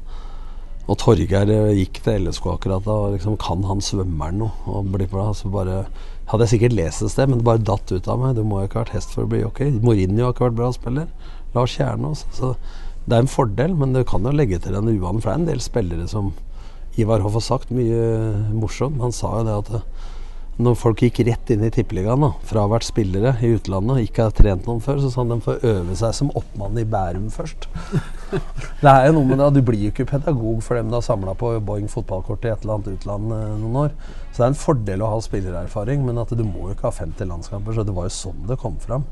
Og 0.88 0.96
Torgeir 1.02 1.52
eh, 1.52 1.74
gikk 1.82 2.00
til 2.06 2.26
LSK 2.26 2.48
akkurat 2.56 2.86
da, 2.88 2.96
og 2.96 3.18
liksom 3.18 3.36
kan 3.42 3.66
han 3.68 3.84
svømmeren 3.84 4.40
noe? 4.42 4.54
Og 4.72 4.88
bli 4.96 5.10
bra, 5.12 5.30
så 5.36 5.52
bare 5.54 5.84
Hadde 6.28 6.44
jeg 6.44 6.58
sikkert 6.58 6.74
lest 6.76 7.04
et 7.06 7.12
sted, 7.14 7.30
men 7.30 7.40
det 7.40 7.46
bare 7.48 7.64
datt 7.64 7.88
ut 7.88 8.08
av 8.12 8.18
meg. 8.20 8.34
Du 8.36 8.42
må 8.44 8.58
jo 8.60 8.68
ikke 8.68 8.82
ha 8.82 8.84
vært 8.84 8.98
hest 8.98 9.14
for 9.16 9.24
å 9.24 9.30
bli 9.32 9.38
jockey. 9.40 9.70
Mourinho 9.80 10.26
har 10.26 10.34
ikke 10.34 10.44
vært 10.50 10.58
bra 10.58 10.72
spiller. 10.76 11.06
Lars 11.54 11.78
Kjernås. 11.78 12.26
Så 12.36 12.50
det 13.08 13.16
er 13.16 13.24
en 13.24 13.32
fordel, 13.32 13.78
men 13.80 13.94
du 13.96 14.02
kan 14.04 14.28
jo 14.28 14.34
legge 14.36 14.60
til 14.60 14.76
en 14.76 14.90
uvane. 14.92 15.22
For 15.24 15.30
det 15.30 15.38
er 15.38 15.40
en 15.40 15.48
del 15.48 15.64
spillere 15.64 16.10
som 16.12 16.34
Ivar 17.00 17.24
Hoff 17.24 17.38
har 17.40 17.46
sagt 17.46 17.72
mye 17.72 18.02
morsomt. 18.52 19.00
Han 19.00 19.16
sa 19.16 19.38
jo 19.38 19.48
det 19.48 19.56
at 19.56 19.72
når 20.58 20.78
folk 20.80 21.02
gikk 21.06 21.20
rett 21.28 21.52
inn 21.54 21.66
i 21.68 21.70
tippeligaen, 21.74 22.24
da, 22.24 22.64
vært 22.72 22.88
spillere 22.88 23.36
i 23.46 23.52
utlandet, 23.54 23.94
og 23.94 24.08
ikke 24.08 24.26
ha 24.26 24.34
trent 24.34 24.66
noen 24.66 24.82
før, 24.82 25.04
så 25.04 25.12
sa 25.14 25.22
han 25.22 25.36
de 25.36 25.38
får 25.46 25.66
øve 25.70 25.98
seg 26.00 26.16
som 26.18 26.32
oppmann 26.40 26.80
i 26.82 26.86
Bærum 26.90 27.28
først. 27.34 27.68
det 28.82 28.90
er 28.94 29.06
jo 29.08 29.16
noe 29.20 29.30
med 29.30 29.38
det, 29.44 29.52
Du 29.60 29.62
blir 29.70 29.86
jo 29.86 29.94
ikke 29.94 30.08
pedagog 30.10 30.64
for 30.66 30.80
dem 30.80 30.90
du 30.90 30.98
har 30.98 31.06
samla 31.06 31.38
på 31.38 31.54
Boeing 31.68 31.86
fotballkort 31.92 32.48
i 32.48 32.52
et 32.56 32.66
eller 32.66 32.80
annet 32.80 32.92
utland 32.96 33.38
eh, 33.38 33.48
noen 33.62 33.80
år. 33.86 33.96
Så 34.32 34.42
det 34.42 34.48
er 34.48 34.52
en 34.56 34.62
fordel 34.64 35.06
å 35.06 35.12
ha 35.14 35.22
spillererfaring, 35.22 36.02
men 36.08 36.22
at 36.24 36.34
du 36.34 36.44
må 36.44 36.72
jo 36.72 36.76
ikke 36.78 36.90
ha 36.90 36.96
50 37.04 37.30
landskamper. 37.30 37.78
Så 37.78 37.86
det 37.86 37.94
var 37.98 38.10
jo 38.10 38.18
sånn 38.18 38.50
det 38.50 38.58
kom 38.62 38.82
fram. 38.82 39.06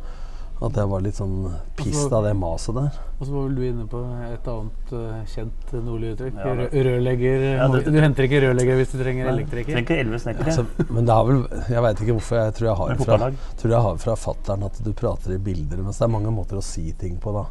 At 0.63 0.77
jeg 0.79 0.87
var 0.87 1.01
litt 1.03 1.17
sånn 1.17 1.33
pissed 1.75 2.13
av 2.15 2.23
det 2.23 2.31
maset 2.39 2.77
der. 2.77 2.99
Og 3.19 3.25
så 3.27 3.33
var 3.33 3.41
vel 3.43 3.55
du 3.57 3.63
inne 3.67 3.83
på 3.91 3.99
et 4.23 4.45
annet 4.47 4.93
uh, 4.95 5.17
kjent 5.27 5.73
nordlig 5.83 6.13
uttrykk. 6.13 6.37
Ja, 6.39 6.53
rørlegger 6.87 7.43
Ja, 7.57 7.67
det- 7.73 7.91
Du 7.91 7.99
henter 7.99 8.23
ikke 8.23 8.39
rørlegger 8.45 8.79
hvis 8.79 8.93
du 8.93 9.03
trenger 9.03 9.27
elektriker. 9.33 9.75
Trenger 9.75 9.99
elleve 10.05 10.19
snekkere. 10.23 10.53
Altså, 10.53 10.87
men 10.89 11.05
det 11.05 11.13
har 11.17 11.25
vel 11.27 11.41
Jeg 11.67 11.83
veit 11.83 12.01
ikke 12.05 12.15
hvorfor. 12.15 12.39
Jeg 12.39 12.53
tror 12.55 12.67
jeg 12.69 12.77
har 12.79 12.91
er 12.95 13.03
fra, 13.03 13.31
tror 13.59 13.75
jeg 13.75 13.81
har 13.87 13.97
fra 14.05 14.15
fattern 14.15 14.63
at 14.63 14.79
du 14.85 14.93
prater 14.93 15.35
i 15.35 15.37
bilder. 15.37 15.83
Mens 15.83 15.99
det 15.99 16.07
er 16.07 16.13
mange 16.15 16.31
måter 16.31 16.55
å 16.61 16.63
si 16.63 16.85
ting 16.93 17.17
på, 17.19 17.35
da. 17.35 17.43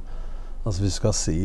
Altså 0.65 0.81
hvis 0.81 0.97
du 0.97 1.01
skal 1.03 1.13
si 1.13 1.39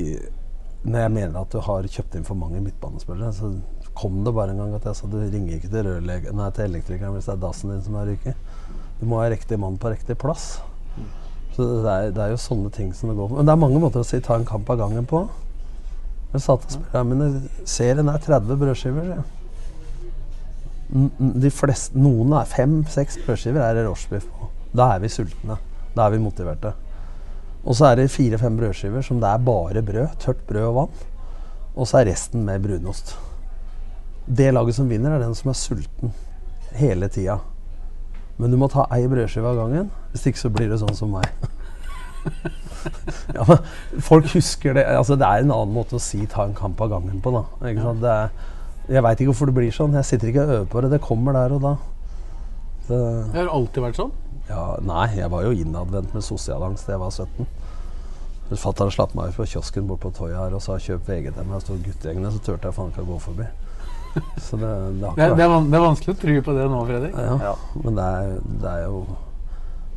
Når 0.85 0.99
jeg 1.03 1.11
mener 1.11 1.41
at 1.41 1.51
du 1.51 1.59
har 1.59 1.83
kjøpt 1.83 2.15
inn 2.15 2.23
for 2.23 2.39
mange 2.39 2.61
midtbanespillere, 2.63 3.33
så 3.35 3.51
kom 3.99 4.23
det 4.23 4.31
bare 4.33 4.51
en 4.55 4.61
gang 4.63 4.73
at 4.77 4.85
jeg 4.87 4.95
sa 4.95 5.07
du 5.11 5.17
ringer 5.19 5.57
ikke 5.57 5.67
til, 5.67 5.83
rørlegger, 5.83 6.31
nei, 6.31 6.49
til 6.55 6.69
elektrikeren 6.71 7.11
hvis 7.17 7.25
det 7.27 7.33
er 7.33 7.41
dassen 7.43 7.69
din 7.73 7.81
som 7.83 7.95
er 7.99 8.05
ryket. 8.13 8.35
Du 9.01 9.05
må 9.05 9.19
ha 9.19 9.27
riktig 9.27 9.59
mann 9.59 9.75
på 9.77 9.91
riktig 9.91 10.15
plass. 10.17 10.61
Det 11.59 11.91
er, 11.91 12.09
det 12.15 12.23
er 12.23 12.31
jo 12.33 12.39
sånne 12.39 12.69
ting 12.71 12.93
som 12.95 13.09
det 13.11 13.17
går 13.19 13.29
på. 13.31 13.35
Men 13.39 13.45
det 13.49 13.53
er 13.53 13.59
mange 13.63 13.79
måter 13.83 13.99
å 14.03 14.07
si 14.07 14.19
ta 14.23 14.37
en 14.39 14.45
kamp 14.47 14.69
av 14.71 14.77
gangen 14.79 15.05
på. 15.09 15.25
Jeg 16.33 16.41
sa 16.45 16.55
til 16.61 16.75
spillerne 16.77 17.09
mine 17.09 17.65
serien 17.67 18.09
er 18.11 18.21
30 18.21 18.59
brødskiver. 18.61 19.23
n- 20.95 21.11
De 21.41 21.49
fleste, 21.53 21.97
noen 21.97 22.33
er 22.37 22.45
fem-seks 22.49 23.17
brødskiver 23.25 23.61
er 23.65 23.73
det 23.79 23.85
rochebiff 23.87 24.27
på. 24.29 24.49
Da 24.75 24.91
er 24.95 24.99
vi 25.03 25.09
sultne. 25.09 25.57
Da 25.95 26.05
er 26.05 26.11
vi 26.15 26.21
motiverte. 26.23 26.73
Og 27.65 27.75
så 27.75 27.89
er 27.89 27.95
det 27.99 28.11
fire-fem 28.13 28.55
brødskiver 28.57 29.03
som 29.03 29.19
det 29.19 29.29
er 29.29 29.37
bare 29.43 29.81
brød. 29.83 30.15
Tørt 30.21 30.45
brød 30.47 30.67
og 30.69 30.75
vann. 30.75 30.93
Og 31.75 31.87
så 31.87 31.99
er 32.01 32.09
resten 32.11 32.45
med 32.45 32.61
brunost. 32.63 33.15
Det 34.29 34.51
laget 34.53 34.75
som 34.77 34.89
vinner, 34.89 35.15
er 35.17 35.19
den 35.25 35.35
som 35.35 35.49
er 35.49 35.57
sulten 35.57 36.13
hele 36.77 37.07
tida. 37.09 37.39
Men 38.39 38.53
du 38.53 38.57
må 38.59 38.69
ta 38.71 38.85
ei 38.95 39.03
brødskive 39.11 39.49
av 39.51 39.57
gangen. 39.59 39.89
Hvis 40.13 40.25
ikke 40.29 40.39
så 40.39 40.51
blir 40.53 40.69
det 40.71 40.79
sånn 40.79 40.95
som 40.95 41.11
meg. 41.11 41.27
ja, 43.35 43.43
men 43.47 43.57
folk 44.05 44.29
husker 44.33 44.77
det. 44.77 44.85
Altså, 44.87 45.17
det 45.19 45.27
er 45.27 45.43
en 45.43 45.51
annen 45.51 45.75
måte 45.75 45.97
å 45.97 46.03
si 46.03 46.25
'ta 46.25 46.45
en 46.47 46.55
kamp 46.55 46.79
av 46.81 46.93
gangen' 46.93 47.21
på. 47.21 47.33
da. 47.35 47.43
Er, 47.67 48.31
jeg 48.89 49.03
veit 49.03 49.19
ikke 49.19 49.31
hvorfor 49.33 49.51
det 49.51 49.57
blir 49.59 49.71
sånn. 49.75 49.93
Jeg 49.99 50.07
sitter 50.07 50.31
ikke 50.31 50.45
og 50.47 50.53
øver 50.55 50.69
på 50.71 50.81
det. 50.81 50.91
Det 50.95 51.01
kommer 51.01 51.35
der 51.35 51.55
og 51.57 51.61
da. 51.61 51.75
Det, 52.87 52.99
Det 53.33 53.41
har 53.43 53.51
alltid 53.53 53.83
vært 53.83 53.99
sånn. 53.99 54.11
ja, 54.49 54.77
nei, 54.81 55.07
jeg 55.19 55.29
var 55.29 55.43
jo 55.43 55.51
innadvendt 55.51 56.13
med 56.13 56.23
sosialangst 56.25 56.87
da 56.87 56.95
jeg 56.95 56.99
var 57.03 57.11
17. 57.11 57.45
Fatter'n 58.57 58.89
slapp 58.89 59.13
meg 59.13 59.29
ut 59.29 59.35
på 59.37 59.45
kiosken 59.45 59.85
bort 59.85 59.99
på 60.01 60.09
Toya 60.09 60.45
her 60.47 60.55
og 60.55 60.61
sa 60.61 60.79
'kjøp 60.79 61.05
VG 61.05 61.33
til 61.35 61.43
meg'. 61.43 61.61
Stod 61.61 61.83
guttegjengene, 61.83 62.31
så 62.31 62.39
turte 62.39 62.65
jeg 62.65 62.73
faen 62.73 62.89
ikke 62.89 63.03
å 63.03 63.11
gå 63.13 63.19
forbi. 63.19 63.45
Så 64.45 64.57
det, 64.57 64.69
det 64.99 65.05
har 65.07 65.15
Det, 65.15 65.27
ikke 65.27 65.37
det, 65.37 65.45
er, 65.45 65.65
det 65.69 65.77
er 65.79 65.83
vanskelig 65.85 66.15
å 66.15 66.19
tro 66.21 66.35
på 66.47 66.55
det 66.57 66.67
nå, 66.71 66.81
Fredrik. 66.89 67.17
Ja, 67.17 67.35
ja, 67.49 67.55
Men 67.83 67.99
det 67.99 68.07
er, 68.19 68.31
det 68.63 68.73
er 68.73 68.83
jo 68.87 69.01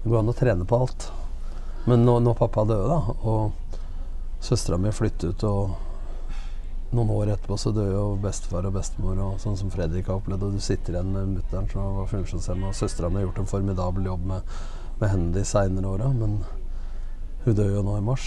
Det 0.03 0.11
går 0.11 0.19
an 0.19 0.33
å 0.33 0.37
trene 0.37 0.67
på 0.69 0.81
alt. 0.85 1.09
Men 1.87 2.05
når, 2.07 2.21
når 2.27 2.39
pappa 2.39 2.65
døde, 2.67 2.87
da, 2.91 3.17
og 3.27 4.43
søstera 4.43 4.79
mi 4.79 4.91
flyttet 4.95 5.31
ut, 5.33 5.45
og 5.47 6.93
noen 6.93 7.11
år 7.15 7.33
etterpå 7.33 7.57
så 7.59 7.73
døde 7.75 7.95
jo 7.95 8.07
bestefar 8.23 8.67
og 8.69 8.75
bestemor, 8.77 9.19
og 9.23 9.39
sånn 9.43 9.57
som 9.59 9.71
Fredrik 9.73 10.11
har 10.11 10.19
opplevd, 10.21 10.45
og 10.47 10.57
du 10.59 10.63
sitter 10.63 10.97
igjen 10.99 11.13
med 11.15 11.37
mutter'n 11.39 11.71
som 11.73 11.97
var 12.01 12.11
funksjonshemma, 12.11 12.71
og 12.71 12.77
søstera 12.79 13.11
mi 13.11 13.21
har 13.21 13.29
gjort 13.29 13.41
en 13.43 13.51
formidabel 13.51 14.11
jobb 14.11 14.27
med, 14.33 14.53
med 15.01 15.15
henne 15.15 15.33
de 15.35 15.45
seinere 15.49 15.95
åra, 15.95 16.11
men 16.15 16.41
hun 17.45 17.55
dør 17.59 17.73
jo 17.77 17.83
nå 17.83 17.97
i 17.99 18.05
mars. 18.07 18.27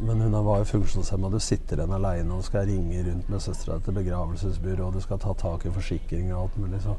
Men 0.00 0.20
hun 0.22 0.36
var 0.46 0.60
jo 0.62 0.68
funksjonshemma. 0.70 1.30
Du 1.32 1.40
sitter 1.42 1.80
igjen 1.80 1.94
aleine 1.96 2.36
og 2.36 2.44
skal 2.46 2.66
ringe 2.68 3.02
rundt 3.08 3.28
med 3.32 3.42
søstera 3.42 3.80
til 3.82 3.98
og 4.84 4.92
du 4.94 5.00
skal 5.00 5.18
ta 5.18 5.34
tak 5.34 5.66
i 5.66 5.70
forsikring 5.74 6.32
og 6.32 6.42
alt 6.44 6.58
mulig. 6.62 6.82
Så 6.82 6.94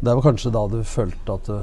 det 0.00 0.14
var 0.14 0.22
kanskje 0.22 0.52
da 0.54 0.66
du 0.68 0.82
følte 0.84 1.32
at 1.34 1.46
du 1.46 1.60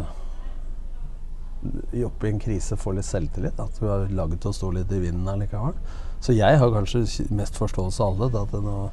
i- 1.94 2.04
oppi 2.04 2.28
en 2.30 2.40
krise 2.40 2.76
får 2.78 2.96
litt 2.96 3.06
selvtillit. 3.06 3.60
At 3.60 3.80
du 3.80 3.88
har 3.88 4.08
laget 4.10 4.42
til 4.42 4.52
å 4.52 4.54
stå 4.54 4.72
litt 4.74 4.92
i 4.92 5.00
vinden 5.00 5.28
allikevel. 5.28 5.74
Så 6.22 6.34
jeg 6.36 6.58
har 6.60 6.72
kanskje 6.72 7.32
mest 7.32 7.56
forståelse 7.56 8.02
av 8.04 8.22
alle. 8.22 8.42
At 8.42 8.52
nå, 8.52 8.90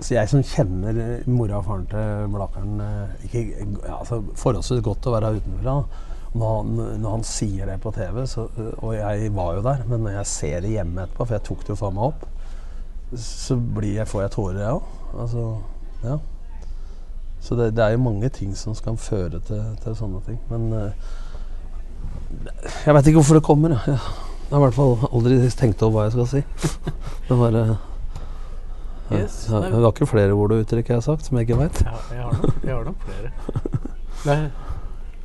så 0.00 0.14
jeg 0.14 0.28
som 0.28 0.42
kjenner 0.42 0.96
eh, 0.96 1.26
mora 1.28 1.58
og 1.58 1.64
faren 1.66 1.86
til 1.90 2.28
Blakeren 2.32 2.80
eh, 2.80 3.26
ikke, 3.26 3.66
altså, 3.90 4.22
forholdsvis 4.34 4.82
godt 4.86 5.06
å 5.10 5.12
være 5.18 5.34
utenfra. 5.40 5.74
da. 5.74 5.84
Når 6.30 6.56
han, 6.56 6.74
når 7.02 7.14
han 7.16 7.24
sier 7.26 7.66
det 7.66 7.80
på 7.82 7.90
TV, 7.94 8.20
så, 8.30 8.46
og 8.78 8.92
jeg 8.94 9.32
var 9.34 9.56
jo 9.56 9.62
der, 9.66 9.80
men 9.90 10.04
når 10.06 10.20
jeg 10.20 10.30
ser 10.30 10.60
det 10.62 10.76
hjemme 10.76 11.02
etterpå, 11.02 11.24
for 11.24 11.34
jeg 11.34 11.46
tok 11.48 11.64
det 11.64 11.72
jo 11.72 11.78
faen 11.80 11.96
meg 11.96 12.12
opp, 12.12 12.28
så 13.18 13.56
blir 13.58 13.96
jeg, 13.96 14.06
får 14.06 14.22
jeg 14.22 14.32
tårer, 14.36 14.60
jeg 14.62 14.76
òg. 14.76 14.92
Altså, 15.24 15.46
ja. 16.04 16.20
Så 17.40 17.56
det, 17.58 17.70
det 17.74 17.82
er 17.82 17.96
jo 17.96 18.04
mange 18.04 18.28
ting 18.28 18.54
som 18.54 18.76
skal 18.78 19.00
føre 19.00 19.40
til, 19.42 19.62
til 19.82 19.96
sånne 19.98 20.22
ting. 20.28 20.38
Men 20.52 20.70
eh, 20.76 21.10
jeg 22.84 22.94
veit 22.94 23.10
ikke 23.10 23.18
hvorfor 23.18 23.40
det 23.40 23.46
kommer. 23.46 23.74
Jeg, 23.88 23.98
jeg 24.50 24.54
har 24.54 24.60
i 24.60 24.64
hvert 24.68 24.78
fall 24.78 25.08
aldri 25.10 25.40
tenkt 25.58 25.82
over 25.82 25.96
hva 25.96 26.08
jeg 26.08 26.18
skal 26.18 26.30
si. 26.36 26.44
Det 27.30 27.38
var 27.38 27.58
eh, 27.58 27.78
Yes, 29.10 29.48
ja, 29.50 29.58
nei. 29.58 29.72
Var 29.74 29.90
ikke 29.90 30.06
flere 30.06 30.34
ord 30.38 30.52
og 30.54 30.60
uttrykk 30.62 30.92
jeg 30.92 31.00
har 31.00 31.02
sagt 31.02 31.26
som 31.26 31.38
jeg 31.38 31.48
ikke 31.48 31.58
veit. 31.58 31.80
Ja, 31.82 31.96
jeg 32.14 32.22
har 32.22 32.36
nok, 32.36 32.58
jeg 32.62 32.74
har 32.76 32.84
nok 32.86 33.06
flere. 33.08 33.30
Er 34.30 34.69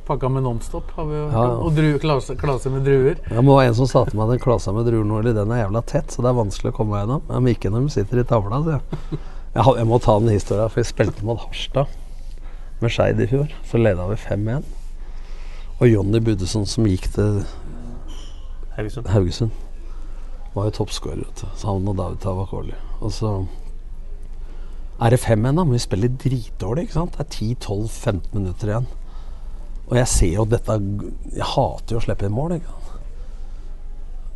pakka 0.06 0.28
med 0.32 0.44
Nonstop 0.46 0.90
har 0.96 1.06
vi 1.08 1.16
jo 1.18 1.26
Ja. 1.32 1.44
Og 1.58 1.74
dru, 1.76 1.98
klase, 2.02 2.36
klase 2.38 2.70
med 2.70 2.84
druer. 2.86 3.18
Det 3.28 3.44
må 3.44 3.56
var 3.58 3.66
en 3.66 3.74
som 3.74 3.88
sa 3.90 4.04
til 4.06 4.18
meg 4.18 4.28
at 4.28 4.36
den 4.36 4.44
klasa 4.44 4.72
med 4.72 4.86
druer 4.86 5.04
nå, 5.04 5.18
eller 5.20 5.34
den 5.34 5.52
er 5.52 5.64
jævla 5.64 5.82
tett, 5.86 6.10
så 6.10 6.22
det 6.22 6.30
er 6.30 6.38
vanskelig 6.40 6.72
å 6.72 6.76
komme 6.76 7.00
gjennom. 7.00 7.22
Men 7.28 7.52
ikke 7.54 7.70
når 7.74 7.86
de 7.86 7.94
sitter 7.96 8.22
i 8.22 8.24
tavla, 8.24 8.62
sier 8.62 8.78
jeg. 8.78 9.20
Jeg, 9.56 9.76
jeg 9.80 9.88
må 9.88 9.98
ta 10.04 10.18
den 10.20 10.34
historia, 10.34 10.68
for 10.68 10.82
vi 10.82 10.88
spilte 10.88 11.24
mot 11.24 11.40
Harstad 11.40 11.86
med 12.80 12.92
Skeid 12.92 13.20
i 13.20 13.28
fjor. 13.30 13.52
Så 13.64 13.80
leda 13.80 14.06
vi 14.10 14.18
5-1. 14.20 14.66
Og 15.80 15.88
Jonny 15.88 16.20
Budesson, 16.24 16.66
som 16.68 16.86
gikk 16.88 17.08
til 17.14 17.42
Haugesund. 18.76 19.08
Haugesund, 19.08 19.50
var 20.54 20.68
jo 20.68 20.76
toppskårer. 20.78 21.24
vet 21.24 21.42
du. 21.42 21.48
Så 21.56 21.68
han 21.68 21.88
og 21.88 21.96
David 21.96 22.20
Tavakoli. 22.24 22.76
Og 23.00 23.12
så 23.12 23.32
er 25.00 25.12
det 25.12 25.20
5-1, 25.20 25.56
da, 25.56 25.64
men 25.64 25.72
vi 25.76 25.82
spiller 25.84 26.08
dritdårlig. 26.08 26.86
ikke 26.86 26.96
sant? 26.96 27.16
Det 27.16 27.26
er 27.26 27.56
10-12-15 27.56 28.32
minutter 28.36 28.72
igjen. 28.72 28.86
Og 29.86 29.98
jeg 30.00 30.10
ser 30.10 30.32
jo 30.34 30.46
at 30.46 30.54
dette 30.56 30.76
Jeg 31.36 31.46
hater 31.52 31.94
jo 31.94 32.00
å 32.00 32.04
slippe 32.04 32.26
inn 32.26 32.34
mål. 32.34 32.56
ikke? 32.58 32.72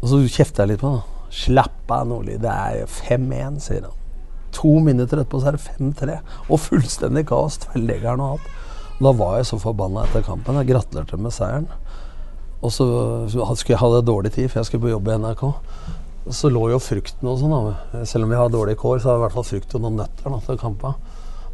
Og 0.01 0.09
så 0.09 0.21
kjefter 0.25 0.65
jeg 0.65 0.75
litt 0.75 0.83
på 0.85 0.95
han. 0.95 1.17
Slapp 1.31 1.93
av, 1.93 2.07
Nordli. 2.09 2.39
Det 2.41 2.51
er 2.51 2.87
5-1, 2.87 3.59
sier 3.63 3.89
han. 3.89 3.97
To 4.57 4.79
minutter 4.83 5.21
etterpå 5.21 5.41
så 5.43 5.51
er 5.51 5.59
det 5.59 5.67
5-3. 5.79 6.19
Og 6.49 6.63
fullstendig 6.63 7.27
kaos. 7.31 7.61
Tverrleggeren 7.67 8.23
og 8.25 8.37
alt. 8.37 8.49
Da 9.01 9.13
var 9.17 9.39
jeg 9.39 9.49
så 9.49 9.61
forbanna 9.61 10.05
etter 10.07 10.25
kampen. 10.27 10.59
Jeg 10.61 10.73
gratulerte 10.73 11.19
med 11.21 11.35
seieren. 11.35 11.69
Og 12.61 12.73
så, 12.75 12.87
skulle 13.31 13.73
jeg 13.73 13.81
ha 13.81 13.89
det 13.95 14.07
dårlig 14.09 14.35
tid, 14.35 14.51
for 14.51 14.61
jeg 14.61 14.69
skulle 14.69 14.85
på 14.85 14.93
jobb 14.93 15.09
i 15.09 15.17
NRK. 15.23 15.45
Og 16.21 16.37
så 16.37 16.51
lå 16.53 16.67
jo 16.75 16.81
frukten 16.83 17.31
og 17.31 17.39
sånn. 17.41 18.05
Selv 18.09 18.27
om 18.27 18.33
vi 18.33 18.41
har 18.41 18.53
dårlige 18.53 18.81
kår, 18.83 19.01
så 19.01 19.11
har 19.11 19.17
vi 19.17 19.23
i 19.23 19.25
hvert 19.25 19.39
fall 19.39 19.49
frukt 19.49 19.77
og 19.77 19.85
noen 19.87 20.03
nøtter 20.03 20.35
da, 20.35 20.41
til 20.45 20.61
kampa. 20.61 20.93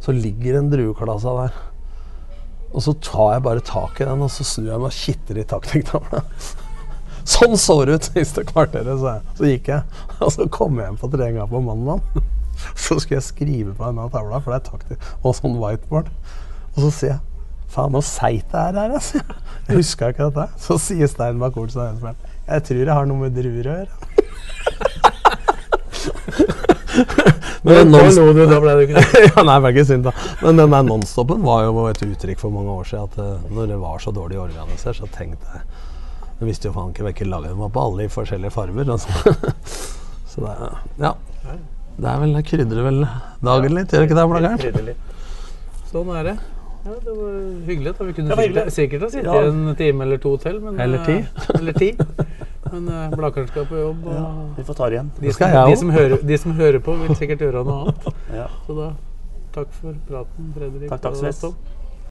Så 0.03 0.15
ligger 0.15 0.59
en 0.59 0.71
drueklase 0.71 1.35
der. 1.39 1.61
Og 2.73 2.83
så 2.83 2.93
tar 3.03 3.35
jeg 3.35 3.45
bare 3.47 3.63
tak 3.65 4.01
i 4.01 4.07
den, 4.07 4.23
og 4.25 4.31
så 4.33 4.45
snur 4.45 4.71
jeg 4.71 4.81
meg 4.83 4.89
og 4.91 4.97
kitter 4.97 5.39
i 5.39 5.45
taktikktavla. 5.53 6.23
Sånn 7.27 7.57
så 7.59 7.75
det 7.83 7.97
ut 7.97 8.07
siste 8.07 8.43
kvarteret, 8.47 8.99
sa 9.01 9.17
jeg. 9.17 9.23
Så 9.35 9.47
gikk 9.49 9.65
jeg. 9.73 9.81
Og 10.23 10.29
så 10.31 10.45
kom 10.51 10.77
jeg 10.79 10.87
hjem 10.87 10.99
på 11.01 11.09
treninga 11.11 11.47
på 11.51 11.59
mandag. 11.59 11.99
Så 12.79 12.95
skulle 13.03 13.19
jeg 13.19 13.25
skrive 13.27 13.73
på 13.75 13.83
denne 13.83 14.07
tavla, 14.13 14.39
for 14.39 14.53
det 14.53 14.61
er 14.61 14.69
taktikk. 14.69 15.09
Og 15.21 15.35
sånn 15.35 15.59
whiteboard. 15.59 16.07
Og 16.77 16.79
så 16.85 16.91
sier 16.95 17.11
jeg 17.17 17.23
Faen, 17.67 17.91
så 17.99 18.01
seigt 18.07 18.47
det 18.53 18.61
er 18.61 18.77
her, 18.79 18.91
altså. 18.95 19.19
Jeg 19.67 19.81
huska 19.81 20.07
ikke 20.13 20.29
dette. 20.31 20.45
Så 20.63 20.77
sier 20.79 21.11
Stein 21.11 21.41
bak 21.41 21.57
Olsen 21.59 21.99
Jeg 22.47 22.63
tror 22.69 22.79
jeg 22.79 22.95
har 22.95 23.09
noe 23.09 23.25
med 23.25 23.35
druer 23.35 23.67
å 23.67 23.75
gjøre. 23.81 23.93
Men 27.67 27.91
Da 27.91 28.01
lo 28.05 28.25
du, 28.33 28.43
da 28.49 28.59
ble 28.63 28.73
du 28.77 28.83
ikke 28.85 29.01
det. 29.01 29.21
ja, 29.29 29.43
nei, 29.47 29.57
ble 29.63 29.73
ikke 29.75 29.85
synd, 29.89 30.07
da. 30.07 30.13
Men 30.41 30.61
den 30.61 30.73
der 30.75 30.87
nonstopen 30.87 31.43
var 31.45 31.65
jo 31.67 31.85
et 31.91 32.03
uttrykk 32.05 32.41
for 32.41 32.53
mange 32.53 32.73
år 32.73 32.89
siden. 32.89 33.07
At 33.09 33.21
eh, 33.23 33.53
når 33.53 33.71
det 33.73 33.79
var 33.81 34.03
så 34.03 34.13
dårlig 34.15 34.39
organisert, 34.41 34.99
så 35.01 35.09
tenkte 35.13 35.47
jeg 35.53 35.63
Jeg 36.41 36.51
visste 36.51 36.69
jo 36.69 36.75
faen 36.75 36.91
ikke 36.93 37.07
hvilke 37.07 37.29
lag 37.29 37.47
det 37.49 37.55
var 37.57 37.71
på, 37.73 37.85
alle 37.89 38.05
i 38.05 38.11
forskjellige 38.13 38.53
farger. 38.53 38.91
Altså. 38.97 39.37
Så 40.31 40.43
det 40.45 40.53
Ja. 41.01 41.15
Det 41.97 42.05
er 42.11 42.19
vel, 42.21 42.33
det 42.35 42.43
krydrer 42.45 42.83
vel 42.85 42.99
dagen 43.41 43.73
litt, 43.73 43.89
gjør 43.89 44.03
det 44.03 44.09
ikke 44.11 44.17
det, 44.19 44.25
Blakkern? 44.29 44.91
Sånn 45.89 46.11
er 46.13 46.27
det. 46.27 46.35
Ja, 46.87 46.93
det 47.03 47.13
var 47.17 47.31
hyggelig. 47.67 47.93
da 47.97 48.03
Vi 48.07 48.13
kunne 48.15 48.35
sikkert, 48.37 48.71
sikkert 48.73 49.01
ha 49.01 49.09
sittet 49.09 49.33
Ja. 49.33 49.41
en 49.49 49.75
time 49.75 50.03
eller 50.07 50.17
to 50.23 50.37
til. 50.37 50.59
Men, 50.63 50.79
Eller 50.79 51.03
ti. 51.05 51.17
eh, 51.19 51.59
eller 51.59 51.73
ti. 51.73 51.89
Men 52.71 52.87
uh, 52.87 53.15
Blakkaren 53.17 53.47
skal 53.47 53.65
på 53.65 53.75
jobb, 53.79 54.05
og 54.07 54.13
Ja, 54.13 54.23
vi 54.57 54.63
får 54.63 54.73
ta 54.79 54.85
det 54.89 54.93
igjen. 54.97 55.11
de, 55.21 55.33
som, 55.33 55.51
de, 55.69 55.75
som 55.77 55.89
hører, 55.89 56.17
de 56.27 56.37
som 56.37 56.51
hører 56.51 56.79
på, 56.79 56.95
vil 57.01 57.15
sikkert 57.15 57.39
gjøre 57.43 57.63
noe 57.67 57.81
annet. 57.81 58.07
Ja. 58.35 58.47
Så 58.67 58.75
da 58.79 58.89
takk 59.57 59.71
for 59.73 59.93
praten, 60.09 60.53
Fredrik 60.55 60.89
Takk, 60.89 61.01
takk, 61.01 61.13
og 61.23 61.35
Tom. 61.41 61.55